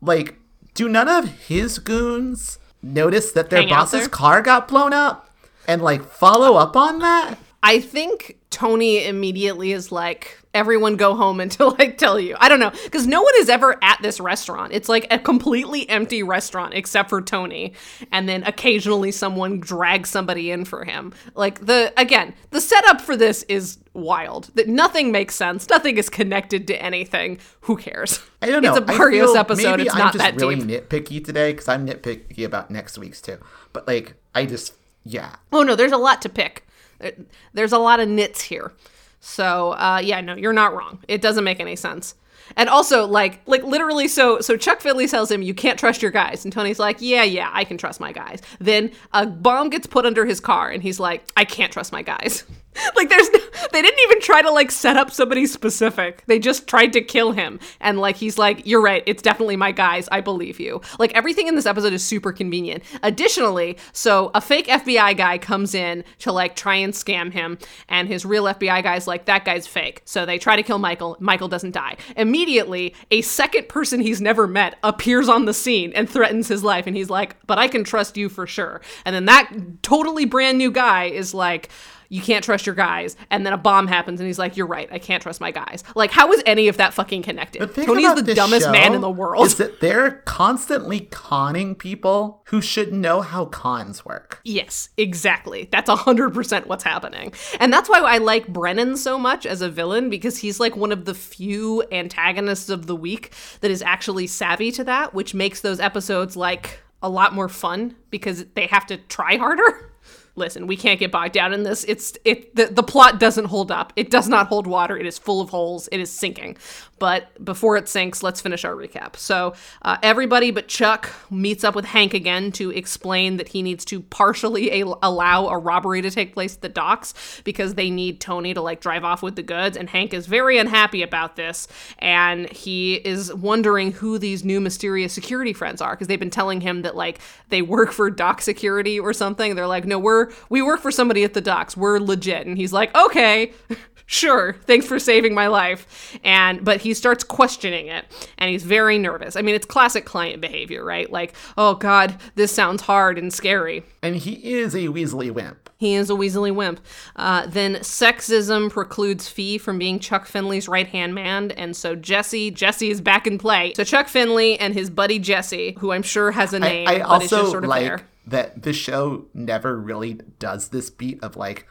Like, 0.00 0.38
do 0.74 0.88
none 0.88 1.08
of 1.08 1.28
his 1.46 1.78
goons 1.78 2.58
notice 2.82 3.32
that 3.32 3.50
their 3.50 3.60
Hang 3.60 3.70
boss's 3.70 4.08
car 4.08 4.42
got 4.42 4.68
blown 4.68 4.92
up 4.92 5.30
and, 5.66 5.82
like, 5.82 6.04
follow 6.04 6.56
up 6.56 6.76
on 6.76 7.00
that? 7.00 7.38
I 7.60 7.80
think 7.80 8.38
Tony 8.50 9.04
immediately 9.04 9.72
is 9.72 9.90
like, 9.90 10.38
everyone 10.54 10.96
go 10.96 11.16
home 11.16 11.40
until 11.40 11.74
I 11.80 11.88
tell 11.88 12.18
you. 12.18 12.36
I 12.38 12.48
don't 12.48 12.60
know. 12.60 12.70
Because 12.84 13.06
no 13.06 13.20
one 13.20 13.32
is 13.38 13.48
ever 13.48 13.76
at 13.82 14.00
this 14.00 14.20
restaurant. 14.20 14.72
It's 14.72 14.88
like 14.88 15.06
a 15.12 15.18
completely 15.18 15.88
empty 15.88 16.22
restaurant 16.22 16.74
except 16.74 17.08
for 17.08 17.20
Tony. 17.20 17.74
And 18.12 18.28
then 18.28 18.44
occasionally 18.44 19.10
someone 19.10 19.58
drags 19.58 20.08
somebody 20.08 20.52
in 20.52 20.64
for 20.64 20.84
him. 20.84 21.12
Like, 21.34 21.66
the, 21.66 21.92
again, 21.96 22.34
the 22.50 22.60
setup 22.60 23.00
for 23.00 23.16
this 23.16 23.42
is 23.44 23.78
wild. 23.92 24.50
That 24.54 24.68
nothing 24.68 25.10
makes 25.10 25.34
sense. 25.34 25.68
Nothing 25.68 25.98
is 25.98 26.08
connected 26.08 26.68
to 26.68 26.80
anything. 26.80 27.38
Who 27.62 27.76
cares? 27.76 28.20
I 28.40 28.46
don't 28.46 28.62
know. 28.62 28.70
It's 28.70 28.78
a 28.78 28.82
Barrios 28.82 29.34
episode. 29.34 29.70
Maybe 29.78 29.82
It's 29.82 29.94
I'm 29.94 29.98
not 29.98 30.12
just 30.12 30.24
that 30.24 30.36
really 30.36 30.56
deep. 30.56 30.88
nitpicky 30.88 31.24
today 31.24 31.52
because 31.52 31.66
I'm 31.66 31.86
nitpicky 31.88 32.44
about 32.44 32.70
next 32.70 32.96
week's 32.98 33.20
too. 33.20 33.38
But, 33.72 33.88
like, 33.88 34.14
I 34.32 34.46
just, 34.46 34.74
yeah. 35.04 35.34
Oh 35.52 35.64
no, 35.64 35.74
there's 35.74 35.92
a 35.92 35.96
lot 35.96 36.22
to 36.22 36.28
pick. 36.28 36.64
There- 36.98 37.12
There's 37.54 37.72
a 37.72 37.78
lot 37.78 38.00
of 38.00 38.08
nits 38.08 38.40
here. 38.40 38.72
So 39.20 39.72
uh, 39.72 40.00
yeah, 40.02 40.20
no, 40.20 40.34
you're 40.36 40.52
not 40.52 40.74
wrong. 40.74 41.02
It 41.08 41.20
doesn't 41.20 41.44
make 41.44 41.60
any 41.60 41.76
sense. 41.76 42.14
And 42.56 42.70
also, 42.70 43.06
like, 43.06 43.40
like 43.46 43.62
literally, 43.62 44.08
so 44.08 44.40
so 44.40 44.56
Chuck 44.56 44.80
Finley 44.80 45.06
tells 45.06 45.30
him 45.30 45.42
you 45.42 45.52
can't 45.52 45.78
trust 45.78 46.00
your 46.00 46.10
guys, 46.10 46.44
and 46.44 46.52
Tony's 46.52 46.78
like, 46.78 46.96
yeah, 47.00 47.22
yeah, 47.22 47.50
I 47.52 47.64
can 47.64 47.76
trust 47.76 48.00
my 48.00 48.10
guys. 48.10 48.40
Then 48.58 48.90
a 49.12 49.26
bomb 49.26 49.68
gets 49.68 49.86
put 49.86 50.06
under 50.06 50.24
his 50.24 50.40
car, 50.40 50.70
and 50.70 50.82
he's 50.82 50.98
like, 50.98 51.30
I 51.36 51.44
can't 51.44 51.70
trust 51.70 51.92
my 51.92 52.00
guys. 52.02 52.44
like, 52.96 53.08
there's 53.08 53.30
no, 53.30 53.40
they 53.72 53.82
didn't 53.82 54.00
even 54.00 54.20
try 54.20 54.42
to 54.42 54.50
like 54.50 54.70
set 54.70 54.96
up 54.96 55.10
somebody 55.10 55.46
specific. 55.46 56.22
They 56.26 56.38
just 56.38 56.66
tried 56.66 56.92
to 56.92 57.00
kill 57.00 57.32
him, 57.32 57.58
and 57.80 57.98
like 57.98 58.16
he's 58.16 58.38
like, 58.38 58.66
you're 58.66 58.80
right, 58.80 59.02
it's 59.06 59.22
definitely 59.22 59.56
my 59.56 59.72
guys. 59.72 60.08
I 60.10 60.20
believe 60.20 60.60
you. 60.60 60.80
Like 60.98 61.12
everything 61.14 61.48
in 61.48 61.54
this 61.54 61.66
episode 61.66 61.92
is 61.92 62.04
super 62.04 62.32
convenient. 62.32 62.84
Additionally, 63.02 63.78
so 63.92 64.30
a 64.34 64.40
fake 64.40 64.66
FBI 64.66 65.16
guy 65.16 65.38
comes 65.38 65.74
in 65.74 66.04
to 66.20 66.32
like 66.32 66.56
try 66.56 66.76
and 66.76 66.92
scam 66.92 67.32
him, 67.32 67.58
and 67.88 68.08
his 68.08 68.24
real 68.24 68.44
FBI 68.44 68.82
guy's 68.82 69.06
like, 69.06 69.26
that 69.26 69.44
guy's 69.44 69.66
fake. 69.66 70.02
So 70.04 70.24
they 70.24 70.38
try 70.38 70.56
to 70.56 70.62
kill 70.62 70.78
Michael. 70.78 71.16
Michael 71.20 71.48
doesn't 71.48 71.72
die. 71.72 71.96
Immediately, 72.16 72.94
a 73.10 73.22
second 73.22 73.68
person 73.68 74.00
he's 74.00 74.20
never 74.20 74.46
met 74.46 74.78
appears 74.82 75.28
on 75.28 75.44
the 75.44 75.54
scene 75.54 75.92
and 75.94 76.08
threatens 76.08 76.48
his 76.48 76.62
life, 76.62 76.86
and 76.86 76.96
he's 76.96 77.10
like, 77.10 77.36
but 77.46 77.58
I 77.58 77.68
can 77.68 77.84
trust 77.84 78.16
you 78.16 78.28
for 78.28 78.46
sure. 78.46 78.80
And 79.04 79.14
then 79.14 79.24
that 79.26 79.52
totally 79.82 80.24
brand 80.24 80.58
new 80.58 80.70
guy 80.70 81.04
is 81.04 81.34
like, 81.34 81.70
you 82.08 82.22
can't 82.22 82.44
trust 82.44 82.66
your 82.66 82.74
guys. 82.74 83.16
And 83.30 83.44
then 83.44 83.52
a 83.52 83.58
bomb 83.58 83.86
happens, 83.86 84.20
and 84.20 84.26
he's 84.26 84.38
like, 84.38 84.56
You're 84.56 84.66
right. 84.66 84.88
I 84.90 84.98
can't 84.98 85.22
trust 85.22 85.40
my 85.40 85.50
guys. 85.50 85.84
Like, 85.94 86.10
how 86.10 86.32
is 86.32 86.42
any 86.46 86.68
of 86.68 86.76
that 86.78 86.94
fucking 86.94 87.22
connected? 87.22 87.74
Tony's 87.74 88.14
the 88.14 88.34
dumbest 88.34 88.70
man 88.70 88.94
in 88.94 89.00
the 89.00 89.10
world. 89.10 89.46
Is 89.46 89.56
that 89.56 89.80
they're 89.80 90.12
constantly 90.24 91.00
conning 91.00 91.74
people 91.74 92.42
who 92.46 92.60
should 92.60 92.92
know 92.92 93.20
how 93.20 93.44
cons 93.46 94.04
work. 94.04 94.40
Yes, 94.44 94.88
exactly. 94.96 95.68
That's 95.70 95.90
100% 95.90 96.66
what's 96.66 96.84
happening. 96.84 97.32
And 97.60 97.72
that's 97.72 97.88
why 97.88 98.00
I 98.00 98.18
like 98.18 98.46
Brennen 98.46 98.96
so 98.96 99.18
much 99.18 99.44
as 99.44 99.60
a 99.60 99.68
villain 99.68 100.08
because 100.08 100.38
he's 100.38 100.58
like 100.58 100.76
one 100.76 100.92
of 100.92 101.04
the 101.04 101.14
few 101.14 101.84
antagonists 101.92 102.70
of 102.70 102.86
the 102.86 102.96
week 102.96 103.32
that 103.60 103.70
is 103.70 103.82
actually 103.82 104.26
savvy 104.26 104.72
to 104.72 104.84
that, 104.84 105.12
which 105.12 105.34
makes 105.34 105.60
those 105.60 105.80
episodes 105.80 106.36
like 106.36 106.80
a 107.02 107.08
lot 107.08 107.34
more 107.34 107.48
fun 107.48 107.94
because 108.10 108.44
they 108.54 108.66
have 108.66 108.86
to 108.86 108.96
try 108.96 109.36
harder. 109.36 109.92
Listen, 110.36 110.66
we 110.66 110.76
can't 110.76 111.00
get 111.00 111.10
bogged 111.10 111.32
down 111.32 111.52
in 111.52 111.62
this. 111.64 111.84
It's 111.84 112.16
it 112.24 112.54
the, 112.54 112.66
the 112.66 112.82
plot 112.82 113.18
doesn't 113.20 113.46
hold 113.46 113.70
up. 113.72 113.92
It 113.96 114.10
does 114.10 114.28
not 114.28 114.48
hold 114.48 114.66
water. 114.66 114.96
It 114.96 115.06
is 115.06 115.18
full 115.18 115.40
of 115.40 115.50
holes. 115.50 115.88
It 115.92 116.00
is 116.00 116.10
sinking. 116.10 116.56
But 116.98 117.44
before 117.44 117.76
it 117.76 117.88
sinks, 117.88 118.22
let's 118.22 118.40
finish 118.40 118.64
our 118.64 118.74
recap. 118.74 119.16
So 119.16 119.54
uh, 119.82 119.98
everybody 120.02 120.50
but 120.50 120.68
Chuck 120.68 121.12
meets 121.30 121.64
up 121.64 121.74
with 121.74 121.84
Hank 121.84 122.14
again 122.14 122.52
to 122.52 122.70
explain 122.70 123.36
that 123.36 123.48
he 123.48 123.62
needs 123.62 123.84
to 123.86 124.00
partially 124.00 124.80
a- 124.82 124.94
allow 125.02 125.48
a 125.48 125.58
robbery 125.58 126.02
to 126.02 126.10
take 126.10 126.34
place 126.34 126.56
at 126.56 126.62
the 126.62 126.68
docks 126.68 127.40
because 127.44 127.74
they 127.74 127.90
need 127.90 128.20
Tony 128.20 128.54
to 128.54 128.60
like 128.60 128.80
drive 128.80 129.04
off 129.04 129.22
with 129.22 129.36
the 129.36 129.42
goods. 129.42 129.76
And 129.76 129.88
Hank 129.88 130.12
is 130.12 130.26
very 130.26 130.58
unhappy 130.58 131.02
about 131.02 131.36
this, 131.36 131.68
and 131.98 132.50
he 132.50 132.94
is 132.94 133.32
wondering 133.34 133.92
who 133.92 134.18
these 134.18 134.44
new 134.44 134.60
mysterious 134.60 135.12
security 135.12 135.52
friends 135.52 135.80
are 135.80 135.92
because 135.92 136.08
they've 136.08 136.18
been 136.18 136.30
telling 136.30 136.60
him 136.60 136.82
that 136.82 136.96
like 136.96 137.20
they 137.48 137.62
work 137.62 137.92
for 137.92 138.10
dock 138.10 138.40
security 138.40 138.98
or 138.98 139.12
something. 139.12 139.54
They're 139.54 139.66
like, 139.66 139.86
no, 139.86 139.98
we're 139.98 140.30
we 140.48 140.62
work 140.62 140.80
for 140.80 140.90
somebody 140.90 141.24
at 141.24 141.34
the 141.34 141.40
docks. 141.40 141.76
We're 141.76 141.98
legit. 141.98 142.46
And 142.46 142.56
he's 142.56 142.72
like, 142.72 142.94
okay. 142.96 143.52
Sure, 144.10 144.56
thanks 144.64 144.86
for 144.86 144.98
saving 144.98 145.34
my 145.34 145.48
life. 145.48 146.18
And 146.24 146.64
but 146.64 146.80
he 146.80 146.94
starts 146.94 147.22
questioning 147.22 147.88
it 147.88 148.06
and 148.38 148.50
he's 148.50 148.64
very 148.64 148.98
nervous. 148.98 149.36
I 149.36 149.42
mean, 149.42 149.54
it's 149.54 149.66
classic 149.66 150.06
client 150.06 150.40
behavior, 150.40 150.82
right? 150.82 151.12
Like, 151.12 151.34
oh 151.58 151.74
god, 151.74 152.16
this 152.34 152.50
sounds 152.50 152.82
hard 152.82 153.18
and 153.18 153.32
scary. 153.32 153.84
And 154.02 154.16
he 154.16 154.54
is 154.54 154.74
a 154.74 154.86
Weasley 154.86 155.30
wimp. 155.30 155.68
He 155.76 155.94
is 155.94 156.08
a 156.10 156.14
weaselly 156.14 156.52
wimp. 156.52 156.80
Uh, 157.16 157.46
then 157.46 157.76
sexism 157.76 158.70
precludes 158.70 159.28
Fee 159.28 159.58
from 159.58 159.78
being 159.78 160.00
Chuck 160.00 160.26
Finley's 160.26 160.68
right 160.68 160.88
hand 160.88 161.14
man, 161.14 161.52
and 161.52 161.76
so 161.76 161.94
Jesse, 161.94 162.50
Jesse 162.50 162.90
is 162.90 163.00
back 163.00 163.28
in 163.28 163.38
play. 163.38 163.74
So 163.76 163.84
Chuck 163.84 164.08
Finley 164.08 164.58
and 164.58 164.74
his 164.74 164.90
buddy 164.90 165.20
Jesse, 165.20 165.76
who 165.78 165.92
I'm 165.92 166.02
sure 166.02 166.32
has 166.32 166.52
a 166.52 166.58
name, 166.58 166.88
I 166.88 166.94
it's 166.94 167.04
also 167.04 167.50
sort 167.50 167.64
of 167.64 167.70
like 167.70 167.84
there. 167.84 168.00
that 168.26 168.62
the 168.62 168.72
show 168.72 169.26
never 169.34 169.78
really 169.78 170.14
does 170.40 170.70
this 170.70 170.90
beat 170.90 171.22
of 171.22 171.36
like, 171.36 171.68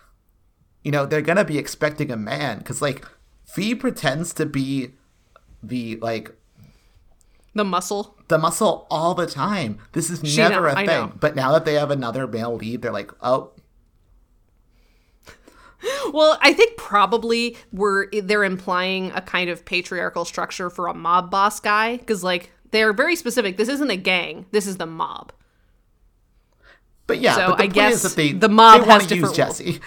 you 0.87 0.91
know, 0.93 1.05
they're 1.05 1.21
gonna 1.21 1.43
be 1.43 1.57
expecting 1.57 2.09
a 2.11 2.15
man 2.17 2.59
because 2.59 2.81
like 2.81 3.05
Fee 3.43 3.75
pretends 3.75 4.33
to 4.35 4.45
be 4.45 4.93
the 5.61 5.97
like 5.97 6.31
The 7.53 7.65
muscle. 7.65 8.15
the 8.29 8.37
muscle 8.37 8.87
all 8.89 9.13
the 9.13 9.27
time. 9.27 9.79
This 9.91 10.09
is 10.09 10.21
She 10.23 10.37
never 10.37 10.61
know, 10.61 10.67
a 10.67 10.71
I 10.71 10.75
thing. 10.75 10.85
know. 10.87 11.11
But 11.19 11.35
now 11.35 11.51
that 11.51 11.65
they 11.65 11.73
have 11.73 11.91
another 11.91 12.25
male 12.25 12.55
lead, 12.55 12.81
they're 12.83 12.93
like, 12.93 13.11
oh, 13.21 13.51
Well, 16.13 16.37
I 16.41 16.53
think 16.53 16.77
probably 16.77 17.57
we're 17.71 18.09
they're 18.11 18.43
implying 18.45 19.11
a 19.11 19.21
kind 19.21 19.49
of 19.49 19.63
patriarchal 19.65 20.25
structure 20.25 20.69
for 20.69 20.87
a 20.87 20.93
mob 20.93 21.29
boss 21.29 21.59
guy 21.59 21.97
because 21.97 22.23
like 22.23 22.51
they're 22.71 22.93
very 22.93 23.15
specific. 23.15 23.57
This 23.57 23.69
isn't 23.69 23.89
a 23.91 23.97
gang. 23.97 24.45
This 24.51 24.65
is 24.67 24.77
the 24.77 24.85
mob. 24.87 25.33
but 27.07 27.19
yeah. 27.19 27.35
So 27.35 27.47
but 27.49 27.57
the 27.57 27.63
I 27.63 27.67
point 27.67 27.73
guess 27.73 27.93
is 27.95 28.01
that 28.03 28.15
they 28.15 28.31
the 28.33 28.49
mob 28.49 28.85
has 28.85 29.03
use 29.03 29.07
different 29.07 29.37
rules. 29.37 29.57
Jesse. 29.59 29.79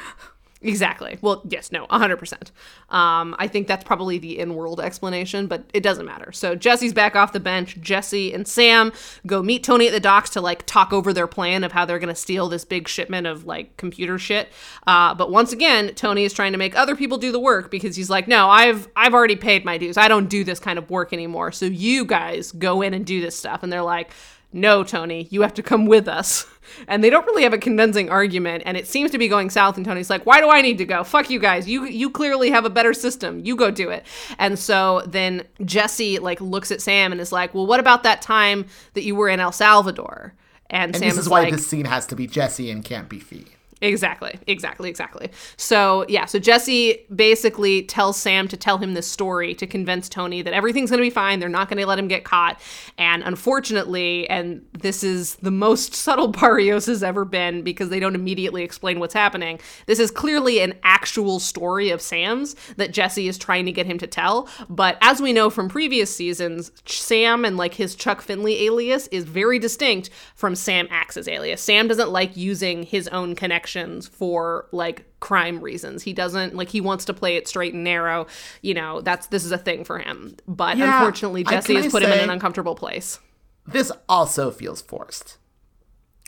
Exactly. 0.62 1.18
Well, 1.22 1.40
yes, 1.48 1.72
no, 1.72 1.86
100%. 1.86 2.50
Um, 2.94 3.34
I 3.38 3.48
think 3.48 3.66
that's 3.66 3.82
probably 3.82 4.18
the 4.18 4.38
in 4.38 4.54
world 4.54 4.78
explanation, 4.78 5.46
but 5.46 5.64
it 5.72 5.82
doesn't 5.82 6.04
matter. 6.04 6.32
So 6.32 6.54
Jesse's 6.54 6.92
back 6.92 7.16
off 7.16 7.32
the 7.32 7.40
bench. 7.40 7.80
Jesse 7.80 8.34
and 8.34 8.46
Sam 8.46 8.92
go 9.26 9.42
meet 9.42 9.64
Tony 9.64 9.86
at 9.86 9.92
the 9.92 10.00
docks 10.00 10.28
to 10.30 10.42
like 10.42 10.66
talk 10.66 10.92
over 10.92 11.14
their 11.14 11.26
plan 11.26 11.64
of 11.64 11.72
how 11.72 11.86
they're 11.86 11.98
going 11.98 12.14
to 12.14 12.14
steal 12.14 12.48
this 12.50 12.66
big 12.66 12.88
shipment 12.88 13.26
of 13.26 13.46
like 13.46 13.74
computer 13.78 14.18
shit. 14.18 14.50
Uh, 14.86 15.14
but 15.14 15.30
once 15.30 15.50
again, 15.50 15.94
Tony 15.94 16.24
is 16.24 16.34
trying 16.34 16.52
to 16.52 16.58
make 16.58 16.76
other 16.76 16.94
people 16.94 17.16
do 17.16 17.32
the 17.32 17.40
work 17.40 17.70
because 17.70 17.96
he's 17.96 18.10
like, 18.10 18.28
no, 18.28 18.50
I've 18.50 18.86
I've 18.94 19.14
already 19.14 19.36
paid 19.36 19.64
my 19.64 19.78
dues. 19.78 19.96
I 19.96 20.08
don't 20.08 20.28
do 20.28 20.44
this 20.44 20.60
kind 20.60 20.78
of 20.78 20.90
work 20.90 21.14
anymore. 21.14 21.52
So 21.52 21.64
you 21.64 22.04
guys 22.04 22.52
go 22.52 22.82
in 22.82 22.92
and 22.92 23.06
do 23.06 23.22
this 23.22 23.34
stuff. 23.34 23.62
And 23.62 23.72
they're 23.72 23.80
like, 23.80 24.10
no, 24.52 24.82
Tony, 24.82 25.28
you 25.30 25.42
have 25.42 25.54
to 25.54 25.62
come 25.62 25.86
with 25.86 26.08
us. 26.08 26.46
And 26.86 27.02
they 27.02 27.10
don't 27.10 27.26
really 27.26 27.42
have 27.42 27.52
a 27.52 27.58
convincing 27.58 28.10
argument, 28.10 28.62
and 28.64 28.76
it 28.76 28.86
seems 28.86 29.10
to 29.10 29.18
be 29.18 29.26
going 29.26 29.50
south. 29.50 29.76
And 29.76 29.84
Tony's 29.84 30.08
like, 30.08 30.24
"Why 30.24 30.40
do 30.40 30.50
I 30.50 30.60
need 30.62 30.78
to 30.78 30.84
go? 30.84 31.02
Fuck 31.02 31.28
you 31.28 31.40
guys. 31.40 31.68
You 31.68 31.84
you 31.84 32.10
clearly 32.10 32.48
have 32.50 32.64
a 32.64 32.70
better 32.70 32.94
system. 32.94 33.40
You 33.44 33.56
go 33.56 33.72
do 33.72 33.90
it." 33.90 34.06
And 34.38 34.56
so 34.56 35.02
then 35.04 35.42
Jesse 35.64 36.20
like 36.20 36.40
looks 36.40 36.70
at 36.70 36.80
Sam 36.80 37.10
and 37.10 37.20
is 37.20 37.32
like, 37.32 37.54
"Well, 37.54 37.66
what 37.66 37.80
about 37.80 38.04
that 38.04 38.22
time 38.22 38.66
that 38.94 39.02
you 39.02 39.16
were 39.16 39.28
in 39.28 39.40
El 39.40 39.50
Salvador?" 39.50 40.34
And, 40.70 40.94
And 40.94 40.96
Sam 40.96 41.08
this 41.08 41.18
is 41.18 41.24
is 41.24 41.28
why 41.28 41.40
like, 41.40 41.54
this 41.54 41.66
scene 41.66 41.86
has 41.86 42.06
to 42.06 42.14
be 42.14 42.28
Jesse 42.28 42.70
and 42.70 42.84
can't 42.84 43.08
be 43.08 43.18
Fee. 43.18 43.46
Exactly, 43.82 44.38
exactly, 44.46 44.90
exactly. 44.90 45.30
So, 45.56 46.04
yeah, 46.06 46.26
so 46.26 46.38
Jesse 46.38 47.06
basically 47.14 47.82
tells 47.82 48.18
Sam 48.18 48.46
to 48.48 48.56
tell 48.56 48.76
him 48.76 48.92
this 48.92 49.06
story 49.06 49.54
to 49.54 49.66
convince 49.66 50.06
Tony 50.06 50.42
that 50.42 50.52
everything's 50.52 50.90
going 50.90 50.98
to 50.98 51.06
be 51.06 51.08
fine. 51.08 51.40
They're 51.40 51.48
not 51.48 51.70
going 51.70 51.80
to 51.80 51.86
let 51.86 51.98
him 51.98 52.06
get 52.06 52.22
caught. 52.24 52.60
And 52.98 53.22
unfortunately, 53.22 54.28
and 54.28 54.62
this 54.78 55.02
is 55.02 55.36
the 55.36 55.50
most 55.50 55.94
subtle 56.00 56.28
Barrios 56.28 56.86
has 56.86 57.02
ever 57.02 57.24
been 57.24 57.62
because 57.62 57.88
they 57.88 58.00
don't 58.00 58.14
immediately 58.14 58.62
explain 58.62 59.00
what's 59.00 59.14
happening. 59.14 59.58
This 59.86 59.98
is 59.98 60.10
clearly 60.10 60.60
an 60.60 60.74
actual 60.82 61.40
story 61.40 61.88
of 61.88 62.02
Sam's 62.02 62.56
that 62.76 62.92
Jesse 62.92 63.28
is 63.28 63.38
trying 63.38 63.64
to 63.64 63.72
get 63.72 63.86
him 63.86 63.96
to 63.98 64.06
tell. 64.06 64.46
But 64.68 64.98
as 65.00 65.22
we 65.22 65.32
know 65.32 65.48
from 65.48 65.70
previous 65.70 66.14
seasons, 66.14 66.70
Sam 66.84 67.46
and 67.46 67.56
like 67.56 67.74
his 67.74 67.94
Chuck 67.94 68.20
Finley 68.20 68.66
alias 68.66 69.06
is 69.06 69.24
very 69.24 69.58
distinct 69.58 70.10
from 70.34 70.54
Sam 70.54 70.86
Axe's 70.90 71.28
alias. 71.28 71.62
Sam 71.62 71.88
doesn't 71.88 72.10
like 72.10 72.36
using 72.36 72.82
his 72.82 73.08
own 73.08 73.34
connections 73.72 74.06
for 74.08 74.66
like 74.72 75.04
crime 75.20 75.60
reasons. 75.60 76.02
He 76.02 76.12
doesn't 76.12 76.54
like 76.54 76.68
he 76.68 76.80
wants 76.80 77.04
to 77.06 77.14
play 77.14 77.36
it 77.36 77.48
straight 77.48 77.74
and 77.74 77.84
narrow. 77.84 78.26
You 78.62 78.74
know, 78.74 79.00
that's 79.00 79.28
this 79.28 79.44
is 79.44 79.52
a 79.52 79.58
thing 79.58 79.84
for 79.84 79.98
him. 79.98 80.36
But 80.46 80.76
Yeah, 80.76 80.96
unfortunately, 80.98 81.44
Jesse 81.44 81.74
has 81.76 81.90
put 81.92 82.02
him 82.02 82.12
in 82.12 82.20
an 82.20 82.30
uncomfortable 82.30 82.74
place. 82.74 83.18
This 83.66 83.92
also 84.08 84.50
feels 84.50 84.82
forced. 84.82 85.36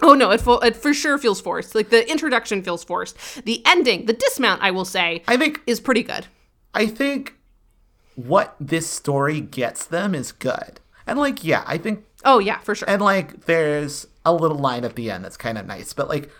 Oh 0.00 0.14
no, 0.14 0.30
it, 0.30 0.40
fo- 0.40 0.58
it 0.58 0.74
for 0.76 0.92
sure 0.94 1.18
feels 1.18 1.40
forced. 1.40 1.74
Like 1.74 1.90
the 1.90 2.08
introduction 2.10 2.62
feels 2.62 2.82
forced. 2.82 3.16
The 3.44 3.62
ending, 3.66 4.06
the 4.06 4.12
dismount, 4.12 4.62
I 4.62 4.70
will 4.70 4.84
say, 4.84 5.22
I 5.28 5.36
think 5.36 5.60
is 5.66 5.80
pretty 5.80 6.02
good. 6.02 6.26
I 6.74 6.86
think 6.86 7.34
what 8.16 8.56
this 8.58 8.88
story 8.88 9.40
gets 9.40 9.86
them 9.86 10.14
is 10.14 10.32
good. 10.32 10.80
And 11.06 11.18
like, 11.18 11.44
yeah, 11.44 11.62
I 11.66 11.78
think 11.78 12.04
Oh 12.24 12.38
yeah, 12.38 12.58
for 12.58 12.74
sure. 12.74 12.88
and 12.88 13.02
like 13.02 13.46
there's 13.46 14.06
a 14.24 14.32
little 14.32 14.58
line 14.58 14.84
at 14.84 14.94
the 14.96 15.10
end 15.10 15.24
that's 15.24 15.36
kind 15.36 15.58
of 15.58 15.66
nice, 15.66 15.92
but 15.92 16.08
like 16.08 16.30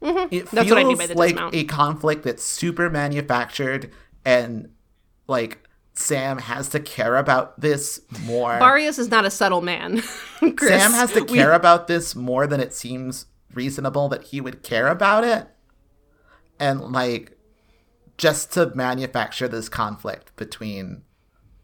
it 0.00 0.06
Mm-hmm. 0.06 0.36
That's 0.36 0.50
feels 0.50 0.70
what 0.70 0.78
I 0.78 0.84
mean 0.84 0.96
by 0.98 1.06
the 1.06 1.14
like 1.14 1.30
dismount. 1.30 1.54
a 1.54 1.64
conflict 1.64 2.22
that's 2.24 2.42
super 2.42 2.88
manufactured 2.90 3.90
and 4.24 4.70
like 5.26 5.66
Sam 5.94 6.38
has 6.38 6.68
to 6.70 6.80
care 6.80 7.16
about 7.16 7.60
this 7.60 8.00
more. 8.24 8.58
Barrios 8.58 8.98
is 8.98 9.10
not 9.10 9.24
a 9.26 9.30
subtle 9.30 9.60
man. 9.60 10.02
Sam 10.40 10.92
has 10.92 11.12
to 11.12 11.24
We- 11.24 11.36
care 11.38 11.52
about 11.52 11.86
this 11.88 12.14
more 12.14 12.46
than 12.46 12.60
it 12.60 12.72
seems 12.72 13.26
reasonable 13.52 14.08
that 14.08 14.24
he 14.24 14.40
would 14.40 14.62
care 14.62 14.88
about 14.88 15.24
it. 15.24 15.46
And 16.58 16.80
like 16.92 17.36
just 18.16 18.52
to 18.52 18.72
manufacture 18.74 19.48
this 19.48 19.68
conflict 19.68 20.34
between 20.36 21.02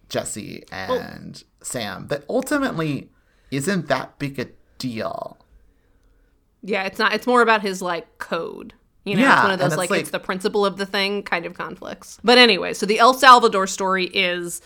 Jesse 0.09 0.65
and 0.73 1.43
Sam 1.63 2.09
that 2.09 2.25
ultimately 2.29 3.11
isn't 3.51 3.89
that 3.89 4.19
big 4.19 4.39
a 4.39 4.47
deal. 4.79 5.39
Yeah, 6.67 6.83
it's 6.85 6.99
not. 6.99 7.15
It's 7.15 7.27
more 7.27 7.43
about 7.43 7.63
his 7.63 7.81
like 7.81 8.19
code. 8.19 8.75
You 9.05 9.15
know, 9.15 9.23
Yeah, 9.23 9.35
it's 9.35 9.43
one 9.45 9.53
of 9.53 9.59
those 9.61 9.77
like, 9.77 9.89
like- 9.91 10.01
it's 10.01 10.11
the 10.11 10.19
principle 10.19 10.67
of 10.67 10.77
the 10.79 10.87
thing 10.87 11.23
kind 11.23 11.47
of 11.47 11.55
conflicts. 11.55 12.19
But 12.25 12.39
anyway, 12.39 12.75
so 12.75 12.87
the 12.87 12.99
El 12.99 13.15
Salvador 13.15 13.67
story 13.69 14.07
is 14.07 14.61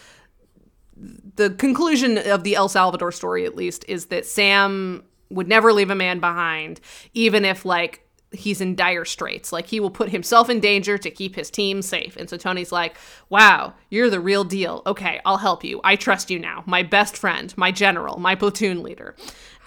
the 1.36 1.50
conclusion 1.50 2.18
of 2.18 2.42
the 2.44 2.54
El 2.56 2.68
Salvador 2.68 3.12
story, 3.12 3.44
at 3.46 3.56
least, 3.56 3.84
is 3.88 4.06
that 4.06 4.26
Sam 4.26 5.02
would 5.30 5.48
never 5.48 5.72
leave 5.72 5.90
a 5.90 5.94
man 5.94 6.20
behind, 6.20 6.80
even 7.14 7.44
if 7.44 7.64
like 7.64 8.06
he's 8.32 8.60
in 8.60 8.74
dire 8.76 9.04
straits. 9.04 9.52
Like 9.52 9.66
he 9.66 9.80
will 9.80 9.90
put 9.90 10.08
himself 10.10 10.48
in 10.50 10.60
danger 10.60 10.96
to 10.98 11.10
keep 11.10 11.34
his 11.36 11.50
team 11.50 11.82
safe. 11.82 12.16
And 12.16 12.28
so 12.30 12.36
Tony's 12.36 12.72
like, 12.72 12.96
"Wow, 13.28 13.74
you're 13.90 14.10
the 14.10 14.20
real 14.20 14.44
deal. 14.44 14.82
Okay, 14.86 15.20
I'll 15.24 15.36
help 15.38 15.64
you. 15.64 15.80
I 15.84 15.96
trust 15.96 16.30
you 16.30 16.38
now. 16.38 16.62
My 16.66 16.82
best 16.82 17.16
friend, 17.16 17.52
my 17.56 17.70
general, 17.72 18.18
my 18.18 18.34
platoon 18.34 18.82
leader." 18.82 19.16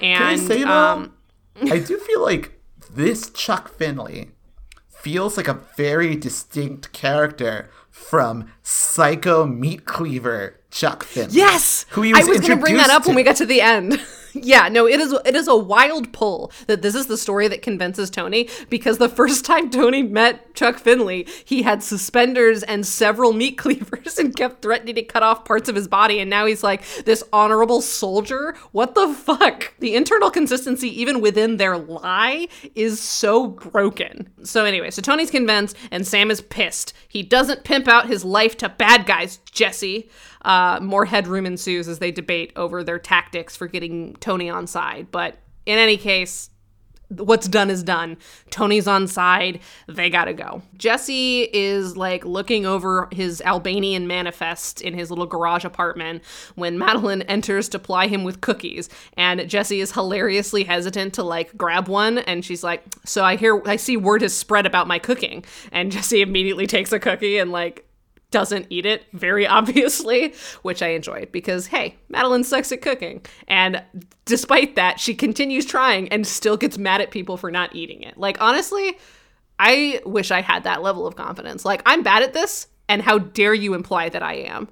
And 0.01 0.17
Can 0.17 0.27
I 0.27 0.36
say 0.36 0.63
though? 0.63 0.71
um, 0.71 1.13
I 1.62 1.80
do 1.80 1.97
feel 1.97 2.22
like 2.22 2.60
this 2.91 3.30
Chuck 3.30 3.70
Finley 3.70 4.32
feels 4.89 5.38
like 5.38 5.47
a 5.47 5.60
very 5.76 6.16
distinct 6.16 6.91
character 6.93 7.70
from 7.89 8.51
Psycho 8.64 9.45
Meat 9.45 9.86
Cleaver 9.86 10.60
Chuck 10.72 11.04
Finley. 11.04 11.36
Yes, 11.36 11.86
Who 11.91 12.01
he 12.01 12.14
I 12.14 12.20
was 12.20 12.28
was 12.30 12.39
going 12.39 12.58
to 12.58 12.62
bring 12.62 12.78
that 12.78 12.89
up 12.89 13.06
when 13.06 13.16
we 13.16 13.24
got 13.24 13.36
to 13.38 13.45
the 13.45 13.62
end. 13.62 14.01
yeah, 14.34 14.67
no, 14.69 14.88
it 14.88 14.99
is 14.99 15.13
it 15.25 15.36
is 15.36 15.47
a 15.47 15.55
wild 15.55 16.11
pull 16.11 16.51
that 16.67 16.81
this 16.81 16.95
is 16.95 17.07
the 17.07 17.17
story 17.17 17.47
that 17.47 17.61
convinces 17.61 18.09
Tony 18.09 18.49
because 18.69 18.97
the 18.97 19.09
first 19.09 19.45
time 19.53 19.69
Tony 19.69 20.03
met 20.03 20.53
Chuck 20.55 20.77
Finley, 20.77 21.27
he 21.45 21.63
had 21.63 21.84
suspenders 21.84 22.63
and 22.63 22.86
several 22.86 23.34
meat 23.34 23.57
cleavers 23.57 24.17
and 24.17 24.36
kept 24.36 24.61
threatening 24.61 24.95
to 24.95 25.03
cut 25.03 25.23
off 25.23 25.45
parts 25.45 25.69
of 25.69 25.75
his 25.75 25.88
body, 25.88 26.19
and 26.19 26.29
now 26.29 26.45
he's 26.45 26.63
like 26.63 26.84
this 27.05 27.23
honorable 27.31 27.81
soldier. 27.81 28.55
What 28.71 28.95
the 28.95 29.13
fuck? 29.13 29.73
The 29.79 29.95
internal 29.95 30.29
consistency, 30.29 30.89
even 31.01 31.21
within 31.21 31.57
their 31.57 31.77
lie, 31.77 32.47
is 32.75 32.99
so 32.99 33.47
broken. 33.47 34.29
So 34.43 34.65
anyway, 34.65 34.91
so 34.91 35.01
Tony's 35.01 35.31
convinced, 35.31 35.77
and 35.91 36.05
Sam 36.05 36.31
is 36.31 36.41
pissed. 36.41 36.93
He 37.07 37.23
doesn't 37.23 37.63
pimp 37.63 37.88
out 37.88 38.07
his 38.07 38.25
life 38.25 38.57
to 38.57 38.69
bad 38.69 39.05
guys, 39.05 39.38
Jesse. 39.51 40.09
Uh, 40.43 40.79
more 40.81 41.05
headroom 41.05 41.45
ensues 41.45 41.87
as 41.87 41.99
they 41.99 42.11
debate 42.11 42.51
over 42.55 42.83
their 42.83 42.99
tactics 42.99 43.55
for 43.55 43.67
getting 43.67 44.15
Tony 44.15 44.49
on 44.49 44.67
side. 44.67 45.07
But 45.11 45.37
in 45.65 45.77
any 45.77 45.97
case, 45.97 46.49
what's 47.19 47.47
done 47.47 47.69
is 47.69 47.83
done. 47.83 48.17
Tony's 48.49 48.87
on 48.87 49.07
side. 49.07 49.59
They 49.87 50.09
gotta 50.09 50.33
go. 50.33 50.61
Jesse 50.77 51.49
is 51.53 51.95
like 51.97 52.25
looking 52.25 52.65
over 52.65 53.07
his 53.11 53.41
Albanian 53.41 54.07
manifest 54.07 54.81
in 54.81 54.93
his 54.93 55.09
little 55.09 55.25
garage 55.25 55.65
apartment 55.65 56.23
when 56.55 56.77
Madeline 56.77 57.21
enters 57.23 57.69
to 57.69 57.79
ply 57.79 58.07
him 58.07 58.23
with 58.23 58.41
cookies. 58.41 58.89
And 59.17 59.47
Jesse 59.49 59.79
is 59.79 59.91
hilariously 59.91 60.63
hesitant 60.63 61.13
to 61.15 61.23
like 61.23 61.55
grab 61.57 61.87
one. 61.87 62.19
And 62.19 62.43
she's 62.43 62.63
like, 62.63 62.83
So 63.05 63.23
I 63.23 63.35
hear, 63.35 63.61
I 63.67 63.75
see 63.75 63.97
word 63.97 64.21
has 64.21 64.35
spread 64.35 64.65
about 64.65 64.87
my 64.87 64.99
cooking. 64.99 65.43
And 65.71 65.91
Jesse 65.93 66.21
immediately 66.21 66.67
takes 66.67 66.91
a 66.91 66.99
cookie 66.99 67.37
and 67.37 67.51
like, 67.51 67.87
doesn't 68.34 68.67
eat 68.69 68.86
it 68.86 69.05
very 69.13 69.47
obviously, 69.53 70.34
which 70.63 70.81
I 70.81 70.89
enjoyed 70.89 71.31
because 71.31 71.67
hey, 71.67 71.95
Madeline 72.09 72.43
sucks 72.43 72.73
at 72.73 72.81
cooking. 72.81 73.25
And 73.47 73.81
despite 74.25 74.75
that, 74.75 74.99
she 74.99 75.15
continues 75.15 75.65
trying 75.65 76.09
and 76.09 76.27
still 76.27 76.57
gets 76.57 76.77
mad 76.77 76.99
at 76.99 77.11
people 77.11 77.38
for 77.38 77.49
not 77.49 77.73
eating 77.73 78.01
it. 78.01 78.17
Like 78.17 78.41
honestly, 78.41 78.97
I 79.59 80.01
wish 80.05 80.31
I 80.31 80.41
had 80.41 80.65
that 80.65 80.81
level 80.81 81.07
of 81.07 81.15
confidence. 81.15 81.63
Like 81.63 81.81
I'm 81.86 82.03
bad 82.03 82.23
at 82.23 82.34
this 82.34 82.67
and 82.89 83.01
how 83.01 83.19
dare 83.19 83.53
you 83.53 83.75
imply 83.75 84.09
that 84.09 84.23
I 84.23 84.34
am? 84.34 84.67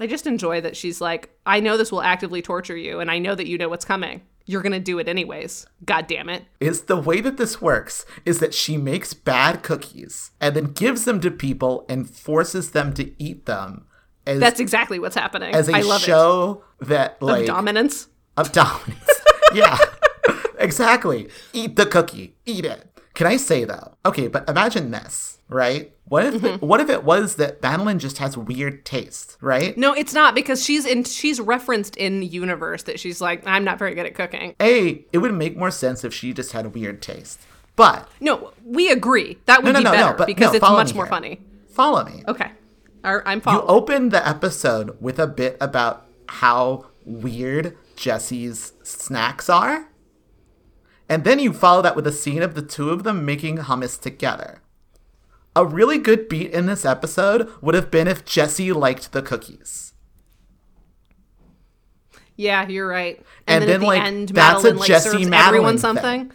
I 0.00 0.06
just 0.06 0.26
enjoy 0.26 0.62
that 0.62 0.76
she's 0.76 1.00
like, 1.00 1.30
I 1.44 1.60
know 1.60 1.76
this 1.76 1.92
will 1.92 2.02
actively 2.02 2.40
torture 2.40 2.76
you 2.76 3.00
and 3.00 3.10
I 3.10 3.18
know 3.18 3.34
that 3.34 3.46
you 3.46 3.58
know 3.58 3.68
what's 3.68 3.84
coming. 3.84 4.22
You're 4.46 4.62
going 4.62 4.72
to 4.72 4.80
do 4.80 4.98
it 4.98 5.08
anyways. 5.08 5.66
God 5.84 6.06
damn 6.06 6.28
it. 6.28 6.44
is 6.60 6.82
the 6.82 6.96
way 6.96 7.20
that 7.20 7.36
this 7.36 7.60
works 7.60 8.04
is 8.24 8.38
that 8.40 8.52
she 8.54 8.76
makes 8.76 9.14
bad 9.14 9.62
cookies 9.62 10.30
and 10.40 10.56
then 10.56 10.66
gives 10.72 11.04
them 11.04 11.20
to 11.20 11.30
people 11.30 11.84
and 11.88 12.08
forces 12.10 12.72
them 12.72 12.92
to 12.94 13.12
eat 13.22 13.46
them 13.46 13.86
as, 14.26 14.40
That's 14.40 14.60
exactly 14.60 14.98
what's 14.98 15.16
happening. 15.16 15.54
as 15.54 15.68
a 15.68 15.74
I 15.76 15.80
love 15.82 16.00
show 16.00 16.64
that 16.80 17.20
like 17.22 17.42
Of 17.42 17.46
dominance. 17.46 18.08
of 18.36 18.52
dominance. 18.52 19.10
yeah, 19.54 19.78
exactly. 20.58 21.28
Eat 21.52 21.76
the 21.76 21.86
cookie. 21.86 22.34
Eat 22.46 22.64
it. 22.64 22.88
Can 23.14 23.26
I 23.26 23.36
say 23.36 23.64
though? 23.64 23.94
Okay, 24.06 24.28
but 24.28 24.48
imagine 24.48 24.90
this, 24.90 25.38
right? 25.52 25.92
What 26.06 26.26
if 26.26 26.34
Mm-hmm. 26.42 26.66
what 26.66 26.80
if 26.80 26.88
it 26.90 27.04
was 27.04 27.36
that 27.36 27.62
Madeline 27.62 27.98
just 27.98 28.18
has 28.18 28.36
weird 28.36 28.84
taste, 28.84 29.36
right? 29.40 29.76
No, 29.78 29.92
it's 29.94 30.12
not 30.12 30.34
because 30.34 30.62
she's 30.62 30.84
in 30.84 31.04
she's 31.04 31.40
referenced 31.40 31.96
in 31.96 32.20
the 32.20 32.26
universe 32.26 32.82
that 32.84 32.98
she's 33.00 33.20
like, 33.20 33.42
I'm 33.46 33.64
not 33.64 33.78
very 33.78 33.94
good 33.94 34.06
at 34.06 34.14
cooking. 34.14 34.54
A, 34.60 35.04
it 35.12 35.18
would 35.18 35.32
make 35.34 35.56
more 35.56 35.70
sense 35.70 36.04
if 36.04 36.12
she 36.12 36.32
just 36.32 36.52
had 36.52 36.66
a 36.66 36.68
weird 36.68 37.00
taste. 37.02 37.40
But 37.76 38.08
No, 38.20 38.52
we 38.64 38.90
agree. 38.90 39.38
That 39.46 39.62
would 39.62 39.72
no, 39.72 39.80
be 39.80 39.84
no, 39.84 39.92
no, 39.92 39.96
better 40.12 40.24
because 40.26 40.50
no, 40.50 40.56
it's 40.56 40.62
much 40.62 40.94
more 40.94 41.04
here. 41.04 41.10
funny. 41.10 41.40
follow 41.68 42.04
me. 42.04 42.22
Okay. 42.28 42.50
I'm 43.04 43.22
following. 43.22 43.36
You 43.36 43.40
following. 43.40 43.64
open 43.68 44.08
the 44.10 44.28
episode 44.28 44.96
with 45.00 45.18
a 45.18 45.26
bit 45.26 45.56
about 45.60 46.06
how 46.28 46.86
weird 47.04 47.76
Jesse's 47.96 48.72
snacks 48.82 49.48
are. 49.48 49.88
And 51.08 51.24
then 51.24 51.38
you 51.40 51.52
follow 51.52 51.82
that 51.82 51.96
with 51.96 52.06
a 52.06 52.12
scene 52.12 52.42
of 52.42 52.54
the 52.54 52.62
two 52.62 52.90
of 52.90 53.02
them 53.02 53.24
making 53.24 53.58
hummus 53.58 54.00
together. 54.00 54.61
A 55.54 55.64
really 55.66 55.98
good 55.98 56.28
beat 56.28 56.50
in 56.52 56.66
this 56.66 56.84
episode 56.84 57.50
would 57.60 57.74
have 57.74 57.90
been 57.90 58.08
if 58.08 58.24
Jesse 58.24 58.72
liked 58.72 59.12
the 59.12 59.20
cookies. 59.22 59.92
Yeah, 62.36 62.66
you're 62.68 62.88
right. 62.88 63.22
And 63.46 63.62
And, 63.62 63.62
then, 63.62 63.68
then, 63.68 63.74
at 63.74 63.80
the 63.80 63.86
like, 63.86 64.02
end, 64.02 64.28
that's 64.30 64.64
a 64.64 64.74
Madeline 64.74 64.76
like 64.78 64.86
Jesse 64.88 65.08
serves 65.10 65.28
Madeline 65.28 65.38
everyone 65.48 65.78
thing. 65.78 65.78
something. 65.78 66.32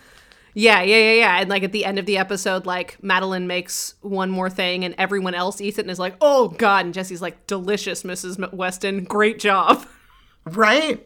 Yeah, 0.54 0.82
yeah, 0.82 0.98
yeah, 0.98 1.14
yeah. 1.14 1.40
And 1.42 1.50
like 1.50 1.64
at 1.64 1.72
the 1.72 1.86
end 1.86 2.00
of 2.00 2.06
the 2.06 2.18
episode, 2.18 2.66
like 2.66 3.02
Madeline 3.04 3.48
makes 3.48 3.96
one 4.02 4.30
more 4.32 4.50
thing, 4.50 4.84
and 4.86 4.96
everyone 4.98 5.36
else 5.36 5.62
eats 5.62 5.78
it 5.78 5.82
and 5.82 5.92
is 5.92 6.00
like, 6.00 6.16
"Oh 6.22 6.50
God!" 6.50 6.86
And 6.86 6.94
Jesse's 6.94 7.22
like, 7.22 7.46
"Delicious, 7.48 8.04
Mrs. 8.04 8.38
Westen. 8.54 9.08
Great 9.08 9.40
job." 9.40 9.86
Right? 10.46 11.06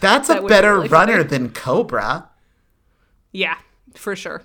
That's 0.00 0.26
That 0.26 0.42
a 0.42 0.46
better 0.48 0.74
really 0.74 0.88
runner 0.88 1.18
funny. 1.18 1.28
than 1.28 1.50
Cobra. 1.50 2.28
Yeah, 3.30 3.56
for 3.94 4.16
sure. 4.16 4.42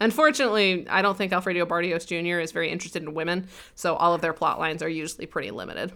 Unfortunately, 0.00 0.86
I 0.88 1.02
don't 1.02 1.16
think 1.16 1.32
Alfredo 1.32 1.66
Barrios 1.66 2.04
Jr. 2.04 2.38
is 2.38 2.52
very 2.52 2.70
interested 2.70 3.02
in 3.02 3.14
women, 3.14 3.48
so 3.74 3.94
all 3.96 4.14
of 4.14 4.20
their 4.20 4.32
plot 4.32 4.58
lines 4.58 4.82
are 4.82 4.88
usually 4.88 5.26
pretty 5.26 5.50
limited. 5.50 5.92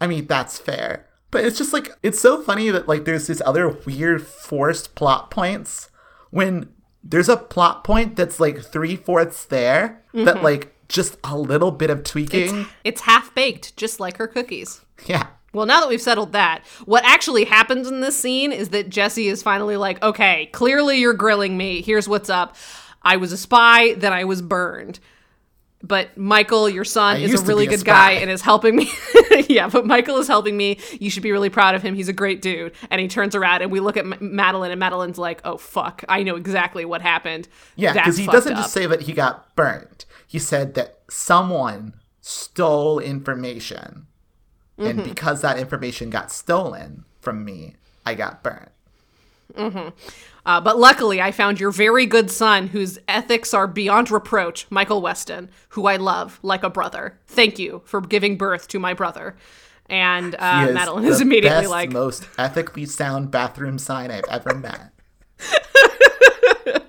I 0.00 0.06
mean, 0.06 0.26
that's 0.26 0.58
fair. 0.58 1.06
But 1.30 1.44
it's 1.44 1.58
just 1.58 1.72
like 1.72 1.90
it's 2.02 2.20
so 2.20 2.40
funny 2.42 2.70
that 2.70 2.86
like 2.86 3.04
there's 3.04 3.26
this 3.26 3.42
other 3.44 3.68
weird 3.68 4.24
forced 4.24 4.94
plot 4.94 5.30
points 5.30 5.90
when 6.30 6.68
there's 7.02 7.28
a 7.28 7.36
plot 7.36 7.84
point 7.84 8.16
that's 8.16 8.38
like 8.38 8.60
three 8.60 8.96
fourths 8.96 9.44
there 9.44 10.02
that 10.12 10.36
mm-hmm. 10.36 10.44
like 10.44 10.74
just 10.88 11.16
a 11.24 11.36
little 11.36 11.70
bit 11.70 11.90
of 11.90 12.04
tweaking. 12.04 12.66
It's 12.84 13.02
half 13.02 13.34
baked, 13.34 13.76
just 13.76 13.98
like 13.98 14.16
her 14.18 14.28
cookies. 14.28 14.82
yeah. 15.06 15.26
Well, 15.52 15.66
now 15.66 15.80
that 15.80 15.88
we've 15.88 16.02
settled 16.02 16.32
that, 16.32 16.64
what 16.84 17.04
actually 17.04 17.44
happens 17.44 17.88
in 17.88 18.00
this 18.00 18.18
scene 18.18 18.50
is 18.50 18.70
that 18.70 18.88
Jesse 18.88 19.28
is 19.28 19.42
finally 19.42 19.76
like, 19.76 20.02
okay, 20.02 20.46
clearly 20.46 20.98
you're 20.98 21.14
grilling 21.14 21.56
me. 21.56 21.80
Here's 21.80 22.08
what's 22.08 22.28
up. 22.28 22.56
I 23.04 23.16
was 23.16 23.32
a 23.32 23.36
spy, 23.36 23.94
then 23.94 24.12
I 24.12 24.24
was 24.24 24.42
burned. 24.42 25.00
But 25.82 26.16
Michael, 26.16 26.68
your 26.70 26.84
son, 26.84 27.16
I 27.16 27.20
is 27.20 27.42
a 27.42 27.44
really 27.44 27.66
a 27.66 27.68
good 27.68 27.84
guy 27.84 28.12
and 28.12 28.30
is 28.30 28.40
helping 28.40 28.74
me. 28.74 28.90
yeah, 29.48 29.68
but 29.68 29.84
Michael 29.84 30.16
is 30.16 30.26
helping 30.26 30.56
me. 30.56 30.78
You 30.98 31.10
should 31.10 31.22
be 31.22 31.30
really 31.30 31.50
proud 31.50 31.74
of 31.74 31.82
him. 31.82 31.94
He's 31.94 32.08
a 32.08 32.14
great 32.14 32.40
dude. 32.40 32.72
And 32.90 33.02
he 33.02 33.08
turns 33.08 33.34
around 33.34 33.60
and 33.60 33.70
we 33.70 33.80
look 33.80 33.98
at 33.98 34.06
M- 34.06 34.16
Madeline, 34.18 34.70
and 34.70 34.80
Madeline's 34.80 35.18
like, 35.18 35.42
oh, 35.44 35.58
fuck. 35.58 36.02
I 36.08 36.22
know 36.22 36.36
exactly 36.36 36.86
what 36.86 37.02
happened. 37.02 37.48
Yeah, 37.76 37.92
because 37.92 38.16
he 38.16 38.26
doesn't 38.26 38.54
up." 38.54 38.60
just 38.60 38.72
say 38.72 38.86
that 38.86 39.02
he 39.02 39.12
got 39.12 39.54
burned. 39.56 40.06
He 40.26 40.38
said 40.38 40.72
that 40.74 41.00
someone 41.10 41.92
stole 42.22 42.98
information. 42.98 44.06
Mm-hmm. 44.78 44.86
And 44.86 45.04
because 45.04 45.42
that 45.42 45.58
information 45.58 46.08
got 46.08 46.32
stolen 46.32 47.04
from 47.20 47.44
me, 47.44 47.76
I 48.06 48.14
got 48.14 48.42
burned. 48.42 48.70
Uh, 50.46 50.60
but 50.60 50.78
luckily, 50.78 51.22
I 51.22 51.32
found 51.32 51.58
your 51.58 51.70
very 51.70 52.06
good 52.06 52.30
son, 52.30 52.68
whose 52.68 52.98
ethics 53.08 53.54
are 53.54 53.66
beyond 53.66 54.10
reproach, 54.10 54.66
Michael 54.70 55.00
Westen, 55.00 55.48
who 55.70 55.86
I 55.86 55.96
love 55.96 56.38
like 56.42 56.62
a 56.62 56.70
brother. 56.70 57.18
Thank 57.26 57.58
you 57.58 57.82
for 57.84 58.00
giving 58.00 58.36
birth 58.36 58.68
to 58.68 58.78
my 58.78 58.92
brother. 58.92 59.36
And 59.86 60.34
uh, 60.38 60.66
is 60.68 60.74
Madeline 60.74 61.04
is 61.04 61.20
immediately 61.20 61.62
best, 61.62 61.70
like, 61.70 61.92
most 61.92 62.28
ethically 62.38 62.86
sound 62.86 63.30
bathroom 63.30 63.78
sign 63.78 64.10
I've 64.10 64.24
ever 64.30 64.54
met. 64.54 64.90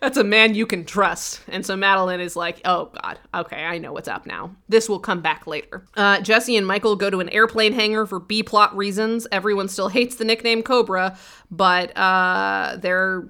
"That's 0.00 0.16
a 0.16 0.24
man 0.24 0.54
you 0.54 0.66
can 0.66 0.84
trust." 0.84 1.40
And 1.48 1.64
so 1.64 1.76
Madeline 1.76 2.20
is 2.20 2.36
like, 2.36 2.60
"Oh 2.64 2.90
God, 3.02 3.18
okay, 3.34 3.64
I 3.64 3.78
know 3.78 3.92
what's 3.92 4.08
up 4.08 4.26
now. 4.26 4.54
This 4.68 4.88
will 4.88 4.98
come 4.98 5.20
back 5.20 5.46
later." 5.46 5.86
Uh, 5.96 6.20
Jesse 6.20 6.56
and 6.56 6.66
Michael 6.66 6.96
go 6.96 7.10
to 7.10 7.20
an 7.20 7.28
airplane 7.28 7.72
hangar 7.72 8.06
for 8.06 8.18
B 8.18 8.42
plot 8.42 8.76
reasons. 8.76 9.26
Everyone 9.30 9.68
still 9.68 9.88
hates 9.88 10.16
the 10.16 10.24
nickname 10.24 10.62
Cobra, 10.62 11.16
but 11.50 11.96
uh, 11.96 12.76
they're 12.80 13.28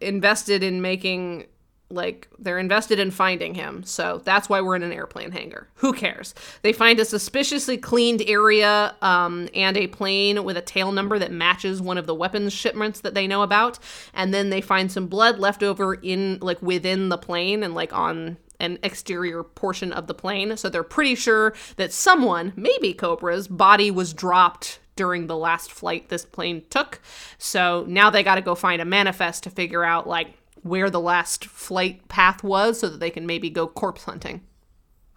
invested 0.00 0.62
in 0.62 0.80
making 0.80 1.46
like 1.90 2.28
they're 2.38 2.58
invested 2.58 2.98
in 2.98 3.10
finding 3.10 3.54
him 3.54 3.82
so 3.82 4.20
that's 4.24 4.48
why 4.48 4.60
we're 4.60 4.76
in 4.76 4.82
an 4.82 4.92
airplane 4.92 5.30
hangar 5.30 5.68
who 5.76 5.92
cares 5.92 6.34
they 6.62 6.72
find 6.72 7.00
a 7.00 7.04
suspiciously 7.04 7.78
cleaned 7.78 8.22
area 8.26 8.94
um, 9.00 9.48
and 9.54 9.76
a 9.76 9.86
plane 9.86 10.44
with 10.44 10.56
a 10.56 10.62
tail 10.62 10.92
number 10.92 11.18
that 11.18 11.32
matches 11.32 11.80
one 11.80 11.96
of 11.98 12.06
the 12.06 12.14
weapons 12.14 12.52
shipments 12.52 13.00
that 13.00 13.14
they 13.14 13.26
know 13.26 13.42
about 13.42 13.78
and 14.12 14.34
then 14.34 14.50
they 14.50 14.60
find 14.60 14.92
some 14.92 15.06
blood 15.06 15.38
left 15.38 15.62
over 15.62 15.94
in 15.94 16.38
like 16.40 16.60
within 16.60 17.08
the 17.08 17.18
plane 17.18 17.62
and 17.62 17.74
like 17.74 17.92
on 17.92 18.36
an 18.60 18.78
exterior 18.82 19.42
portion 19.42 19.92
of 19.92 20.08
the 20.08 20.14
plane 20.14 20.56
so 20.56 20.68
they're 20.68 20.82
pretty 20.82 21.14
sure 21.14 21.54
that 21.76 21.92
someone 21.92 22.52
maybe 22.56 22.92
cobra's 22.92 23.48
body 23.48 23.90
was 23.90 24.12
dropped 24.12 24.78
during 24.98 25.28
the 25.28 25.36
last 25.36 25.70
flight 25.70 26.08
this 26.08 26.26
plane 26.26 26.64
took. 26.70 27.00
So 27.38 27.84
now 27.86 28.10
they 28.10 28.24
got 28.24 28.34
to 28.34 28.40
go 28.40 28.56
find 28.56 28.82
a 28.82 28.84
manifest 28.84 29.44
to 29.44 29.50
figure 29.50 29.84
out 29.84 30.08
like 30.08 30.34
where 30.68 30.90
the 30.90 31.00
last 31.00 31.44
flight 31.44 32.06
path 32.08 32.42
was 32.42 32.80
so 32.80 32.88
that 32.88 33.00
they 33.00 33.10
can 33.10 33.26
maybe 33.26 33.50
go 33.50 33.66
corpse 33.66 34.04
hunting. 34.04 34.42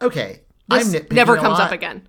Okay. 0.02 0.42
This 0.68 0.96
never 1.12 1.38
comes 1.38 1.60
up 1.60 1.72
again. 1.72 2.08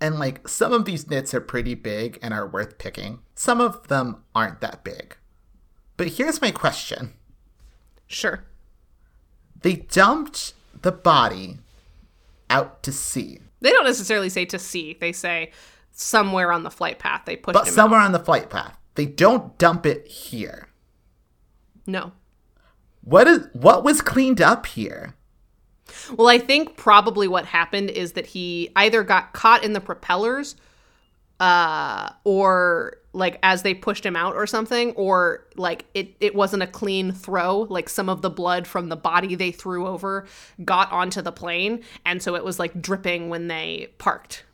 And 0.00 0.18
like 0.18 0.48
some 0.48 0.72
of 0.72 0.84
these 0.84 1.08
nits 1.08 1.34
are 1.34 1.40
pretty 1.40 1.74
big 1.74 2.18
and 2.22 2.32
are 2.32 2.46
worth 2.46 2.78
picking. 2.78 3.20
Some 3.34 3.60
of 3.60 3.88
them 3.88 4.24
aren't 4.34 4.60
that 4.60 4.82
big. 4.82 5.16
But 5.96 6.08
here's 6.08 6.40
my 6.40 6.50
question. 6.50 7.12
Sure. 8.06 8.44
They 9.62 9.76
dumped 9.76 10.54
the 10.80 10.92
body 10.92 11.58
out 12.48 12.82
to 12.82 12.92
sea. 12.92 13.40
They 13.60 13.70
don't 13.70 13.84
necessarily 13.84 14.30
say 14.30 14.46
to 14.46 14.58
see. 14.58 14.96
They 14.98 15.12
say 15.12 15.52
somewhere 15.92 16.50
on 16.50 16.62
the 16.62 16.70
flight 16.70 16.98
path 16.98 17.22
they 17.26 17.36
pushed 17.36 17.52
But 17.52 17.66
somewhere 17.66 18.00
on 18.00 18.12
the 18.12 18.18
flight 18.18 18.48
path. 18.48 18.78
They 18.94 19.04
don't 19.04 19.56
dump 19.58 19.84
it 19.84 20.06
here. 20.06 20.69
No. 21.86 22.12
What 23.02 23.26
is 23.26 23.48
what 23.52 23.84
was 23.84 24.00
cleaned 24.02 24.40
up 24.40 24.66
here? 24.66 25.14
Well, 26.16 26.28
I 26.28 26.38
think 26.38 26.76
probably 26.76 27.26
what 27.26 27.46
happened 27.46 27.90
is 27.90 28.12
that 28.12 28.26
he 28.26 28.70
either 28.76 29.02
got 29.02 29.32
caught 29.32 29.64
in 29.64 29.72
the 29.72 29.80
propellers 29.80 30.56
uh 31.40 32.10
or 32.24 32.98
like 33.14 33.38
as 33.42 33.62
they 33.62 33.72
pushed 33.72 34.04
him 34.04 34.14
out 34.14 34.34
or 34.36 34.46
something 34.46 34.92
or 34.92 35.46
like 35.56 35.86
it 35.94 36.14
it 36.20 36.34
wasn't 36.34 36.62
a 36.62 36.66
clean 36.66 37.12
throw 37.12 37.60
like 37.70 37.88
some 37.88 38.10
of 38.10 38.20
the 38.20 38.28
blood 38.28 38.66
from 38.66 38.90
the 38.90 38.96
body 38.96 39.34
they 39.34 39.50
threw 39.50 39.86
over 39.86 40.26
got 40.64 40.92
onto 40.92 41.22
the 41.22 41.32
plane 41.32 41.82
and 42.04 42.22
so 42.22 42.36
it 42.36 42.44
was 42.44 42.58
like 42.58 42.80
dripping 42.82 43.30
when 43.30 43.48
they 43.48 43.88
parked. 43.96 44.44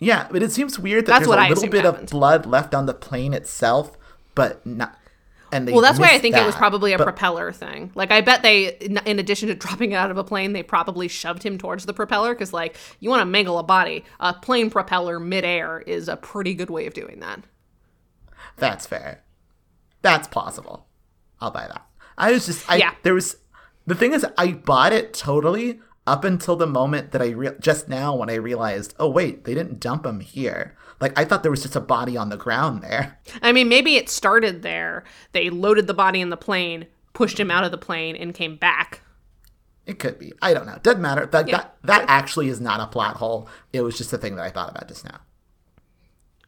Yeah, 0.00 0.26
but 0.32 0.42
it 0.42 0.50
seems 0.50 0.80
weird 0.80 1.06
that 1.06 1.12
That's 1.20 1.28
there's 1.28 1.46
a 1.46 1.48
little 1.48 1.68
bit 1.68 1.84
happened. 1.84 2.04
of 2.04 2.10
blood 2.10 2.44
left 2.46 2.74
on 2.74 2.86
the 2.86 2.94
plane 2.94 3.32
itself, 3.32 3.96
but 4.34 4.66
not. 4.66 4.98
And 5.52 5.68
they 5.68 5.72
Well, 5.72 5.82
that's 5.82 5.98
why 5.98 6.08
I 6.08 6.18
think 6.18 6.34
it 6.34 6.46
was 6.46 6.54
probably 6.56 6.94
a 6.94 6.98
But- 6.98 7.04
propeller 7.04 7.52
thing. 7.52 7.92
Like, 7.94 8.10
I 8.10 8.22
bet 8.22 8.42
they, 8.42 8.74
in 8.76 8.96
in 9.04 9.18
addition 9.18 9.48
to 9.48 9.54
dropping 9.66 9.92
it 9.92 9.96
out 9.96 10.10
of 10.10 10.16
a 10.16 10.24
plane, 10.24 10.54
they 10.54 10.62
probably 10.62 11.08
shoved 11.08 11.42
him 11.42 11.58
towards 11.58 11.84
the 11.86 11.92
propeller 11.92 12.32
because, 12.34 12.52
like, 12.54 12.76
you 13.00 13.10
want 13.10 13.20
to 13.20 13.26
mangle 13.26 13.58
a 13.58 13.62
body. 13.62 14.04
A 14.18 14.32
plane 14.32 14.70
propeller 14.70 15.20
midair 15.20 15.80
is 15.86 16.08
a 16.08 16.16
pretty 16.16 16.54
good 16.54 16.70
way 16.70 16.86
of 16.86 16.94
doing 16.94 17.20
that. 17.20 17.40
That's 18.56 18.86
fair. 18.86 19.22
That's 20.00 20.26
possible. 20.26 20.86
I'll 21.40 21.50
buy 21.50 21.68
that. 21.68 21.86
I 22.16 22.32
was 22.32 22.46
just 22.46 22.68
I 22.70 22.76
Yeah. 22.76 22.94
there 23.02 23.14
was 23.14 23.36
the 23.86 23.94
thing 23.94 24.12
is 24.12 24.24
I 24.38 24.52
bought 24.52 24.92
it 24.92 25.12
totally 25.14 25.80
up 26.06 26.24
until 26.24 26.56
the 26.56 26.66
moment 26.66 27.12
that 27.12 27.22
I 27.22 27.28
re- 27.30 27.50
just 27.60 27.88
now 27.88 28.14
when 28.16 28.28
I 28.30 28.34
realized, 28.34 28.94
oh 28.98 29.08
wait, 29.08 29.44
they 29.44 29.54
didn't 29.54 29.80
dump 29.80 30.04
him 30.04 30.20
here. 30.20 30.76
Like 31.00 31.18
I 31.18 31.24
thought 31.24 31.42
there 31.42 31.50
was 31.50 31.62
just 31.62 31.76
a 31.76 31.80
body 31.80 32.16
on 32.16 32.28
the 32.28 32.36
ground 32.36 32.82
there. 32.82 33.18
I 33.42 33.52
mean, 33.52 33.68
maybe 33.68 33.96
it 33.96 34.08
started 34.08 34.62
there. 34.62 35.04
They 35.32 35.50
loaded 35.50 35.86
the 35.86 35.94
body 35.94 36.20
in 36.20 36.30
the 36.30 36.36
plane, 36.36 36.86
pushed 37.12 37.38
him 37.38 37.50
out 37.50 37.64
of 37.64 37.70
the 37.70 37.78
plane, 37.78 38.16
and 38.16 38.34
came 38.34 38.56
back. 38.56 39.00
It 39.86 39.98
could 39.98 40.18
be. 40.18 40.32
I 40.40 40.54
don't 40.54 40.66
know. 40.66 40.78
Doesn't 40.82 41.02
matter. 41.02 41.26
That 41.26 41.48
Yeah. 41.48 41.56
that 41.58 41.76
that 41.84 42.04
actually 42.08 42.48
is 42.48 42.60
not 42.60 42.80
a 42.80 42.86
plot 42.86 43.16
hole. 43.16 43.48
It 43.72 43.80
was 43.82 43.98
just 43.98 44.12
a 44.12 44.18
thing 44.18 44.36
that 44.36 44.44
I 44.44 44.50
thought 44.50 44.70
about 44.70 44.86
just 44.88 45.04
now. 45.04 45.18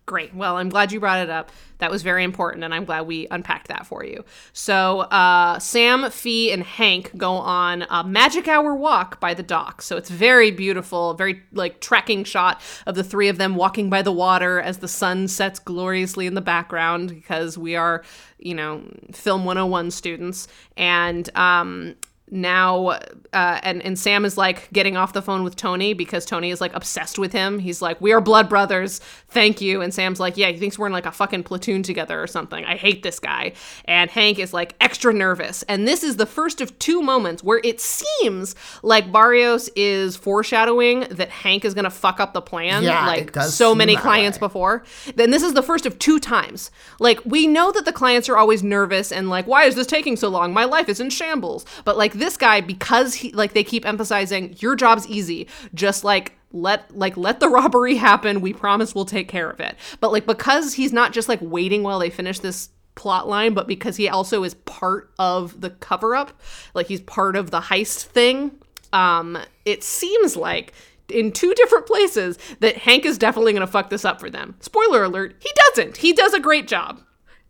Great. 0.06 0.34
Well, 0.34 0.58
I'm 0.58 0.68
glad 0.68 0.92
you 0.92 1.00
brought 1.00 1.20
it 1.20 1.30
up. 1.30 1.50
That 1.78 1.90
was 1.90 2.02
very 2.02 2.24
important, 2.24 2.62
and 2.62 2.74
I'm 2.74 2.84
glad 2.84 3.06
we 3.06 3.26
unpacked 3.30 3.68
that 3.68 3.86
for 3.86 4.04
you. 4.04 4.22
So, 4.52 5.00
uh, 5.00 5.58
Sam, 5.58 6.10
Fee, 6.10 6.52
and 6.52 6.62
Hank 6.62 7.16
go 7.16 7.32
on 7.32 7.86
a 7.88 8.04
magic 8.04 8.46
hour 8.46 8.74
walk 8.74 9.18
by 9.18 9.32
the 9.32 9.42
dock. 9.42 9.80
So 9.80 9.96
it's 9.96 10.10
very 10.10 10.50
beautiful, 10.50 11.14
very 11.14 11.42
like 11.52 11.80
tracking 11.80 12.24
shot 12.24 12.60
of 12.86 12.96
the 12.96 13.04
three 13.04 13.28
of 13.28 13.38
them 13.38 13.54
walking 13.54 13.88
by 13.88 14.02
the 14.02 14.12
water 14.12 14.60
as 14.60 14.78
the 14.78 14.88
sun 14.88 15.26
sets 15.26 15.58
gloriously 15.58 16.26
in 16.26 16.34
the 16.34 16.42
background 16.42 17.08
because 17.08 17.56
we 17.56 17.74
are, 17.74 18.04
you 18.38 18.54
know, 18.54 18.82
film 19.12 19.46
101 19.46 19.90
students. 19.90 20.48
And 20.76 21.34
um, 21.34 21.94
now 22.30 22.88
uh, 23.32 23.60
and 23.62 23.82
and 23.82 23.98
Sam 23.98 24.24
is 24.24 24.38
like 24.38 24.72
getting 24.72 24.96
off 24.96 25.12
the 25.12 25.20
phone 25.22 25.44
with 25.44 25.56
Tony 25.56 25.92
because 25.92 26.24
Tony 26.24 26.50
is 26.50 26.60
like 26.60 26.74
obsessed 26.74 27.18
with 27.18 27.32
him. 27.32 27.58
He's 27.58 27.82
like, 27.82 28.00
"We 28.00 28.12
are 28.12 28.20
blood 28.20 28.48
brothers. 28.48 29.00
Thank 29.28 29.60
you." 29.60 29.82
And 29.82 29.92
Sam's 29.92 30.18
like, 30.18 30.36
"Yeah, 30.36 30.48
he 30.50 30.56
thinks 30.58 30.78
we're 30.78 30.86
in 30.86 30.92
like 30.92 31.06
a 31.06 31.12
fucking 31.12 31.42
platoon 31.42 31.82
together 31.82 32.20
or 32.22 32.26
something. 32.26 32.64
I 32.64 32.76
hate 32.76 33.02
this 33.02 33.18
guy." 33.20 33.52
And 33.84 34.10
Hank 34.10 34.38
is 34.38 34.52
like 34.54 34.74
extra 34.80 35.12
nervous. 35.12 35.64
And 35.64 35.86
this 35.86 36.02
is 36.02 36.16
the 36.16 36.26
first 36.26 36.60
of 36.62 36.78
two 36.78 37.02
moments 37.02 37.44
where 37.44 37.60
it 37.62 37.80
seems 37.80 38.54
like 38.82 39.12
Barrios 39.12 39.68
is 39.76 40.16
foreshadowing 40.16 41.00
that 41.10 41.28
Hank 41.28 41.64
is 41.64 41.74
going 41.74 41.84
to 41.84 41.90
fuck 41.90 42.20
up 42.20 42.32
the 42.32 42.42
plan 42.42 42.82
Yeah, 42.84 43.06
like 43.06 43.22
it 43.28 43.32
does 43.34 43.54
so 43.54 43.74
many 43.74 43.96
clients 43.96 44.38
way. 44.40 44.46
before. 44.46 44.84
Then 45.14 45.30
this 45.30 45.42
is 45.42 45.52
the 45.52 45.62
first 45.62 45.84
of 45.84 45.98
two 45.98 46.18
times. 46.18 46.70
Like 46.98 47.20
we 47.26 47.46
know 47.46 47.70
that 47.72 47.84
the 47.84 47.92
clients 47.92 48.28
are 48.28 48.36
always 48.38 48.62
nervous 48.62 49.12
and 49.12 49.28
like 49.28 49.46
why 49.46 49.64
is 49.64 49.74
this 49.74 49.86
taking 49.86 50.16
so 50.16 50.28
long? 50.28 50.54
My 50.54 50.64
life 50.64 50.88
is 50.88 51.00
in 51.00 51.10
shambles. 51.10 51.66
But 51.84 51.98
like 51.98 52.13
this 52.14 52.36
guy 52.36 52.60
because 52.60 53.14
he 53.14 53.32
like 53.32 53.52
they 53.52 53.64
keep 53.64 53.86
emphasizing 53.86 54.56
your 54.58 54.74
job's 54.76 55.06
easy. 55.06 55.46
Just 55.74 56.04
like 56.04 56.32
let 56.52 56.96
like 56.96 57.16
let 57.16 57.40
the 57.40 57.48
robbery 57.50 57.96
happen. 57.96 58.40
We 58.40 58.52
promise 58.52 58.94
we'll 58.94 59.04
take 59.04 59.28
care 59.28 59.50
of 59.50 59.60
it. 59.60 59.76
But 60.00 60.12
like 60.12 60.26
because 60.26 60.74
he's 60.74 60.92
not 60.92 61.12
just 61.12 61.28
like 61.28 61.40
waiting 61.42 61.82
while 61.82 61.98
they 61.98 62.10
finish 62.10 62.38
this 62.38 62.70
plot 62.94 63.28
line, 63.28 63.54
but 63.54 63.66
because 63.66 63.96
he 63.96 64.08
also 64.08 64.44
is 64.44 64.54
part 64.54 65.10
of 65.18 65.60
the 65.60 65.70
cover 65.70 66.14
up, 66.14 66.40
like 66.74 66.86
he's 66.86 67.00
part 67.00 67.36
of 67.36 67.50
the 67.50 67.60
heist 67.60 68.04
thing. 68.04 68.52
Um, 68.92 69.36
it 69.64 69.82
seems 69.82 70.36
like 70.36 70.72
in 71.08 71.32
two 71.32 71.52
different 71.54 71.86
places 71.86 72.38
that 72.60 72.76
Hank 72.78 73.04
is 73.04 73.18
definitely 73.18 73.52
going 73.52 73.66
to 73.66 73.70
fuck 73.70 73.90
this 73.90 74.04
up 74.04 74.20
for 74.20 74.30
them. 74.30 74.54
Spoiler 74.60 75.04
alert, 75.04 75.34
he 75.40 75.50
doesn't. 75.68 75.98
He 75.98 76.12
does 76.12 76.32
a 76.32 76.40
great 76.40 76.68
job. 76.68 77.00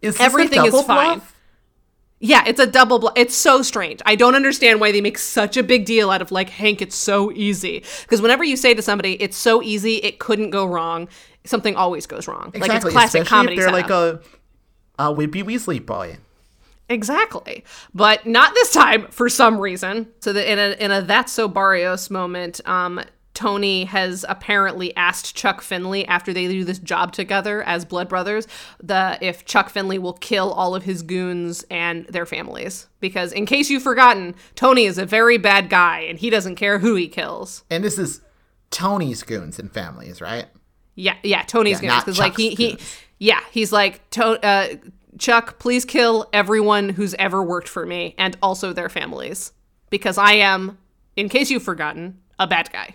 Is 0.02 0.18
Everything 0.20 0.64
is 0.64 0.74
fine. 0.82 1.18
bluff? 1.18 1.33
Yeah, 2.26 2.42
it's 2.46 2.58
a 2.58 2.66
double 2.66 2.98
bl- 3.00 3.08
It's 3.16 3.34
so 3.34 3.60
strange. 3.60 4.00
I 4.06 4.14
don't 4.16 4.34
understand 4.34 4.80
why 4.80 4.92
they 4.92 5.02
make 5.02 5.18
such 5.18 5.58
a 5.58 5.62
big 5.62 5.84
deal 5.84 6.10
out 6.10 6.22
of 6.22 6.32
like 6.32 6.48
Hank, 6.48 6.80
it's 6.80 6.96
so 6.96 7.30
easy. 7.32 7.84
Because 8.00 8.22
whenever 8.22 8.42
you 8.42 8.56
say 8.56 8.72
to 8.72 8.80
somebody, 8.80 9.20
it's 9.22 9.36
so 9.36 9.62
easy, 9.62 9.96
it 9.96 10.18
couldn't 10.18 10.48
go 10.48 10.64
wrong, 10.64 11.06
something 11.44 11.76
always 11.76 12.06
goes 12.06 12.26
wrong. 12.26 12.44
Like 12.46 12.56
Exactly. 12.56 12.88
it's 12.88 12.92
classic 12.94 13.22
especially 13.22 13.28
comedy 13.28 13.56
they're 13.56 13.70
like 13.70 13.90
a, 13.90 14.20
a 14.98 15.12
Wimpy 15.14 15.42
Weasley 15.42 15.84
boy. 15.84 16.16
Exactly. 16.88 17.62
But 17.94 18.24
not 18.26 18.54
this 18.54 18.72
time 18.72 19.06
for 19.10 19.28
some 19.28 19.58
reason. 19.60 20.08
So 20.20 20.32
that 20.32 20.50
in 20.50 20.58
a 20.58 20.82
in 20.82 20.90
a 20.90 21.02
that's 21.02 21.30
so 21.32 21.46
Barrios 21.46 22.08
moment, 22.08 22.66
um 22.66 23.02
Tony 23.34 23.84
has 23.84 24.24
apparently 24.28 24.94
asked 24.96 25.34
Chuck 25.34 25.60
Finley 25.60 26.06
after 26.06 26.32
they 26.32 26.46
do 26.46 26.64
this 26.64 26.78
job 26.78 27.12
together 27.12 27.62
as 27.64 27.84
blood 27.84 28.08
brothers, 28.08 28.46
the 28.82 29.18
if 29.20 29.44
Chuck 29.44 29.68
Finley 29.68 29.98
will 29.98 30.12
kill 30.14 30.52
all 30.52 30.74
of 30.74 30.84
his 30.84 31.02
goons 31.02 31.64
and 31.70 32.06
their 32.06 32.26
families. 32.26 32.86
Because 33.00 33.32
in 33.32 33.44
case 33.44 33.70
you've 33.70 33.82
forgotten, 33.82 34.34
Tony 34.54 34.84
is 34.84 34.98
a 34.98 35.04
very 35.04 35.36
bad 35.36 35.68
guy 35.68 36.00
and 36.00 36.18
he 36.18 36.30
doesn't 36.30 36.54
care 36.54 36.78
who 36.78 36.94
he 36.94 37.08
kills. 37.08 37.64
And 37.68 37.82
this 37.82 37.98
is 37.98 38.20
Tony's 38.70 39.22
goons 39.24 39.58
and 39.58 39.70
families, 39.72 40.20
right? 40.20 40.46
Yeah, 40.94 41.16
yeah, 41.24 41.42
Tony's 41.42 41.82
Yeah, 41.82 41.90
goons 41.90 42.04
because 42.04 42.18
like 42.20 42.36
he 42.36 42.50
he, 42.54 42.68
goons. 42.70 42.96
yeah, 43.18 43.40
he's 43.50 43.72
like 43.72 44.08
to, 44.10 44.24
uh, 44.46 44.68
Chuck, 45.18 45.58
please 45.58 45.84
kill 45.84 46.28
everyone 46.32 46.88
who's 46.88 47.14
ever 47.14 47.42
worked 47.42 47.68
for 47.68 47.84
me 47.84 48.14
and 48.16 48.36
also 48.42 48.72
their 48.72 48.88
families 48.88 49.52
because 49.90 50.18
I 50.18 50.32
am, 50.34 50.78
in 51.16 51.28
case 51.28 51.50
you've 51.50 51.62
forgotten, 51.62 52.18
a 52.38 52.46
bad 52.46 52.70
guy. 52.72 52.94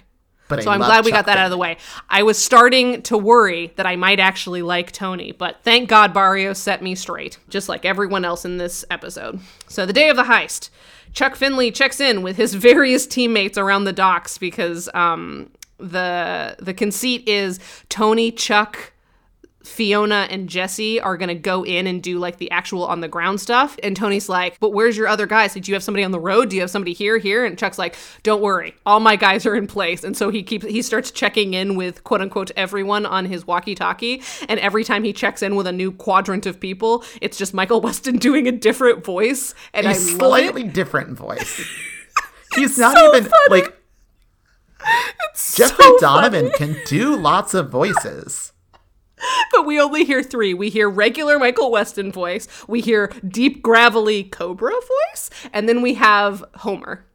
But 0.49 0.63
So 0.63 0.71
I 0.71 0.73
I'm 0.73 0.81
love 0.81 0.89
glad 0.89 1.05
we 1.05 1.11
Chuck 1.11 1.19
got 1.19 1.25
that 1.27 1.37
out 1.37 1.45
of 1.45 1.51
the 1.51 1.57
way. 1.57 1.77
I 2.09 2.23
was 2.23 2.37
starting 2.37 3.01
to 3.03 3.17
worry 3.17 3.71
that 3.77 3.85
I 3.85 3.95
might 3.95 4.19
actually 4.19 4.61
like 4.61 4.91
Tony, 4.91 5.31
but 5.31 5.59
thank 5.63 5.87
God 5.87 6.13
Barrios 6.13 6.57
set 6.57 6.81
me 6.81 6.95
straight, 6.95 7.37
just 7.49 7.69
like 7.69 7.85
everyone 7.85 8.25
else 8.25 8.43
in 8.43 8.57
this 8.57 8.83
episode. 8.89 9.39
So 9.67 9.85
the 9.85 9.93
day 9.93 10.09
of 10.09 10.17
the 10.17 10.23
heist, 10.23 10.71
Chuck 11.13 11.35
Finley 11.35 11.71
checks 11.71 12.01
in 12.01 12.23
with 12.23 12.35
his 12.35 12.53
various 12.55 13.07
teammates 13.07 13.57
around 13.57 13.85
the 13.85 13.93
docks 13.93 14.37
because 14.37 14.89
um, 14.93 15.51
the 15.77 16.55
the 16.59 16.73
conceit 16.73 17.27
is 17.27 17.59
Tony, 17.87 18.31
Chuck, 18.31 18.91
Fiona 19.63 20.27
and 20.29 20.47
Jesse 20.47 21.01
are 21.01 21.17
gonna 21.17 21.35
go 21.35 21.65
in 21.65 21.85
and 21.85 22.01
do 22.01 22.17
like 22.17 22.37
the 22.37 22.49
actual 22.49 22.85
on 22.85 23.01
the 23.01 23.07
ground 23.07 23.41
stuff. 23.41 23.77
And 23.83 23.95
Tony's 23.95 24.29
like, 24.29 24.59
But 24.59 24.69
where's 24.71 24.95
your 24.95 25.07
other 25.07 25.25
guys? 25.25 25.53
Did 25.53 25.67
you 25.67 25.73
have 25.73 25.83
somebody 25.83 26.03
on 26.03 26.11
the 26.11 26.19
road? 26.19 26.49
Do 26.49 26.55
you 26.55 26.61
have 26.61 26.71
somebody 26.71 26.93
here, 26.93 27.17
here? 27.17 27.45
And 27.45 27.57
Chuck's 27.57 27.77
like, 27.77 27.95
Don't 28.23 28.41
worry, 28.41 28.75
all 28.85 28.99
my 28.99 29.15
guys 29.15 29.45
are 29.45 29.55
in 29.55 29.67
place. 29.67 30.03
And 30.03 30.15
so 30.15 30.29
he 30.29 30.43
keeps 30.43 30.65
he 30.65 30.81
starts 30.81 31.11
checking 31.11 31.53
in 31.53 31.75
with 31.75 32.03
quote 32.03 32.21
unquote 32.21 32.51
everyone 32.55 33.05
on 33.05 33.25
his 33.25 33.45
walkie-talkie. 33.45 34.21
And 34.47 34.59
every 34.59 34.83
time 34.83 35.03
he 35.03 35.11
checks 35.13 35.41
in 35.41 35.55
with 35.55 35.67
a 35.67 35.73
new 35.73 35.91
quadrant 35.91 36.45
of 36.45 36.59
people, 36.59 37.03
it's 37.21 37.37
just 37.37 37.53
Michael 37.53 37.81
Westen 37.83 38.19
doing 38.19 38.47
a 38.47 38.51
different 38.53 39.03
voice. 39.03 39.53
And 39.73 39.85
A 39.85 39.89
I 39.89 39.93
slightly 39.93 40.63
different 40.63 41.17
voice. 41.17 41.61
He's 42.55 42.77
not 42.77 42.95
so 42.95 43.15
even 43.15 43.29
funny. 43.29 43.61
like 43.61 43.75
Jeffrey 45.35 45.85
so 45.85 45.97
Donovan 45.99 46.49
can 46.55 46.75
do 46.85 47.15
lots 47.15 47.53
of 47.53 47.69
voices. 47.69 48.53
but 49.51 49.65
we 49.65 49.79
only 49.79 50.05
hear 50.05 50.23
three. 50.23 50.53
We 50.53 50.69
hear 50.69 50.89
regular 50.89 51.39
Michael 51.39 51.71
Westen 51.71 52.11
voice, 52.13 52.47
we 52.67 52.81
hear 52.81 53.11
deep, 53.27 53.61
gravelly 53.61 54.23
Cobra 54.23 54.71
voice, 54.71 55.29
and 55.53 55.67
then 55.67 55.81
we 55.81 55.95
have 55.95 56.43
Homer. 56.55 57.05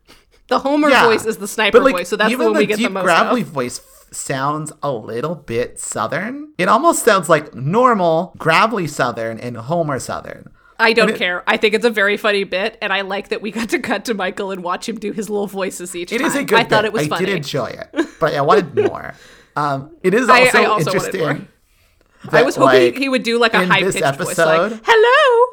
The 0.49 0.59
Homer 0.59 0.91
Yeah. 0.91 1.05
voice 1.07 1.25
is 1.25 1.39
the 1.39 1.49
sniper 1.49 1.81
like 1.81 1.95
voice, 1.97 2.09
so 2.09 2.17
that's 2.17 2.31
the 2.31 2.37
one 2.39 2.53
the 2.53 2.59
we 2.61 2.67
get 2.67 2.79
the 2.79 2.89
most 2.91 3.05
gravelly 3.05 3.41
of. 3.43 3.49
voice 3.49 3.81
sounds 4.13 4.73
a 4.83 4.93
little 4.93 5.35
bit 5.35 5.81
southern. 5.81 6.53
It 6.59 6.69
almost 6.69 7.05
sounds 7.05 7.29
like 7.29 7.55
normal 7.55 8.35
gravelly 8.39 8.87
southern 8.87 9.39
and 9.41 9.57
Homer 9.57 9.99
southern. 9.99 10.51
I 10.79 10.93
don't 10.93 11.11
it- 11.11 11.17
care. 11.17 11.43
I 11.47 11.57
think 11.57 11.73
it's 11.75 11.85
a 11.85 11.91
very 11.91 12.17
funny 12.17 12.45
bit, 12.45 12.77
and 12.83 12.93
I 12.93 13.01
like 13.01 13.29
that 13.29 13.41
we 13.41 13.51
got 13.53 13.71
to 13.71 13.79
cut 13.79 14.05
to 14.07 14.15
Michael 14.15 14.51
and 14.51 14.63
watch 14.63 14.89
him 14.89 14.97
do 14.99 15.13
his 15.13 15.31
little 15.31 15.47
voices 15.47 15.97
each 15.97 16.13
It 16.13 16.19
time. 16.19 16.27
It 16.27 16.29
is 16.31 16.37
a 16.37 16.45
good. 16.45 16.59
I 16.59 16.65
thought 16.65 16.83
bit. 16.83 16.87
it 16.87 16.93
was 16.93 17.03
I 17.05 17.09
funny. 17.09 17.27
did 17.27 17.37
enjoy 17.37 17.67
it, 17.67 18.07
but 18.21 18.35
I 18.35 18.41
wanted 18.43 18.75
more. 18.77 19.15
Um, 19.57 19.97
it 20.03 20.15
is 20.15 20.29
also, 20.29 20.59
I 20.59 20.65
also 20.67 20.91
wanted 20.93 21.15
interesting. 21.15 21.49
That, 22.31 22.35
I 22.35 22.43
was 22.43 22.57
hoping 22.57 22.83
like, 22.93 22.97
he 22.97 23.09
would 23.09 23.23
do 23.23 23.39
like 23.39 23.55
a 23.55 23.65
high 23.67 23.81
pitched 23.83 24.17
voice, 24.19 24.39
like 24.39 24.81
"Hello." 24.85 25.51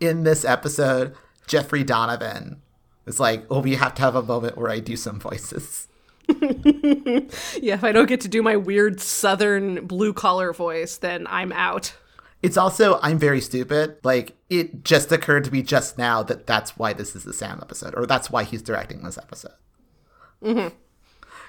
in 0.00 0.24
this 0.24 0.44
episode, 0.44 1.14
Jeffrey 1.46 1.84
Donovan 1.84 2.60
is 3.06 3.18
like, 3.20 3.44
"Oh, 3.50 3.60
we 3.60 3.76
have 3.76 3.94
to 3.96 4.02
have 4.02 4.14
a 4.14 4.22
moment 4.22 4.56
where 4.56 4.70
I 4.70 4.80
do 4.80 4.96
some 4.96 5.18
voices." 5.20 5.88
Yeah, 7.62 7.74
if 7.74 7.84
I 7.84 7.92
don't 7.92 8.06
get 8.08 8.20
to 8.22 8.28
do 8.28 8.42
my 8.42 8.56
weird 8.56 9.00
Southern 9.00 9.86
blue 9.86 10.12
collar 10.12 10.52
voice, 10.52 10.96
then 10.98 11.26
I'm 11.28 11.52
out. 11.52 11.94
It's 12.42 12.56
also 12.56 12.98
I'm 13.02 13.18
very 13.18 13.40
stupid. 13.40 13.96
Like 14.02 14.36
it 14.50 14.84
just 14.84 15.10
occurred 15.12 15.44
to 15.44 15.52
me 15.52 15.62
just 15.62 15.98
now 15.98 16.22
that 16.24 16.46
that's 16.46 16.76
why 16.76 16.92
this 16.92 17.16
is 17.16 17.24
the 17.24 17.32
Sam 17.32 17.58
episode, 17.62 17.94
or 17.96 18.06
that's 18.06 18.30
why 18.30 18.42
he's 18.44 18.62
directing 18.62 19.02
this 19.02 19.18
episode. 19.18 19.52
Mm-hmm. 20.42 20.74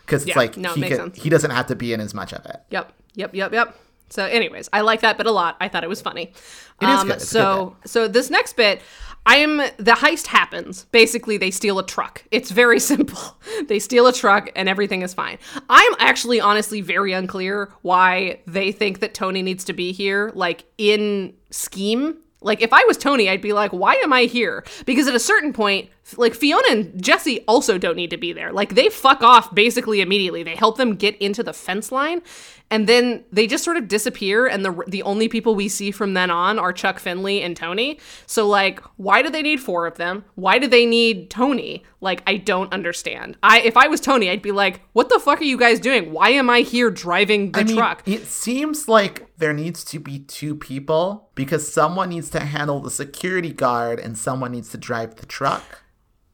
Because 0.06 0.24
it's 0.24 0.30
Yeah, 0.30 0.38
like 0.38 0.58
no, 0.58 0.74
he 0.74 0.82
makes 0.82 0.96
can, 0.96 1.06
sense. 1.14 1.22
he 1.24 1.30
doesn't 1.30 1.52
have 1.52 1.68
to 1.68 1.76
be 1.76 1.92
in 1.94 2.00
as 2.00 2.14
much 2.14 2.32
of 2.34 2.46
it. 2.46 2.62
Yep, 2.70 2.94
yep, 3.16 3.36
yep, 3.36 3.52
yep. 3.52 3.76
So, 4.10 4.26
anyways, 4.26 4.70
I 4.72 4.82
like 4.82 5.02
that 5.02 5.18
bit 5.18 5.26
a 5.26 5.32
lot. 5.32 5.58
I 5.60 5.68
thought 5.68 5.84
it 5.84 5.90
was 5.90 6.02
funny. 6.02 6.34
It 6.82 6.86
is 6.90 7.00
um, 7.02 7.08
good. 7.08 7.18
It's 7.18 7.28
so, 7.28 7.76
so 7.86 8.08
this 8.08 8.30
next 8.30 8.56
bit, 8.56 8.82
I 9.26 9.38
am 9.38 9.58
the 9.58 9.92
heist 9.98 10.28
happens. 10.28 10.86
Basically, 10.86 11.36
they 11.38 11.52
steal 11.52 11.80
a 11.80 11.86
truck. 11.86 12.24
It's 12.32 12.50
very 12.50 12.80
simple. 12.92 13.38
They 13.68 13.80
steal 13.80 14.08
a 14.08 14.14
truck, 14.14 14.50
and 14.56 14.70
everything 14.70 15.02
is 15.02 15.14
fine. 15.14 15.38
I'm 15.70 15.94
actually, 16.00 16.40
honestly, 16.40 16.82
very 16.82 17.12
unclear 17.12 17.72
why 17.82 18.40
they 18.48 18.72
think 18.72 19.00
that 19.02 19.14
Tony 19.14 19.42
needs 19.42 19.66
to 19.66 19.74
be 19.74 19.92
here. 19.92 20.32
Like 20.34 20.64
in 20.78 21.34
scheme, 21.52 22.18
like 22.42 22.62
if 22.62 22.72
I 22.72 22.84
was 22.86 22.98
Tony, 22.98 23.30
I'd 23.30 23.42
be 23.42 23.52
like, 23.52 23.72
why 23.72 23.96
am 23.96 24.14
I 24.14 24.24
here? 24.24 24.64
Because 24.86 25.08
at 25.08 25.16
a 25.16 25.20
certain 25.20 25.52
point, 25.52 25.90
like 26.16 26.34
Fiona 26.34 26.68
and 26.70 27.04
Jesse 27.04 27.44
also 27.48 27.78
don't 27.78 27.96
need 27.96 28.12
to 28.12 28.18
be 28.18 28.32
there. 28.32 28.52
Like 28.52 28.76
they 28.76 28.90
fuck 28.90 29.22
off 29.22 29.54
basically 29.54 30.00
immediately. 30.02 30.44
They 30.44 30.56
help 30.56 30.78
them 30.78 30.96
get 30.96 31.18
into 31.18 31.44
the 31.44 31.54
fence 31.54 31.92
line 31.92 32.22
and 32.70 32.88
then 32.88 33.24
they 33.32 33.48
just 33.48 33.64
sort 33.64 33.78
of 33.78 33.88
disappear 33.88 34.48
and 34.48 34.64
the 34.64 34.84
the 34.88 35.04
only 35.04 35.28
people 35.28 35.56
we 35.56 35.68
see 35.68 35.92
from 35.92 36.14
then 36.14 36.30
on 36.30 36.60
are 36.60 36.72
Chuck 36.72 37.00
Finley 37.00 37.42
and 37.42 37.56
Tony. 37.56 38.00
So 38.26 38.48
like 38.48 38.80
why 38.98 39.22
do 39.22 39.30
they 39.30 39.42
need 39.42 39.60
four 39.60 39.86
of 39.86 39.98
them? 39.98 40.24
Why 40.36 40.60
do 40.60 40.68
they 40.68 40.86
need 40.86 41.30
Tony? 41.30 41.84
Like 42.00 42.22
I 42.28 42.38
don't 42.38 42.72
understand. 42.72 43.38
I 43.44 43.62
if 43.62 43.76
I 43.76 43.88
was 43.88 44.00
Tony, 44.00 44.30
I'd 44.30 44.42
be 44.42 44.52
like, 44.52 44.82
"What 44.94 45.10
the 45.10 45.20
fuck 45.20 45.42
are 45.42 45.46
you 45.46 45.58
guys 45.58 45.80
doing? 45.80 46.14
Why 46.14 46.30
am 46.30 46.50
I 46.50 46.62
here 46.62 46.92
driving 46.92 47.52
the 47.52 47.62
I 47.62 47.64
mean, 47.64 47.76
truck?" 47.76 48.04
it 48.06 48.28
seems 48.28 48.88
like 48.88 49.28
there 49.38 49.54
needs 49.54 49.84
to 49.86 50.00
be 50.00 50.20
two 50.20 50.56
people 50.56 51.30
because 51.36 51.72
someone 51.72 52.10
needs 52.10 52.30
to 52.32 52.42
handle 52.42 52.80
the 52.80 52.92
security 52.92 53.52
guard 53.52 54.00
and 54.00 54.18
someone 54.18 54.52
needs 54.52 54.70
to 54.70 54.78
drive 54.78 55.16
the 55.16 55.26
truck. 55.26 55.84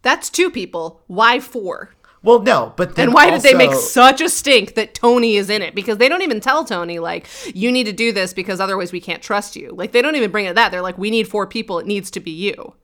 That's 0.04 0.30
two 0.30 0.52
people. 0.52 1.02
Why 1.08 1.40
four? 1.40 1.96
Well, 2.22 2.42
no, 2.42 2.74
but 2.78 2.96
then 2.96 3.08
And 3.08 3.14
why 3.14 3.30
did 3.30 3.42
they 3.42 3.54
make 3.54 3.74
such 3.74 4.22
a 4.22 4.30
stink 4.30 4.76
that 4.76 4.94
Tony 4.94 5.36
is 5.36 5.50
in 5.50 5.62
it? 5.62 5.76
Because 5.76 5.98
they 5.98 6.08
don't 6.08 6.22
even 6.22 6.40
tell 6.40 6.64
Tony, 6.64 7.00
like, 7.00 7.28
you 7.54 7.70
need 7.70 7.84
to 7.84 7.92
do 7.92 8.14
this 8.14 8.34
because 8.34 8.62
otherwise 8.62 8.94
we 8.94 9.02
can't 9.02 9.22
trust 9.22 9.58
you. 9.58 9.72
Like, 9.76 9.92
they 9.92 10.02
don't 10.02 10.16
even 10.16 10.32
bring 10.32 10.46
it 10.46 10.56
that. 10.56 10.72
They're 10.72 10.82
like, 10.82 10.98
we 10.98 11.12
need 11.12 11.28
four 11.28 11.46
people. 11.46 11.80
It 11.80 11.86
needs 11.86 12.10
to 12.12 12.22
be 12.22 12.32
you. 12.32 12.76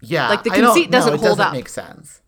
Yeah, 0.00 0.30
like, 0.30 0.44
the 0.44 0.50
conceit 0.50 0.90
doesn't 0.90 1.12
it 1.12 1.20
hold 1.20 1.38
doesn't 1.38 1.46
up. 1.46 1.52
Make 1.52 1.68
sense. 1.68 2.22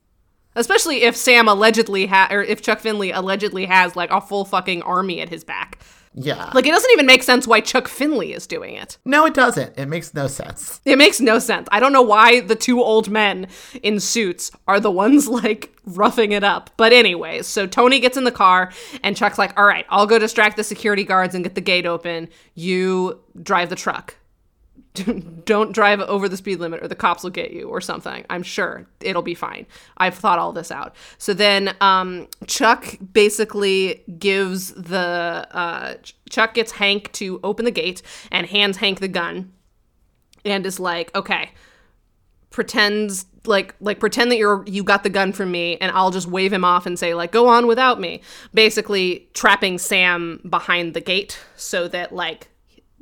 Especially 0.54 1.04
if 1.04 1.16
Sam 1.16 1.48
allegedly 1.48 2.04
ha 2.04 2.28
or 2.30 2.42
if 2.42 2.60
Chuck 2.60 2.80
Finley 2.80 3.12
allegedly 3.12 3.64
has, 3.64 3.96
like, 3.96 4.10
a 4.10 4.20
full 4.20 4.44
fucking 4.44 4.82
army 4.82 5.22
at 5.22 5.30
his 5.30 5.44
back. 5.44 5.78
Yeah, 6.14 6.50
Like, 6.54 6.66
it 6.66 6.70
doesn't 6.72 6.90
even 6.92 7.06
make 7.06 7.22
sense 7.22 7.46
why 7.46 7.60
Chuck 7.60 7.88
Finley 7.88 8.32
is 8.34 8.46
doing 8.46 8.74
it. 8.74 8.98
no, 9.04 9.24
it 9.24 9.32
doesn't. 9.34 9.78
It 9.78 9.86
makes 9.86 10.12
no 10.12 10.26
sense. 10.26 10.80
It 10.84 10.98
makes 10.98 11.20
no 11.20 11.38
sense. 11.38 11.68
I 11.72 11.80
don't 11.80 11.92
know 11.92 12.02
why 12.02 12.40
the 12.40 12.54
two 12.54 12.82
old 12.82 13.08
men 13.10 13.46
in 13.82 13.98
suits 13.98 14.50
are 14.68 14.78
the 14.78 14.90
ones 14.90 15.26
like 15.42 15.74
roughing 15.86 16.32
it 16.32 16.44
up. 16.44 16.70
But 16.76 16.92
anyways, 16.92 17.46
so 17.46 17.66
Tony 17.66 17.98
gets 17.98 18.16
in 18.16 18.24
the 18.24 18.30
car 18.30 18.72
and 19.02 19.16
Chuck's 19.16 19.38
like, 19.38 19.58
"All 19.58 19.64
right, 19.64 19.86
I'll 19.88 20.06
go 20.06 20.18
distract 20.18 20.56
the 20.56 20.64
security 20.64 21.04
guards 21.04 21.34
and 21.34 21.42
get 21.44 21.54
the 21.54 21.60
gate 21.62 21.86
open. 21.86 22.28
You 22.54 23.20
drive 23.42 23.70
the 23.70 23.76
truck. 23.76 24.16
Don't 25.44 25.72
drive 25.72 26.00
over 26.00 26.28
the 26.28 26.36
speed 26.36 26.60
limit 26.60 26.82
or 26.82 26.88
the 26.88 26.94
cops 26.94 27.22
will 27.22 27.30
get 27.30 27.52
you 27.52 27.68
or 27.68 27.80
something. 27.80 28.26
I'm 28.28 28.42
sure 28.42 28.86
it'll 29.00 29.22
be 29.22 29.34
fine. 29.34 29.66
I've 29.96 30.14
thought 30.14 30.38
all 30.38 30.52
this 30.52 30.70
out." 30.70 30.94
So 31.18 31.32
then 31.32 31.74
um, 31.80 32.28
Chuck 32.46 32.98
basically 33.12 34.04
gives 34.18 34.72
the 34.74 35.48
uh, 35.50 35.94
Chuck 36.28 36.54
gets 36.54 36.72
Hank 36.72 37.10
to 37.12 37.40
open 37.42 37.64
the 37.64 37.70
gate 37.70 38.02
and 38.30 38.46
hands 38.46 38.78
Hank 38.78 39.00
the 39.00 39.08
gun 39.08 39.52
and 40.44 40.66
is 40.66 40.80
like, 40.80 41.14
okay, 41.14 41.52
pretends 42.50 43.26
like 43.44 43.74
like 43.80 43.98
pretend 43.98 44.30
that 44.30 44.36
you're 44.36 44.62
you 44.66 44.84
got 44.84 45.02
the 45.02 45.10
gun 45.10 45.32
from 45.32 45.50
me 45.50 45.76
and 45.78 45.90
I'll 45.92 46.12
just 46.12 46.28
wave 46.28 46.52
him 46.52 46.64
off 46.64 46.86
and 46.86 46.96
say 46.96 47.14
like 47.14 47.32
go 47.32 47.48
on 47.48 47.66
without 47.66 47.98
me. 47.98 48.22
Basically 48.54 49.28
trapping 49.34 49.78
Sam 49.78 50.40
behind 50.48 50.94
the 50.94 51.00
gate 51.00 51.38
so 51.56 51.88
that 51.88 52.14
like 52.14 52.48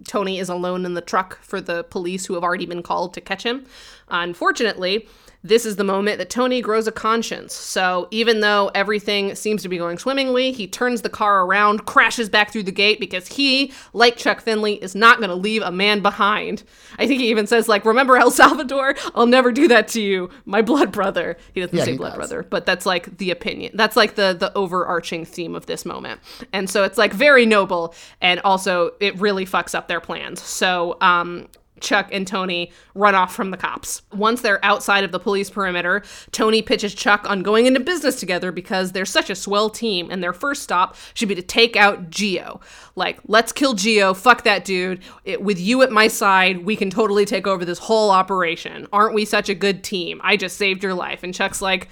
Tony 0.07 0.39
is 0.39 0.49
alone 0.49 0.85
in 0.85 0.95
the 0.95 1.01
truck 1.01 1.39
for 1.43 1.61
the 1.61 1.85
police 1.85 2.27
who 2.27 2.35
have 2.35 2.43
already 2.43 2.67
been 2.67 2.83
called 2.83 3.15
to 3.15 3.21
catch 3.21 3.43
him. 3.43 3.67
Unfortunately, 4.09 5.09
this 5.43 5.65
is 5.65 5.77
the 5.77 5.85
moment 5.85 6.19
that 6.19 6.29
Tony 6.29 6.61
grows 6.61 6.87
a 6.87 6.93
conscience. 6.93 7.55
So 7.55 8.09
even 8.11 8.41
though 8.41 8.71
everything 8.75 9.35
seems 9.35 9.63
to 9.63 9.69
be 9.71 9.79
going 9.79 9.97
swimmingly, 9.99 10.53
he 10.53 10.67
turns 10.67 11.01
the 11.01 11.09
car 11.09 11.45
around, 11.47 11.87
crashes 11.87 12.29
back 12.29 12.53
through 12.53 12.65
the 12.65 12.73
gate 12.73 13.01
because 13.01 13.27
he, 13.29 13.73
like 13.95 14.17
Chuck 14.17 14.43
Finley, 14.43 14.75
is 14.83 14.95
not 14.95 15.17
going 15.19 15.31
to 15.31 15.35
leave 15.35 15.63
a 15.63 15.73
man 15.73 16.01
behind. 16.03 16.63
I 16.99 17.07
think 17.07 17.21
he 17.21 17.31
even 17.31 17.47
says 17.47 17.69
like, 17.69 17.87
"Remember 17.87 18.17
El 18.19 18.31
Salvador? 18.31 18.95
I'll 19.15 19.27
never 19.27 19.51
do 19.51 19.67
that 19.69 19.89
to 19.89 20.01
you, 20.03 20.29
my 20.45 20.61
blood 20.61 20.93
brother." 20.93 21.39
He 21.55 21.61
doesn't 21.61 21.77
Yeah, 21.77 21.85
say 21.85 21.93
he 21.93 21.97
blood 21.97 22.11
does. 22.11 22.17
brother, 22.17 22.43
but 22.51 22.67
that's 22.67 22.85
like 22.85 23.17
the 23.17 23.31
opinion. 23.31 23.73
That's 23.75 23.97
like 23.97 24.17
the 24.17 24.37
the 24.39 24.53
overarching 24.57 25.25
theme 25.25 25.55
of 25.55 25.65
this 25.67 25.87
moment. 25.87 26.21
And 26.53 26.69
so 26.69 26.85
it's 26.85 26.99
like 26.99 27.13
very 27.15 27.47
noble 27.47 27.95
and 28.21 28.41
also 28.41 28.93
it 29.01 29.19
really 29.19 29.47
fucks 29.47 29.75
up 29.75 29.89
their 29.89 30.01
plans. 30.01 30.43
So 30.43 30.99
um 31.01 31.49
Chuck 31.81 32.09
and 32.13 32.27
Tony 32.27 32.73
run 32.95 33.15
off 33.15 33.35
from 33.35 33.51
the 33.51 33.57
cops. 33.57 34.03
Once 34.15 34.41
they're 34.43 34.65
outside 34.65 35.05
of 35.05 35.13
the 35.13 35.19
police 35.19 35.51
perimeter, 35.51 36.03
Tony 36.33 36.63
pitches 36.63 36.95
Chuck 36.95 37.29
on 37.29 37.43
going 37.43 37.67
into 37.67 37.81
business 37.81 38.21
together 38.21 38.53
because 38.53 38.93
they're 38.93 39.05
such 39.05 39.31
a 39.31 39.35
swell 39.35 39.71
team 39.71 40.11
and 40.11 40.23
their 40.23 40.33
first 40.33 40.63
stop 40.63 40.97
should 41.15 41.29
be 41.29 41.35
to 41.35 41.43
take 41.43 41.77
out 41.77 42.11
Geo. 42.11 42.61
Like, 42.97 43.19
let's 43.27 43.53
kill 43.53 43.75
Geo, 43.75 44.15
fuck 44.15 44.45
that 44.45 44.65
dude. 44.65 45.01
It, 45.25 45.43
with 45.43 45.59
you 45.59 45.83
at 45.83 45.91
my 45.91 46.09
side, 46.09 46.65
we 46.65 46.77
can 46.77 46.91
totally 46.91 47.25
take 47.25 47.47
over 47.47 47.65
this 47.65 47.79
whole 47.79 48.11
operation. 48.11 48.87
Aren't 48.93 49.15
we 49.15 49.25
such 49.25 49.49
a 49.49 49.55
good 49.55 49.83
team? 49.83 50.21
I 50.23 50.37
just 50.37 50.57
saved 50.57 50.83
your 50.83 50.95
life. 50.95 51.23
And 51.23 51.35
Chuck's 51.35 51.61
like, 51.63 51.89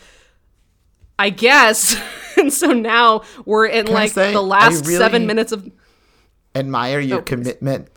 I 1.19 1.31
guess. 1.31 1.97
and 2.37 2.53
so 2.53 2.73
now 2.73 3.23
we're 3.45 3.67
in 3.67 3.89
I 3.89 3.93
like 3.93 4.11
say, 4.13 4.33
the 4.33 4.43
last 4.43 4.87
really- 4.87 4.99
seven 4.99 5.27
minutes 5.27 5.53
of. 5.53 5.71
Admire 6.55 6.99
your 7.01 7.19
Oh, 7.19 7.23
commitment 7.23 7.89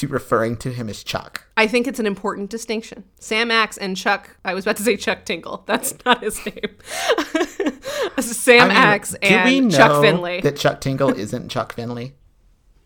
to 0.00 0.08
referring 0.08 0.56
to 0.56 0.72
him 0.72 0.88
as 0.88 1.04
Chuck. 1.04 1.44
I 1.58 1.66
think 1.66 1.86
it's 1.86 1.98
an 1.98 2.06
important 2.06 2.48
distinction. 2.48 3.04
Sam 3.18 3.50
Axe 3.50 3.76
and 3.76 3.96
Chuck. 3.96 4.38
I 4.46 4.54
was 4.54 4.64
about 4.64 4.76
to 4.78 4.82
say 4.82 4.96
Chuck 4.96 5.26
Tingle. 5.26 5.62
That's 5.66 5.94
not 6.06 6.22
his 6.22 6.44
name. 6.46 6.76
Sam 8.18 8.62
I 8.62 8.68
mean, 8.68 8.76
Axe 8.76 9.10
do 9.10 9.18
we 9.22 9.58
and 9.58 9.70
know 9.70 9.76
Chuck 9.76 10.02
Finley. 10.02 10.40
that 10.40 10.56
Chuck 10.56 10.80
Tingle 10.80 11.10
isn't 11.10 11.50
Chuck 11.50 11.74
Finley? 11.74 12.14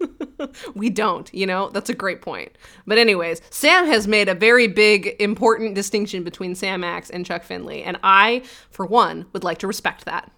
we 0.75 0.91
don't, 0.91 1.33
you 1.33 1.47
know? 1.47 1.71
That's 1.71 1.89
a 1.89 1.95
great 1.95 2.21
point. 2.21 2.59
But, 2.85 2.99
anyways, 2.99 3.41
Sam 3.51 3.87
has 3.87 4.09
made 4.09 4.29
a 4.29 4.35
very 4.35 4.67
big, 4.67 5.15
important 5.21 5.77
distinction 5.77 6.25
between 6.25 6.57
Sam 6.57 6.83
Axe 6.83 7.11
and 7.11 7.25
Chuck 7.25 7.45
Finley. 7.45 7.85
And 7.85 7.97
I, 8.03 8.43
for 8.71 8.85
one, 8.85 9.27
would 9.33 9.45
like 9.45 9.59
to 9.59 9.69
respect 9.69 10.05
that. 10.05 10.33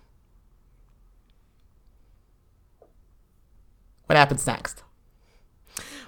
What 4.06 4.16
happens 4.16 4.46
next? 4.46 4.82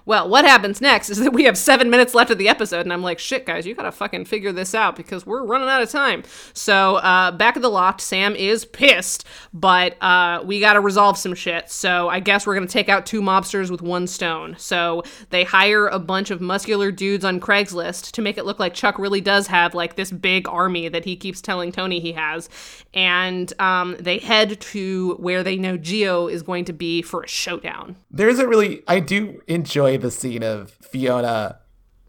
Well, 0.09 0.27
what 0.27 0.47
happens 0.47 0.81
next 0.81 1.11
is 1.11 1.19
that 1.19 1.35
we 1.35 1.45
have 1.45 1.59
seven 1.59 1.91
minutes 1.91 2.15
left 2.15 2.31
of 2.31 2.39
the 2.39 2.49
episode, 2.49 2.81
and 2.81 2.95
I'm 2.95 3.03
like, 3.03 3.19
shit, 3.19 3.45
guys, 3.45 3.67
you 3.67 3.75
gotta 3.75 3.93
fucking 3.93 4.25
figure 4.25 4.53
this 4.53 4.75
out 4.75 4.97
because 4.97 5.27
we're 5.27 5.45
running 5.45 5.69
out 5.69 5.83
of 5.83 5.91
time. 5.91 6.23
So, 6.55 6.97
uh, 6.97 7.31
back 7.33 7.57
at 7.57 7.63
the 7.63 7.69
loft, 7.69 8.01
Sam 8.01 8.35
is 8.35 8.65
pissed, 8.65 9.27
but 9.53 10.03
uh, 10.03 10.43
we 10.47 10.61
gotta 10.61 10.81
resolve 10.81 11.19
some 11.19 11.35
shit. 11.35 11.71
So, 11.71 12.09
I 12.09 12.21
guess 12.21 12.47
we're 12.47 12.55
gonna 12.55 12.67
take 12.67 12.89
out 12.89 13.05
two 13.05 13.21
mobsters 13.21 13.71
with 13.71 13.83
one 13.83 14.07
stone. 14.07 14.57
So, 14.59 15.03
they 15.29 15.45
hire 15.45 15.89
a 15.89 15.99
bunch 15.99 16.31
of 16.31 16.41
muscular 16.41 16.91
dudes 16.91 17.27
on 17.27 17.39
Craigslist 17.39 18.13
to 18.13 18.23
make 18.23 18.39
it 18.39 18.47
look 18.47 18.59
like 18.59 18.73
Chuck 18.73 18.99
really 18.99 19.21
does 19.21 19.47
have 19.49 19.75
like 19.75 19.97
this 19.97 20.11
big 20.11 20.49
army 20.49 20.89
that 20.89 21.05
he 21.05 21.17
keeps 21.17 21.43
telling 21.43 21.71
Tony 21.71 22.01
he 22.01 22.13
has. 22.13 22.49
And 22.95 23.53
um, 23.61 23.95
they 24.01 24.17
head 24.17 24.59
to 24.59 25.17
where 25.17 25.43
they 25.43 25.57
know 25.57 25.77
Geo 25.77 26.29
is 26.29 26.43
going 26.43 26.65
to 26.65 26.73
be 26.73 27.03
for 27.03 27.25
a 27.25 27.29
showdown. 27.29 27.97
There's 28.11 28.39
a 28.39 28.49
really 28.49 28.83
I 28.89 29.01
do 29.01 29.43
enjoy 29.47 29.98
the 29.99 30.11
scene 30.11 30.43
of 30.43 30.71
Fiona 30.71 31.61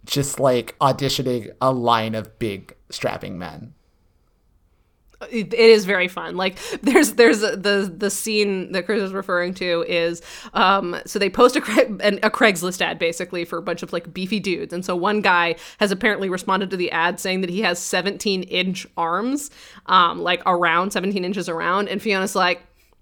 just 0.06 0.40
like 0.40 0.78
auditioning 0.80 1.52
a 1.62 1.72
line 1.72 2.16
of 2.16 2.40
big 2.40 2.76
strapping 2.90 3.38
men. 3.38 3.74
it 5.30 5.54
is 5.54 5.84
very 5.84 6.08
fun. 6.08 6.38
Like 6.38 6.58
there's 6.82 7.14
there's 7.14 7.42
the 7.42 7.94
the 7.96 8.10
scene 8.10 8.72
that 8.72 8.86
Chris 8.86 9.04
is 9.04 9.12
referring 9.12 9.54
to 9.56 9.84
is 9.88 10.22
um 10.54 10.96
so 11.06 11.20
they 11.20 11.30
post 11.30 11.58
a 11.58 11.62
Cra- 11.62 11.92
an, 12.00 12.20
a 12.24 12.30
Craigslist 12.30 12.82
ad 12.82 12.98
basically 13.00 13.44
for 13.44 13.58
a 13.58 13.62
bunch 13.62 13.84
of 13.84 13.92
like 13.92 14.14
beefy 14.14 14.40
dudes, 14.40 14.74
and 14.74 14.86
so 14.86 14.96
one 14.96 15.20
guy 15.22 15.56
has 15.80 15.92
apparently 15.92 16.30
responded 16.30 16.70
to 16.72 16.78
the 16.78 16.90
ad 16.92 17.20
saying 17.20 17.42
that 17.42 17.50
he 17.50 17.60
has 17.62 17.80
17 17.80 18.44
inch 18.44 18.88
arms, 18.96 19.52
um 19.88 20.22
like 20.22 20.42
around 20.46 20.92
17 20.92 21.26
inches 21.26 21.50
around, 21.50 21.90
and 21.90 22.02
Fiona's 22.02 22.36
like. 22.36 22.62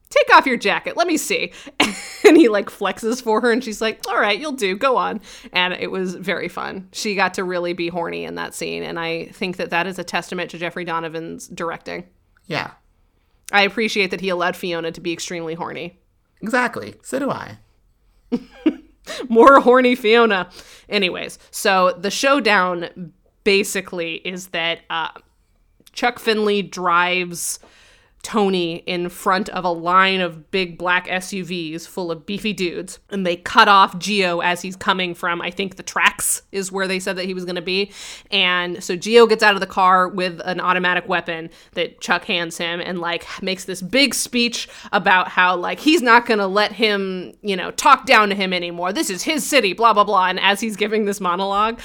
Take 0.10 0.34
off 0.36 0.46
your 0.46 0.58
jacket. 0.58 0.96
Let 0.98 1.08
me 1.08 1.18
see. 1.18 1.52
And 2.28 2.36
he 2.36 2.50
like 2.50 2.70
flexes 2.70 3.22
for 3.22 3.40
her 3.40 3.52
and 3.54 3.64
she's 3.64 3.80
like, 3.80 4.02
"All 4.10 4.20
right, 4.20 4.38
you'll 4.38 4.52
do. 4.52 4.76
Go 4.76 4.98
on." 4.98 5.22
And 5.54 5.74
it 5.74 5.92
was 5.92 6.16
very 6.16 6.50
fun. 6.50 6.90
She 6.92 7.16
got 7.16 7.36
to 7.36 7.44
really 7.46 7.72
be 7.72 7.88
horny 7.88 8.26
in 8.26 8.36
that 8.36 8.54
scene 8.54 8.84
and 8.84 9.00
I 9.00 9.28
think 9.28 9.56
that 9.58 9.70
that 9.70 9.88
is 9.88 9.98
a 9.98 10.04
testament 10.04 10.52
to 10.52 10.58
Jeffrey 10.58 10.84
Donovan's 10.84 11.48
directing. 11.48 12.04
Yeah, 12.48 12.72
I 13.54 13.62
appreciate 13.62 14.12
that 14.12 14.20
he 14.20 14.28
allowed 14.28 14.58
Fiona 14.58 14.92
to 14.92 15.00
be 15.00 15.14
extremely 15.14 15.54
horny. 15.54 16.00
exactly. 16.42 16.96
So 17.02 17.20
do 17.20 17.30
I. 17.32 17.60
More 19.30 19.62
horny 19.62 19.96
Fiona. 19.96 20.50
Anyways, 20.90 21.40
so 21.50 21.94
the 21.98 22.12
showdown 22.12 23.14
basically 23.46 24.16
is 24.16 24.48
that 24.48 24.80
uh, 24.90 25.10
Chuck 25.94 26.20
Finley 26.20 26.62
drives 26.62 27.60
Tony 28.28 28.84
in 28.86 29.08
front 29.08 29.48
of 29.48 29.64
a 29.64 29.70
line 29.70 30.20
of 30.20 30.52
big 30.52 30.78
black 30.78 31.08
SUVs 31.08 31.88
full 31.88 32.12
of 32.12 32.26
beefy 32.26 32.52
dudes, 32.52 33.00
and 33.10 33.26
they 33.26 33.38
cut 33.38 33.70
off 33.70 33.98
Geo 34.00 34.42
as 34.42 34.62
he's 34.62 34.76
coming 34.76 35.16
from, 35.16 35.42
I 35.42 35.50
think, 35.50 35.78
the 35.78 35.84
tracks 35.84 36.42
is 36.52 36.70
where 36.70 36.90
they 36.90 37.00
said 37.00 37.16
that 37.16 37.24
he 37.24 37.34
was 37.34 37.46
going 37.46 37.56
to 37.56 37.62
be. 37.62 37.90
And 38.30 38.84
so 38.84 38.98
Geo 38.98 39.28
gets 39.28 39.44
out 39.44 39.54
of 39.54 39.62
the 39.62 39.66
car 39.66 40.10
with 40.10 40.42
an 40.44 40.60
automatic 40.60 41.08
weapon 41.08 41.50
that 41.76 42.02
Chuck 42.02 42.26
hands 42.26 42.58
him 42.58 42.82
and, 42.82 43.00
like, 43.00 43.26
makes 43.42 43.64
this 43.64 43.82
big 43.82 44.14
speech 44.14 44.68
about 44.92 45.30
how, 45.30 45.56
like, 45.56 45.80
he's 45.80 46.02
not 46.02 46.26
going 46.26 46.40
to 46.40 46.48
let 46.48 46.74
him, 46.74 47.32
you 47.42 47.56
know, 47.56 47.72
talk 47.72 48.06
down 48.06 48.28
to 48.28 48.36
him 48.36 48.52
anymore. 48.52 48.92
This 48.92 49.10
is 49.10 49.24
his 49.24 49.48
city, 49.48 49.72
blah, 49.72 49.94
blah, 49.94 50.04
blah. 50.04 50.28
And 50.28 50.40
as 50.42 50.60
he's 50.60 50.76
giving 50.76 51.06
this 51.06 51.22
monologue, 51.22 51.80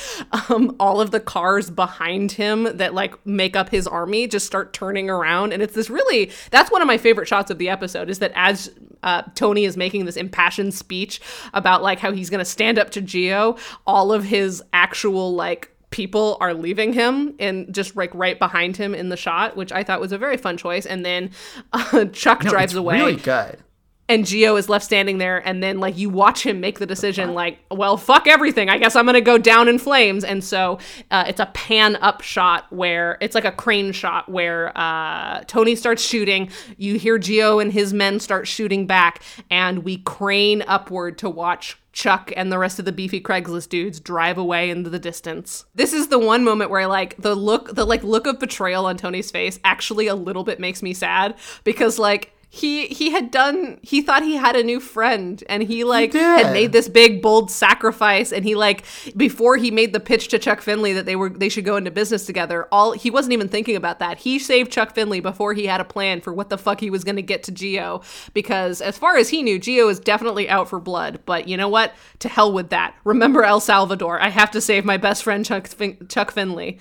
um, 0.48 0.74
all 0.80 1.00
of 1.00 1.12
the 1.12 1.20
cars 1.20 1.70
behind 1.70 2.32
him 2.32 2.64
that, 2.78 2.94
like, 2.94 3.24
make 3.24 3.54
up 3.54 3.68
his 3.68 3.86
army 3.86 4.26
just 4.26 4.44
start 4.44 4.72
turning 4.72 5.08
around. 5.08 5.52
And 5.52 5.62
it's 5.62 5.74
this 5.74 5.88
really, 5.88 6.31
that's 6.50 6.70
one 6.70 6.82
of 6.82 6.86
my 6.86 6.98
favorite 6.98 7.28
shots 7.28 7.50
of 7.50 7.58
the 7.58 7.68
episode 7.68 8.10
is 8.10 8.18
that 8.20 8.32
as 8.34 8.70
uh, 9.02 9.22
Tony 9.34 9.64
is 9.64 9.76
making 9.76 10.04
this 10.04 10.16
impassioned 10.16 10.74
speech 10.74 11.20
about, 11.54 11.82
like, 11.82 11.98
how 11.98 12.12
he's 12.12 12.30
going 12.30 12.38
to 12.38 12.44
stand 12.44 12.78
up 12.78 12.90
to 12.90 13.00
Geo, 13.00 13.56
all 13.86 14.12
of 14.12 14.24
his 14.24 14.62
actual, 14.72 15.34
like, 15.34 15.70
people 15.90 16.38
are 16.40 16.54
leaving 16.54 16.92
him 16.92 17.34
and 17.38 17.72
just 17.72 17.94
like 17.94 18.12
right 18.14 18.38
behind 18.38 18.76
him 18.76 18.94
in 18.94 19.10
the 19.10 19.16
shot, 19.16 19.56
which 19.56 19.70
I 19.70 19.84
thought 19.84 20.00
was 20.00 20.10
a 20.10 20.18
very 20.18 20.38
fun 20.38 20.56
choice. 20.56 20.86
And 20.86 21.04
then 21.04 21.30
uh, 21.72 22.06
Chuck 22.06 22.42
No, 22.42 22.50
drives 22.50 22.74
away. 22.74 22.96
Really 22.96 23.16
good. 23.16 23.58
And 24.08 24.26
Geo 24.26 24.56
is 24.56 24.68
left 24.68 24.84
standing 24.84 25.18
there, 25.18 25.46
and 25.46 25.62
then 25.62 25.78
like 25.78 25.96
you 25.96 26.10
watch 26.10 26.44
him 26.44 26.60
make 26.60 26.78
the 26.78 26.86
decision, 26.86 27.34
like, 27.34 27.58
well, 27.70 27.96
fuck 27.96 28.26
everything. 28.26 28.68
I 28.68 28.78
guess 28.78 28.96
I'm 28.96 29.06
gonna 29.06 29.20
go 29.20 29.38
down 29.38 29.68
in 29.68 29.78
flames. 29.78 30.24
And 30.24 30.42
so 30.42 30.78
uh, 31.10 31.24
it's 31.26 31.40
a 31.40 31.46
pan 31.46 31.96
up 31.96 32.20
shot 32.20 32.66
where 32.70 33.16
it's 33.20 33.34
like 33.34 33.44
a 33.44 33.52
crane 33.52 33.92
shot 33.92 34.28
where 34.28 34.76
uh, 34.76 35.44
Tony 35.46 35.74
starts 35.76 36.02
shooting. 36.02 36.50
You 36.76 36.98
hear 36.98 37.18
Geo 37.18 37.58
and 37.58 37.72
his 37.72 37.92
men 37.92 38.20
start 38.20 38.46
shooting 38.46 38.86
back, 38.86 39.22
and 39.50 39.84
we 39.84 39.98
crane 39.98 40.62
upward 40.66 41.18
to 41.18 41.30
watch 41.30 41.78
Chuck 41.92 42.32
and 42.36 42.50
the 42.50 42.58
rest 42.58 42.78
of 42.78 42.86
the 42.86 42.92
beefy 42.92 43.20
Craigslist 43.20 43.68
dudes 43.68 44.00
drive 44.00 44.38
away 44.38 44.70
into 44.70 44.88
the 44.88 44.98
distance. 44.98 45.66
This 45.74 45.92
is 45.92 46.08
the 46.08 46.18
one 46.18 46.42
moment 46.42 46.70
where 46.70 46.86
like 46.86 47.16
the 47.18 47.34
look 47.34 47.74
the 47.74 47.84
like 47.84 48.02
look 48.02 48.26
of 48.26 48.38
betrayal 48.40 48.86
on 48.86 48.96
Tony's 48.96 49.30
face 49.30 49.60
actually 49.62 50.06
a 50.06 50.14
little 50.14 50.42
bit 50.42 50.58
makes 50.58 50.82
me 50.82 50.94
sad 50.94 51.34
because 51.64 51.98
like 51.98 52.32
he 52.54 52.88
he 52.88 53.12
had 53.12 53.30
done 53.30 53.78
he 53.80 54.02
thought 54.02 54.22
he 54.22 54.36
had 54.36 54.54
a 54.54 54.62
new 54.62 54.78
friend 54.78 55.42
and 55.48 55.62
he 55.62 55.84
like 55.84 56.10
did. 56.12 56.20
had 56.20 56.52
made 56.52 56.70
this 56.70 56.86
big 56.86 57.22
bold 57.22 57.50
sacrifice 57.50 58.30
and 58.30 58.44
he 58.44 58.54
like 58.54 58.84
before 59.16 59.56
he 59.56 59.70
made 59.70 59.94
the 59.94 59.98
pitch 59.98 60.28
to 60.28 60.38
Chuck 60.38 60.60
Finley 60.60 60.92
that 60.92 61.06
they 61.06 61.16
were 61.16 61.30
they 61.30 61.48
should 61.48 61.64
go 61.64 61.76
into 61.76 61.90
business 61.90 62.26
together 62.26 62.68
all 62.70 62.92
he 62.92 63.10
wasn't 63.10 63.32
even 63.32 63.48
thinking 63.48 63.74
about 63.74 64.00
that. 64.00 64.18
He 64.18 64.38
saved 64.38 64.70
Chuck 64.70 64.94
Finley 64.94 65.18
before 65.18 65.54
he 65.54 65.66
had 65.66 65.80
a 65.80 65.84
plan 65.84 66.20
for 66.20 66.34
what 66.34 66.50
the 66.50 66.58
fuck 66.58 66.78
he 66.80 66.90
was 66.90 67.04
going 67.04 67.16
to 67.16 67.22
get 67.22 67.42
to 67.44 67.52
Geo 67.52 68.02
because 68.34 68.82
as 68.82 68.98
far 68.98 69.16
as 69.16 69.30
he 69.30 69.42
knew 69.42 69.58
Geo 69.58 69.88
is 69.88 69.98
definitely 69.98 70.46
out 70.50 70.68
for 70.68 70.78
blood 70.78 71.20
but 71.24 71.48
you 71.48 71.56
know 71.56 71.70
what? 71.70 71.94
To 72.18 72.28
hell 72.28 72.52
with 72.52 72.68
that. 72.68 72.94
Remember 73.04 73.44
El 73.44 73.60
Salvador. 73.60 74.20
I 74.20 74.28
have 74.28 74.50
to 74.50 74.60
save 74.60 74.84
my 74.84 74.98
best 74.98 75.22
friend 75.22 75.42
Chuck 75.42 75.68
fin- 75.68 76.06
Chuck 76.06 76.30
Finley 76.30 76.78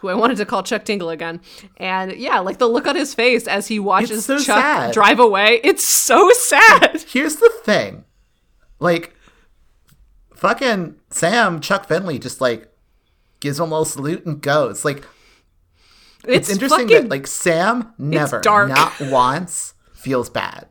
who 0.00 0.08
I 0.08 0.14
wanted 0.14 0.38
to 0.38 0.46
call 0.46 0.62
Chuck 0.62 0.84
Tingle 0.84 1.10
again. 1.10 1.40
And 1.76 2.12
yeah, 2.12 2.40
like 2.40 2.58
the 2.58 2.66
look 2.66 2.86
on 2.86 2.96
his 2.96 3.14
face 3.14 3.46
as 3.46 3.68
he 3.68 3.78
watches 3.78 4.24
so 4.24 4.38
Chuck 4.38 4.62
sad. 4.62 4.94
drive 4.94 5.20
away. 5.20 5.60
It's 5.62 5.84
so 5.84 6.30
sad. 6.30 7.04
Here's 7.08 7.36
the 7.36 7.52
thing. 7.62 8.04
Like, 8.78 9.14
fucking 10.34 10.96
Sam, 11.10 11.60
Chuck 11.60 11.86
Finley 11.86 12.18
just 12.18 12.40
like 12.40 12.72
gives 13.40 13.58
him 13.58 13.66
a 13.66 13.68
little 13.68 13.84
salute 13.84 14.24
and 14.24 14.40
goes. 14.40 14.84
Like, 14.86 15.04
It's, 16.24 16.48
it's, 16.48 16.50
interesting 16.50 16.88
fucking, 16.88 17.02
that 17.02 17.10
like 17.10 17.26
Sam 17.26 17.92
never, 17.98 18.40
not 18.44 18.98
once, 19.00 19.74
feels 19.92 20.30
bad. 20.30 20.66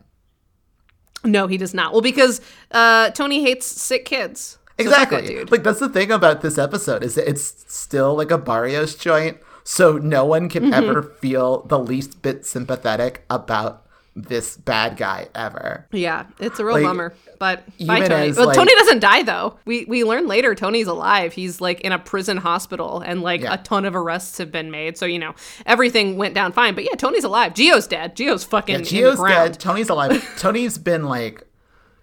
No, 1.22 1.46
he 1.46 1.56
does 1.56 1.74
not. 1.74 1.92
Well, 1.92 2.00
because 2.00 2.40
uh, 2.72 3.10
Tony 3.10 3.42
hates 3.42 3.66
sick 3.66 4.06
kids. 4.06 4.58
So 4.84 4.90
that 4.90 5.02
Exactly. 5.12 5.26
dude. 5.34 5.50
Like 5.50 5.62
that's 5.62 5.80
the 5.80 5.88
thing 5.88 6.10
about 6.10 6.40
this 6.42 6.58
episode 6.58 7.02
is 7.02 7.14
that 7.16 7.28
it's 7.28 7.64
still 7.68 8.14
like 8.16 8.30
a 8.30 8.38
Barrios 8.38 8.94
joint, 8.94 9.38
so 9.64 9.98
no 9.98 10.24
one 10.24 10.48
can 10.48 10.64
Mm-hmm. 10.64 10.74
ever 10.74 11.02
feel 11.02 11.62
the 11.62 11.78
least 11.78 12.22
bit 12.22 12.44
sympathetic 12.46 13.24
about 13.30 13.86
this 14.16 14.56
bad 14.56 14.96
guy 14.96 15.28
ever. 15.36 15.86
Yeah, 15.92 16.26
it's 16.40 16.58
a 16.58 16.64
real 16.64 16.74
Like, 16.74 16.82
bummer. 16.82 17.14
But 17.38 17.64
bye, 17.86 18.00
Tony. 18.06 18.30
as, 18.30 18.36
Well, 18.36 18.46
like- 18.48 18.56
Tony 18.56 18.74
doesn't 18.74 18.98
die 18.98 19.22
though. 19.22 19.56
We 19.64 19.84
we 19.86 20.02
learn 20.04 20.26
later 20.26 20.54
Tony's 20.56 20.88
alive. 20.88 21.32
He's 21.32 21.60
like 21.60 21.80
in 21.82 21.92
a 21.92 21.98
prison 21.98 22.36
hospital, 22.36 23.00
and 23.00 23.22
like 23.22 23.42
Yeah. 23.42 23.54
a 23.54 23.58
ton 23.58 23.84
of 23.84 23.94
arrests 23.94 24.36
have 24.38 24.50
been 24.50 24.70
made. 24.70 24.98
So 24.98 25.06
you 25.06 25.18
know 25.20 25.34
everything 25.64 26.16
went 26.16 26.34
down 26.34 26.52
fine. 26.52 26.74
But 26.74 26.84
yeah, 26.84 26.96
Tony's 26.96 27.24
alive. 27.24 27.54
Geo's 27.54 27.86
dead. 27.86 28.16
Geo's 28.16 28.42
fucking 28.44 28.84
Yeah, 28.86 29.14
ground. 29.14 29.52
dead. 29.52 29.60
Tony's 29.60 29.88
alive. 29.88 30.34
Tony's 30.38 30.76
been 30.76 31.04
like, 31.04 31.46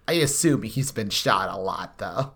I 0.08 0.14
assume 0.14 0.64
he's 0.64 0.92
been 0.94 1.10
shot 1.10 1.50
a 1.54 1.58
lot 1.60 1.98
though. 1.98 2.32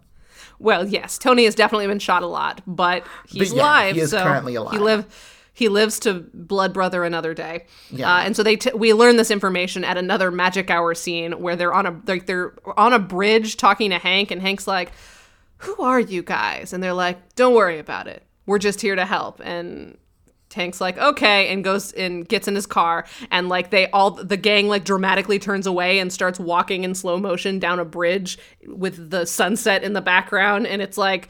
Well, 0.62 0.88
yes, 0.88 1.18
Tony 1.18 1.46
has 1.46 1.56
definitely 1.56 1.88
been 1.88 2.00
shot 2.00 2.24
a 2.24 2.28
lot, 2.28 2.62
but 2.68 3.06
he's 3.28 3.50
But 3.50 3.58
yeah, 3.58 3.64
alive. 3.64 3.96
he 3.96 4.02
is 4.02 4.12
so 4.12 4.22
currently 4.22 4.56
alive. 4.56 4.74
He 4.74 4.80
live. 4.80 5.06
He 5.54 5.68
lives 5.68 6.00
to 6.02 6.26
blood 6.34 6.72
brother 6.74 7.04
another 7.04 7.34
day. 7.34 7.66
Yeah. 7.90 8.14
Uh, 8.16 8.20
and 8.22 8.36
so 8.36 8.42
they 8.44 8.56
t- 8.56 8.72
we 8.74 8.94
learn 8.94 9.18
this 9.18 9.30
information 9.30 9.84
at 9.84 9.98
another 9.98 10.32
magic 10.32 10.70
hour 10.72 10.96
scene 10.96 11.34
where 11.42 11.56
they're 11.58 11.74
on 11.74 11.86
a 11.86 12.02
like 12.08 12.26
they're 12.26 12.54
on 12.78 12.94
a 12.94 13.00
bridge 13.00 13.58
talking 13.58 13.90
to 13.90 13.98
Hank, 14.00 14.32
and 14.32 14.42
Hank's 14.42 14.66
like, 14.68 14.92
"Who 15.58 15.76
are 15.84 16.00
you 16.00 16.24
guys?" 16.24 16.72
And 16.74 16.82
they're 16.82 16.94
like, 16.94 17.36
"Don't 17.36 17.54
worry 17.54 17.80
about 17.80 18.08
it. 18.08 18.24
We're 18.46 18.60
just 18.60 18.82
here 18.82 18.96
to 18.96 19.06
help." 19.06 19.42
And 19.44 19.98
Tank's 20.52 20.80
like, 20.80 20.98
okay, 20.98 21.52
and 21.52 21.64
goes 21.64 21.92
and 21.94 22.28
gets 22.28 22.48
in 22.48 22.54
his 22.54 22.66
car, 22.68 23.06
and 23.32 23.50
like 23.50 23.72
they 23.72 23.90
all 23.90 24.12
the 24.12 24.38
gang 24.38 24.68
like 24.68 24.84
dramatically 24.84 25.40
turns 25.40 25.66
away 25.66 26.00
and 26.00 26.14
starts 26.14 26.40
walking 26.40 26.84
in 26.84 26.94
slow 26.94 27.18
motion 27.18 27.58
down 27.58 27.80
a 27.80 27.86
bridge 27.86 28.38
with 28.68 29.10
the 29.10 29.26
sunset 29.26 29.84
in 29.84 29.94
the 29.94 30.02
background, 30.02 30.68
and 30.68 30.82
it's 30.82 30.98
like 30.98 31.30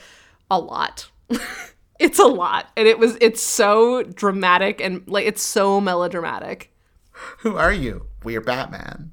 a 0.50 0.60
lot. 0.60 1.10
it's 2.00 2.20
a 2.20 2.26
lot, 2.26 2.68
and 2.76 2.88
it 2.88 3.00
was 3.00 3.18
it's 3.22 3.42
so 3.42 4.04
dramatic 4.04 4.82
and 4.82 5.08
like 5.08 5.26
it's 5.26 5.42
so 5.42 5.80
melodramatic. 5.80 6.74
Who 7.40 7.56
are 7.56 7.72
you? 7.72 8.08
We're 8.24 8.42
Batman. 8.42 9.12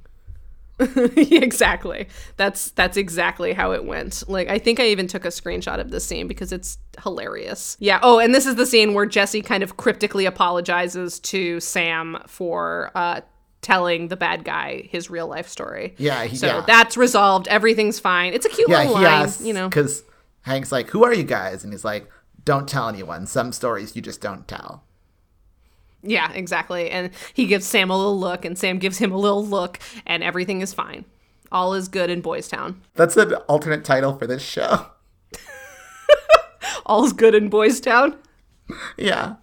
exactly. 1.17 2.09
That's 2.37 2.71
that's 2.73 2.97
exactly 2.97 3.53
how 3.53 3.73
it 3.73 3.85
went. 3.85 4.23
Like 4.29 4.49
I 4.49 4.59
think 4.59 4.81
I 4.81 4.87
even 4.89 5.07
took 5.07 5.25
a 5.25 5.29
screenshot 5.29 5.79
of 5.81 5.91
this 5.91 6.05
scene 6.05 6.27
because 6.29 6.53
it's 6.53 6.79
hilarious. 7.03 7.77
Yeah. 7.81 7.99
Oh, 8.03 8.19
and 8.19 8.35
this 8.35 8.47
is 8.47 8.57
the 8.57 8.67
scene 8.67 8.95
where 8.95 9.07
Jesse 9.07 9.43
kind 9.43 9.63
of 9.63 9.77
cryptically 9.77 10.27
apologizes 10.27 11.19
to 11.21 11.61
Sam 11.61 12.19
for 12.27 12.91
uh 12.95 13.21
telling 13.61 14.07
the 14.09 14.17
bad 14.17 14.45
guy 14.45 14.89
his 14.89 15.11
real 15.11 15.27
life 15.27 15.49
story. 15.49 15.95
Yeah, 15.99 16.25
he- 16.25 16.37
So 16.37 16.47
yeah. 16.47 16.65
that's 16.67 16.97
resolved. 16.97 17.49
Everything's 17.49 17.99
fine. 17.99 18.33
It's 18.33 18.47
a 18.47 18.49
cute 18.49 18.69
Yeah, 18.69 18.79
little 18.83 18.99
he 18.99 19.05
line, 19.05 19.23
asks 19.23 19.45
you 19.45 19.53
know. 19.53 19.69
because 19.69 20.05
Hank's 20.43 20.71
like, 20.73 20.89
"Who 20.91 21.05
are 21.05 21.13
you 21.13 21.25
guys?" 21.25 21.65
And 21.65 21.73
he's 21.73 21.85
like, 21.85 22.09
"Don't 22.45 22.69
tell 22.69 22.89
anyone. 22.89 23.27
Some 23.27 23.53
stories 23.53 23.97
you 23.97 24.01
just 24.03 24.21
don't 24.21 24.47
tell." 24.47 24.85
Yeah, 26.03 26.33
exactly. 26.33 26.91
And 26.91 27.11
he 27.35 27.47
gives 27.47 27.67
Sam 27.67 27.91
a 27.91 27.97
little 27.97 28.19
look 28.19 28.45
and 28.45 28.57
Sam 28.57 28.79
gives 28.79 28.99
him 28.99 29.13
a 29.13 29.17
little 29.17 29.45
look 29.45 29.79
and 30.07 30.23
everything 30.23 30.61
is 30.61 30.73
fine. 30.73 31.05
All 31.51 31.75
is 31.75 31.89
good 31.89 32.11
in 32.11 32.21
Boys 32.21 32.47
Town. 32.49 32.81
That's 32.95 33.17
an 33.17 33.35
alternate 33.49 33.85
title 33.85 34.17
for 34.17 34.27
this 34.27 34.43
show. 34.43 34.87
All's 36.87 37.13
good 37.13 37.35
in 37.35 37.49
Boys 37.49 37.81
Town. 37.81 38.17
yeah. 38.97 39.37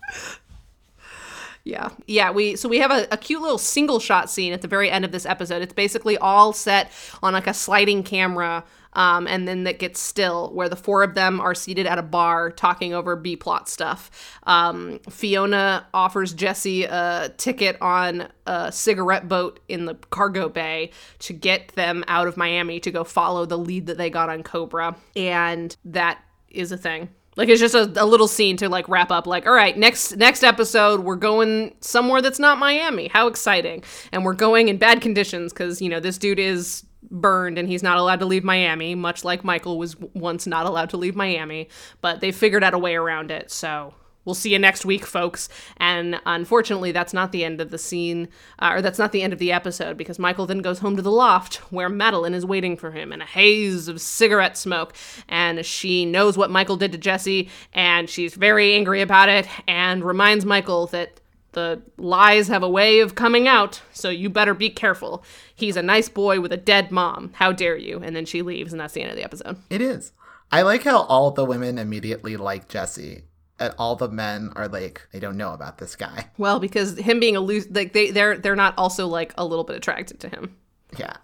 Yeah. 1.63 1.89
Yeah, 2.05 2.29
we 2.31 2.55
so 2.55 2.69
we 2.69 2.77
have 2.77 2.91
a, 2.91 3.07
a 3.11 3.17
cute 3.17 3.41
little 3.41 3.57
single 3.57 3.99
shot 3.99 4.29
scene 4.29 4.53
at 4.53 4.61
the 4.61 4.67
very 4.67 4.89
end 4.89 5.03
of 5.03 5.11
this 5.11 5.25
episode. 5.25 5.63
It's 5.63 5.73
basically 5.73 6.15
all 6.17 6.53
set 6.53 6.91
on 7.23 7.33
like 7.33 7.47
a 7.47 7.53
sliding 7.55 8.03
camera, 8.03 8.63
um, 8.95 9.27
and 9.27 9.47
then 9.47 9.65
that 9.65 9.77
gets 9.77 9.99
still, 9.99 10.51
where 10.53 10.69
the 10.69 10.75
four 10.75 11.03
of 11.03 11.13
them 11.13 11.39
are 11.39 11.53
seated 11.53 11.85
at 11.85 11.99
a 11.99 12.03
bar 12.03 12.49
talking 12.49 12.93
over 12.93 13.15
B 13.15 13.35
plot 13.35 13.69
stuff. 13.69 14.09
Um, 14.43 14.99
Fiona 15.09 15.85
offers 15.93 16.33
Jesse 16.33 16.85
a 16.85 17.31
ticket 17.37 17.77
on 17.81 18.29
a 18.47 18.71
cigarette 18.71 19.27
boat 19.27 19.59
in 19.67 19.85
the 19.85 19.95
cargo 20.09 20.49
bay 20.49 20.91
to 21.19 21.33
get 21.33 21.69
them 21.69 22.03
out 22.07 22.27
of 22.27 22.37
Miami 22.37 22.79
to 22.79 22.91
go 22.91 23.03
follow 23.03 23.45
the 23.45 23.57
lead 23.57 23.87
that 23.87 23.97
they 23.97 24.09
got 24.09 24.29
on 24.29 24.43
Cobra. 24.43 24.95
And 25.15 25.75
that 25.85 26.19
is 26.49 26.71
a 26.71 26.77
thing. 26.77 27.09
Like 27.35 27.49
it's 27.49 27.59
just 27.59 27.75
a, 27.75 27.91
a 28.01 28.05
little 28.05 28.27
scene 28.27 28.57
to 28.57 28.69
like 28.69 28.87
wrap 28.87 29.11
up. 29.11 29.27
Like, 29.27 29.45
all 29.45 29.53
right, 29.53 29.77
next 29.77 30.15
next 30.15 30.43
episode, 30.43 31.01
we're 31.01 31.17
going 31.17 31.75
somewhere 31.81 32.21
that's 32.21 32.39
not 32.39 32.57
Miami. 32.57 33.09
How 33.09 33.27
exciting! 33.27 33.83
And 34.13 34.23
we're 34.23 34.33
going 34.33 34.69
in 34.69 34.77
bad 34.77 35.01
conditions 35.01 35.51
because 35.51 35.81
you 35.81 35.89
know 35.89 35.99
this 35.99 36.17
dude 36.17 36.39
is 36.39 36.85
burned 37.09 37.57
and 37.57 37.67
he's 37.67 37.83
not 37.83 37.97
allowed 37.97 38.19
to 38.19 38.25
leave 38.25 38.43
Miami. 38.43 38.95
Much 38.95 39.23
like 39.23 39.43
Michael 39.43 39.77
was 39.77 39.95
once 40.13 40.47
not 40.47 40.65
allowed 40.65 40.89
to 40.91 40.97
leave 40.97 41.15
Miami, 41.15 41.69
but 42.01 42.21
they 42.21 42.31
figured 42.31 42.63
out 42.63 42.73
a 42.73 42.79
way 42.79 42.95
around 42.95 43.31
it. 43.31 43.51
So 43.51 43.93
we'll 44.25 44.35
see 44.35 44.51
you 44.51 44.59
next 44.59 44.85
week, 44.85 45.05
folks. 45.05 45.47
And 45.77 46.19
unfortunately, 46.25 46.91
that's 46.91 47.13
not 47.13 47.31
the 47.31 47.45
end 47.45 47.61
of 47.61 47.69
the 47.69 47.77
scene, 47.77 48.27
uh, 48.59 48.71
or 48.73 48.81
that's 48.81 48.99
not 48.99 49.11
the 49.11 49.21
end 49.21 49.33
of 49.33 49.39
the 49.39 49.51
episode 49.51 49.97
because 49.97 50.19
Michael 50.19 50.45
then 50.45 50.59
goes 50.59 50.79
home 50.79 50.95
to 50.95 51.01
the 51.01 51.11
loft 51.11 51.57
where 51.71 51.89
Madeline 51.89 52.33
is 52.33 52.45
waiting 52.45 52.75
for 52.75 52.91
him 52.91 53.13
in 53.13 53.21
a 53.21 53.25
haze 53.25 53.87
of 53.87 54.01
cigarette 54.01 54.57
smoke. 54.57 54.95
And 55.29 55.65
she 55.65 56.05
knows 56.05 56.37
what 56.37 56.51
Michael 56.51 56.77
did 56.77 56.91
to 56.91 56.97
Jesse, 56.97 57.49
and 57.73 58.09
she's 58.09 58.35
very 58.35 58.73
angry 58.73 59.01
about 59.01 59.29
it, 59.29 59.47
and 59.67 60.03
reminds 60.03 60.45
Michael 60.45 60.87
that 60.87 61.21
the 61.55 61.81
lies 61.97 62.47
have 62.49 62.61
a 62.61 62.69
way 62.69 62.99
of 62.99 63.15
coming 63.15 63.47
out, 63.47 63.81
so 63.91 64.09
you 64.09 64.29
better 64.29 64.53
be 64.53 64.69
careful. 64.69 65.23
He's 65.55 65.75
a 65.75 65.81
nice 65.81 66.07
boy 66.09 66.39
with 66.39 66.51
a 66.51 66.57
dead 66.57 66.91
mom. 66.91 67.31
How 67.33 67.51
dare 67.51 67.77
you? 67.77 67.99
And 68.03 68.15
then 68.15 68.25
she 68.25 68.43
leaves, 68.43 68.71
and 68.71 68.79
that's 68.79 68.93
the 68.93 69.01
end 69.01 69.09
of 69.09 69.17
the 69.17 69.23
episode. 69.23 69.57
It 69.69 69.81
is. 69.81 70.11
I 70.51 70.61
like 70.61 70.83
how 70.83 71.01
all 71.03 71.31
the 71.31 71.45
women 71.45 71.79
immediately 71.79 72.37
like 72.37 72.67
Jesse, 72.67 73.23
and 73.57 73.73
all 73.79 73.95
the 73.95 74.09
men 74.09 74.51
are 74.55 74.67
like, 74.67 75.07
they 75.11 75.19
don't 75.19 75.37
know 75.37 75.53
about 75.53 75.79
this 75.79 75.95
guy. 75.95 76.29
Well, 76.37 76.59
because 76.59 76.97
him 76.97 77.19
being 77.19 77.35
a 77.35 77.39
loose, 77.39 77.67
like 77.71 77.93
they 77.93 78.11
they're 78.11 78.37
they're 78.37 78.55
not 78.55 78.75
also 78.77 79.07
like 79.07 79.33
a 79.37 79.45
little 79.45 79.63
bit 79.63 79.77
attracted 79.77 80.19
to 80.19 80.29
him. 80.29 80.55
Yeah. 80.99 81.15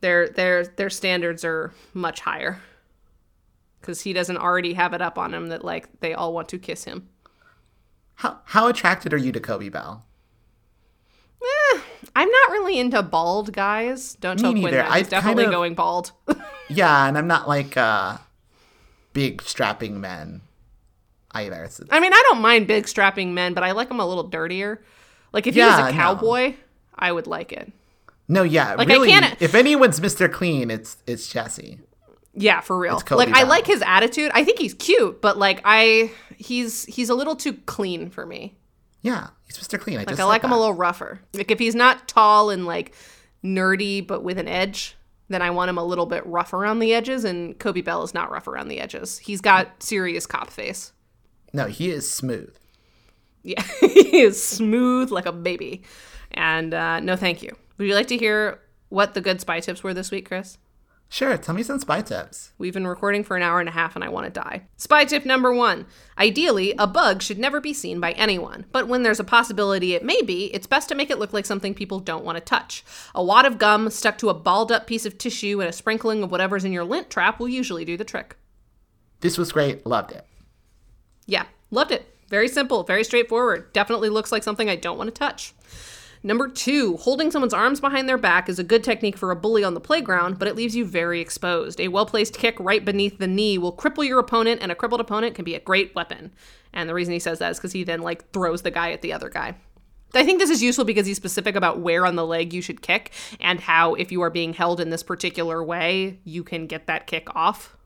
Their 0.00 0.28
their 0.28 0.64
their 0.64 0.90
standards 0.90 1.44
are 1.44 1.74
much 1.92 2.20
higher. 2.20 2.62
Because 3.80 4.02
he 4.02 4.12
doesn't 4.12 4.36
already 4.36 4.74
have 4.74 4.94
it 4.94 5.02
up 5.02 5.18
on 5.18 5.34
him 5.34 5.48
that 5.48 5.64
like 5.64 5.88
they 5.98 6.14
all 6.14 6.32
want 6.32 6.48
to 6.50 6.58
kiss 6.58 6.84
him. 6.84 7.08
How 8.22 8.38
how 8.44 8.68
attracted 8.68 9.12
are 9.12 9.16
you 9.18 9.32
to 9.32 9.40
Coby 9.40 9.70
Bell? 9.70 10.04
I'm 12.14 12.28
not 12.28 12.50
really 12.50 12.78
into 12.78 13.02
bald 13.02 13.52
guys. 13.52 14.14
Don't 14.20 14.36
Me 14.36 14.42
tell 14.42 14.52
neither. 14.52 14.68
Quinn 14.68 14.74
that. 14.74 14.90
I 14.90 14.98
He's 14.98 15.08
definitely 15.08 15.44
kind 15.44 15.54
of- 15.54 15.58
going 15.58 15.74
bald. 15.74 16.12
Yeah, 16.68 17.06
and 17.06 17.18
I'm 17.18 17.26
not 17.26 17.48
like 17.48 17.76
uh 17.76 18.16
big 19.12 19.42
strapping 19.42 20.00
men 20.00 20.40
either. 21.32 21.66
So- 21.68 21.84
I 21.90 22.00
mean, 22.00 22.12
I 22.14 22.22
don't 22.30 22.40
mind 22.40 22.66
big 22.66 22.86
strapping 22.88 23.34
men, 23.34 23.52
but 23.54 23.64
I 23.64 23.72
like 23.72 23.88
them 23.88 23.98
a 24.00 24.06
little 24.06 24.24
dirtier. 24.24 24.82
Like 25.32 25.46
if 25.46 25.54
he 25.54 25.60
was 25.60 25.78
a 25.78 25.86
no. 25.86 25.92
cowboy, 25.92 26.54
I 26.94 27.10
would 27.12 27.26
like 27.26 27.52
it. 27.52 27.72
No, 28.28 28.42
yeah, 28.42 28.74
Like, 28.74 28.88
I 28.88 28.92
really. 28.92 29.08
can't- 29.08 29.40
If 29.42 29.54
anyone's 29.54 29.98
Mr. 30.00 30.30
Clean, 30.32 30.70
it's 30.70 30.96
it's 31.06 31.28
Jesse. 31.28 31.80
Yeah, 32.34 32.60
for 32.60 32.78
real. 32.78 32.98
It's 32.98 33.10
Like 33.10 33.30
I 33.30 33.42
like 33.42 33.66
his 33.66 33.82
attitude. 33.82 34.30
I 34.32 34.44
think 34.44 34.58
he's 34.58 34.72
cute, 34.74 35.20
but 35.20 35.36
like 35.38 35.60
I 35.64 36.10
he's 36.38 36.84
he's 36.86 37.08
a 37.08 37.14
little 37.14 37.36
too 37.36 37.54
clean 37.66 38.10
for 38.10 38.26
me. 38.26 38.56
Yeah, 39.02 39.28
he's 39.46 39.58
Mr. 39.58 39.78
Clean. 39.80 39.96
I 39.96 40.00
Like 40.00 40.08
just 40.08 40.20
I 40.20 40.24
like 40.24 40.42
said 40.42 40.48
him 40.48 40.52
a 40.52 40.58
little 40.58 40.74
rougher. 40.74 41.20
Like 41.34 41.50
if 41.50 41.58
he's 41.58 41.74
not 41.74 42.08
tall 42.08 42.50
and 42.50 42.66
like 42.66 42.94
nerdy 43.44 44.06
but 44.06 44.22
with 44.22 44.38
an 44.38 44.46
edge, 44.48 44.96
then 45.28 45.42
I 45.42 45.50
want 45.50 45.68
him 45.70 45.78
a 45.78 45.84
little 45.84 46.06
bit 46.06 46.24
rough 46.26 46.52
around 46.52 46.78
the 46.78 46.94
edges 46.94 47.24
and 47.24 47.58
Coby 47.58 47.84
Bell 47.84 48.02
is 48.04 48.14
not 48.14 48.30
rough 48.30 48.46
around 48.46 48.68
the 48.68 48.78
edges. 48.80 49.18
He's 49.18 49.40
got 49.40 49.82
serious 49.82 50.26
cop 50.26 50.50
face. 50.50 50.92
No, 51.52 51.66
he 51.66 51.90
is 51.90 52.08
smooth. 52.08 52.54
Yeah, 53.42 53.62
he 53.80 54.20
is 54.20 54.42
smooth 54.42 55.10
like 55.10 55.26
a 55.26 55.32
baby. 55.32 55.82
And 56.30 56.72
uh, 56.72 57.00
no, 57.00 57.16
thank 57.16 57.42
you. 57.42 57.54
Would 57.78 57.88
you 57.88 57.94
like 57.94 58.06
to 58.06 58.16
hear 58.16 58.60
what 58.88 59.14
the 59.14 59.20
good 59.20 59.40
spy 59.40 59.60
tips 59.60 59.82
were 59.82 59.92
this 59.94 60.10
week, 60.10 60.28
Chris? 60.28 60.58
Sure, 61.12 61.36
tell 61.36 61.54
me 61.54 61.62
some 61.62 61.78
spy 61.78 62.00
tips. 62.00 62.52
We've 62.56 62.72
been 62.72 62.86
recording 62.86 63.22
for 63.22 63.36
an 63.36 63.42
hour 63.42 63.60
and 63.60 63.68
a 63.68 63.72
half 63.72 63.94
and 63.94 64.02
I 64.02 64.08
want 64.08 64.24
to 64.24 64.40
die. 64.40 64.62
Spy 64.78 65.04
tip 65.04 65.26
number 65.26 65.52
one 65.52 65.84
Ideally, 66.16 66.72
a 66.78 66.86
bug 66.86 67.20
should 67.20 67.38
never 67.38 67.60
be 67.60 67.74
seen 67.74 68.00
by 68.00 68.12
anyone, 68.12 68.64
but 68.72 68.88
when 68.88 69.02
there's 69.02 69.20
a 69.20 69.24
possibility 69.24 69.92
it 69.92 70.02
may 70.02 70.22
be, 70.22 70.46
it's 70.54 70.66
best 70.66 70.88
to 70.88 70.94
make 70.94 71.10
it 71.10 71.18
look 71.18 71.34
like 71.34 71.44
something 71.44 71.74
people 71.74 72.00
don't 72.00 72.24
want 72.24 72.38
to 72.38 72.40
touch. 72.40 72.82
A 73.14 73.22
wad 73.22 73.44
of 73.44 73.58
gum 73.58 73.90
stuck 73.90 74.16
to 74.18 74.30
a 74.30 74.34
balled 74.34 74.72
up 74.72 74.86
piece 74.86 75.04
of 75.04 75.18
tissue 75.18 75.60
and 75.60 75.68
a 75.68 75.72
sprinkling 75.72 76.22
of 76.22 76.30
whatever's 76.30 76.64
in 76.64 76.72
your 76.72 76.82
lint 76.82 77.10
trap 77.10 77.38
will 77.38 77.46
usually 77.46 77.84
do 77.84 77.98
the 77.98 78.04
trick. 78.04 78.36
This 79.20 79.36
was 79.36 79.52
great. 79.52 79.84
Loved 79.84 80.12
it. 80.12 80.26
Yeah, 81.26 81.44
loved 81.70 81.92
it. 81.92 82.06
Very 82.30 82.48
simple, 82.48 82.84
very 82.84 83.04
straightforward. 83.04 83.70
Definitely 83.74 84.08
looks 84.08 84.32
like 84.32 84.42
something 84.42 84.70
I 84.70 84.76
don't 84.76 84.96
want 84.96 85.08
to 85.08 85.18
touch. 85.18 85.52
Number 86.24 86.48
two, 86.48 86.96
holding 86.98 87.32
someone's 87.32 87.54
arms 87.54 87.80
behind 87.80 88.08
their 88.08 88.18
back 88.18 88.48
is 88.48 88.60
a 88.60 88.64
good 88.64 88.84
technique 88.84 89.16
for 89.16 89.32
a 89.32 89.36
bully 89.36 89.64
on 89.64 89.74
the 89.74 89.80
playground, 89.80 90.38
but 90.38 90.46
it 90.46 90.54
leaves 90.54 90.76
you 90.76 90.84
very 90.84 91.20
exposed. 91.20 91.80
A 91.80 91.88
well 91.88 92.06
placed 92.06 92.38
kick 92.38 92.56
right 92.60 92.84
beneath 92.84 93.18
the 93.18 93.26
knee 93.26 93.58
will 93.58 93.76
cripple 93.76 94.06
your 94.06 94.20
opponent, 94.20 94.62
and 94.62 94.70
a 94.70 94.76
crippled 94.76 95.00
opponent 95.00 95.34
can 95.34 95.44
be 95.44 95.56
a 95.56 95.60
great 95.60 95.94
weapon. 95.94 96.32
And 96.72 96.88
the 96.88 96.94
reason 96.94 97.12
he 97.12 97.18
says 97.18 97.40
that 97.40 97.50
is 97.50 97.58
because 97.58 97.72
he 97.72 97.82
then 97.82 98.02
like 98.02 98.30
throws 98.30 98.62
the 98.62 98.70
guy 98.70 98.92
at 98.92 99.02
the 99.02 99.12
other 99.12 99.28
guy. 99.28 99.56
I 100.14 100.24
think 100.24 100.38
this 100.38 100.50
is 100.50 100.62
useful 100.62 100.84
because 100.84 101.06
he's 101.06 101.16
specific 101.16 101.56
about 101.56 101.80
where 101.80 102.04
on 102.04 102.16
the 102.16 102.26
leg 102.26 102.52
you 102.52 102.60
should 102.60 102.82
kick 102.82 103.12
and 103.40 103.58
how, 103.58 103.94
if 103.94 104.12
you 104.12 104.22
are 104.22 104.30
being 104.30 104.52
held 104.52 104.78
in 104.78 104.90
this 104.90 105.02
particular 105.02 105.64
way, 105.64 106.20
you 106.24 106.44
can 106.44 106.66
get 106.66 106.86
that 106.86 107.06
kick 107.06 107.34
off. 107.34 107.76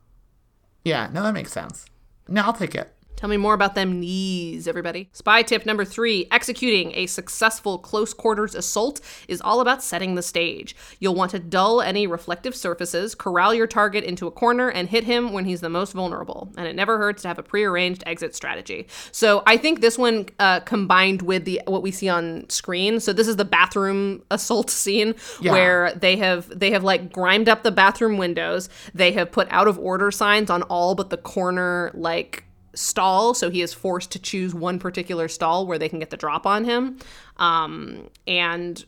Yeah, 0.85 1.09
no, 1.13 1.23
that 1.23 1.35
makes 1.35 1.53
sense. 1.53 1.87
No, 2.29 2.43
I'll 2.43 2.53
take 2.53 2.75
it. 2.75 2.93
Tell 3.17 3.31
me 3.31 3.39
more 3.39 3.55
about 3.55 3.75
them 3.75 3.99
knees, 3.99 4.69
everybody. 4.69 5.09
Spy 5.13 5.41
tip 5.41 5.65
number 5.65 5.87
three 5.87 6.27
executing 6.31 6.93
a 6.95 7.07
successful 7.07 7.79
close 7.79 8.13
quarters 8.13 8.55
assault 8.55 9.01
is 9.27 9.41
all 9.41 9.63
about 9.63 9.83
setting 9.83 10.15
the 10.17 10.23
stage. 10.23 10.77
You'll 11.01 11.15
want 11.15 11.31
to 11.31 11.39
dull 11.39 11.81
any 11.81 12.07
reflective 12.07 12.55
surfaces, 12.55 13.15
corral 13.15 13.55
your 13.55 13.67
target 13.67 14.05
into 14.05 14.27
a 14.27 14.31
corner, 14.31 14.69
and 14.71 14.91
hit 14.91 15.05
him 15.05 15.33
when 15.33 15.47
he's 15.47 15.63
the 15.63 15.71
most 15.71 15.95
vulnerable. 15.95 16.53
And 16.59 16.67
it 16.69 16.77
never 16.77 16.99
hurts 16.99 17.23
to 17.23 17.29
have 17.29 17.39
a 17.39 17.43
prearranged 17.43 18.03
exit 18.05 18.35
strategy. 18.35 18.87
So 19.13 19.43
I 19.47 19.57
think 19.57 19.81
this 19.81 19.97
one 19.97 20.27
uh, 20.39 20.61
combined 20.61 21.23
with 21.23 21.47
the 21.47 21.63
what 21.67 21.83
we 21.83 21.93
see 21.93 22.11
on 22.11 22.49
screen. 22.51 23.01
So 23.01 23.15
this 23.15 23.29
is 23.29 23.37
the 23.37 23.47
bathroom 23.47 24.25
assault 24.31 24.69
scene 24.77 25.15
Yeah. 25.41 25.53
where 25.53 25.93
they 25.95 26.17
have 26.17 26.47
they 26.59 26.71
have 26.73 26.85
like 26.85 27.13
grimed 27.15 27.49
up 27.49 27.63
the 27.63 27.73
bathroom 27.73 28.19
windows. 28.19 28.69
They 28.95 29.13
have 29.13 29.33
put 29.33 29.49
out 29.51 29.69
of 29.69 29.79
order 29.79 30.11
signs 30.11 30.51
on 30.51 30.63
all 30.65 30.95
but 30.95 31.09
the 31.09 31.17
corner 31.17 31.91
like 31.95 32.43
stall 32.77 33.35
so 33.35 33.51
he 33.51 33.63
is 33.63 33.73
forced 33.73 34.13
to 34.13 34.19
choose 34.19 34.55
one 34.55 34.79
particular 34.79 35.29
stall 35.29 35.67
where 35.67 35.79
they 35.79 35.89
can 35.89 35.99
get 35.99 36.11
the 36.11 36.17
drop 36.17 36.47
on 36.47 36.65
him. 36.65 36.99
Um, 37.39 38.09
and 38.27 38.85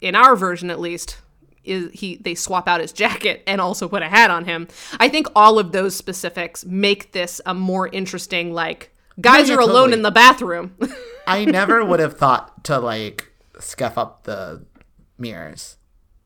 in 0.00 0.14
our 0.14 0.36
version 0.36 0.70
at 0.70 0.80
least 0.80 1.18
is 1.64 1.90
he 1.92 2.16
they 2.16 2.34
swap 2.34 2.66
out 2.68 2.80
his 2.80 2.92
jacket 2.92 3.42
and 3.46 3.60
also 3.60 3.88
put 3.88 4.02
a 4.02 4.08
hat 4.08 4.30
on 4.30 4.44
him. 4.44 4.68
I 4.98 5.08
think 5.08 5.28
all 5.34 5.58
of 5.58 5.72
those 5.72 5.94
specifics 5.94 6.64
make 6.64 7.12
this 7.12 7.40
a 7.46 7.54
more 7.54 7.88
interesting 7.88 8.52
like 8.52 8.94
guys 9.20 9.48
yeah, 9.48 9.56
are 9.56 9.60
alone 9.60 9.74
totally. 9.74 9.92
in 9.94 10.02
the 10.02 10.10
bathroom. 10.10 10.76
I 11.26 11.44
never 11.44 11.84
would 11.84 12.00
have 12.00 12.18
thought 12.18 12.64
to 12.64 12.78
like 12.78 13.32
scuff 13.60 13.96
up 13.96 14.24
the 14.24 14.64
mirrors. 15.18 15.76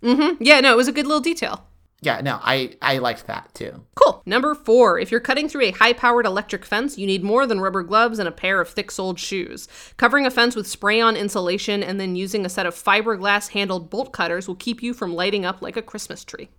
yeah 0.02 0.60
no 0.60 0.72
it 0.72 0.76
was 0.76 0.88
a 0.88 0.92
good 0.92 1.06
little 1.06 1.20
detail 1.20 1.66
Yeah, 2.02 2.20
no, 2.20 2.38
I 2.42 2.76
I 2.82 2.98
liked 2.98 3.26
that 3.26 3.54
too. 3.54 3.84
Cool. 3.94 4.22
Number 4.26 4.54
four, 4.54 4.98
if 4.98 5.10
you're 5.10 5.18
cutting 5.20 5.48
through 5.48 5.62
a 5.62 5.70
high 5.70 5.94
powered 5.94 6.26
electric 6.26 6.64
fence, 6.64 6.98
you 6.98 7.06
need 7.06 7.24
more 7.24 7.46
than 7.46 7.60
rubber 7.60 7.82
gloves 7.82 8.18
and 8.18 8.28
a 8.28 8.32
pair 8.32 8.60
of 8.60 8.68
thick 8.68 8.90
soled 8.90 9.18
shoes. 9.18 9.66
Covering 9.96 10.26
a 10.26 10.30
fence 10.30 10.54
with 10.54 10.66
spray 10.66 11.00
on 11.00 11.16
insulation 11.16 11.82
and 11.82 11.98
then 11.98 12.14
using 12.14 12.44
a 12.44 12.50
set 12.50 12.66
of 12.66 12.74
fiberglass 12.74 13.48
handled 13.50 13.88
bolt 13.88 14.12
cutters 14.12 14.46
will 14.46 14.56
keep 14.56 14.82
you 14.82 14.92
from 14.92 15.14
lighting 15.14 15.46
up 15.46 15.62
like 15.62 15.76
a 15.76 15.82
Christmas 15.82 16.22
tree. 16.24 16.50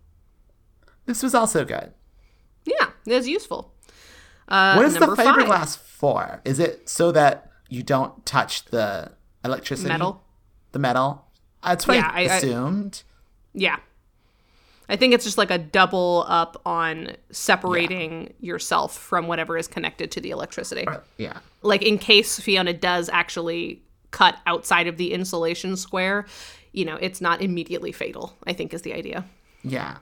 This 1.06 1.22
was 1.24 1.36
also 1.36 1.64
good. 1.64 1.94
Yeah, 2.66 2.90
it 3.06 3.14
was 3.14 3.28
useful. 3.30 3.74
Uh, 4.48 4.74
what 4.76 4.86
is 4.86 4.94
the 4.96 5.00
number 5.02 5.16
five, 5.16 5.28
fiberglass 5.36 5.78
for? 5.78 6.42
Is 6.46 6.60
it 6.60 6.90
so 6.90 7.12
that 7.12 7.52
you 7.70 7.84
don't 7.84 8.26
touch 8.26 8.66
the 8.66 9.12
electricity? 9.46 9.90
Metal. 9.90 10.24
The 10.72 10.80
metal? 10.80 11.26
That's 11.64 11.88
what 11.88 11.96
Yeah, 11.98 12.10
I, 12.12 12.22
I- 12.22 12.22
I- 12.22 12.36
assumed. 12.38 13.04
Yeah. 13.54 13.78
I 14.90 14.96
think 14.96 15.14
it's 15.14 15.26
just 15.26 15.38
like 15.38 15.52
a 15.52 15.58
double 15.58 16.26
up 16.28 16.62
on 16.66 17.16
separating 17.32 18.34
yourself 18.40 18.98
from 18.98 19.28
whatever 19.28 19.58
is 19.58 19.68
connected 19.68 20.12
to 20.12 20.22
the 20.22 20.30
electricity. 20.30 20.86
yeah. 21.18 21.40
like 21.62 21.82
in 21.82 21.98
case 21.98 22.40
Fiona 22.40 22.74
does 22.74 23.10
actually 23.10 23.82
cut 24.12 24.38
outside 24.46 24.88
of 24.88 24.98
the 24.98 25.14
insulation 25.14 25.76
square, 25.76 26.26
you 26.72 26.86
know, 26.86 26.96
it's 27.02 27.20
not 27.20 27.42
immediately 27.42 27.92
fatal, 27.92 28.38
I 28.46 28.54
think 28.54 28.74
is 28.74 28.84
the 28.84 28.94
idea. 28.94 29.26
Yeah. 29.64 29.98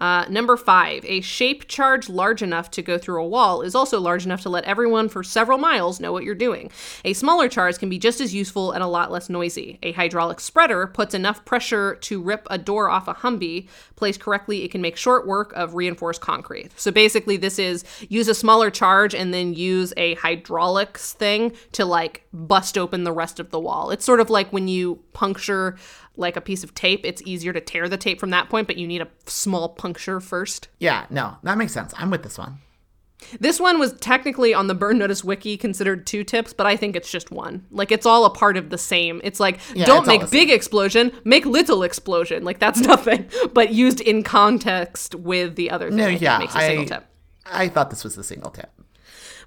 Uh, 0.00 0.26
number 0.28 0.56
five, 0.56 1.04
a 1.06 1.20
shape 1.20 1.68
charge 1.68 2.08
large 2.08 2.42
enough 2.42 2.70
to 2.72 2.82
go 2.82 2.98
through 2.98 3.22
a 3.22 3.26
wall 3.26 3.62
is 3.62 3.74
also 3.74 4.00
large 4.00 4.24
enough 4.24 4.42
to 4.42 4.48
let 4.48 4.64
everyone 4.64 5.08
for 5.08 5.22
several 5.22 5.56
miles 5.56 6.00
know 6.00 6.12
what 6.12 6.24
you're 6.24 6.34
doing. 6.34 6.70
A 7.04 7.12
smaller 7.12 7.48
charge 7.48 7.78
can 7.78 7.88
be 7.88 7.98
just 7.98 8.20
as 8.20 8.34
useful 8.34 8.72
and 8.72 8.82
a 8.82 8.88
lot 8.88 9.12
less 9.12 9.30
noisy. 9.30 9.78
A 9.82 9.92
hydraulic 9.92 10.40
spreader 10.40 10.88
puts 10.88 11.14
enough 11.14 11.44
pressure 11.44 11.94
to 12.02 12.20
rip 12.20 12.46
a 12.50 12.58
door 12.58 12.90
off 12.90 13.08
a 13.08 13.14
Humvee. 13.14 13.68
Placed 13.94 14.20
correctly, 14.20 14.64
it 14.64 14.72
can 14.72 14.82
make 14.82 14.96
short 14.96 15.26
work 15.26 15.52
of 15.54 15.74
reinforced 15.74 16.20
concrete. 16.20 16.70
So 16.76 16.90
basically, 16.90 17.36
this 17.36 17.58
is 17.58 17.84
use 18.08 18.28
a 18.28 18.34
smaller 18.34 18.70
charge 18.70 19.14
and 19.14 19.32
then 19.32 19.54
use 19.54 19.94
a 19.96 20.14
hydraulics 20.14 21.12
thing 21.12 21.52
to 21.72 21.84
like 21.84 22.26
bust 22.32 22.76
open 22.76 23.04
the 23.04 23.12
rest 23.12 23.38
of 23.38 23.50
the 23.50 23.60
wall. 23.60 23.90
It's 23.90 24.04
sort 24.04 24.20
of 24.20 24.28
like 24.28 24.52
when 24.52 24.66
you 24.66 24.96
puncture 25.12 25.76
like 26.16 26.36
a 26.36 26.40
piece 26.40 26.64
of 26.64 26.74
tape, 26.74 27.04
it's 27.04 27.22
easier 27.22 27.52
to 27.52 27.60
tear 27.60 27.88
the 27.88 27.96
tape 27.96 28.20
from 28.20 28.30
that 28.30 28.48
point, 28.48 28.66
but 28.66 28.76
you 28.76 28.86
need 28.86 29.02
a 29.02 29.08
small 29.26 29.68
puncture 29.68 30.20
first. 30.20 30.68
Yeah, 30.78 31.06
no, 31.10 31.36
that 31.42 31.58
makes 31.58 31.72
sense. 31.72 31.92
I'm 31.96 32.10
with 32.10 32.22
this 32.22 32.38
one. 32.38 32.58
This 33.40 33.58
one 33.58 33.78
was 33.78 33.92
technically 33.94 34.52
on 34.54 34.66
the 34.66 34.74
Burn 34.74 34.98
Notice 34.98 35.24
wiki 35.24 35.56
considered 35.56 36.06
two 36.06 36.24
tips, 36.24 36.52
but 36.52 36.66
I 36.66 36.76
think 36.76 36.94
it's 36.94 37.10
just 37.10 37.30
one. 37.30 37.64
Like 37.70 37.90
it's 37.90 38.06
all 38.06 38.24
a 38.24 38.30
part 38.30 38.56
of 38.56 38.70
the 38.70 38.78
same. 38.78 39.20
It's 39.24 39.40
like 39.40 39.60
Yeah, 39.74 39.86
don't 39.86 40.00
it's 40.00 40.06
make 40.06 40.30
big 40.30 40.50
explosion, 40.50 41.12
make 41.24 41.46
little 41.46 41.82
explosion. 41.82 42.44
Like 42.44 42.58
that's 42.58 42.80
nothing, 42.86 43.28
but 43.52 43.72
used 43.72 44.00
in 44.00 44.22
context 44.22 45.14
with 45.14 45.56
the 45.56 45.70
other 45.70 45.88
thing. 45.88 45.96
No, 45.96 46.08
yeah, 46.08 46.38
makes 46.38 46.54
a 46.54 46.60
single 46.60 46.84
I, 46.84 46.88
tip. 46.88 47.06
I 47.46 47.68
thought 47.68 47.90
this 47.90 48.04
was 48.04 48.14
the 48.14 48.24
single 48.24 48.50
tip. 48.50 48.70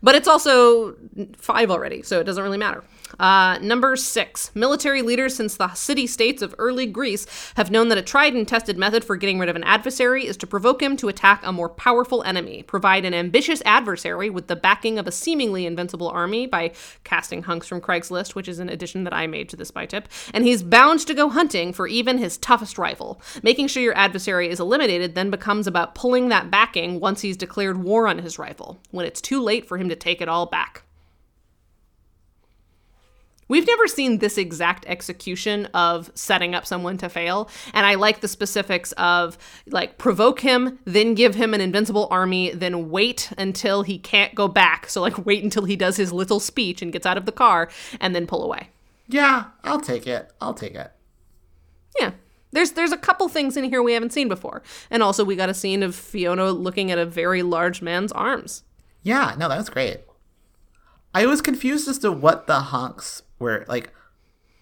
But 0.01 0.15
it's 0.15 0.27
also 0.27 0.95
five 1.37 1.71
already, 1.71 2.03
so 2.03 2.19
it 2.19 2.23
doesn't 2.23 2.43
really 2.43 2.57
matter. 2.57 2.83
Uh, 3.19 3.57
number 3.61 3.95
six, 3.95 4.51
military 4.53 5.01
leaders 5.01 5.35
since 5.35 5.55
the 5.55 5.73
city 5.73 6.07
states 6.07 6.41
of 6.41 6.55
early 6.57 6.85
Greece 6.85 7.25
have 7.55 7.71
known 7.71 7.89
that 7.89 7.97
a 7.97 8.01
tried 8.01 8.33
and 8.33 8.47
tested 8.47 8.77
method 8.77 9.03
for 9.03 9.15
getting 9.15 9.39
rid 9.39 9.49
of 9.49 9.55
an 9.55 9.63
adversary 9.63 10.25
is 10.25 10.37
to 10.37 10.47
provoke 10.47 10.81
him 10.81 10.97
to 10.97 11.07
attack 11.07 11.41
a 11.43 11.51
more 11.51 11.69
powerful 11.69 12.23
enemy. 12.23 12.63
Provide 12.63 13.05
an 13.05 13.13
ambitious 13.13 13.61
adversary 13.65 14.29
with 14.29 14.47
the 14.47 14.55
backing 14.55 14.99
of 14.99 15.07
a 15.07 15.11
seemingly 15.11 15.65
invincible 15.65 16.09
army 16.09 16.45
by 16.47 16.71
casting 17.03 17.43
hunks 17.43 17.67
from 17.67 17.81
Craigslist, 17.81 18.35
which 18.35 18.47
is 18.47 18.59
an 18.59 18.69
addition 18.69 19.03
that 19.03 19.13
I 19.13 19.27
made 19.27 19.49
to 19.49 19.55
this 19.55 19.69
spy 19.69 19.85
tip, 19.85 20.07
and 20.33 20.43
he's 20.43 20.63
bound 20.63 20.99
to 21.01 21.13
go 21.13 21.29
hunting 21.29 21.73
for 21.73 21.87
even 21.87 22.17
his 22.17 22.37
toughest 22.37 22.77
rival. 22.77 23.21
Making 23.43 23.67
sure 23.67 23.83
your 23.83 23.97
adversary 23.97 24.49
is 24.49 24.59
eliminated 24.59 25.15
then 25.15 25.29
becomes 25.29 25.67
about 25.67 25.95
pulling 25.95 26.29
that 26.29 26.49
backing 26.49 26.99
once 26.99 27.21
he's 27.21 27.37
declared 27.37 27.83
war 27.83 28.07
on 28.07 28.19
his 28.19 28.39
rival, 28.39 28.79
when 28.91 29.05
it's 29.05 29.21
too 29.21 29.41
late 29.41 29.67
for 29.67 29.77
him 29.77 29.89
to 29.89 29.95
take 29.95 30.21
it 30.21 30.29
all 30.29 30.45
back. 30.45 30.83
We've 33.47 33.65
never 33.65 33.87
seen 33.87 34.17
this 34.17 34.37
exact 34.37 34.85
execution 34.87 35.67
of 35.67 36.11
setting 36.15 36.53
up 36.53 36.65
someone 36.65 36.97
to 36.97 37.09
fail, 37.09 37.49
and 37.73 37.85
I 37.85 37.95
like 37.95 38.21
the 38.21 38.27
specifics 38.27 38.91
of 38.93 39.37
like 39.67 39.97
provoke 39.97 40.41
him, 40.41 40.79
then 40.85 41.13
give 41.13 41.35
him 41.35 41.53
an 41.53 41.61
invincible 41.61 42.07
army, 42.11 42.51
then 42.51 42.89
wait 42.89 43.31
until 43.37 43.83
he 43.83 43.97
can't 43.97 44.35
go 44.35 44.47
back. 44.47 44.89
So 44.89 45.01
like 45.01 45.25
wait 45.25 45.43
until 45.43 45.65
he 45.65 45.75
does 45.75 45.97
his 45.97 46.11
little 46.11 46.39
speech 46.39 46.81
and 46.81 46.91
gets 46.91 47.05
out 47.05 47.17
of 47.17 47.25
the 47.25 47.31
car 47.31 47.69
and 47.99 48.13
then 48.13 48.27
pull 48.27 48.43
away. 48.43 48.69
Yeah, 49.07 49.45
I'll 49.63 49.81
take 49.81 50.05
it. 50.05 50.31
I'll 50.41 50.53
take 50.53 50.75
it. 50.75 50.91
Yeah. 51.99 52.11
There's 52.51 52.71
there's 52.71 52.91
a 52.91 52.97
couple 52.97 53.27
things 53.29 53.57
in 53.57 53.65
here 53.65 53.83
we 53.83 53.93
haven't 53.93 54.13
seen 54.13 54.27
before. 54.27 54.63
And 54.89 55.03
also 55.03 55.23
we 55.23 55.35
got 55.35 55.49
a 55.49 55.53
scene 55.53 55.83
of 55.83 55.95
Fiona 55.95 56.51
looking 56.51 56.91
at 56.91 56.97
a 56.97 57.05
very 57.05 57.43
large 57.43 57.81
man's 57.81 58.11
arms. 58.11 58.63
Yeah, 59.03 59.35
no, 59.37 59.47
that 59.47 59.57
was 59.57 59.69
great. 59.69 60.01
I 61.13 61.25
was 61.25 61.41
confused 61.41 61.87
as 61.87 61.99
to 61.99 62.11
what 62.11 62.47
the 62.47 62.59
honks 62.59 63.23
were 63.39 63.65
like. 63.67 63.93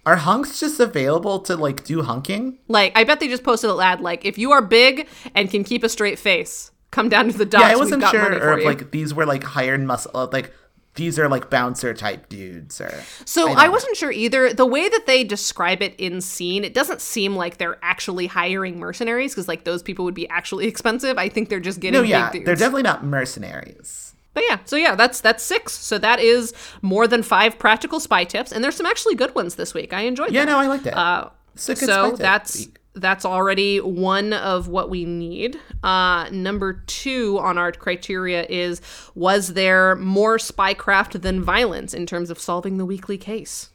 Are 0.08 0.18
hunks 0.18 0.60
just 0.60 0.80
available 0.80 1.40
to 1.40 1.56
like 1.56 1.84
do 1.84 2.04
hunking? 2.04 2.60
Like, 2.68 2.96
I 2.96 3.04
bet 3.06 3.20
they 3.20 3.28
just 3.28 3.44
posted 3.44 3.72
a 3.72 3.78
ad 3.80 4.02
like, 4.02 4.24
if 4.24 4.38
you 4.38 4.52
are 4.52 4.62
big 4.62 5.08
and 5.34 5.50
can 5.50 5.64
keep 5.64 5.84
a 5.84 5.90
straight 5.90 6.20
face, 6.20 6.70
come 6.92 7.10
down 7.10 7.28
to 7.28 7.36
the 7.36 7.44
docks. 7.44 7.64
Yeah, 7.64 7.72
I 7.72 7.76
wasn't 7.76 8.04
sure 8.10 8.32
or 8.34 8.54
if 8.54 8.60
you." 8.60 8.66
like 8.66 8.92
these 8.92 9.16
were 9.16 9.26
like 9.26 9.44
hired 9.44 9.82
muscle 9.82 10.30
like 10.32 10.54
these 10.94 11.20
are 11.20 11.28
like 11.28 11.50
bouncer 11.50 11.94
type 11.94 12.30
dudes 12.30 12.80
or 12.80 13.04
So 13.26 13.48
don't 13.48 13.58
I, 13.58 13.68
wasn't 13.68 13.98
sure 13.98 14.12
either. 14.12 14.54
The 14.54 14.66
way 14.66 14.88
that 14.88 15.06
they 15.06 15.24
describe 15.24 15.82
it 15.82 15.94
in 15.98 16.22
scene, 16.22 16.64
it 16.64 16.74
doesn't 16.74 17.02
seem 17.02 17.36
like 17.36 17.58
they're 17.58 17.78
actually 17.82 18.28
hiring 18.28 18.80
mercenaries 18.80 19.34
because 19.34 19.48
like 19.48 19.64
those 19.66 19.84
people 19.84 20.06
would 20.06 20.14
be 20.14 20.30
actually 20.30 20.68
expensive. 20.74 21.18
I 21.18 21.30
think 21.30 21.50
they're 21.50 21.60
just 21.60 21.80
getting 21.80 22.00
No, 22.00 22.08
yeah, 22.08 22.30
big 22.30 22.34
dudes. 22.34 22.46
they're 22.46 22.56
definitely 22.56 22.84
not 22.84 23.04
mercenaries. 23.04 24.05
But 24.36 24.44
yeah, 24.48 24.60
so 24.66 24.76
yeah, 24.76 24.96
that's 24.96 25.22
that's 25.22 25.42
six. 25.42 25.74
So 25.74 25.98
that 25.98 26.20
is 26.20 26.54
more 26.82 27.08
than 27.08 27.24
five 27.24 27.58
practical 27.58 28.02
spy 28.02 28.26
tips, 28.26 28.52
and 28.52 28.62
there's 28.62 28.76
some 28.76 28.86
actually 28.86 29.16
good 29.16 29.34
ones 29.34 29.56
this 29.56 29.74
week. 29.74 29.94
I 29.94 30.02
enjoyed. 30.02 30.32
Yeah, 30.32 30.44
that. 30.44 30.52
no, 30.52 30.60
I 30.60 30.68
like 30.68 30.84
that. 30.84 30.96
Uh, 30.96 31.30
It's 31.54 31.70
a 31.70 31.76
spy 31.78 31.86
so 31.86 32.12
that's 32.18 32.68
that's 32.96 33.24
already 33.24 33.80
one 33.80 34.34
of 34.34 34.68
what 34.68 34.90
we 34.90 35.06
need. 35.06 35.58
Uh, 35.84 36.28
number 36.32 36.84
two 36.86 37.40
on 37.40 37.58
our 37.58 37.72
criteria 37.72 38.46
is 38.50 38.82
was 39.16 39.54
there 39.54 39.96
more 39.96 40.38
spycraft 40.38 41.22
than 41.22 41.42
violence 41.42 41.94
in 41.94 42.06
terms 42.06 42.30
of 42.30 42.38
solving 42.38 42.78
the 42.78 42.86
weekly 42.86 43.18
case? 43.18 43.70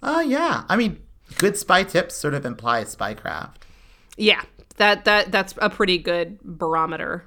Oh 0.00 0.20
yeah, 0.20 0.62
I 0.68 0.76
mean, 0.76 1.02
good 1.38 1.56
spy 1.56 1.82
tips 1.82 2.14
sort 2.14 2.34
of 2.34 2.46
imply 2.46 2.84
spycraft. 2.84 3.62
Yeah, 4.16 4.42
that 4.76 5.04
that 5.06 5.32
that's 5.32 5.54
a 5.58 5.70
pretty 5.70 5.98
good 5.98 6.38
barometer. 6.44 7.24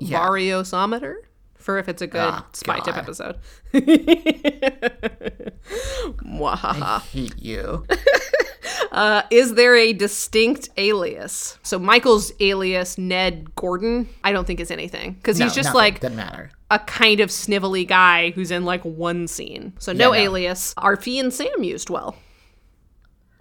Yeah. 0.00 0.20
Variosometer 0.20 1.27
for 1.58 1.78
if 1.78 1.88
it's 1.88 2.02
a 2.02 2.06
good 2.06 2.20
Ah, 2.20 2.46
spy 2.52 2.78
tip 2.80 2.96
episode. 2.96 3.36
Mwahaha. 6.24 6.82
I 6.82 6.98
hate 7.12 7.38
you. 7.38 7.84
Uh, 8.92 9.22
is 9.30 9.54
there 9.54 9.76
a 9.76 9.92
distinct 9.92 10.70
alias? 10.78 11.58
So 11.62 11.78
Michael's 11.78 12.32
alias, 12.40 12.96
Ned 12.96 13.54
Gordon, 13.54 14.08
I 14.24 14.32
don't 14.32 14.46
think 14.46 14.60
is 14.60 14.70
anything 14.70 15.12
because 15.14 15.36
he's 15.36 15.54
just 15.54 15.66
nothing. 15.68 15.76
like 15.78 16.00
doesn't 16.00 16.16
matter. 16.16 16.50
a 16.70 16.78
kind 16.80 17.20
of 17.20 17.28
snivelly 17.28 17.86
guy 17.86 18.30
who's 18.30 18.50
in 18.50 18.64
like 18.64 18.82
one 18.82 19.26
scene. 19.28 19.74
So 19.78 19.92
no, 19.92 20.12
Yeah, 20.12 20.18
no. 20.24 20.24
alias. 20.30 20.74
Are 20.78 20.96
and 21.18 21.32
Sam 21.32 21.62
used 21.62 21.90
well? 21.90 22.16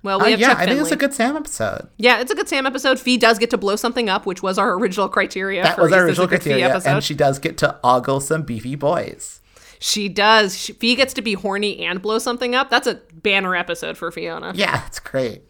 Well, 0.04 0.20
we 0.20 0.28
Uh, 0.28 0.30
have 0.30 0.40
yeah, 0.40 0.48
Chuck 0.50 0.58
I 0.60 0.66
think 0.68 0.80
it's 0.82 0.92
a 0.92 0.96
good 0.96 1.14
Sam 1.14 1.36
episode. 1.36 1.90
yeah, 1.98 2.20
it's 2.20 2.32
a 2.32 2.36
good 2.36 2.48
Sam 2.48 2.66
episode. 2.66 3.00
Fee 3.00 3.18
does 3.18 3.40
get 3.40 3.50
to 3.50 3.58
blow 3.58 3.76
something 3.76 4.10
up, 4.10 4.26
which 4.26 4.42
was 4.44 4.58
our 4.58 4.74
original 4.74 5.10
criteria. 5.10 5.64
That 5.64 5.76
for 5.76 5.84
was 5.84 5.92
our 5.94 6.08
is 6.08 6.12
this 6.12 6.18
a 6.20 6.22
original 6.22 6.28
criteria, 6.28 6.78
and 6.86 7.04
she 7.04 7.14
does 7.16 7.40
get 7.40 7.58
to 7.60 7.78
ogle 7.84 8.20
some 8.20 8.44
beefy 8.44 8.76
boys. 8.76 9.42
She 9.80 10.10
does. 10.10 10.58
She, 10.58 10.74
Fee 10.74 10.96
gets 10.96 11.14
to 11.16 11.22
be 11.22 11.34
horny 11.34 11.80
and 11.86 12.02
blow 12.02 12.20
something 12.20 12.56
up. 12.56 12.70
That's 12.70 12.88
a 12.88 12.96
banner 13.14 13.56
episode 13.56 13.98
for 13.98 14.12
Fiona. 14.12 14.54
Yeah, 14.56 14.86
it's 14.88 15.00
great. 15.00 15.44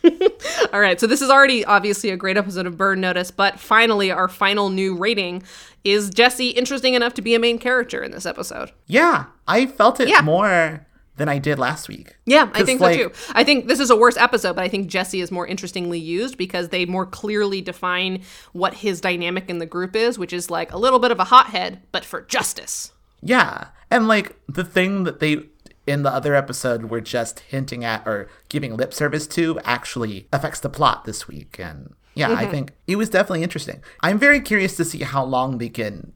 All 0.72 0.80
right, 0.80 0.98
so 1.00 1.06
this 1.06 1.20
is 1.20 1.28
already 1.28 1.64
obviously 1.64 2.10
a 2.10 2.16
great 2.16 2.36
episode 2.36 2.66
of 2.66 2.76
Burn 2.76 3.00
Notice, 3.00 3.30
but 3.30 3.58
finally, 3.58 4.10
our 4.10 4.28
final 4.28 4.68
new 4.70 4.94
rating 4.94 5.42
is 5.84 6.08
Jesse 6.10 6.50
interesting 6.50 6.94
enough 6.94 7.14
to 7.14 7.22
be 7.22 7.34
a 7.34 7.38
main 7.38 7.58
character 7.58 8.02
in 8.02 8.10
this 8.12 8.24
episode? 8.24 8.70
Yeah, 8.86 9.24
I 9.46 9.66
felt 9.66 9.98
it 10.00 10.08
Yeah. 10.08 10.20
more 10.22 10.86
than 11.18 11.28
I 11.28 11.38
did 11.38 11.58
last 11.58 11.88
week. 11.88 12.16
Yeah, 12.24 12.50
I 12.54 12.62
think 12.62 12.80
like, 12.80 12.98
so 12.98 13.08
too. 13.08 13.14
I 13.32 13.44
think 13.44 13.68
this 13.68 13.80
is 13.80 13.90
a 13.90 13.96
worse 13.96 14.16
episode, 14.16 14.56
but 14.56 14.64
I 14.64 14.68
think 14.68 14.88
Jesse 14.88 15.20
is 15.20 15.30
more 15.30 15.46
interestingly 15.46 15.98
used 15.98 16.38
because 16.38 16.70
they 16.70 16.86
more 16.86 17.06
clearly 17.06 17.60
define 17.60 18.22
what 18.52 18.74
his 18.74 19.00
dynamic 19.00 19.50
in 19.50 19.58
the 19.58 19.66
group 19.66 19.94
is, 19.94 20.18
which 20.18 20.32
is 20.32 20.50
like 20.50 20.72
a 20.72 20.78
little 20.78 20.98
bit 20.98 21.10
of 21.10 21.20
a 21.20 21.24
hothead, 21.24 21.82
but 21.92 22.04
for 22.04 22.22
justice. 22.22 22.92
Yeah. 23.22 23.68
And 23.90 24.08
like 24.08 24.36
the 24.48 24.64
thing 24.64 25.04
that 25.04 25.20
they 25.20 25.42
in 25.86 26.02
the 26.02 26.12
other 26.12 26.34
episode 26.34 26.86
were 26.86 27.00
just 27.00 27.40
hinting 27.40 27.82
at 27.82 28.06
or 28.06 28.28
giving 28.48 28.76
lip 28.76 28.92
service 28.92 29.26
to 29.26 29.58
actually 29.64 30.28
affects 30.32 30.60
the 30.60 30.68
plot 30.68 31.04
this 31.04 31.26
week. 31.26 31.58
And 31.58 31.94
yeah, 32.14 32.30
I 32.30 32.42
mm-hmm. 32.42 32.50
think 32.50 32.72
it 32.86 32.96
was 32.96 33.08
definitely 33.08 33.42
interesting. 33.42 33.82
I'm 34.00 34.18
very 34.18 34.40
curious 34.40 34.76
to 34.76 34.84
see 34.84 35.02
how 35.02 35.24
long 35.24 35.58
they 35.58 35.70
can 35.70 36.12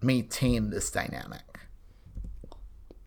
maintain 0.00 0.70
this 0.70 0.90
dynamic. 0.90 1.40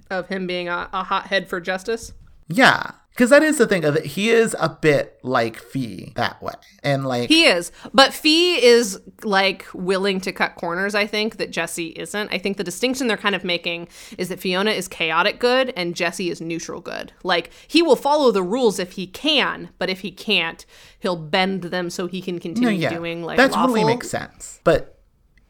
Of 0.09 0.27
him 0.27 0.47
being 0.47 0.67
a, 0.67 0.89
a 0.93 1.03
hothead 1.03 1.47
for 1.47 1.59
justice. 1.61 2.13
Yeah. 2.47 2.91
Because 3.11 3.31
that 3.31 3.43
is 3.43 3.57
the 3.57 3.67
thing 3.67 3.83
of 3.83 3.97
it. 3.97 4.05
He 4.05 4.29
is 4.29 4.55
a 4.61 4.69
bit 4.69 5.19
like 5.23 5.57
Fee 5.57 6.13
that 6.15 6.41
way. 6.41 6.53
And 6.83 7.05
like 7.05 7.27
He 7.27 7.43
is. 7.45 7.71
But 7.93 8.13
Fee 8.13 8.63
is 8.63 9.01
like 9.23 9.65
willing 9.73 10.21
to 10.21 10.31
cut 10.31 10.55
corners, 10.55 10.95
I 10.95 11.05
think, 11.05 11.35
that 11.35 11.51
Jesse 11.51 11.87
isn't. 11.89 12.31
I 12.31 12.37
think 12.37 12.55
the 12.55 12.63
distinction 12.63 13.07
they're 13.07 13.17
kind 13.17 13.35
of 13.35 13.43
making 13.43 13.89
is 14.17 14.29
that 14.29 14.39
Fiona 14.39 14.71
is 14.71 14.87
chaotic 14.87 15.37
good 15.37 15.73
and 15.75 15.95
Jesse 15.95 16.29
is 16.29 16.39
neutral 16.39 16.79
good. 16.79 17.11
Like 17.23 17.51
he 17.67 17.81
will 17.81 17.97
follow 17.97 18.31
the 18.31 18.43
rules 18.43 18.79
if 18.79 18.93
he 18.93 19.05
can, 19.05 19.69
but 19.79 19.89
if 19.89 19.99
he 19.99 20.11
can't, 20.11 20.65
he'll 20.99 21.17
bend 21.17 21.63
them 21.63 21.89
so 21.89 22.07
he 22.07 22.21
can 22.21 22.39
continue 22.39 22.69
No, 22.69 22.75
yeah, 22.75 22.93
doing 22.93 23.21
like 23.23 23.35
that 23.35 23.51
lawful. 23.51 23.75
totally 23.75 23.83
makes 23.83 24.09
sense. 24.09 24.61
But 24.63 24.97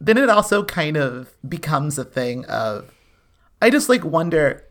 then 0.01 0.17
it 0.17 0.29
also 0.29 0.63
kind 0.63 0.97
of 0.97 1.35
becomes 1.47 1.99
a 1.99 2.05
thing 2.05 2.45
of, 2.45 2.89
I 3.61 3.69
just 3.69 3.89
like 3.89 4.03
wonder. 4.03 4.65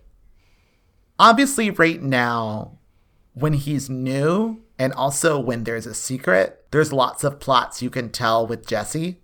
Obviously, 1.19 1.70
right 1.70 2.01
now, 2.01 2.78
when 3.35 3.52
he's 3.52 3.90
new, 3.90 4.62
and 4.78 4.93
also 4.93 5.39
when 5.39 5.65
there's 5.65 5.86
a 5.86 5.94
secret, 5.94 6.65
there's 6.70 6.93
lots 6.93 7.24
of 7.24 7.40
plots 7.40 7.82
you 7.82 7.90
can 7.90 8.10
tell 8.10 8.47
with 8.47 8.66
Jesse. 8.66 9.20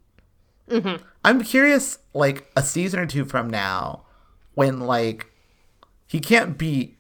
Mm-hmm. 0.69 1.03
I'm 1.25 1.43
curious, 1.43 1.99
like 2.13 2.51
a 2.57 2.63
season 2.63 3.01
or 3.01 3.07
two 3.07 3.25
from 3.25 3.49
now, 3.49 4.05
when 4.55 4.81
like 4.81 5.31
he 6.07 6.21
can't 6.21 6.59
be 6.59 6.97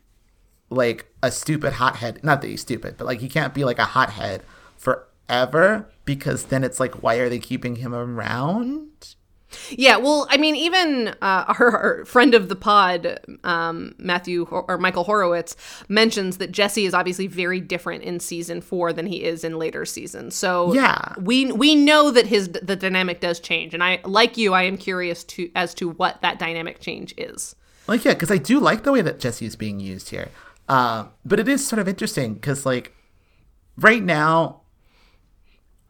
like 0.71 1.07
a 1.23 1.31
stupid 1.31 1.75
hothead. 1.75 2.23
Not 2.23 2.41
that 2.41 2.49
he's 2.49 2.61
stupid, 2.61 2.97
but 2.97 3.07
like 3.07 3.21
he 3.21 3.29
can't 3.29 3.55
be 3.55 3.65
like 3.65 3.79
a 3.79 3.85
hothead 3.85 4.43
forever 4.77 5.91
because 6.05 6.45
then 6.45 6.65
it's 6.65 6.81
like, 6.81 7.03
why 7.03 7.17
are 7.17 7.29
they 7.29 7.39
keeping 7.39 7.77
him 7.77 7.95
around? 7.95 8.89
Yeah, 9.71 9.97
well, 9.97 10.27
I 10.31 10.37
mean, 10.37 10.57
even 10.57 11.09
uh, 11.23 11.55
our, 11.59 11.77
our 11.77 12.05
friend 12.05 12.35
of 12.35 12.49
the 12.49 12.57
pod, 12.57 13.21
um, 13.45 13.95
Matthew 13.99 14.45
or 14.51 14.79
Michael 14.79 15.05
Horowitz, 15.05 15.57
mentions 15.89 16.39
that 16.39 16.53
Jesse 16.53 16.87
is 16.87 16.95
obviously 16.95 17.27
very 17.27 17.61
different 17.61 18.03
in 18.05 18.21
season 18.21 18.61
four 18.61 18.93
than 18.93 19.07
he 19.07 19.25
is 19.25 19.45
in 19.45 19.59
later 19.59 19.85
seasons. 19.85 20.35
So 20.35 20.73
Yeah. 20.75 21.15
we 21.21 21.53
we 21.53 21.75
know 21.75 22.11
that 22.11 22.27
his 22.27 22.49
the 22.49 22.77
dynamic 22.77 23.21
does 23.21 23.41
change, 23.41 23.75
and 23.75 23.83
I 23.83 24.01
like 24.05 24.37
you, 24.37 24.55
I 24.55 24.63
am 24.65 24.77
curious 24.77 25.25
to 25.25 25.51
as 25.55 25.75
to 25.75 25.91
what 25.91 26.21
that 26.23 26.39
dynamic 26.39 26.81
change 26.81 27.15
is. 27.17 27.55
Like, 27.87 28.05
yeah, 28.05 28.15
because 28.15 28.31
I 28.31 28.39
do 28.39 28.61
like 28.61 28.83
the 28.85 28.93
way 28.93 29.03
that 29.03 29.21
Jesse 29.21 29.45
is 29.47 29.57
being 29.57 29.79
used 29.79 30.09
here. 30.11 30.31
Uh, 30.69 31.07
but 31.25 31.39
it 31.39 31.49
is 31.49 31.67
sort 31.67 31.79
of 31.79 31.87
interesting 31.87 32.33
because, 32.35 32.65
like, 32.65 32.95
right 33.77 34.03
now, 34.03 34.63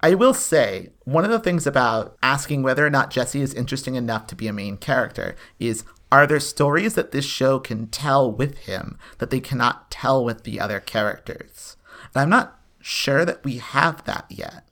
I 0.04 0.12
will 0.12 0.34
say 0.34 0.90
one 1.04 1.24
of 1.24 1.30
the 1.30 1.38
things 1.38 1.66
about 1.66 2.18
asking 2.22 2.62
whether 2.62 2.86
or 2.86 2.90
not 2.90 3.08
Jesse 3.08 3.40
is 3.40 3.54
interesting 3.54 3.94
enough 3.94 4.26
to 4.26 4.36
be 4.36 4.46
a 4.46 4.52
main 4.52 4.76
character 4.76 5.34
is 5.58 5.82
are 6.12 6.26
there 6.26 6.40
stories 6.40 6.92
that 6.92 7.10
this 7.12 7.24
show 7.24 7.58
can 7.58 7.86
tell 7.86 8.30
with 8.30 8.58
him 8.58 8.98
that 9.16 9.30
they 9.30 9.40
cannot 9.40 9.90
tell 9.90 10.22
with 10.22 10.44
the 10.44 10.60
other 10.60 10.78
characters? 10.78 11.78
And 12.14 12.20
I'm 12.20 12.28
not 12.28 12.60
sure 12.82 13.24
that 13.24 13.42
we 13.44 13.56
have 13.56 14.04
that 14.04 14.26
yet. 14.28 14.68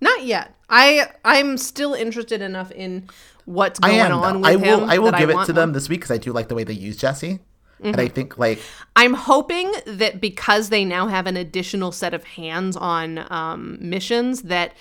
Not 0.00 0.22
yet. 0.22 0.54
I 0.70 1.08
I'm 1.24 1.58
still 1.58 1.92
interested 1.92 2.40
enough 2.40 2.70
in 2.70 3.08
what's 3.46 3.80
I 3.82 3.88
going 3.88 4.00
am. 4.00 4.12
on 4.12 4.34
though. 4.34 4.38
with 4.42 4.48
I 4.48 4.54
will. 4.54 4.84
him. 4.84 4.90
I 4.90 4.98
will 4.98 5.10
give 5.10 5.28
it 5.30 5.44
to 5.46 5.52
them 5.52 5.72
this 5.72 5.88
week 5.88 6.02
because 6.02 6.12
I 6.12 6.18
do 6.18 6.32
like 6.32 6.46
the 6.46 6.54
way 6.54 6.62
they 6.62 6.72
use 6.72 6.96
Jesse, 6.96 7.40
and 7.82 8.00
I 8.00 8.08
think 8.08 8.38
like 8.38 8.60
I'm 8.96 9.14
hoping 9.14 9.72
that 9.86 10.20
because 10.20 10.68
they 10.68 10.84
now 10.84 11.08
have 11.08 11.26
an 11.26 11.36
additional 11.36 11.92
set 11.92 12.14
of 12.14 12.24
hands 12.24 12.76
on 12.76 13.26
um, 13.30 13.78
missions 13.80 14.42
that, 14.42 14.74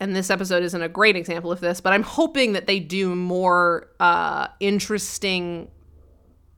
and 0.00 0.14
this 0.14 0.30
episode 0.30 0.62
isn't 0.62 0.82
a 0.82 0.88
great 0.88 1.16
example 1.16 1.52
of 1.52 1.60
this, 1.60 1.80
but 1.80 1.92
I'm 1.92 2.02
hoping 2.02 2.52
that 2.54 2.66
they 2.66 2.80
do 2.80 3.14
more 3.14 3.88
uh, 4.00 4.48
interesting 4.60 5.70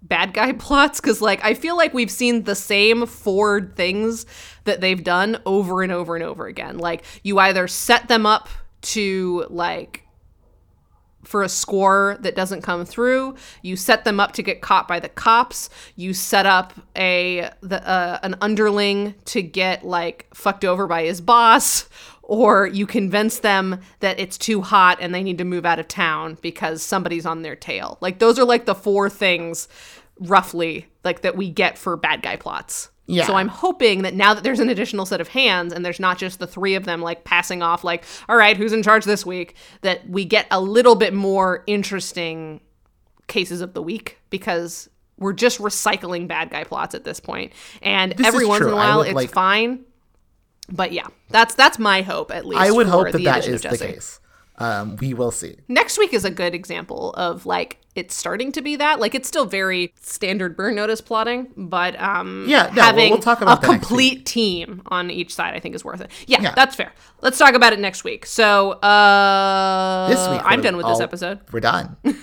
bad 0.03 0.35
guy 0.35 0.53
plots. 0.59 1.01
Because 1.01 1.21
like 1.21 1.45
i 1.45 1.55
feel 1.55 1.77
like 1.77 1.95
we've 1.95 2.11
seen 2.11 2.45
the 2.45 2.55
same 2.55 3.07
four 3.07 3.73
things 3.75 4.27
that 4.65 4.81
they've 4.81 5.03
done 5.03 5.39
over 5.47 5.83
and 5.83 5.93
over 5.93 6.15
and 6.15 6.25
over 6.25 6.47
again. 6.47 6.79
Like 6.79 7.05
you 7.23 7.39
either 7.39 7.69
set 7.69 8.09
them 8.09 8.27
up 8.27 8.49
to 8.83 9.47
like 9.49 10.03
for 11.25 11.43
a 11.43 11.49
score 11.49 12.17
that 12.21 12.37
doesn't 12.37 12.63
come 12.63 12.85
through. 12.85 13.35
You 13.63 13.77
set 13.77 14.05
them 14.05 14.21
up 14.21 14.33
to 14.33 14.43
get 14.43 14.61
caught 14.61 14.87
by 14.87 15.01
the 15.01 15.09
cops. 15.09 15.71
You 15.97 16.15
set 16.15 16.47
up 16.47 16.73
a 16.97 17.51
the, 17.61 17.87
uh, 17.87 18.19
an 18.23 18.37
underling 18.41 19.15
to 19.27 19.43
get 19.43 19.85
like 19.85 20.27
fucked 20.35 20.65
over 20.65 20.87
by 20.87 21.05
his 21.05 21.21
boss, 21.21 21.89
or 22.23 22.67
you 22.67 22.87
convince 22.87 23.41
them 23.41 23.81
that 24.01 24.19
it's 24.19 24.39
too 24.39 24.63
hot 24.63 24.99
and 25.01 25.15
they 25.15 25.23
need 25.23 25.39
to 25.39 25.45
move 25.45 25.67
out 25.67 25.79
of 25.79 25.89
town 25.89 26.39
because 26.41 26.83
somebody's 26.83 27.27
on 27.27 27.43
their 27.43 27.57
tail. 27.57 27.99
Like 28.01 28.19
those 28.19 28.39
are 28.39 28.45
like 28.45 28.67
the 28.67 28.75
four 28.75 29.11
things 29.11 29.69
roughly 30.21 30.87
like 31.03 31.23
that 31.23 31.37
we 31.37 31.51
get 31.51 31.77
for 31.77 31.97
bad 31.97 32.23
guy 32.23 32.37
plots. 32.37 32.91
Yeah. 33.06 33.26
So 33.26 33.35
I'm 33.35 33.48
hoping 33.48 34.02
that 34.02 34.14
now 34.14 34.32
that 34.32 34.43
there's 34.44 34.60
an 34.60 34.70
additional 34.70 35.05
set 35.05 35.20
of 35.20 35.28
hands 35.28 35.72
and 35.74 35.85
there's 35.85 36.01
not 36.01 36.16
just 36.16 36.39
the 36.39 36.47
three 36.47 36.74
of 36.74 36.85
them 36.86 37.02
like 37.02 37.24
passing 37.24 37.62
off 37.62 37.85
like, 37.85 38.02
all 38.28 38.36
right, 38.36 38.56
who's 38.56 38.72
in 38.72 38.82
charge 38.82 39.05
this 39.05 39.26
week, 39.26 39.56
that 39.82 40.09
we 40.09 40.24
get 40.24 40.47
a 40.51 40.60
little 40.60 40.94
bit 40.94 41.12
more 41.12 41.62
interesting 41.66 42.60
cases 43.26 43.60
of 43.60 43.74
the 43.74 43.82
week 43.82 44.18
because 44.31 44.89
we're 45.18 45.32
just 45.35 45.59
recycling 45.59 46.26
bad 46.26 46.51
guy 46.51 46.64
plots 46.64 46.94
at 46.94 47.05
this 47.05 47.20
point. 47.20 47.52
And 47.82 48.12
This 48.12 48.26
every 48.26 48.44
is 48.44 48.48
once 48.48 48.64
in 48.64 48.70
a 48.72 48.74
while 48.74 48.98
would 48.98 49.09
it's 49.09 49.14
like- 49.14 49.31
fine. 49.31 49.85
But 50.72 50.93
yeah, 50.93 51.09
that's 51.28 51.55
that's 51.55 51.78
my 51.78 52.01
hope 52.01 52.31
at 52.31 52.47
least. 52.47 52.59
I 52.62 52.70
would 52.70 52.86
hope 52.86 53.12
that 53.12 53.22
that 53.24 53.47
addition 53.47 53.70
the 53.70 53.76
case. 53.76 54.18
Um, 54.56 54.97
we 54.97 55.14
will 55.14 55.32
see. 55.32 55.56
Next 55.66 55.98
week 55.98 56.12
is 56.14 56.24
a 56.24 56.31
good 56.31 56.55
example 56.55 57.12
of 57.14 57.44
like 57.44 57.78
it's 57.97 58.14
starting 58.14 58.52
to 58.52 58.62
be 58.62 58.76
that. 58.76 59.01
Like 59.01 59.14
it's 59.16 59.26
still 59.26 59.47
very 59.47 59.93
standard 60.01 60.56
burn 60.56 60.76
notice 60.76 61.01
plotting, 61.01 61.52
but 61.56 62.01
um 62.01 62.44
Yeah, 62.48 62.66
no, 62.66 62.70
we'll- 62.74 62.85
having 62.85 63.10
we'll 63.10 63.18
talk 63.20 63.40
about 63.40 63.64
a 63.64 63.66
complete 63.66 64.24
team 64.26 64.82
on 64.86 65.10
each 65.10 65.35
side 65.35 65.55
I 65.55 65.60
think 65.60 65.74
is 65.74 65.85
worth 65.85 66.01
it. 66.01 66.10
Yeah, 66.28 66.40
Yeah. 66.40 66.52
that's 66.55 66.76
fair. 66.76 66.93
Let's 67.20 67.36
talk 67.39 67.55
about 67.55 67.72
it 67.72 67.81
next 67.81 68.05
week. 68.05 68.26
So 68.26 68.72
uh 68.72 70.09
This 70.09 70.28
week, 70.28 70.40
I'm 70.44 70.60
done 70.62 70.76
with 70.76 70.86
this 70.86 71.01
episode. 71.01 71.40
We're 71.52 71.60
done. 71.60 71.97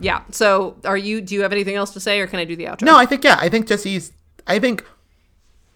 Yeah. 0.00 0.22
So 0.30 0.76
are 0.84 0.96
you 0.96 1.20
do 1.20 1.34
you 1.34 1.42
have 1.42 1.52
anything 1.52 1.74
else 1.76 1.90
to 1.92 2.00
say 2.00 2.20
or 2.20 2.26
can 2.26 2.38
I 2.38 2.44
do 2.44 2.56
the 2.56 2.64
outro? 2.64 2.82
No, 2.82 2.96
I 2.96 3.06
think 3.06 3.24
yeah. 3.24 3.36
I 3.40 3.48
think 3.48 3.66
Jesse's. 3.68 4.12
I 4.46 4.58
think 4.58 4.84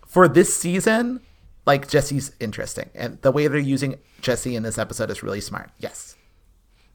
for 0.07 0.29
this 0.29 0.55
season, 0.55 1.21
like 1.69 1.87
Jesse's 1.87 2.33
interesting, 2.41 2.89
and 2.95 3.21
the 3.21 3.31
way 3.31 3.47
they're 3.47 3.61
using 3.61 3.99
Jesse 4.23 4.57
in 4.57 4.63
this 4.63 4.79
episode 4.79 5.11
is 5.11 5.23
really 5.23 5.43
smart. 5.43 5.71
Yes. 5.79 6.17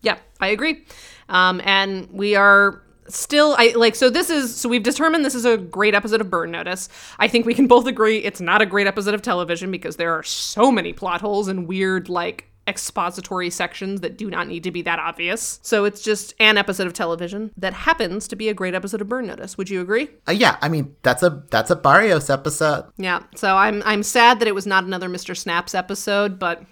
Yeah, 0.01 0.17
I 0.41 0.47
agree. 0.47 0.83
Um, 1.29 1.61
and 1.63 2.09
we 2.11 2.35
are 2.35 2.81
still 3.07 3.55
I 3.59 3.73
like 3.75 3.95
so 3.95 4.09
this 4.09 4.29
is 4.29 4.55
so 4.55 4.67
we've 4.67 4.81
determined 4.81 5.25
this 5.25 5.35
is 5.35 5.45
a 5.45 5.57
great 5.57 5.93
episode 5.93 6.21
of 6.21 6.31
Burn 6.31 6.49
Notice. 6.49 6.89
I 7.19 7.27
think 7.27 7.45
we 7.45 7.53
can 7.53 7.67
both 7.67 7.85
agree 7.85 8.17
it's 8.17 8.41
not 8.41 8.63
a 8.63 8.65
great 8.65 8.87
episode 8.87 9.13
of 9.13 9.21
television 9.21 9.69
because 9.69 9.97
there 9.97 10.11
are 10.13 10.23
so 10.23 10.71
many 10.71 10.91
plot 10.91 11.21
holes 11.21 11.47
and 11.47 11.67
weird 11.67 12.09
like 12.09 12.49
expository 12.67 13.49
sections 13.49 14.01
that 14.01 14.17
do 14.17 14.29
not 14.29 14.47
need 14.47 14.63
to 14.63 14.71
be 14.71 14.81
that 14.83 14.99
obvious. 14.99 15.59
So 15.61 15.85
it's 15.85 16.01
just 16.01 16.33
an 16.39 16.57
episode 16.57 16.87
of 16.87 16.93
television 16.93 17.51
that 17.57 17.73
happens 17.73 18.27
to 18.29 18.35
be 18.35 18.49
a 18.49 18.53
great 18.53 18.73
episode 18.73 19.01
of 19.01 19.09
Burn 19.09 19.27
Notice. 19.27 19.57
Would 19.57 19.69
you 19.69 19.81
agree? 19.81 20.09
Uh, 20.27 20.31
yeah. 20.31 20.57
I 20.61 20.69
mean, 20.69 20.95
that's 21.01 21.23
a 21.23 21.43
that's 21.49 21.71
a 21.71 21.75
Barrios 21.75 22.29
episode. 22.29 22.85
Yeah. 22.97 23.23
So 23.35 23.55
I'm 23.55 23.83
I'm 23.85 24.03
sad 24.03 24.39
that 24.39 24.47
it 24.47 24.55
was 24.55 24.65
not 24.65 24.85
another 24.85 25.09
Mr. 25.09 25.35
Snaps 25.35 25.75
episode, 25.75 26.39
but 26.39 26.63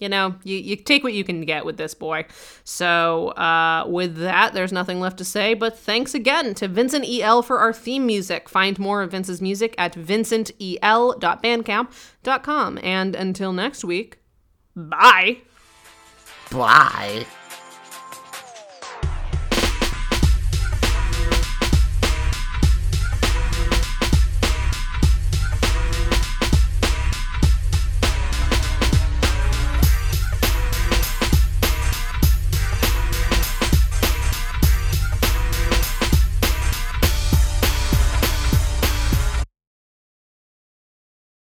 you 0.00 0.08
know, 0.08 0.36
you, 0.44 0.56
you 0.56 0.76
take 0.76 1.02
what 1.02 1.12
you 1.12 1.24
can 1.24 1.40
get 1.42 1.64
with 1.64 1.76
this 1.76 1.92
boy. 1.94 2.24
So 2.64 3.30
uh, 3.30 3.84
with 3.88 4.18
that, 4.18 4.54
there's 4.54 4.72
nothing 4.72 5.00
left 5.00 5.18
to 5.18 5.24
say. 5.24 5.54
But 5.54 5.76
thanks 5.78 6.14
again 6.14 6.54
to 6.54 6.68
Vincent 6.68 7.04
EL 7.08 7.42
for 7.42 7.58
our 7.58 7.72
theme 7.72 8.06
music. 8.06 8.48
Find 8.48 8.78
more 8.78 9.02
of 9.02 9.10
Vince's 9.10 9.42
music 9.42 9.74
at 9.76 9.94
vincentel.bandcamp.com. 9.94 12.78
And 12.82 13.16
until 13.16 13.52
next 13.52 13.84
week, 13.84 14.17
bye. 14.78 15.38
Bye. 16.50 17.26